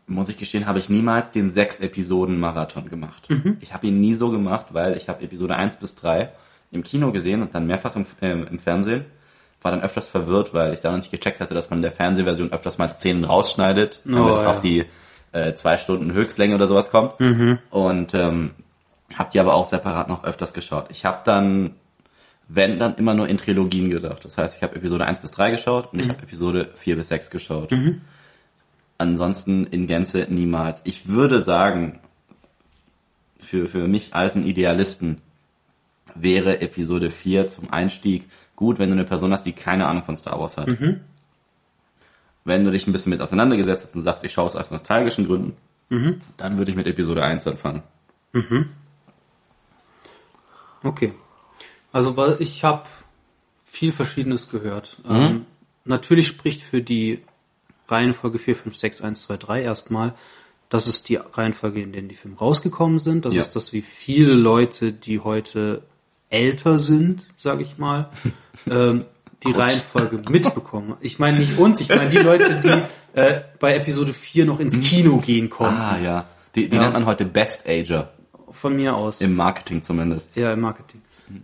muss 0.06 0.30
ich 0.30 0.38
gestehen, 0.38 0.66
habe 0.66 0.78
ich 0.78 0.88
niemals 0.88 1.30
den 1.30 1.50
sechs 1.50 1.80
Episoden 1.80 2.40
Marathon 2.40 2.88
gemacht. 2.88 3.28
Mhm. 3.28 3.58
Ich 3.60 3.74
habe 3.74 3.88
ihn 3.88 4.00
nie 4.00 4.14
so 4.14 4.30
gemacht, 4.30 4.68
weil 4.70 4.96
ich 4.96 5.10
habe 5.10 5.22
Episode 5.22 5.54
1 5.56 5.76
bis 5.76 5.96
3 5.96 6.30
im 6.70 6.82
Kino 6.82 7.12
gesehen 7.12 7.42
und 7.42 7.54
dann 7.54 7.66
mehrfach 7.66 7.94
im, 7.96 8.06
ähm, 8.22 8.46
im 8.50 8.58
Fernsehen. 8.58 9.04
War 9.62 9.72
dann 9.72 9.82
öfters 9.82 10.08
verwirrt, 10.08 10.54
weil 10.54 10.72
ich 10.72 10.80
da 10.80 10.90
noch 10.90 10.98
nicht 10.98 11.10
gecheckt 11.10 11.40
hatte, 11.40 11.54
dass 11.54 11.70
man 11.70 11.78
in 11.78 11.82
der 11.82 11.90
Fernsehversion 11.92 12.52
öfters 12.52 12.78
mal 12.78 12.86
Szenen 12.88 13.24
rausschneidet, 13.24 14.02
damit 14.04 14.20
Oh, 14.32 14.34
es 14.34 14.42
ja. 14.42 14.48
auf 14.50 14.60
die 14.60 14.84
äh, 15.32 15.52
zwei 15.54 15.76
Stunden 15.78 16.12
Höchstlänge 16.12 16.54
oder 16.54 16.66
sowas 16.68 16.90
kommt. 16.90 17.14
Und 17.70 18.14
ähm, 18.14 18.52
habe 19.14 19.30
die 19.32 19.40
aber 19.40 19.54
auch 19.54 19.66
separat 19.66 20.08
noch 20.08 20.22
öfters 20.24 20.52
geschaut. 20.52 20.86
Ich 20.90 21.04
habe 21.04 21.20
dann, 21.24 21.72
wenn, 22.46 22.78
dann 22.78 22.94
immer 22.96 23.14
nur 23.14 23.28
in 23.28 23.36
Trilogien 23.36 23.90
gedacht. 23.90 24.24
Das 24.24 24.38
heißt, 24.38 24.56
ich 24.56 24.62
habe 24.62 24.76
Episode 24.76 25.04
1 25.06 25.18
bis 25.18 25.32
3 25.32 25.50
geschaut 25.50 25.92
und 25.92 25.98
ich 25.98 26.08
habe 26.08 26.22
Episode 26.22 26.70
4 26.76 26.96
bis 26.96 27.08
6 27.08 27.30
geschaut. 27.30 27.70
Ansonsten 28.96 29.66
in 29.66 29.86
Gänze 29.86 30.26
niemals. 30.28 30.80
Ich 30.84 31.08
würde 31.08 31.40
sagen, 31.42 32.00
für, 33.38 33.66
für 33.68 33.86
mich 33.88 34.14
alten 34.14 34.44
Idealisten 34.44 35.20
wäre 36.14 36.60
Episode 36.60 37.10
4 37.10 37.46
zum 37.46 37.72
Einstieg 37.72 38.26
gut, 38.58 38.78
wenn 38.80 38.88
du 38.90 38.94
eine 38.96 39.04
Person 39.04 39.32
hast, 39.32 39.44
die 39.46 39.52
keine 39.52 39.86
Ahnung 39.86 40.02
von 40.02 40.16
Star 40.16 40.38
Wars 40.40 40.56
hat. 40.56 40.68
Wenn 42.44 42.64
du 42.64 42.72
dich 42.72 42.86
ein 42.88 42.92
bisschen 42.92 43.10
mit 43.10 43.20
auseinandergesetzt 43.20 43.84
hast 43.84 43.94
und 43.94 44.02
sagst, 44.02 44.24
ich 44.24 44.32
schaue 44.32 44.48
es 44.48 44.56
aus 44.56 44.72
nostalgischen 44.72 45.26
Gründen, 45.28 45.54
dann 46.36 46.58
würde 46.58 46.70
ich 46.72 46.76
mit 46.76 46.86
Episode 46.88 47.22
1 47.22 47.46
anfangen. 47.46 47.82
Okay. 50.82 51.12
Also 51.92 52.16
weil 52.16 52.36
ich 52.40 52.64
habe 52.64 52.84
viel 53.64 53.92
Verschiedenes 53.92 54.50
gehört. 54.50 54.98
Ähm, 55.08 55.46
natürlich 55.84 56.26
spricht 56.26 56.62
für 56.62 56.82
die 56.82 57.22
Reihenfolge 57.88 58.38
4, 58.38 58.56
5, 58.56 58.76
6, 58.76 59.02
1, 59.02 59.22
2, 59.22 59.36
3 59.36 59.62
erstmal. 59.62 60.14
Das 60.68 60.86
ist 60.88 61.08
die 61.08 61.16
Reihenfolge, 61.16 61.80
in 61.80 61.92
der 61.92 62.02
die 62.02 62.14
Filme 62.16 62.36
rausgekommen 62.38 62.98
sind. 62.98 63.24
Das 63.24 63.34
Ja. 63.34 63.40
ist 63.42 63.54
das, 63.56 63.72
wie 63.72 63.82
viele 63.82 64.34
Leute, 64.34 64.92
die 64.92 65.20
heute 65.20 65.82
älter 66.30 66.78
sind, 66.78 67.26
sage 67.36 67.62
ich 67.62 67.78
mal, 67.78 68.08
ähm, 68.70 69.04
die 69.46 69.52
Reihenfolge 69.52 70.20
mitbekommen. 70.30 70.94
Ich 71.00 71.18
meine 71.18 71.38
nicht 71.38 71.58
uns, 71.58 71.80
ich 71.80 71.88
meine 71.88 72.10
die 72.10 72.18
Leute, 72.18 72.60
die 72.62 73.18
äh, 73.18 73.40
bei 73.60 73.74
Episode 73.76 74.12
4 74.12 74.44
noch 74.46 74.58
ins 74.60 74.80
Kino 74.80 75.18
gehen 75.18 75.48
konnten. 75.48 75.80
Ah 75.80 75.98
ja, 76.02 76.24
die, 76.54 76.68
die 76.68 76.76
Ja. 76.76 76.82
nennt 76.82 76.94
man 76.94 77.06
heute 77.06 77.24
Best 77.24 77.68
Ager, 77.68 78.10
Von 78.50 78.74
mir 78.76 78.96
aus. 78.96 79.20
im 79.20 79.36
Marketing 79.36 79.80
zumindest. 79.82 80.34
ja, 80.36 80.52
im 80.52 80.60
Marketing. 80.60 81.02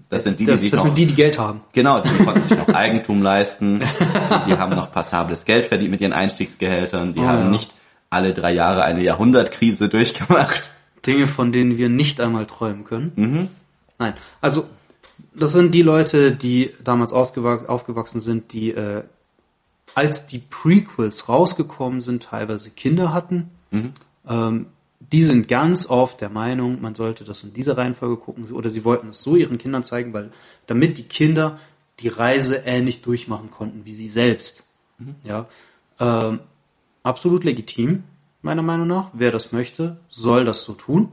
Das 0.08 0.22
sind 0.24 0.40
die, 0.40 0.44
die 0.46 0.50
Das, 0.50 0.60
sich 0.60 0.70
das 0.70 0.80
noch 0.80 0.86
sind 0.86 0.98
die, 0.98 1.06
die 1.06 1.14
Geld 1.14 1.38
haben. 1.38 1.60
Genau, 1.74 2.00
die 2.00 2.08
konnten 2.24 2.42
sich 2.42 2.56
noch 2.56 2.68
Eigentum 2.74 3.22
leisten, 3.22 3.80
die, 3.80 4.50
die 4.50 4.56
haben 4.58 4.74
noch 4.74 4.90
passables 4.90 5.44
Geld 5.44 5.66
verdient 5.66 5.90
mit 5.90 6.00
ihren 6.00 6.14
Einstiegsgehältern, 6.14 7.12
die 7.14 7.20
Oh, 7.20 7.26
haben 7.26 7.38
ja. 7.44 7.48
nicht 7.50 7.74
alle 8.10 8.32
drei 8.32 8.52
Jahre 8.54 8.82
eine 8.84 9.04
Jahrhundertkrise 9.04 9.88
durchgemacht. 9.90 10.70
Dinge, 11.06 11.26
von 11.26 11.52
denen 11.52 11.76
wir 11.76 11.90
nicht 11.90 12.20
einmal 12.20 12.46
träumen 12.46 12.84
können. 12.84 13.12
Mhm. 13.16 13.48
Nein, 13.98 14.14
also 14.40 14.66
das 15.34 15.52
sind 15.52 15.72
die 15.72 15.82
Leute, 15.82 16.32
die 16.32 16.72
damals 16.82 17.12
aufgewachsen 17.12 18.20
sind, 18.20 18.52
die 18.52 18.70
äh, 18.70 19.04
als 19.94 20.26
die 20.26 20.38
Prequels 20.38 21.28
rausgekommen 21.28 22.00
sind, 22.00 22.24
teilweise 22.24 22.70
Kinder 22.70 23.12
hatten. 23.12 23.50
Mhm. 23.70 23.92
Ähm, 24.26 24.66
die 25.12 25.22
sind 25.22 25.48
ganz 25.48 25.88
oft 25.88 26.20
der 26.20 26.30
Meinung, 26.30 26.80
man 26.80 26.94
sollte 26.94 27.24
das 27.24 27.42
in 27.42 27.52
dieser 27.52 27.76
Reihenfolge 27.76 28.16
gucken 28.16 28.50
oder 28.50 28.70
sie 28.70 28.84
wollten 28.84 29.08
es 29.08 29.22
so 29.22 29.36
ihren 29.36 29.58
Kindern 29.58 29.84
zeigen, 29.84 30.12
weil 30.12 30.30
damit 30.66 30.98
die 30.98 31.04
Kinder 31.04 31.58
die 32.00 32.08
Reise 32.08 32.62
ähnlich 32.64 33.02
durchmachen 33.02 33.50
konnten 33.50 33.84
wie 33.84 33.92
sie 33.92 34.08
selbst. 34.08 34.66
Ja, 35.22 35.46
ähm, 36.00 36.40
absolut 37.02 37.44
legitim, 37.44 38.04
meiner 38.42 38.62
Meinung 38.62 38.86
nach. 38.86 39.10
Wer 39.12 39.30
das 39.30 39.52
möchte, 39.52 39.98
soll 40.08 40.44
das 40.44 40.64
so 40.64 40.72
tun. 40.72 41.10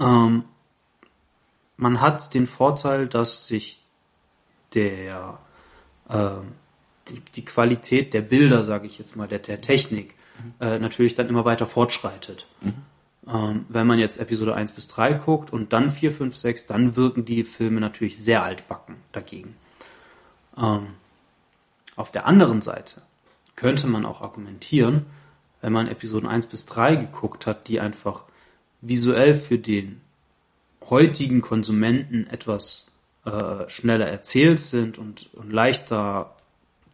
Ähm, 0.00 0.44
man 1.82 2.00
hat 2.00 2.32
den 2.32 2.46
Vorteil, 2.46 3.08
dass 3.08 3.48
sich 3.48 3.82
der 4.72 5.38
ähm, 6.08 6.52
die, 7.08 7.20
die 7.34 7.44
Qualität 7.44 8.14
der 8.14 8.22
Bilder, 8.22 8.62
sage 8.62 8.86
ich 8.86 8.98
jetzt 8.98 9.16
mal, 9.16 9.26
der, 9.26 9.40
der 9.40 9.60
Technik, 9.60 10.14
äh, 10.60 10.78
natürlich 10.78 11.16
dann 11.16 11.28
immer 11.28 11.44
weiter 11.44 11.66
fortschreitet. 11.66 12.46
Ähm, 13.26 13.66
wenn 13.68 13.86
man 13.86 13.98
jetzt 13.98 14.18
Episode 14.18 14.54
1 14.54 14.70
bis 14.72 14.86
3 14.86 15.14
guckt 15.14 15.52
und 15.52 15.72
dann 15.72 15.90
4, 15.90 16.12
5, 16.12 16.36
6, 16.36 16.66
dann 16.66 16.94
wirken 16.94 17.24
die 17.24 17.42
Filme 17.42 17.80
natürlich 17.80 18.16
sehr 18.18 18.44
altbacken 18.44 18.96
dagegen. 19.10 19.56
Ähm, 20.56 20.94
auf 21.96 22.12
der 22.12 22.26
anderen 22.26 22.62
Seite 22.62 23.02
könnte 23.56 23.88
man 23.88 24.06
auch 24.06 24.20
argumentieren, 24.20 25.06
wenn 25.60 25.72
man 25.72 25.88
Episoden 25.88 26.28
1 26.28 26.46
bis 26.46 26.66
3 26.66 26.94
geguckt 26.94 27.46
hat, 27.46 27.66
die 27.66 27.80
einfach 27.80 28.24
visuell 28.80 29.34
für 29.34 29.58
den 29.58 30.01
heutigen 30.90 31.40
Konsumenten 31.40 32.26
etwas 32.28 32.86
äh, 33.24 33.68
schneller 33.68 34.06
erzählt 34.08 34.60
sind 34.60 34.98
und, 34.98 35.32
und 35.34 35.52
leichter 35.52 36.34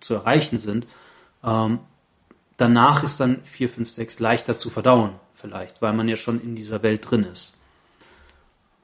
zu 0.00 0.14
erreichen 0.14 0.58
sind, 0.58 0.86
ähm, 1.44 1.78
danach 2.56 3.02
ist 3.04 3.18
dann 3.20 3.40
4, 3.44 3.68
5, 3.68 3.90
6 3.90 4.20
leichter 4.20 4.58
zu 4.58 4.70
verdauen, 4.70 5.12
vielleicht, 5.34 5.80
weil 5.82 5.92
man 5.92 6.08
ja 6.08 6.16
schon 6.16 6.40
in 6.42 6.54
dieser 6.56 6.82
Welt 6.82 7.08
drin 7.10 7.24
ist. 7.24 7.54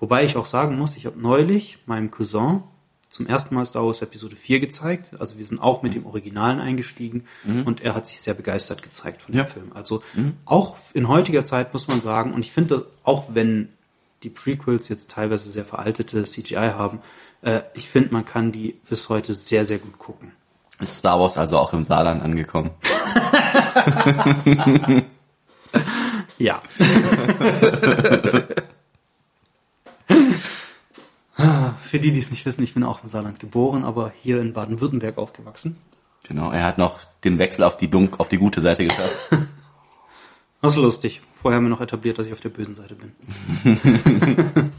Wobei 0.00 0.24
ich 0.24 0.36
auch 0.36 0.46
sagen 0.46 0.76
muss, 0.78 0.96
ich 0.96 1.06
habe 1.06 1.20
neulich 1.20 1.78
meinem 1.86 2.10
Cousin 2.10 2.62
zum 3.08 3.26
ersten 3.28 3.54
Mal 3.54 3.64
Star 3.64 3.86
Wars 3.86 4.02
Episode 4.02 4.34
4 4.34 4.58
gezeigt. 4.58 5.10
Also 5.20 5.36
wir 5.38 5.44
sind 5.44 5.60
auch 5.62 5.82
mit 5.82 5.94
dem 5.94 6.04
Originalen 6.04 6.58
eingestiegen 6.58 7.26
und 7.64 7.80
er 7.80 7.94
hat 7.94 8.08
sich 8.08 8.20
sehr 8.20 8.34
begeistert 8.34 8.82
gezeigt 8.82 9.22
von 9.22 9.34
Ja. 9.34 9.44
dem 9.44 9.48
Film. 9.52 9.72
Also 9.72 10.02
auch 10.44 10.76
in 10.94 11.06
heutiger 11.06 11.44
Zeit 11.44 11.72
muss 11.72 11.86
man 11.86 12.00
sagen, 12.00 12.32
und 12.34 12.40
ich 12.40 12.50
finde, 12.50 12.86
auch 13.04 13.28
wenn 13.32 13.68
die 14.24 14.30
Prequels 14.30 14.88
jetzt 14.88 15.10
teilweise 15.10 15.50
sehr 15.50 15.64
veraltete 15.64 16.24
CGI 16.24 16.72
haben, 16.74 17.00
äh, 17.42 17.60
ich 17.74 17.88
finde, 17.88 18.12
man 18.12 18.24
kann 18.24 18.50
die 18.50 18.80
bis 18.88 19.08
heute 19.08 19.34
sehr, 19.34 19.64
sehr 19.64 19.78
gut 19.78 19.98
gucken. 19.98 20.32
Ist 20.80 20.96
Star 20.96 21.20
Wars 21.20 21.36
also 21.36 21.58
auch 21.58 21.72
im 21.72 21.82
Saarland 21.82 22.22
angekommen? 22.22 22.70
Ja. 26.38 26.60
Für 31.82 31.98
die, 31.98 32.12
die 32.12 32.18
es 32.18 32.30
nicht 32.30 32.44
wissen, 32.44 32.62
ich 32.62 32.74
bin 32.74 32.84
auch 32.84 33.02
im 33.02 33.08
Saarland 33.08 33.40
geboren, 33.40 33.84
aber 33.84 34.12
hier 34.22 34.40
in 34.40 34.52
Baden-Württemberg 34.52 35.18
aufgewachsen. 35.18 35.76
Genau, 36.26 36.50
er 36.50 36.64
hat 36.64 36.78
noch 36.78 37.00
den 37.22 37.38
Wechsel 37.38 37.64
auf 37.64 37.76
die 37.76 37.90
dunk 37.90 38.18
auf 38.18 38.28
die 38.28 38.38
gute 38.38 38.60
Seite 38.60 38.84
geschafft. 38.84 39.30
Das 40.64 40.76
ist 40.76 40.82
lustig. 40.82 41.20
Vorher 41.42 41.58
haben 41.58 41.66
wir 41.66 41.68
noch 41.68 41.82
etabliert, 41.82 42.18
dass 42.18 42.26
ich 42.26 42.32
auf 42.32 42.40
der 42.40 42.48
bösen 42.48 42.74
Seite 42.74 42.94
bin. 42.94 43.12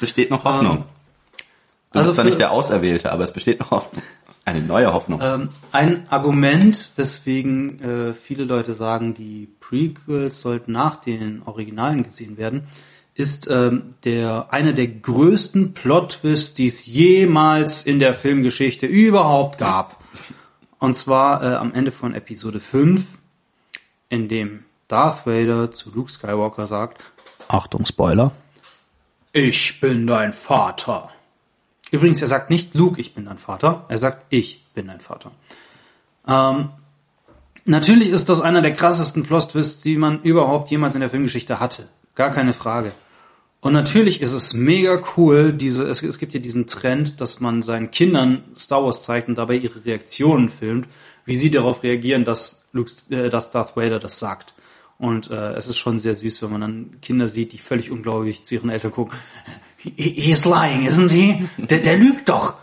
besteht 0.00 0.28
noch 0.28 0.42
Hoffnung. 0.42 0.86
Du 1.92 1.98
also 2.00 2.08
bist 2.08 2.14
zwar 2.16 2.24
nicht 2.24 2.40
der 2.40 2.50
Auserwählte, 2.50 3.12
aber 3.12 3.22
es 3.22 3.32
besteht 3.32 3.60
noch 3.60 3.70
Hoffnung. 3.70 4.02
Eine 4.44 4.60
neue 4.60 4.92
Hoffnung. 4.92 5.20
Ähm, 5.22 5.50
ein 5.70 6.04
Argument, 6.10 6.90
weswegen 6.96 7.80
äh, 7.80 8.12
viele 8.12 8.42
Leute 8.42 8.74
sagen, 8.74 9.14
die 9.14 9.48
Prequels 9.60 10.40
sollten 10.40 10.72
nach 10.72 10.96
den 10.96 11.42
Originalen 11.44 12.02
gesehen 12.02 12.36
werden, 12.36 12.64
ist 13.14 13.48
ähm, 13.48 13.94
der 14.02 14.52
einer 14.52 14.72
der 14.72 14.88
größten 14.88 15.74
Plot-Twists, 15.74 16.54
die 16.54 16.66
es 16.66 16.86
jemals 16.86 17.86
in 17.86 18.00
der 18.00 18.14
Filmgeschichte 18.14 18.86
überhaupt 18.86 19.58
gab. 19.58 20.02
Und 20.80 20.96
zwar 20.96 21.40
äh, 21.40 21.54
am 21.54 21.72
Ende 21.72 21.92
von 21.92 22.14
Episode 22.16 22.58
5, 22.58 23.04
in 24.08 24.28
dem 24.28 24.64
Darth 24.90 25.24
Vader 25.24 25.70
zu 25.70 25.90
Luke 25.94 26.10
Skywalker 26.10 26.66
sagt, 26.66 27.00
Achtung 27.46 27.86
Spoiler, 27.86 28.32
ich 29.32 29.80
bin 29.80 30.06
dein 30.06 30.32
Vater. 30.32 31.10
Übrigens, 31.92 32.20
er 32.22 32.28
sagt 32.28 32.50
nicht 32.50 32.74
Luke, 32.74 33.00
ich 33.00 33.14
bin 33.14 33.26
dein 33.26 33.38
Vater. 33.38 33.84
Er 33.88 33.98
sagt, 33.98 34.26
ich 34.30 34.64
bin 34.74 34.88
dein 34.88 35.00
Vater. 35.00 35.30
Ähm, 36.26 36.70
natürlich 37.64 38.10
ist 38.10 38.28
das 38.28 38.40
einer 38.40 38.62
der 38.62 38.72
krassesten 38.72 39.22
Plot-Twists, 39.22 39.82
die 39.82 39.96
man 39.96 40.22
überhaupt 40.22 40.70
jemals 40.70 40.94
in 40.94 41.00
der 41.00 41.10
Filmgeschichte 41.10 41.60
hatte. 41.60 41.88
Gar 42.16 42.30
keine 42.30 42.52
Frage. 42.52 42.92
Und 43.60 43.72
natürlich 43.72 44.22
ist 44.22 44.32
es 44.32 44.54
mega 44.54 45.02
cool, 45.16 45.52
diese, 45.52 45.88
es, 45.88 46.02
es 46.02 46.18
gibt 46.18 46.34
ja 46.34 46.40
diesen 46.40 46.66
Trend, 46.66 47.20
dass 47.20 47.40
man 47.40 47.62
seinen 47.62 47.90
Kindern 47.92 48.42
Star 48.56 48.84
Wars 48.84 49.02
zeigt 49.02 49.28
und 49.28 49.36
dabei 49.36 49.54
ihre 49.54 49.84
Reaktionen 49.84 50.48
filmt, 50.48 50.88
wie 51.26 51.36
sie 51.36 51.50
darauf 51.50 51.82
reagieren, 51.82 52.24
dass, 52.24 52.64
Luke, 52.72 52.90
äh, 53.10 53.28
dass 53.28 53.52
Darth 53.52 53.76
Vader 53.76 54.00
das 54.00 54.18
sagt. 54.18 54.54
Und 55.00 55.30
äh, 55.30 55.54
es 55.54 55.66
ist 55.66 55.78
schon 55.78 55.98
sehr 55.98 56.14
süß, 56.14 56.42
wenn 56.42 56.52
man 56.52 56.60
dann 56.60 57.00
Kinder 57.00 57.26
sieht, 57.26 57.54
die 57.54 57.58
völlig 57.58 57.90
ungläubig 57.90 58.44
zu 58.44 58.54
ihren 58.54 58.68
Eltern 58.68 58.92
gucken. 58.92 59.18
He, 59.78 59.90
he's 59.90 60.44
lying, 60.44 60.86
isn't 60.86 61.10
he? 61.10 61.48
Der, 61.56 61.78
der 61.78 61.96
lügt 61.96 62.28
doch. 62.28 62.56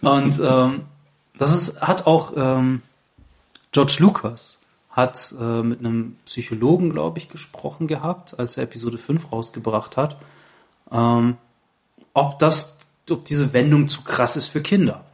Und 0.00 0.40
ähm, 0.40 0.80
das 1.38 1.54
ist, 1.54 1.80
hat 1.80 2.08
auch 2.08 2.32
ähm, 2.36 2.82
George 3.70 3.98
Lucas 4.00 4.58
hat 4.90 5.32
äh, 5.40 5.62
mit 5.62 5.78
einem 5.78 6.16
Psychologen, 6.24 6.90
glaube 6.90 7.18
ich, 7.18 7.28
gesprochen 7.28 7.86
gehabt, 7.86 8.36
als 8.40 8.56
er 8.56 8.64
Episode 8.64 8.98
5 8.98 9.30
rausgebracht 9.30 9.96
hat, 9.96 10.16
ähm, 10.90 11.36
ob 12.12 12.40
das, 12.40 12.78
ob 13.08 13.24
diese 13.24 13.52
Wendung 13.52 13.86
zu 13.86 14.02
krass 14.02 14.36
ist 14.36 14.48
für 14.48 14.62
Kinder. 14.62 15.04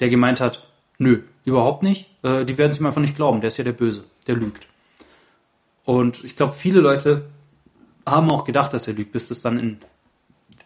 Der 0.00 0.08
gemeint 0.08 0.40
hat, 0.40 0.66
nö, 0.96 1.20
überhaupt 1.44 1.82
nicht. 1.82 2.08
Äh, 2.22 2.46
die 2.46 2.56
werden 2.56 2.72
es 2.72 2.80
ihm 2.80 2.86
einfach 2.86 3.02
nicht 3.02 3.16
glauben. 3.16 3.42
Der 3.42 3.48
ist 3.48 3.58
ja 3.58 3.64
der 3.64 3.72
Böse, 3.72 4.04
der 4.26 4.36
lügt. 4.36 4.66
Und 5.84 6.22
ich 6.24 6.36
glaube, 6.36 6.54
viele 6.54 6.80
Leute 6.80 7.24
haben 8.06 8.30
auch 8.30 8.44
gedacht, 8.44 8.72
dass 8.72 8.88
er 8.88 8.94
lügt, 8.94 9.12
bis 9.12 9.28
das 9.28 9.40
dann 9.40 9.58
in 9.58 9.78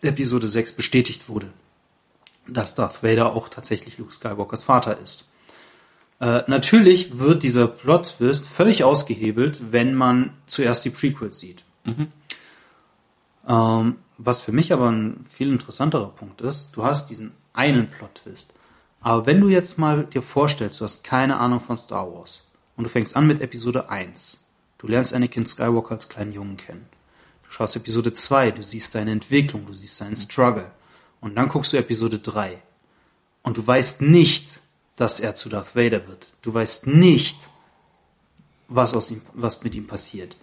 Episode 0.02 0.46
6 0.46 0.72
bestätigt 0.72 1.28
wurde. 1.28 1.48
dass 2.48 2.74
Darth 2.76 3.02
Vader 3.02 3.34
auch 3.34 3.48
tatsächlich 3.48 3.98
Luke 3.98 4.12
Skywalkers 4.12 4.62
Vater 4.62 4.98
ist. 5.00 5.24
Äh, 6.20 6.42
natürlich 6.46 7.18
wird 7.18 7.42
dieser 7.42 7.66
Plot-Twist 7.66 8.46
völlig 8.46 8.84
ausgehebelt, 8.84 9.72
wenn 9.72 9.94
man 9.94 10.30
zuerst 10.46 10.84
die 10.84 10.90
Prequels 10.90 11.40
sieht. 11.40 11.64
Ähm, 13.48 13.96
was 14.18 14.40
für 14.40 14.52
mich 14.52 14.72
aber 14.72 14.90
ein 14.90 15.26
viel 15.28 15.50
interessanterer 15.50 16.10
Punkt 16.10 16.40
ist, 16.40 16.70
du 16.74 16.84
hast 16.84 17.10
diesen 17.10 17.32
einen 17.52 17.90
Plot-Twist. 17.90 18.52
Aber 19.00 19.26
wenn 19.26 19.40
du 19.40 19.48
jetzt 19.48 19.78
mal 19.78 20.04
dir 20.04 20.22
vorstellst, 20.22 20.80
du 20.80 20.84
hast 20.84 21.04
keine 21.04 21.38
Ahnung 21.38 21.60
von 21.60 21.76
Star 21.76 22.12
Wars 22.12 22.42
und 22.76 22.84
du 22.84 22.90
fängst 22.90 23.14
an 23.16 23.26
mit 23.26 23.40
Episode 23.40 23.90
1. 23.90 24.45
Du 24.78 24.86
lernst 24.86 25.14
Anakin 25.14 25.46
Skywalker 25.46 25.92
als 25.92 26.08
kleinen 26.08 26.32
Jungen 26.32 26.56
kennen. 26.56 26.86
Du 27.44 27.50
schaust 27.50 27.76
Episode 27.76 28.12
2, 28.12 28.50
du 28.50 28.62
siehst 28.62 28.92
seine 28.92 29.12
Entwicklung, 29.12 29.66
du 29.66 29.72
siehst 29.72 29.96
seinen 29.96 30.16
Struggle. 30.16 30.70
Und 31.20 31.34
dann 31.36 31.48
guckst 31.48 31.72
du 31.72 31.76
Episode 31.76 32.18
3. 32.18 32.62
Und 33.42 33.56
du 33.56 33.66
weißt 33.66 34.02
nicht, 34.02 34.60
dass 34.96 35.20
er 35.20 35.34
zu 35.34 35.48
Darth 35.48 35.76
Vader 35.76 36.06
wird. 36.08 36.32
Du 36.42 36.52
weißt 36.52 36.86
nicht, 36.86 37.50
was 38.68 38.94
aus 38.94 39.10
ihm, 39.10 39.22
was 39.32 39.62
mit 39.62 39.74
ihm 39.74 39.86
passiert. 39.86 40.36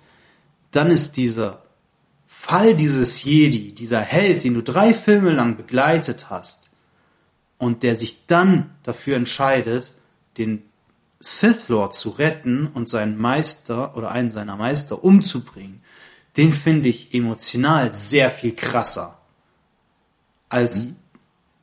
Dann 0.72 0.90
ist 0.90 1.18
dieser 1.18 1.64
Fall 2.26 2.76
dieses 2.76 3.24
Jedi, 3.24 3.74
dieser 3.74 4.02
Held, 4.02 4.44
den 4.44 4.54
du 4.54 4.64
drei 4.64 4.94
Filme 4.94 5.32
lang 5.32 5.56
begleitet 5.58 6.30
hast, 6.30 6.70
und 7.58 7.84
der 7.84 7.96
sich 7.96 8.26
dann 8.26 8.76
dafür 8.84 9.16
entscheidet, 9.16 9.94
den 10.38 10.64
Sith 11.24 11.70
Lord 11.70 11.96
zu 11.96 12.10
retten 12.10 12.68
und 12.68 12.90
seinen 12.90 13.18
Meister 13.18 13.96
oder 13.96 14.12
einen 14.12 14.30
seiner 14.30 14.58
Meister 14.58 15.04
umzubringen, 15.04 15.82
den 16.36 16.52
finde 16.52 16.90
ich 16.90 17.14
emotional 17.14 17.94
sehr 17.94 18.30
viel 18.30 18.54
krasser 18.54 19.20
als 20.50 20.86
Mhm. 20.86 20.96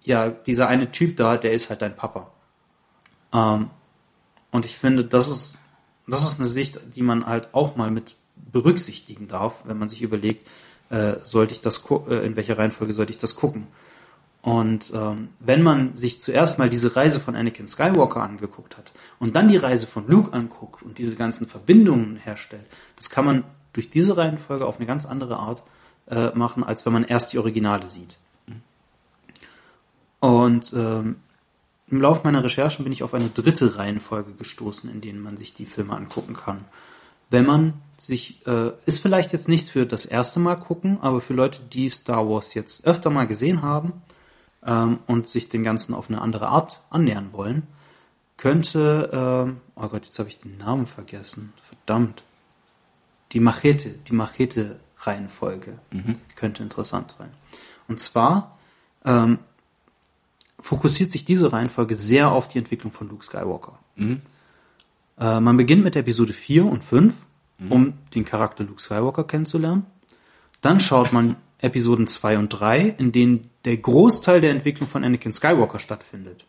ja 0.05 0.31
dieser 0.31 0.69
eine 0.69 0.91
Typ 0.91 1.16
da, 1.19 1.37
der 1.37 1.53
ist 1.53 1.69
halt 1.69 1.82
dein 1.82 1.95
Papa. 1.95 2.31
Ähm, 3.35 3.69
und 4.51 4.65
ich 4.65 4.78
finde, 4.78 5.05
das 5.05 5.28
ist 5.28 5.59
das 6.07 6.23
ist 6.23 6.41
eine 6.41 6.49
Sicht, 6.49 6.81
die 6.97 7.03
man 7.03 7.27
halt 7.27 7.53
auch 7.53 7.77
mal 7.77 7.91
mit 7.91 8.16
berücksichtigen 8.35 9.28
darf, 9.28 9.62
wenn 9.65 9.78
man 9.78 9.91
sich 9.91 10.01
überlegt, 10.01 10.49
äh, 10.89 11.16
sollte 11.24 11.53
ich 11.53 11.61
das 11.61 11.85
äh, 12.09 12.27
in 12.27 12.35
welcher 12.35 12.57
Reihenfolge 12.57 12.95
sollte 12.95 13.12
ich 13.12 13.19
das 13.19 13.37
gucken? 13.37 13.66
Und 14.42 14.90
ähm, 14.94 15.28
wenn 15.38 15.62
man 15.62 15.96
sich 15.96 16.20
zuerst 16.20 16.58
mal 16.58 16.70
diese 16.70 16.96
Reise 16.96 17.20
von 17.20 17.36
Anakin 17.36 17.68
Skywalker 17.68 18.22
angeguckt 18.22 18.78
hat 18.78 18.90
und 19.18 19.36
dann 19.36 19.48
die 19.48 19.58
Reise 19.58 19.86
von 19.86 20.06
Luke 20.08 20.32
anguckt 20.32 20.82
und 20.82 20.98
diese 20.98 21.14
ganzen 21.14 21.46
Verbindungen 21.46 22.16
herstellt, 22.16 22.64
das 22.96 23.10
kann 23.10 23.26
man 23.26 23.44
durch 23.74 23.90
diese 23.90 24.16
Reihenfolge 24.16 24.66
auf 24.66 24.78
eine 24.78 24.86
ganz 24.86 25.04
andere 25.04 25.36
Art 25.36 25.62
äh, 26.08 26.30
machen, 26.30 26.64
als 26.64 26.86
wenn 26.86 26.92
man 26.94 27.04
erst 27.04 27.32
die 27.32 27.38
Originale 27.38 27.86
sieht. 27.86 28.16
Und 30.20 30.72
ähm, 30.72 31.16
im 31.88 32.00
Laufe 32.00 32.22
meiner 32.24 32.42
Recherchen 32.42 32.84
bin 32.84 32.92
ich 32.92 33.02
auf 33.02 33.14
eine 33.14 33.28
dritte 33.28 33.76
Reihenfolge 33.76 34.32
gestoßen, 34.32 34.90
in 34.90 35.00
denen 35.00 35.20
man 35.20 35.36
sich 35.36 35.54
die 35.54 35.66
Filme 35.66 35.94
angucken 35.94 36.34
kann. 36.34 36.64
Wenn 37.28 37.46
man 37.46 37.74
sich, 37.98 38.46
äh, 38.46 38.70
ist 38.86 39.00
vielleicht 39.00 39.32
jetzt 39.32 39.48
nichts 39.48 39.70
für 39.70 39.86
das 39.86 40.06
erste 40.06 40.40
Mal 40.40 40.56
gucken, 40.56 40.98
aber 41.02 41.20
für 41.20 41.34
Leute, 41.34 41.60
die 41.72 41.88
Star 41.88 42.28
Wars 42.28 42.54
jetzt 42.54 42.86
öfter 42.86 43.10
mal 43.10 43.26
gesehen 43.26 43.62
haben 43.62 43.92
ähm, 44.65 44.99
und 45.07 45.28
sich 45.28 45.49
dem 45.49 45.62
Ganzen 45.62 45.95
auf 45.95 46.09
eine 46.09 46.20
andere 46.20 46.49
Art 46.49 46.82
annähern 46.91 47.31
wollen, 47.32 47.62
könnte, 48.37 49.11
ähm, 49.12 49.61
oh 49.77 49.89
Gott, 49.89 50.05
jetzt 50.05 50.19
habe 50.19 50.28
ich 50.28 50.41
den 50.41 50.57
Namen 50.59 50.87
vergessen, 50.87 51.53
verdammt, 51.69 52.23
die 53.32 53.41
Machete, 53.41 53.91
die 53.91 54.15
Machete-Reihenfolge 54.15 55.78
könnte 56.37 56.62
interessant 56.62 57.15
sein. 57.19 57.31
Und 57.87 58.01
zwar 58.01 58.59
ähm, 59.05 59.39
fokussiert 60.59 61.12
sich 61.12 61.24
diese 61.24 61.53
Reihenfolge 61.53 61.97
sehr 61.97 62.32
auf 62.32 62.49
die 62.49 62.59
Entwicklung 62.59 62.93
von 62.93 63.09
Luke 63.09 63.24
Skywalker. 63.24 63.78
Äh, 65.19 65.41
man 65.41 65.57
beginnt 65.57 65.85
mit 65.85 65.97
Episode 65.97 66.32
4 66.32 66.65
und 66.65 66.82
5, 66.82 67.15
um 67.69 67.93
den 68.15 68.24
Charakter 68.24 68.65
Luke 68.65 68.81
Skywalker 68.81 69.24
kennenzulernen. 69.24 69.85
Dann 70.62 70.81
schaut 70.81 71.12
man 71.12 71.37
Episoden 71.62 72.07
2 72.07 72.39
und 72.39 72.49
3, 72.49 72.95
in 72.99 73.12
denen 73.12 73.51
der 73.65 73.77
Großteil 73.77 74.41
der 74.41 74.51
Entwicklung 74.51 74.89
von 74.89 75.05
Anakin 75.05 75.32
Skywalker 75.32 75.78
stattfindet. 75.78 76.45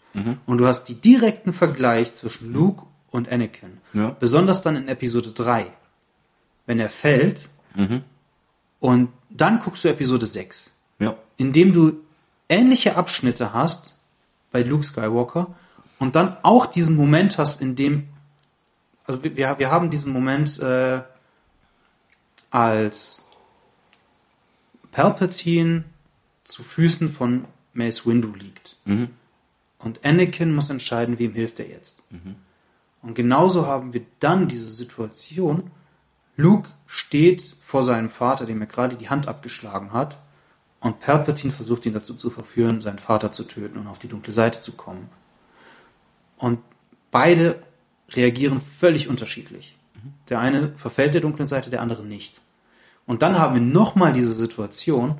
Und 0.45 0.57
du 0.57 0.67
hast 0.67 0.85
die 0.85 0.95
direkten 0.95 1.53
Vergleich 1.53 2.13
zwischen 2.13 2.51
Luke 2.53 2.83
und 3.11 3.29
Anakin. 3.31 3.77
Ja. 3.93 4.15
Besonders 4.19 4.61
dann 4.61 4.75
in 4.75 4.87
Episode 4.87 5.31
3, 5.31 5.67
wenn 6.65 6.79
er 6.79 6.89
fällt. 6.89 7.49
Und 8.79 9.09
dann 9.29 9.59
guckst 9.59 9.83
du 9.83 9.89
Episode 9.89 10.25
6 10.25 10.73
Ja. 10.99 11.15
indem 11.37 11.73
du 11.73 11.93
ähnliche 12.49 12.95
Abschnitte 12.97 13.53
hast 13.53 13.95
bei 14.51 14.61
Luke 14.63 14.83
Skywalker 14.83 15.55
und 15.99 16.15
dann 16.15 16.35
auch 16.43 16.65
diesen 16.65 16.95
Moment 16.97 17.37
hast, 17.37 17.61
in 17.61 17.75
dem, 17.75 18.07
also 19.05 19.23
wir, 19.23 19.35
wir 19.37 19.59
wir 19.59 19.71
haben 19.71 19.89
diesen 19.89 20.11
Moment, 20.11 20.59
äh, 20.59 21.01
als 22.49 23.23
Palpatine 24.91 25.83
zu 26.43 26.63
Füßen 26.63 27.11
von 27.11 27.45
Mace 27.73 28.05
Windu 28.05 28.33
liegt. 28.33 28.75
Und 29.79 30.05
Anakin 30.05 30.53
muss 30.53 30.69
entscheiden, 30.69 31.17
wem 31.19 31.33
hilft 31.33 31.59
er 31.59 31.67
jetzt. 31.67 32.03
Und 33.01 33.15
genauso 33.15 33.65
haben 33.65 33.93
wir 33.93 34.05
dann 34.19 34.47
diese 34.47 34.71
Situation, 34.71 35.71
Luke 36.37 36.69
steht 36.85 37.55
vor 37.61 37.83
seinem 37.83 38.09
Vater, 38.09 38.45
dem 38.45 38.61
er 38.61 38.67
gerade 38.67 38.95
die 38.95 39.09
Hand 39.09 39.27
abgeschlagen 39.27 39.91
hat, 39.93 40.17
und 40.81 40.99
Palpatine 40.99 41.53
versucht 41.53 41.85
ihn 41.85 41.93
dazu 41.93 42.15
zu 42.15 42.31
verführen, 42.31 42.81
seinen 42.81 42.97
Vater 42.97 43.31
zu 43.31 43.43
töten 43.43 43.77
und 43.77 43.87
auf 43.87 43.99
die 43.99 44.07
dunkle 44.07 44.33
Seite 44.33 44.61
zu 44.61 44.71
kommen. 44.71 45.09
Und 46.37 46.59
beide 47.11 47.61
reagieren 48.09 48.61
völlig 48.61 49.07
unterschiedlich. 49.07 49.77
Der 50.29 50.39
eine 50.39 50.73
verfällt 50.77 51.13
der 51.13 51.21
dunklen 51.21 51.47
Seite, 51.47 51.69
der 51.69 51.81
andere 51.81 52.03
nicht. 52.03 52.41
Und 53.11 53.21
dann 53.21 53.37
haben 53.37 53.55
wir 53.55 53.61
nochmal 53.61 54.13
diese 54.13 54.31
Situation, 54.31 55.17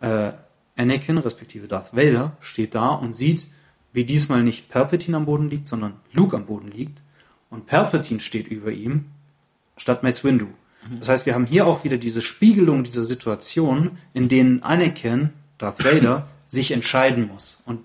äh, 0.00 0.32
Anakin, 0.74 1.18
respektive 1.18 1.68
Darth 1.68 1.94
Vader, 1.94 2.36
steht 2.40 2.74
da 2.74 2.88
und 2.88 3.12
sieht, 3.12 3.46
wie 3.92 4.02
diesmal 4.02 4.42
nicht 4.42 4.68
Palpatine 4.68 5.18
am 5.18 5.26
Boden 5.26 5.48
liegt, 5.48 5.68
sondern 5.68 5.92
Luke 6.12 6.34
am 6.34 6.46
Boden 6.46 6.72
liegt. 6.72 6.98
Und 7.50 7.68
Palpatine 7.68 8.18
steht 8.18 8.48
über 8.48 8.72
ihm, 8.72 9.04
statt 9.76 10.02
Mace 10.02 10.24
Windu. 10.24 10.48
Das 10.98 11.08
heißt, 11.08 11.24
wir 11.24 11.34
haben 11.34 11.46
hier 11.46 11.68
auch 11.68 11.84
wieder 11.84 11.98
diese 11.98 12.20
Spiegelung 12.20 12.82
dieser 12.82 13.04
Situation, 13.04 13.92
in 14.12 14.28
denen 14.28 14.64
Anakin, 14.64 15.30
Darth 15.58 15.84
Vader, 15.84 16.26
sich 16.46 16.72
entscheiden 16.72 17.28
muss. 17.28 17.62
Und 17.64 17.78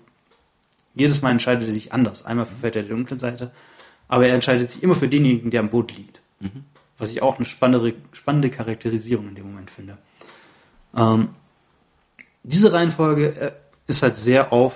jedes 0.96 1.22
Mal 1.22 1.30
entscheidet 1.30 1.68
er 1.68 1.72
sich 1.72 1.92
anders. 1.92 2.24
Einmal 2.24 2.46
verfällt 2.46 2.74
er 2.74 2.82
der 2.82 2.96
dunklen 2.96 3.20
Seite, 3.20 3.52
aber 4.08 4.26
er 4.26 4.34
entscheidet 4.34 4.68
sich 4.68 4.82
immer 4.82 4.96
für 4.96 5.06
denjenigen, 5.06 5.52
der 5.52 5.60
am 5.60 5.70
Boden 5.70 5.94
liegt. 5.96 6.20
Was 7.00 7.10
ich 7.10 7.22
auch 7.22 7.36
eine 7.36 7.46
spannende, 7.46 7.94
spannende 8.12 8.50
Charakterisierung 8.50 9.28
in 9.28 9.34
dem 9.34 9.50
Moment 9.50 9.70
finde. 9.70 9.98
Ähm, 10.94 11.30
diese 12.42 12.72
Reihenfolge 12.72 13.34
äh, 13.34 13.52
ist 13.86 14.02
halt 14.02 14.16
sehr 14.16 14.52
auf 14.52 14.74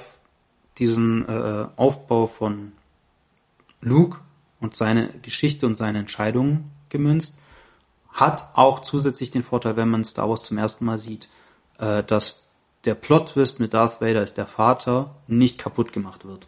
diesen 0.79 1.29
äh, 1.29 1.67
Aufbau 1.77 2.27
von 2.27 2.73
Luke 3.81 4.19
und 4.61 4.75
seine 4.75 5.09
Geschichte 5.23 5.67
und 5.67 5.77
seine 5.77 5.99
Entscheidungen 5.99 6.71
gemünzt. 6.89 7.39
Hat 8.13 8.49
auch 8.55 8.81
zusätzlich 8.81 9.31
den 9.31 9.45
Vorteil, 9.45 9.77
wenn 9.77 9.89
man 9.91 10.05
Star 10.05 10.29
Wars 10.29 10.45
zum 10.45 10.59
ersten 10.59 10.85
Mal 10.85 10.99
sieht, 10.99 11.29
äh, 11.79 12.03
dass 12.03 12.49
der 12.85 12.95
Plot-Twist 12.95 13.61
mit 13.61 13.75
Darth 13.75 14.01
Vader 14.01 14.23
ist 14.23 14.37
der 14.37 14.47
Vater 14.47 15.15
nicht 15.27 15.59
kaputt 15.59 15.93
gemacht 15.93 16.25
wird. 16.27 16.47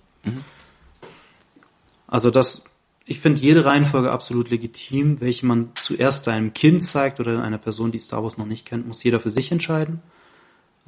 Also 2.06 2.30
das, 2.30 2.64
ich 3.08 3.20
finde 3.20 3.40
jede 3.40 3.64
Reihenfolge 3.64 4.10
absolut 4.10 4.50
legitim, 4.50 5.20
welche 5.20 5.46
man 5.46 5.70
zuerst 5.76 6.24
seinem 6.24 6.52
Kind 6.52 6.82
zeigt 6.82 7.20
oder 7.20 7.42
einer 7.42 7.58
Person, 7.58 7.92
die 7.92 8.00
Star 8.00 8.24
Wars 8.24 8.36
noch 8.36 8.46
nicht 8.46 8.66
kennt, 8.66 8.86
muss 8.86 9.04
jeder 9.04 9.20
für 9.20 9.30
sich 9.30 9.52
entscheiden. 9.52 10.02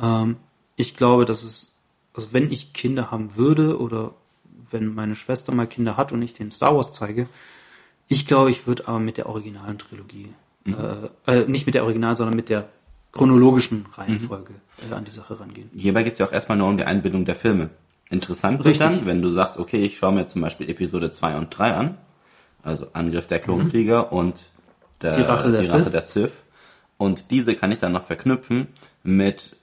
Ähm, 0.01 0.37
ich 0.75 0.97
glaube, 0.97 1.25
dass 1.25 1.45
es, 1.45 1.73
also 2.15 2.29
wenn 2.33 2.51
ich 2.51 2.73
Kinder 2.73 3.13
haben 3.13 3.37
würde 3.37 3.81
oder 3.81 4.15
wenn 4.73 4.95
meine 4.95 5.15
Schwester 5.15 5.55
mal 5.55 5.69
Kinder 5.69 5.97
hat 5.97 6.11
und 6.11 6.21
ich 6.21 6.35
den 6.35 6.51
Star 6.51 6.75
Wars 6.75 6.91
zeige, 6.91 7.29
ich 8.09 8.27
glaube, 8.27 8.51
ich 8.51 8.67
würde 8.67 8.89
aber 8.89 8.99
mit 8.99 9.17
der 9.17 9.29
originalen 9.29 9.79
Trilogie, 9.79 10.31
äh, 10.67 11.33
äh, 11.33 11.47
nicht 11.47 11.67
mit 11.67 11.77
der 11.77 11.85
Original, 11.85 12.17
sondern 12.17 12.35
mit 12.35 12.49
der 12.49 12.69
chronologischen 13.13 13.87
Reihenfolge 13.95 14.55
äh, 14.91 14.95
an 14.95 15.05
die 15.05 15.11
Sache 15.13 15.39
rangehen. 15.39 15.71
Hierbei 15.75 16.03
geht 16.03 16.15
es 16.15 16.19
ja 16.19 16.27
auch 16.27 16.33
erstmal 16.33 16.59
nur 16.59 16.69
um 16.69 16.77
die 16.77 16.85
Einbindung 16.85 17.25
der 17.25 17.37
Filme. 17.37 17.71
Interessant 18.11 18.59
wird 18.59 18.69
Richtig. 18.69 18.87
dann, 18.87 19.07
wenn 19.07 19.23
du 19.23 19.31
sagst, 19.31 19.59
okay, 19.59 19.85
ich 19.85 19.99
schaue 19.99 20.13
mir 20.13 20.27
zum 20.27 20.43
Beispiel 20.43 20.69
Episode 20.69 21.13
2 21.13 21.37
und 21.37 21.57
3 21.57 21.75
an, 21.75 21.99
also 22.69 22.87
Angriff 22.93 23.27
der 23.27 23.39
Klonkrieger 23.41 24.13
und 24.13 24.51
der, 25.03 25.17
Die 25.17 25.23
Rache 25.23 25.51
der 25.51 25.61
die 25.63 25.67
Rache 25.67 25.85
Sith. 25.85 25.93
der 25.93 26.03
Sith. 26.03 26.33
Und 26.97 27.31
diese 27.31 27.55
kann 27.55 27.71
ich 27.73 27.79
dann 27.79 27.93
noch 27.93 28.05
verknüpfen 28.05 28.69
mit 29.03 29.57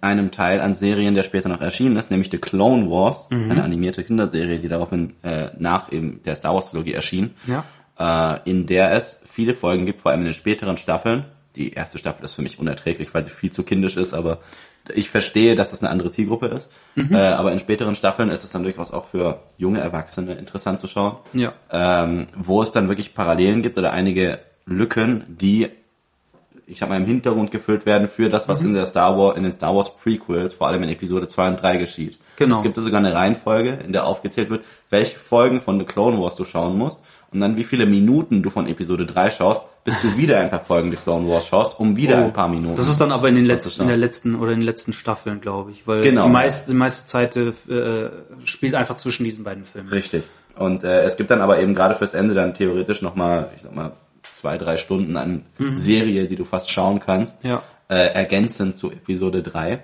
einem 0.00 0.30
Teil 0.30 0.60
an 0.60 0.72
Serien, 0.74 1.14
der 1.14 1.22
später 1.24 1.48
noch 1.48 1.60
erschienen 1.60 1.96
ist, 1.96 2.10
nämlich 2.10 2.30
The 2.30 2.38
Clone 2.38 2.90
Wars, 2.90 3.28
Mhm. 3.30 3.50
eine 3.50 3.64
animierte 3.64 4.04
Kinderserie, 4.04 4.58
die 4.58 4.68
daraufhin 4.68 5.14
äh, 5.22 5.48
nach 5.58 5.90
eben 5.92 6.20
der 6.24 6.36
Star 6.36 6.54
Wars 6.54 6.70
Trilogie 6.70 6.92
erschien, 6.94 7.30
Ja. 7.46 7.64
äh, 8.44 8.48
in 8.50 8.66
der 8.66 8.92
es 8.92 9.20
viele 9.32 9.54
Folgen 9.54 9.86
gibt, 9.86 10.00
vor 10.00 10.10
allem 10.12 10.20
in 10.20 10.26
den 10.26 10.34
späteren 10.34 10.76
Staffeln. 10.76 11.24
Die 11.56 11.72
erste 11.72 11.98
Staffel 11.98 12.24
ist 12.24 12.32
für 12.34 12.42
mich 12.42 12.58
unerträglich, 12.60 13.12
weil 13.14 13.24
sie 13.24 13.30
viel 13.30 13.50
zu 13.50 13.64
kindisch 13.64 13.96
ist, 13.96 14.14
aber 14.14 14.38
Ich 14.94 15.10
verstehe, 15.10 15.54
dass 15.54 15.70
das 15.70 15.82
eine 15.82 15.90
andere 15.90 16.10
Zielgruppe 16.10 16.46
ist, 16.46 16.70
äh, 16.96 17.16
aber 17.16 17.52
in 17.52 17.58
späteren 17.58 17.94
Staffeln 17.94 18.30
ist 18.30 18.44
es 18.44 18.50
dann 18.50 18.62
durchaus 18.62 18.90
auch 18.92 19.06
für 19.06 19.40
junge 19.56 19.80
Erwachsene 19.80 20.34
interessant 20.34 20.80
zu 20.80 20.86
schauen. 20.86 21.16
Ja. 21.32 21.52
Ähm, 21.70 22.26
wo 22.36 22.62
es 22.62 22.72
dann 22.72 22.88
wirklich 22.88 23.14
Parallelen 23.14 23.62
gibt 23.62 23.78
oder 23.78 23.92
einige 23.92 24.40
Lücken, 24.66 25.24
die 25.28 25.68
ich 26.70 26.78
sag 26.78 26.88
mal, 26.88 26.96
im 26.96 27.06
Hintergrund 27.06 27.50
gefüllt 27.50 27.84
werden 27.84 28.08
für 28.08 28.28
das, 28.28 28.48
was 28.48 28.60
in 28.60 28.74
der 28.74 28.86
Star 28.86 29.18
Wars, 29.18 29.36
in 29.36 29.42
den 29.42 29.52
Star 29.52 29.74
Wars 29.74 29.96
Prequels, 29.96 30.52
vor 30.52 30.68
allem 30.68 30.84
in 30.84 30.88
Episode 30.88 31.26
2 31.26 31.48
und 31.48 31.62
3 31.62 31.78
geschieht. 31.78 32.16
Genau. 32.36 32.58
Es 32.58 32.62
gibt 32.62 32.76
sogar 32.76 33.00
eine 33.00 33.12
Reihenfolge, 33.12 33.80
in 33.84 33.92
der 33.92 34.06
aufgezählt 34.06 34.50
wird, 34.50 34.64
welche 34.88 35.18
Folgen 35.18 35.60
von 35.60 35.80
The 35.80 35.84
Clone 35.84 36.20
Wars 36.20 36.36
du 36.36 36.44
schauen 36.44 36.78
musst 36.78 37.02
und 37.32 37.40
dann 37.40 37.56
wie 37.56 37.64
viele 37.64 37.86
Minuten 37.86 38.42
du 38.42 38.50
von 38.50 38.66
Episode 38.66 39.06
3 39.06 39.30
schaust, 39.30 39.62
bis 39.84 40.00
du 40.02 40.16
wieder 40.16 40.40
ein 40.40 40.50
paar 40.50 40.64
Folgen 40.64 40.90
The 40.90 40.96
Clone 40.96 41.28
Wars 41.28 41.46
schaust, 41.46 41.78
um 41.78 41.96
wieder 41.96 42.18
ein 42.24 42.32
paar 42.32 42.48
Minuten. 42.48 42.74
Oh. 42.74 42.76
Das 42.76 42.88
ist 42.88 43.00
dann 43.00 43.12
aber 43.12 43.28
in 43.28 43.36
den 43.36 43.44
letzten, 43.46 43.82
in 43.82 43.88
der 43.88 43.96
letzten 43.96 44.34
oder 44.34 44.52
in 44.52 44.58
den 44.60 44.66
letzten 44.66 44.92
Staffeln, 44.92 45.40
glaube 45.40 45.70
ich, 45.70 45.86
weil 45.86 46.00
Genau. 46.02 46.24
die 46.24 46.28
meiste, 46.30 46.70
die 46.70 46.76
meiste 46.76 47.06
Zeit 47.06 47.36
äh, 47.36 47.52
spielt 48.44 48.74
einfach 48.74 48.96
zwischen 48.96 49.24
diesen 49.24 49.44
beiden 49.44 49.64
Filmen. 49.64 49.88
Richtig. 49.88 50.24
Und 50.56 50.84
äh, 50.84 51.02
es 51.04 51.16
gibt 51.16 51.30
dann 51.30 51.40
aber 51.40 51.60
eben 51.60 51.74
gerade 51.74 51.94
fürs 51.94 52.14
Ende 52.14 52.34
dann 52.34 52.52
theoretisch 52.52 53.00
nochmal, 53.02 53.48
ich 53.56 53.62
sag 53.62 53.74
mal, 53.74 53.92
zwei, 54.34 54.58
drei 54.58 54.76
Stunden 54.76 55.16
an 55.16 55.42
Serie, 55.74 56.26
die 56.26 56.36
du 56.36 56.44
fast 56.44 56.70
schauen 56.70 56.98
kannst, 56.98 57.42
Ja. 57.44 57.62
äh, 57.88 57.94
ergänzend 58.14 58.76
zu 58.76 58.90
Episode 58.90 59.42
3. 59.42 59.80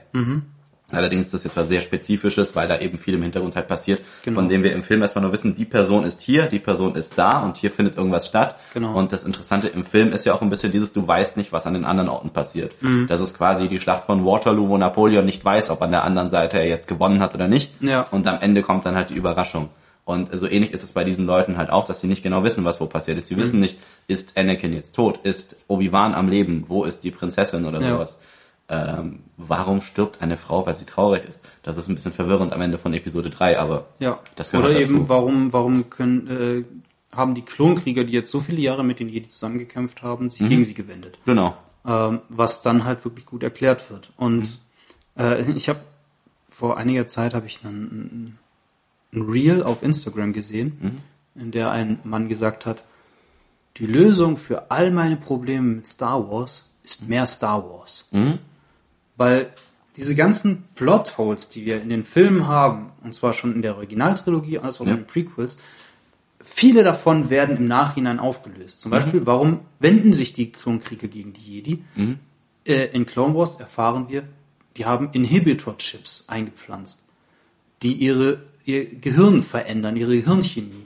Allerdings 0.92 1.26
ist 1.26 1.34
das 1.34 1.42
jetzt 1.44 1.56
was 1.56 1.68
sehr 1.68 1.80
Spezifisches, 1.80 2.54
weil 2.54 2.68
da 2.68 2.78
eben 2.78 2.96
viel 2.96 3.14
im 3.14 3.22
Hintergrund 3.22 3.56
halt 3.56 3.66
passiert, 3.66 4.02
Genau. 4.22 4.36
von 4.40 4.48
dem 4.48 4.62
wir 4.62 4.72
im 4.72 4.84
Film 4.84 5.02
erstmal 5.02 5.22
nur 5.22 5.32
wissen, 5.32 5.56
die 5.56 5.64
Person 5.64 6.04
ist 6.04 6.20
hier, 6.20 6.46
die 6.46 6.60
Person 6.60 6.94
ist 6.94 7.18
da 7.18 7.42
und 7.42 7.56
hier 7.56 7.72
findet 7.72 7.96
irgendwas 7.96 8.26
statt. 8.28 8.54
Genau. 8.72 8.96
Und 8.96 9.10
das 9.12 9.24
Interessante 9.24 9.66
im 9.66 9.84
Film 9.84 10.12
ist 10.12 10.24
ja 10.26 10.32
auch 10.34 10.42
ein 10.42 10.48
bisschen 10.48 10.70
dieses, 10.70 10.92
du 10.92 11.04
weißt 11.06 11.36
nicht, 11.38 11.50
was 11.52 11.66
an 11.66 11.74
den 11.74 11.84
anderen 11.84 12.08
Orten 12.08 12.30
passiert. 12.30 12.72
Mhm. 12.82 13.06
Das 13.08 13.20
ist 13.20 13.36
quasi 13.36 13.66
die 13.66 13.80
Schlacht 13.80 14.04
von 14.06 14.24
Waterloo, 14.24 14.68
wo 14.68 14.78
Napoleon 14.78 15.24
nicht 15.24 15.44
weiß, 15.44 15.70
ob 15.70 15.82
an 15.82 15.90
der 15.90 16.04
anderen 16.04 16.28
Seite 16.28 16.58
er 16.58 16.68
jetzt 16.68 16.86
gewonnen 16.86 17.20
hat 17.20 17.34
oder 17.34 17.48
nicht. 17.48 17.72
Ja. 17.82 18.02
Und 18.12 18.26
am 18.28 18.38
Ende 18.40 18.62
kommt 18.62 18.86
dann 18.86 18.94
halt 18.94 19.10
die 19.10 19.14
Überraschung. 19.14 19.70
Und 20.04 20.28
so 20.38 20.46
ähnlich 20.46 20.70
ist 20.72 20.84
es 20.84 20.92
bei 20.92 21.02
diesen 21.02 21.26
Leuten 21.26 21.56
halt 21.56 21.68
auch, 21.68 21.84
dass 21.84 22.00
sie 22.00 22.06
nicht 22.06 22.22
genau 22.22 22.44
wissen, 22.44 22.64
was 22.64 22.80
wo 22.80 22.86
passiert 22.86 23.18
ist. 23.18 23.26
Sie 23.26 23.34
Mhm. 23.34 23.40
wissen 23.40 23.58
nicht, 23.58 23.76
ist 24.06 24.38
Anakin 24.38 24.72
jetzt 24.72 24.94
tot? 24.94 25.18
Ist 25.24 25.56
Obi-Wan 25.66 26.14
am 26.14 26.28
Leben? 26.28 26.64
Wo 26.68 26.84
ist 26.84 27.02
die 27.02 27.10
Prinzessin 27.10 27.64
oder 27.64 27.80
Ja. 27.80 27.94
sowas? 27.94 28.20
Ähm, 28.68 29.20
warum 29.36 29.80
stirbt 29.80 30.22
eine 30.22 30.36
Frau, 30.36 30.66
weil 30.66 30.74
sie 30.74 30.86
traurig 30.86 31.24
ist? 31.28 31.44
Das 31.62 31.76
ist 31.76 31.88
ein 31.88 31.94
bisschen 31.94 32.12
verwirrend 32.12 32.52
am 32.52 32.60
Ende 32.60 32.78
von 32.78 32.92
Episode 32.94 33.30
3, 33.30 33.58
aber 33.60 33.86
Ja. 34.00 34.18
das 34.34 34.50
gehört 34.50 34.70
Oder 34.70 34.78
dazu. 34.80 34.94
eben, 34.94 35.08
warum, 35.08 35.52
warum 35.52 35.88
können, 35.88 36.26
äh, 36.28 37.16
haben 37.16 37.34
die 37.36 37.42
Klonkrieger, 37.42 38.04
die 38.04 38.12
jetzt 38.12 38.30
so 38.30 38.40
viele 38.40 38.60
Jahre 38.60 38.82
mit 38.84 38.98
den 38.98 39.08
Jedi 39.08 39.28
zusammengekämpft 39.28 40.02
haben, 40.02 40.30
sich 40.30 40.46
gegen 40.48 40.64
sie 40.64 40.74
gewendet? 40.74 41.18
Genau. 41.24 41.56
ähm, 41.86 42.20
was 42.28 42.62
dann 42.62 42.84
halt 42.84 43.04
wirklich 43.04 43.24
gut 43.26 43.44
erklärt 43.44 43.88
wird. 43.90 44.10
Und 44.16 44.58
äh, 45.16 45.48
ich 45.52 45.68
habe 45.68 45.78
vor 46.48 46.76
einiger 46.76 47.06
Zeit 47.06 47.32
habe 47.34 47.46
ich 47.46 47.60
einen, 47.64 48.38
ein 49.12 49.22
Reel 49.22 49.62
auf 49.62 49.84
Instagram 49.84 50.32
gesehen, 50.32 51.00
in 51.36 51.52
der 51.52 51.70
ein 51.70 52.00
Mann 52.02 52.28
gesagt 52.28 52.66
hat, 52.66 52.82
die 53.76 53.86
Lösung 53.86 54.36
für 54.38 54.70
all 54.72 54.90
meine 54.90 55.16
Probleme 55.16 55.66
mit 55.76 55.86
Star 55.86 56.28
Wars 56.28 56.68
ist 56.82 57.08
mehr 57.08 57.26
Star 57.26 57.62
Wars. 57.70 58.08
Weil 59.16 59.50
diese 59.96 60.14
ganzen 60.14 60.64
Plotholes, 60.74 61.48
die 61.48 61.64
wir 61.64 61.80
in 61.80 61.88
den 61.88 62.04
Filmen 62.04 62.46
haben, 62.46 62.90
und 63.02 63.14
zwar 63.14 63.32
schon 63.32 63.54
in 63.54 63.62
der 63.62 63.76
Originaltrilogie 63.76 64.58
als 64.58 64.80
auch 64.80 64.84
Ja. 64.86 64.92
in 64.92 64.98
den 64.98 65.06
Prequels, 65.06 65.58
viele 66.44 66.84
davon 66.84 67.30
werden 67.30 67.56
im 67.56 67.66
Nachhinein 67.66 68.18
aufgelöst. 68.18 68.80
Zum 68.80 68.90
Beispiel, 68.90 69.24
warum 69.26 69.60
wenden 69.78 70.12
sich 70.12 70.32
die 70.32 70.52
Klonkrieger 70.52 71.08
gegen 71.08 71.32
die 71.32 71.40
Jedi? 71.40 71.84
Äh, 72.64 72.86
in 72.92 73.06
Clone 73.06 73.34
Wars 73.34 73.58
erfahren 73.58 74.06
wir, 74.08 74.24
die 74.76 74.84
haben 74.84 75.08
Inhibitor-Chips 75.12 76.24
eingepflanzt, 76.26 77.00
die 77.82 77.94
ihre, 77.94 78.42
ihr 78.64 78.84
Gehirn 78.86 79.42
verändern, 79.42 79.96
ihre 79.96 80.14
Gehirnchemie. 80.20 80.84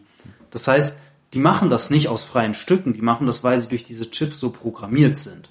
Das 0.52 0.68
heißt, 0.68 0.98
die 1.34 1.38
machen 1.40 1.68
das 1.68 1.90
nicht 1.90 2.08
aus 2.08 2.22
freien 2.22 2.54
Stücken, 2.54 2.92
die 2.94 3.02
machen 3.02 3.26
das, 3.26 3.42
weil 3.44 3.58
sie 3.58 3.68
durch 3.68 3.82
diese 3.84 4.10
Chips 4.10 4.38
so 4.38 4.50
programmiert 4.50 5.16
sind. 5.16 5.50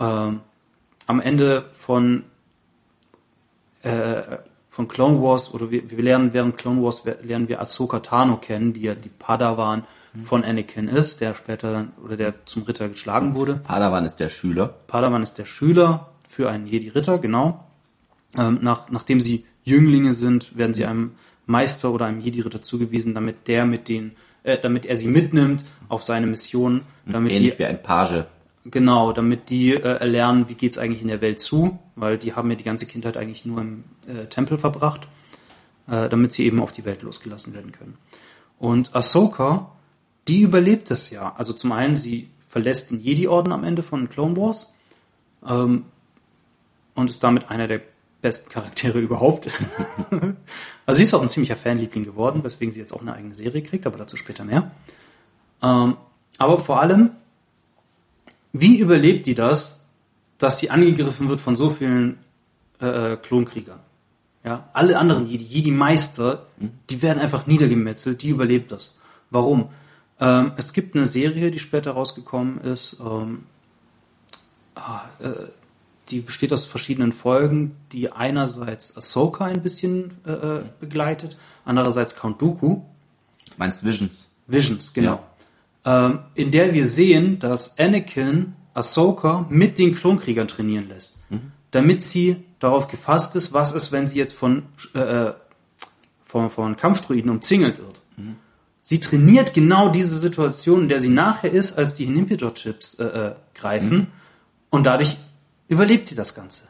Ähm, 0.00 0.40
am 1.06 1.20
Ende 1.20 1.70
von 1.72 2.24
äh, 3.82 4.38
von 4.68 4.88
Clone 4.88 5.22
Wars 5.22 5.54
oder 5.54 5.70
wir, 5.70 5.90
wir 5.90 6.02
lernen 6.02 6.34
während 6.34 6.58
Clone 6.58 6.82
Wars 6.82 7.02
lernen 7.22 7.48
wir 7.48 7.62
Ahsoka 7.62 8.00
Tano 8.00 8.36
kennen, 8.36 8.74
die 8.74 8.82
ja 8.82 8.94
die 8.94 9.08
Padawan 9.08 9.84
von 10.24 10.44
Anakin 10.44 10.88
ist, 10.88 11.20
der 11.20 11.34
später 11.34 11.72
dann 11.72 11.92
oder 12.04 12.16
der 12.16 12.46
zum 12.46 12.62
Ritter 12.64 12.88
geschlagen 12.88 13.34
wurde. 13.34 13.54
Padawan 13.54 14.04
ist 14.04 14.16
der 14.16 14.28
Schüler. 14.28 14.74
Padawan 14.86 15.22
ist 15.22 15.38
der 15.38 15.46
Schüler 15.46 16.10
für 16.28 16.50
einen 16.50 16.66
Jedi-Ritter, 16.66 17.18
genau. 17.18 17.64
Ähm, 18.36 18.58
nach, 18.62 18.90
nachdem 18.90 19.20
sie 19.20 19.46
Jünglinge 19.64 20.12
sind, 20.12 20.56
werden 20.56 20.74
sie 20.74 20.84
einem 20.84 21.12
Meister 21.46 21.90
oder 21.90 22.06
einem 22.06 22.20
Jedi-Ritter 22.20 22.62
zugewiesen, 22.62 23.14
damit 23.14 23.48
der 23.48 23.64
mit 23.64 23.88
den, 23.88 24.12
äh, 24.42 24.58
damit 24.58 24.84
er 24.84 24.96
sie 24.96 25.08
mitnimmt 25.08 25.64
auf 25.88 26.02
seine 26.02 26.26
Mission, 26.26 26.82
damit 27.06 27.32
die 27.32 27.36
Ähnlich 27.36 27.58
wie 27.58 27.64
ein 27.64 27.82
Page. 27.82 28.24
Genau, 28.68 29.12
damit 29.12 29.50
die 29.50 29.74
äh, 29.74 29.80
erlernen, 29.80 30.48
wie 30.48 30.54
geht's 30.54 30.76
eigentlich 30.76 31.02
in 31.02 31.08
der 31.08 31.20
Welt 31.20 31.38
zu, 31.38 31.78
weil 31.94 32.18
die 32.18 32.34
haben 32.34 32.50
ja 32.50 32.56
die 32.56 32.64
ganze 32.64 32.86
Kindheit 32.86 33.16
eigentlich 33.16 33.44
nur 33.44 33.60
im 33.60 33.84
äh, 34.08 34.26
Tempel 34.26 34.58
verbracht, 34.58 35.06
äh, 35.86 36.08
damit 36.08 36.32
sie 36.32 36.44
eben 36.44 36.60
auf 36.60 36.72
die 36.72 36.84
Welt 36.84 37.02
losgelassen 37.02 37.54
werden 37.54 37.70
können. 37.70 37.96
Und 38.58 38.94
Ahsoka, 38.94 39.70
die 40.26 40.40
überlebt 40.40 40.90
das 40.90 41.10
ja. 41.10 41.34
Also 41.36 41.52
zum 41.52 41.70
einen, 41.70 41.96
sie 41.96 42.28
verlässt 42.48 42.90
den 42.90 43.00
Jedi-Orden 43.00 43.52
am 43.52 43.62
Ende 43.62 43.84
von 43.84 44.08
Clone 44.08 44.36
Wars 44.36 44.72
ähm, 45.46 45.84
und 46.94 47.10
ist 47.10 47.22
damit 47.22 47.50
einer 47.50 47.68
der 47.68 47.82
besten 48.20 48.50
Charaktere 48.50 48.98
überhaupt. 49.00 49.48
also 50.86 50.96
sie 50.96 51.04
ist 51.04 51.14
auch 51.14 51.22
ein 51.22 51.30
ziemlicher 51.30 51.56
Fanliebling 51.56 52.04
geworden, 52.04 52.42
weswegen 52.42 52.72
sie 52.72 52.80
jetzt 52.80 52.92
auch 52.92 53.02
eine 53.02 53.14
eigene 53.14 53.34
Serie 53.34 53.62
kriegt, 53.62 53.86
aber 53.86 53.98
dazu 53.98 54.16
später 54.16 54.44
mehr. 54.44 54.72
Ähm, 55.62 55.96
aber 56.38 56.58
vor 56.58 56.80
allem, 56.80 57.12
wie 58.60 58.78
überlebt 58.78 59.26
die 59.26 59.34
das, 59.34 59.80
dass 60.38 60.58
sie 60.58 60.70
angegriffen 60.70 61.28
wird 61.28 61.40
von 61.40 61.56
so 61.56 61.70
vielen 61.70 62.18
äh, 62.80 63.16
Klonkriegern? 63.16 63.80
Ja, 64.44 64.68
alle 64.72 64.98
anderen 64.98 65.26
Jedi, 65.26 65.44
Jedi-Meister, 65.44 66.46
die 66.88 67.02
werden 67.02 67.18
einfach 67.18 67.46
niedergemetzelt, 67.46 68.22
die 68.22 68.28
überlebt 68.28 68.70
das. 68.70 68.96
Warum? 69.30 69.70
Ähm, 70.20 70.52
es 70.56 70.72
gibt 70.72 70.94
eine 70.94 71.06
Serie, 71.06 71.50
die 71.50 71.58
später 71.58 71.90
rausgekommen 71.92 72.60
ist, 72.60 72.96
ähm, 73.00 73.44
ah, 74.76 75.02
äh, 75.18 75.48
die 76.10 76.20
besteht 76.20 76.52
aus 76.52 76.64
verschiedenen 76.64 77.12
Folgen, 77.12 77.76
die 77.90 78.12
einerseits 78.12 78.96
Ahsoka 78.96 79.46
ein 79.46 79.62
bisschen 79.62 80.12
äh, 80.24 80.30
äh, 80.30 80.64
begleitet, 80.78 81.36
andererseits 81.64 82.14
Count 82.14 82.40
Dooku. 82.40 82.68
Du 82.76 82.82
meinst 83.56 83.84
Visions. 83.84 84.28
Visions, 84.46 84.92
genau. 84.92 85.14
Ähm, 85.14 85.18
in 85.86 86.50
der 86.50 86.74
wir 86.74 86.84
sehen, 86.84 87.38
dass 87.38 87.78
Anakin 87.78 88.54
Ahsoka 88.74 89.46
mit 89.48 89.78
den 89.78 89.94
Klonkriegern 89.94 90.48
trainieren 90.48 90.88
lässt. 90.88 91.16
Damit 91.70 92.02
sie 92.02 92.44
darauf 92.58 92.88
gefasst 92.88 93.36
ist, 93.36 93.52
was 93.52 93.72
ist, 93.72 93.92
wenn 93.92 94.08
sie 94.08 94.18
jetzt 94.18 94.34
von, 94.34 94.64
äh, 94.94 95.30
von, 96.24 96.50
von 96.50 96.76
Kampfdruiden 96.76 97.30
umzingelt 97.30 97.78
wird. 97.78 98.00
Sie 98.88 99.00
trainiert 99.00 99.52
genau 99.52 99.88
diese 99.88 100.16
Situation, 100.16 100.82
in 100.82 100.88
der 100.88 101.00
sie 101.00 101.08
nachher 101.08 101.50
ist, 101.50 101.76
als 101.76 101.94
die 101.94 102.04
Inhibitor-Chips 102.04 102.94
äh, 102.94 103.04
äh, 103.04 103.34
greifen. 103.52 104.06
Und 104.70 104.84
dadurch 104.84 105.16
überlebt 105.66 106.06
sie 106.06 106.14
das 106.14 106.36
Ganze. 106.36 106.68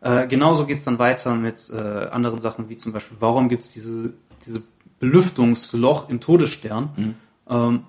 Äh, 0.00 0.26
genauso 0.26 0.64
geht's 0.64 0.84
dann 0.84 0.98
weiter 0.98 1.34
mit 1.34 1.70
äh, 1.70 1.76
anderen 1.76 2.40
Sachen, 2.40 2.70
wie 2.70 2.78
zum 2.78 2.92
Beispiel, 2.92 3.18
warum 3.20 3.50
gibt's 3.50 3.74
diese, 3.74 4.14
diese 4.46 4.62
Belüftungsloch 5.00 6.08
im 6.08 6.20
Todesstern? 6.20 7.14
Ähm, 7.46 7.84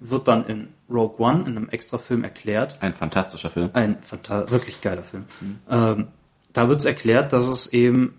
wird 0.00 0.28
dann 0.28 0.46
in 0.46 0.68
Rogue 0.90 1.16
One, 1.18 1.40
in 1.40 1.56
einem 1.56 1.68
Extra-Film 1.68 2.22
erklärt. 2.24 2.76
Ein 2.80 2.92
fantastischer 2.94 3.50
Film. 3.50 3.70
Ein 3.72 3.96
fanta- 4.02 4.50
wirklich 4.50 4.80
geiler 4.80 5.02
Film. 5.02 5.24
Ähm, 5.70 6.08
da 6.52 6.68
wird's 6.68 6.84
erklärt, 6.84 7.32
dass 7.32 7.48
es 7.48 7.66
eben 7.72 8.18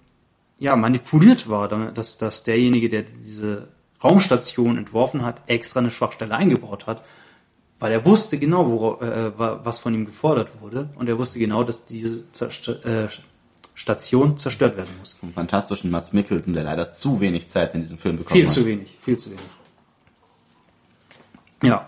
ja 0.59 0.75
manipuliert 0.75 1.49
war, 1.49 1.67
dass, 1.67 2.17
dass 2.17 2.43
derjenige, 2.43 2.89
der 2.89 3.03
diese 3.03 3.67
Raumstation 4.03 4.77
entworfen 4.77 5.23
hat, 5.23 5.41
extra 5.47 5.79
eine 5.79 5.91
Schwachstelle 5.91 6.35
eingebaut 6.35 6.87
hat, 6.87 7.03
weil 7.79 7.91
er 7.91 8.05
wusste 8.05 8.37
genau, 8.39 8.67
wora, 8.69 9.05
äh, 9.27 9.39
wa- 9.39 9.59
was 9.63 9.77
von 9.79 9.93
ihm 9.93 10.05
gefordert 10.07 10.49
wurde 10.61 10.89
und 10.95 11.07
er 11.07 11.17
wusste 11.19 11.37
genau, 11.39 11.63
dass 11.63 11.85
diese 11.85 12.31
Zerst 12.31 12.67
äh, 12.67 13.07
Station 13.75 14.37
zerstört 14.39 14.75
werden 14.77 14.89
muss. 14.99 15.13
Vom 15.19 15.31
fantastischen 15.33 15.91
Mats 15.91 16.11
Mikkelsen, 16.11 16.53
der 16.53 16.63
leider 16.63 16.89
zu 16.89 17.19
wenig 17.21 17.47
Zeit 17.47 17.75
in 17.75 17.81
diesem 17.81 17.99
Film 17.99 18.17
bekommen 18.17 18.35
Viel 18.39 18.47
hat. 18.47 18.53
zu 18.53 18.65
wenig, 18.65 18.97
viel 19.05 19.17
zu 19.17 19.29
wenig. 19.29 19.43
Ja. 21.63 21.85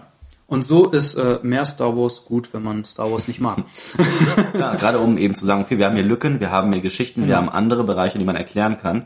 Und 0.48 0.64
so 0.64 0.88
ist 0.88 1.14
äh, 1.14 1.40
mehr 1.44 1.64
Star 1.66 1.96
Wars 1.96 2.26
gut, 2.26 2.54
wenn 2.54 2.64
man 2.64 2.84
Star 2.84 3.12
Wars 3.12 3.28
nicht 3.28 3.40
mag. 3.40 3.60
Ja, 4.58 4.76
gerade 4.76 5.00
um 5.00 5.18
eben 5.18 5.36
zu 5.36 5.46
sagen, 5.46 5.62
okay, 5.62 5.78
wir 5.78 5.86
haben 5.86 5.96
hier 5.96 6.04
Lücken, 6.04 6.40
wir 6.40 6.52
haben 6.52 6.74
hier 6.74 6.82
Geschichten, 6.82 7.28
wir 7.28 7.38
haben 7.38 7.50
andere 7.50 7.84
Bereiche, 7.84 8.18
die 8.18 8.26
man 8.26 8.36
erklären 8.36 8.78
kann. 8.78 9.06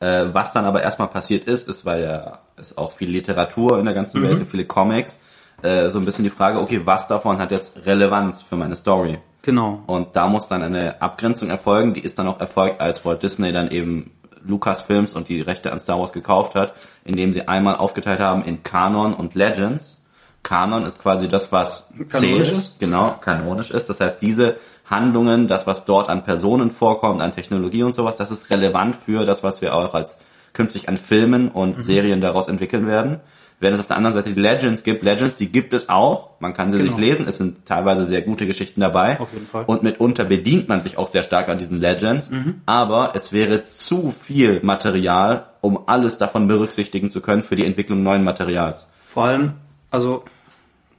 Äh, 0.00 0.26
was 0.32 0.52
dann 0.52 0.64
aber 0.64 0.82
erstmal 0.82 1.08
passiert 1.08 1.44
ist, 1.44 1.68
ist, 1.68 1.84
weil 1.84 2.04
ja, 2.04 2.38
es 2.56 2.78
auch 2.78 2.92
viel 2.92 3.10
Literatur 3.10 3.78
in 3.78 3.84
der 3.84 3.94
ganzen 3.94 4.22
Welt 4.22 4.38
gibt, 4.38 4.50
viele 4.50 4.64
Comics, 4.64 5.20
äh, 5.62 5.88
so 5.90 5.98
ein 5.98 6.04
bisschen 6.04 6.24
die 6.24 6.30
Frage, 6.30 6.60
okay, 6.60 6.82
was 6.84 7.08
davon 7.08 7.38
hat 7.38 7.50
jetzt 7.50 7.86
Relevanz 7.86 8.42
für 8.42 8.56
meine 8.56 8.76
Story? 8.76 9.18
Genau. 9.42 9.82
Und 9.86 10.16
da 10.16 10.28
muss 10.28 10.48
dann 10.48 10.62
eine 10.62 11.02
Abgrenzung 11.02 11.50
erfolgen, 11.50 11.94
die 11.94 12.00
ist 12.00 12.18
dann 12.18 12.28
auch 12.28 12.40
erfolgt, 12.40 12.80
als 12.80 13.04
Walt 13.04 13.22
Disney 13.22 13.52
dann 13.52 13.70
eben 13.70 14.10
Lucasfilms 14.44 15.12
und 15.12 15.28
die 15.28 15.40
Rechte 15.40 15.72
an 15.72 15.80
Star 15.80 15.98
Wars 15.98 16.12
gekauft 16.12 16.54
hat, 16.54 16.74
indem 17.04 17.32
sie 17.32 17.48
einmal 17.48 17.76
aufgeteilt 17.76 18.20
haben 18.20 18.44
in 18.44 18.62
Kanon 18.62 19.14
und 19.14 19.34
Legends. 19.34 20.02
Kanon 20.44 20.84
ist 20.84 21.00
quasi 21.02 21.26
das, 21.26 21.50
was 21.50 21.88
Kanonisch 22.08 22.10
zählt, 22.10 22.48
ist? 22.52 22.78
genau, 22.78 23.16
kanonisch 23.20 23.72
ist. 23.72 23.88
Das 23.90 23.98
heißt, 23.98 24.22
diese 24.22 24.56
Handlungen, 24.88 25.48
das, 25.48 25.66
was 25.66 25.84
dort 25.86 26.08
an 26.08 26.22
Personen 26.22 26.70
vorkommt, 26.70 27.20
an 27.20 27.32
Technologie 27.32 27.82
und 27.82 27.94
sowas, 27.94 28.16
das 28.16 28.30
ist 28.30 28.50
relevant 28.50 28.94
für 29.04 29.24
das, 29.24 29.42
was 29.42 29.60
wir 29.62 29.74
auch 29.74 29.94
als 29.94 30.18
künftig 30.52 30.88
an 30.88 30.96
Filmen 30.98 31.48
und 31.50 31.82
Serien 31.82 32.20
daraus 32.20 32.46
entwickeln 32.46 32.86
werden. 32.86 33.18
Während 33.60 33.74
es 33.76 33.80
auf 33.80 33.86
der 33.86 33.96
anderen 33.96 34.14
Seite 34.14 34.34
die 34.34 34.40
Legends 34.40 34.82
gibt, 34.82 35.02
Legends, 35.02 35.36
die 35.36 35.50
gibt 35.50 35.72
es 35.72 35.88
auch. 35.88 36.30
Man 36.40 36.52
kann 36.54 36.70
sie 36.70 36.78
Genau. 36.78 36.90
sich 36.90 37.00
lesen. 37.00 37.26
Es 37.26 37.38
sind 37.38 37.64
teilweise 37.64 38.04
sehr 38.04 38.20
gute 38.22 38.46
Geschichten 38.46 38.80
dabei. 38.80 39.18
Auf 39.20 39.32
jeden 39.32 39.46
Fall. 39.46 39.64
Und 39.66 39.82
mitunter 39.82 40.24
bedient 40.24 40.68
man 40.68 40.80
sich 40.82 40.98
auch 40.98 41.08
sehr 41.08 41.22
stark 41.22 41.48
an 41.48 41.56
diesen 41.58 41.80
Legends. 41.80 42.30
Mhm. 42.30 42.60
Aber 42.66 43.12
es 43.14 43.32
wäre 43.32 43.64
zu 43.64 44.12
viel 44.20 44.60
Material, 44.62 45.46
um 45.60 45.78
alles 45.86 46.18
davon 46.18 46.46
berücksichtigen 46.46 47.10
zu 47.10 47.20
können 47.22 47.42
für 47.42 47.56
die 47.56 47.64
Entwicklung 47.64 48.02
neuen 48.02 48.22
Materials. 48.24 48.90
Vor 49.08 49.24
allem, 49.24 49.52
also 49.90 50.24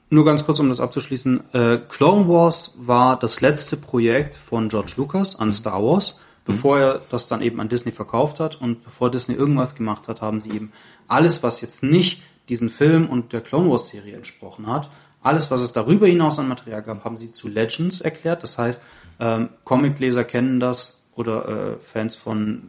nur 0.08 0.24
ganz 0.24 0.44
kurz, 0.44 0.60
um 0.60 0.68
das 0.68 0.80
abzuschließen, 0.80 1.52
äh, 1.52 1.78
Clone 1.88 2.28
Wars 2.28 2.74
war 2.78 3.18
das 3.18 3.40
letzte 3.40 3.76
Projekt 3.76 4.36
von 4.36 4.68
George 4.68 4.92
Lucas 4.96 5.38
an 5.38 5.52
Star 5.52 5.82
Wars, 5.82 6.20
bevor 6.44 6.78
er 6.78 7.00
das 7.10 7.26
dann 7.26 7.42
eben 7.42 7.60
an 7.60 7.68
Disney 7.68 7.92
verkauft 7.92 8.38
hat 8.38 8.60
und 8.60 8.84
bevor 8.84 9.10
Disney 9.10 9.34
irgendwas 9.34 9.74
gemacht 9.74 10.06
hat, 10.06 10.20
haben 10.20 10.40
sie 10.40 10.50
eben 10.50 10.72
alles, 11.08 11.42
was 11.42 11.60
jetzt 11.60 11.82
nicht 11.82 12.22
diesen 12.48 12.70
Film 12.70 13.08
und 13.08 13.32
der 13.32 13.40
Clone 13.40 13.68
Wars 13.70 13.88
Serie 13.88 14.16
entsprochen 14.16 14.68
hat, 14.68 14.88
alles, 15.26 15.50
was 15.50 15.60
es 15.62 15.72
darüber 15.72 16.06
hinaus 16.06 16.38
an 16.38 16.46
Material 16.46 16.82
gab, 16.82 17.04
haben 17.04 17.16
sie 17.16 17.32
zu 17.32 17.48
Legends 17.48 18.00
erklärt. 18.00 18.44
Das 18.44 18.58
heißt, 18.58 18.84
ähm, 19.18 19.48
Comicleser 19.64 20.22
kennen 20.22 20.60
das 20.60 21.02
oder 21.16 21.48
äh, 21.48 21.76
Fans 21.84 22.14
von 22.14 22.68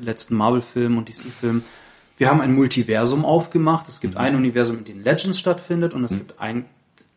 letzten 0.00 0.36
Marvel-Filmen 0.36 0.98
und 0.98 1.08
DC-Filmen. 1.08 1.64
Wir 2.16 2.30
haben 2.30 2.40
ein 2.40 2.54
Multiversum 2.54 3.24
aufgemacht. 3.24 3.88
Es 3.88 4.00
gibt 4.00 4.16
ein 4.16 4.36
Universum, 4.36 4.78
in 4.78 4.84
dem 4.84 5.02
Legends 5.02 5.38
stattfindet 5.38 5.94
und 5.94 6.04
es 6.04 6.12
gibt 6.12 6.40
ein 6.40 6.66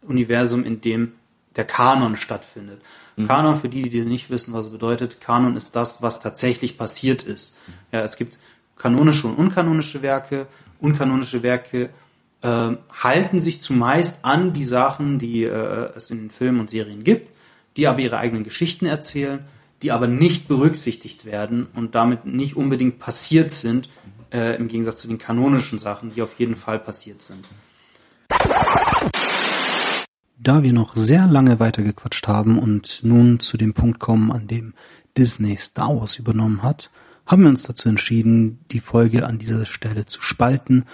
Universum, 0.02 0.64
in 0.64 0.82
dem 0.82 1.14
der 1.56 1.66
Kanon 1.66 2.16
stattfindet. 2.16 2.82
Kanon, 3.28 3.58
für 3.58 3.70
die, 3.70 3.90
die 3.90 4.02
nicht 4.02 4.30
wissen, 4.30 4.54
was 4.54 4.68
es 4.68 4.72
bedeutet, 4.72 5.20
Kanon 5.20 5.58
ist 5.58 5.76
das, 5.76 6.02
was 6.02 6.20
tatsächlich 6.20 6.78
passiert 6.78 7.24
ist. 7.24 7.58
Ja, 7.92 8.02
es 8.02 8.16
gibt 8.16 8.38
kanonische 8.78 9.28
und 9.28 9.36
unkanonische 9.36 10.02
Werke. 10.02 10.48
Unkanonische 10.80 11.44
Werke 11.44 11.90
äh, 12.42 12.70
halten 13.04 13.42
sich 13.42 13.60
zumeist 13.62 14.24
an 14.24 14.54
die 14.54 14.64
Sachen, 14.64 15.20
die 15.20 15.44
äh, 15.44 15.92
es 15.96 16.10
in 16.10 16.20
den 16.20 16.32
Filmen 16.32 16.62
und 16.62 16.70
Serien 16.70 17.04
gibt, 17.04 17.30
die 17.76 17.88
aber 17.88 18.00
ihre 18.00 18.18
eigenen 18.18 18.46
Geschichten 18.46 18.86
erzählen, 18.86 19.44
die 19.82 19.92
aber 19.92 20.08
nicht 20.08 20.48
berücksichtigt 20.48 21.26
werden 21.26 21.68
und 21.76 21.96
damit 21.96 22.26
nicht 22.26 22.56
unbedingt 22.56 23.00
passiert 23.00 23.52
sind, 23.52 23.90
äh, 24.32 24.56
im 24.56 24.68
Gegensatz 24.68 25.02
zu 25.02 25.08
den 25.08 25.18
kanonischen 25.18 25.80
Sachen, 25.80 26.14
die 26.14 26.22
auf 26.22 26.40
jeden 26.40 26.56
Fall 26.56 26.80
passiert 26.80 27.22
sind. 27.22 27.46
Da 30.42 30.64
wir 30.64 30.72
noch 30.72 30.96
sehr 30.96 31.28
lange 31.28 31.60
weitergequatscht 31.60 32.30
haben 32.30 32.58
und 32.58 33.02
nun 33.04 33.42
zu 33.42 33.58
dem 33.58 33.74
Punkt 33.74 34.00
kommen, 34.00 34.32
an 34.32 34.48
dem 34.48 34.74
Disney 35.18 35.58
Star 35.58 36.00
Wars 36.00 36.18
übernommen 36.18 36.64
hat, 36.64 36.90
haben 37.26 37.44
wir 37.44 37.50
uns 37.50 37.64
dazu 37.64 37.90
entschieden, 37.90 38.60
die 38.72 38.80
Folge 38.80 39.28
an 39.28 39.38
dieser 39.38 39.66
Stelle 39.66 40.06
zu 40.06 40.22
spalten 40.22 40.86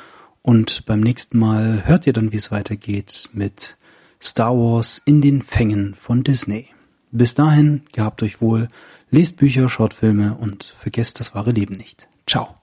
und 0.42 0.88
beim 0.88 1.00
nächsten 1.00 1.38
Mal 1.38 1.86
hört 1.86 2.08
ihr 2.08 2.14
dann, 2.14 2.32
wie 2.32 2.38
es 2.38 2.52
weitergeht 2.52 3.30
mit 3.34 3.78
Star 4.20 4.58
Wars 4.58 5.00
in 5.06 5.22
den 5.22 5.44
Fängen 5.44 5.94
von 5.94 6.24
Disney. 6.24 6.70
Bis 7.12 7.36
dahin, 7.36 7.84
gehabt 7.94 8.24
euch 8.24 8.42
wohl, 8.42 8.68
lest 9.12 9.38
Bücher, 9.38 9.70
schaut 9.70 9.94
Filme 9.94 10.34
und 10.34 10.76
vergesst 10.80 11.20
das 11.20 11.36
wahre 11.36 11.52
Leben 11.52 11.76
nicht. 11.76 12.08
Ciao. 12.26 12.56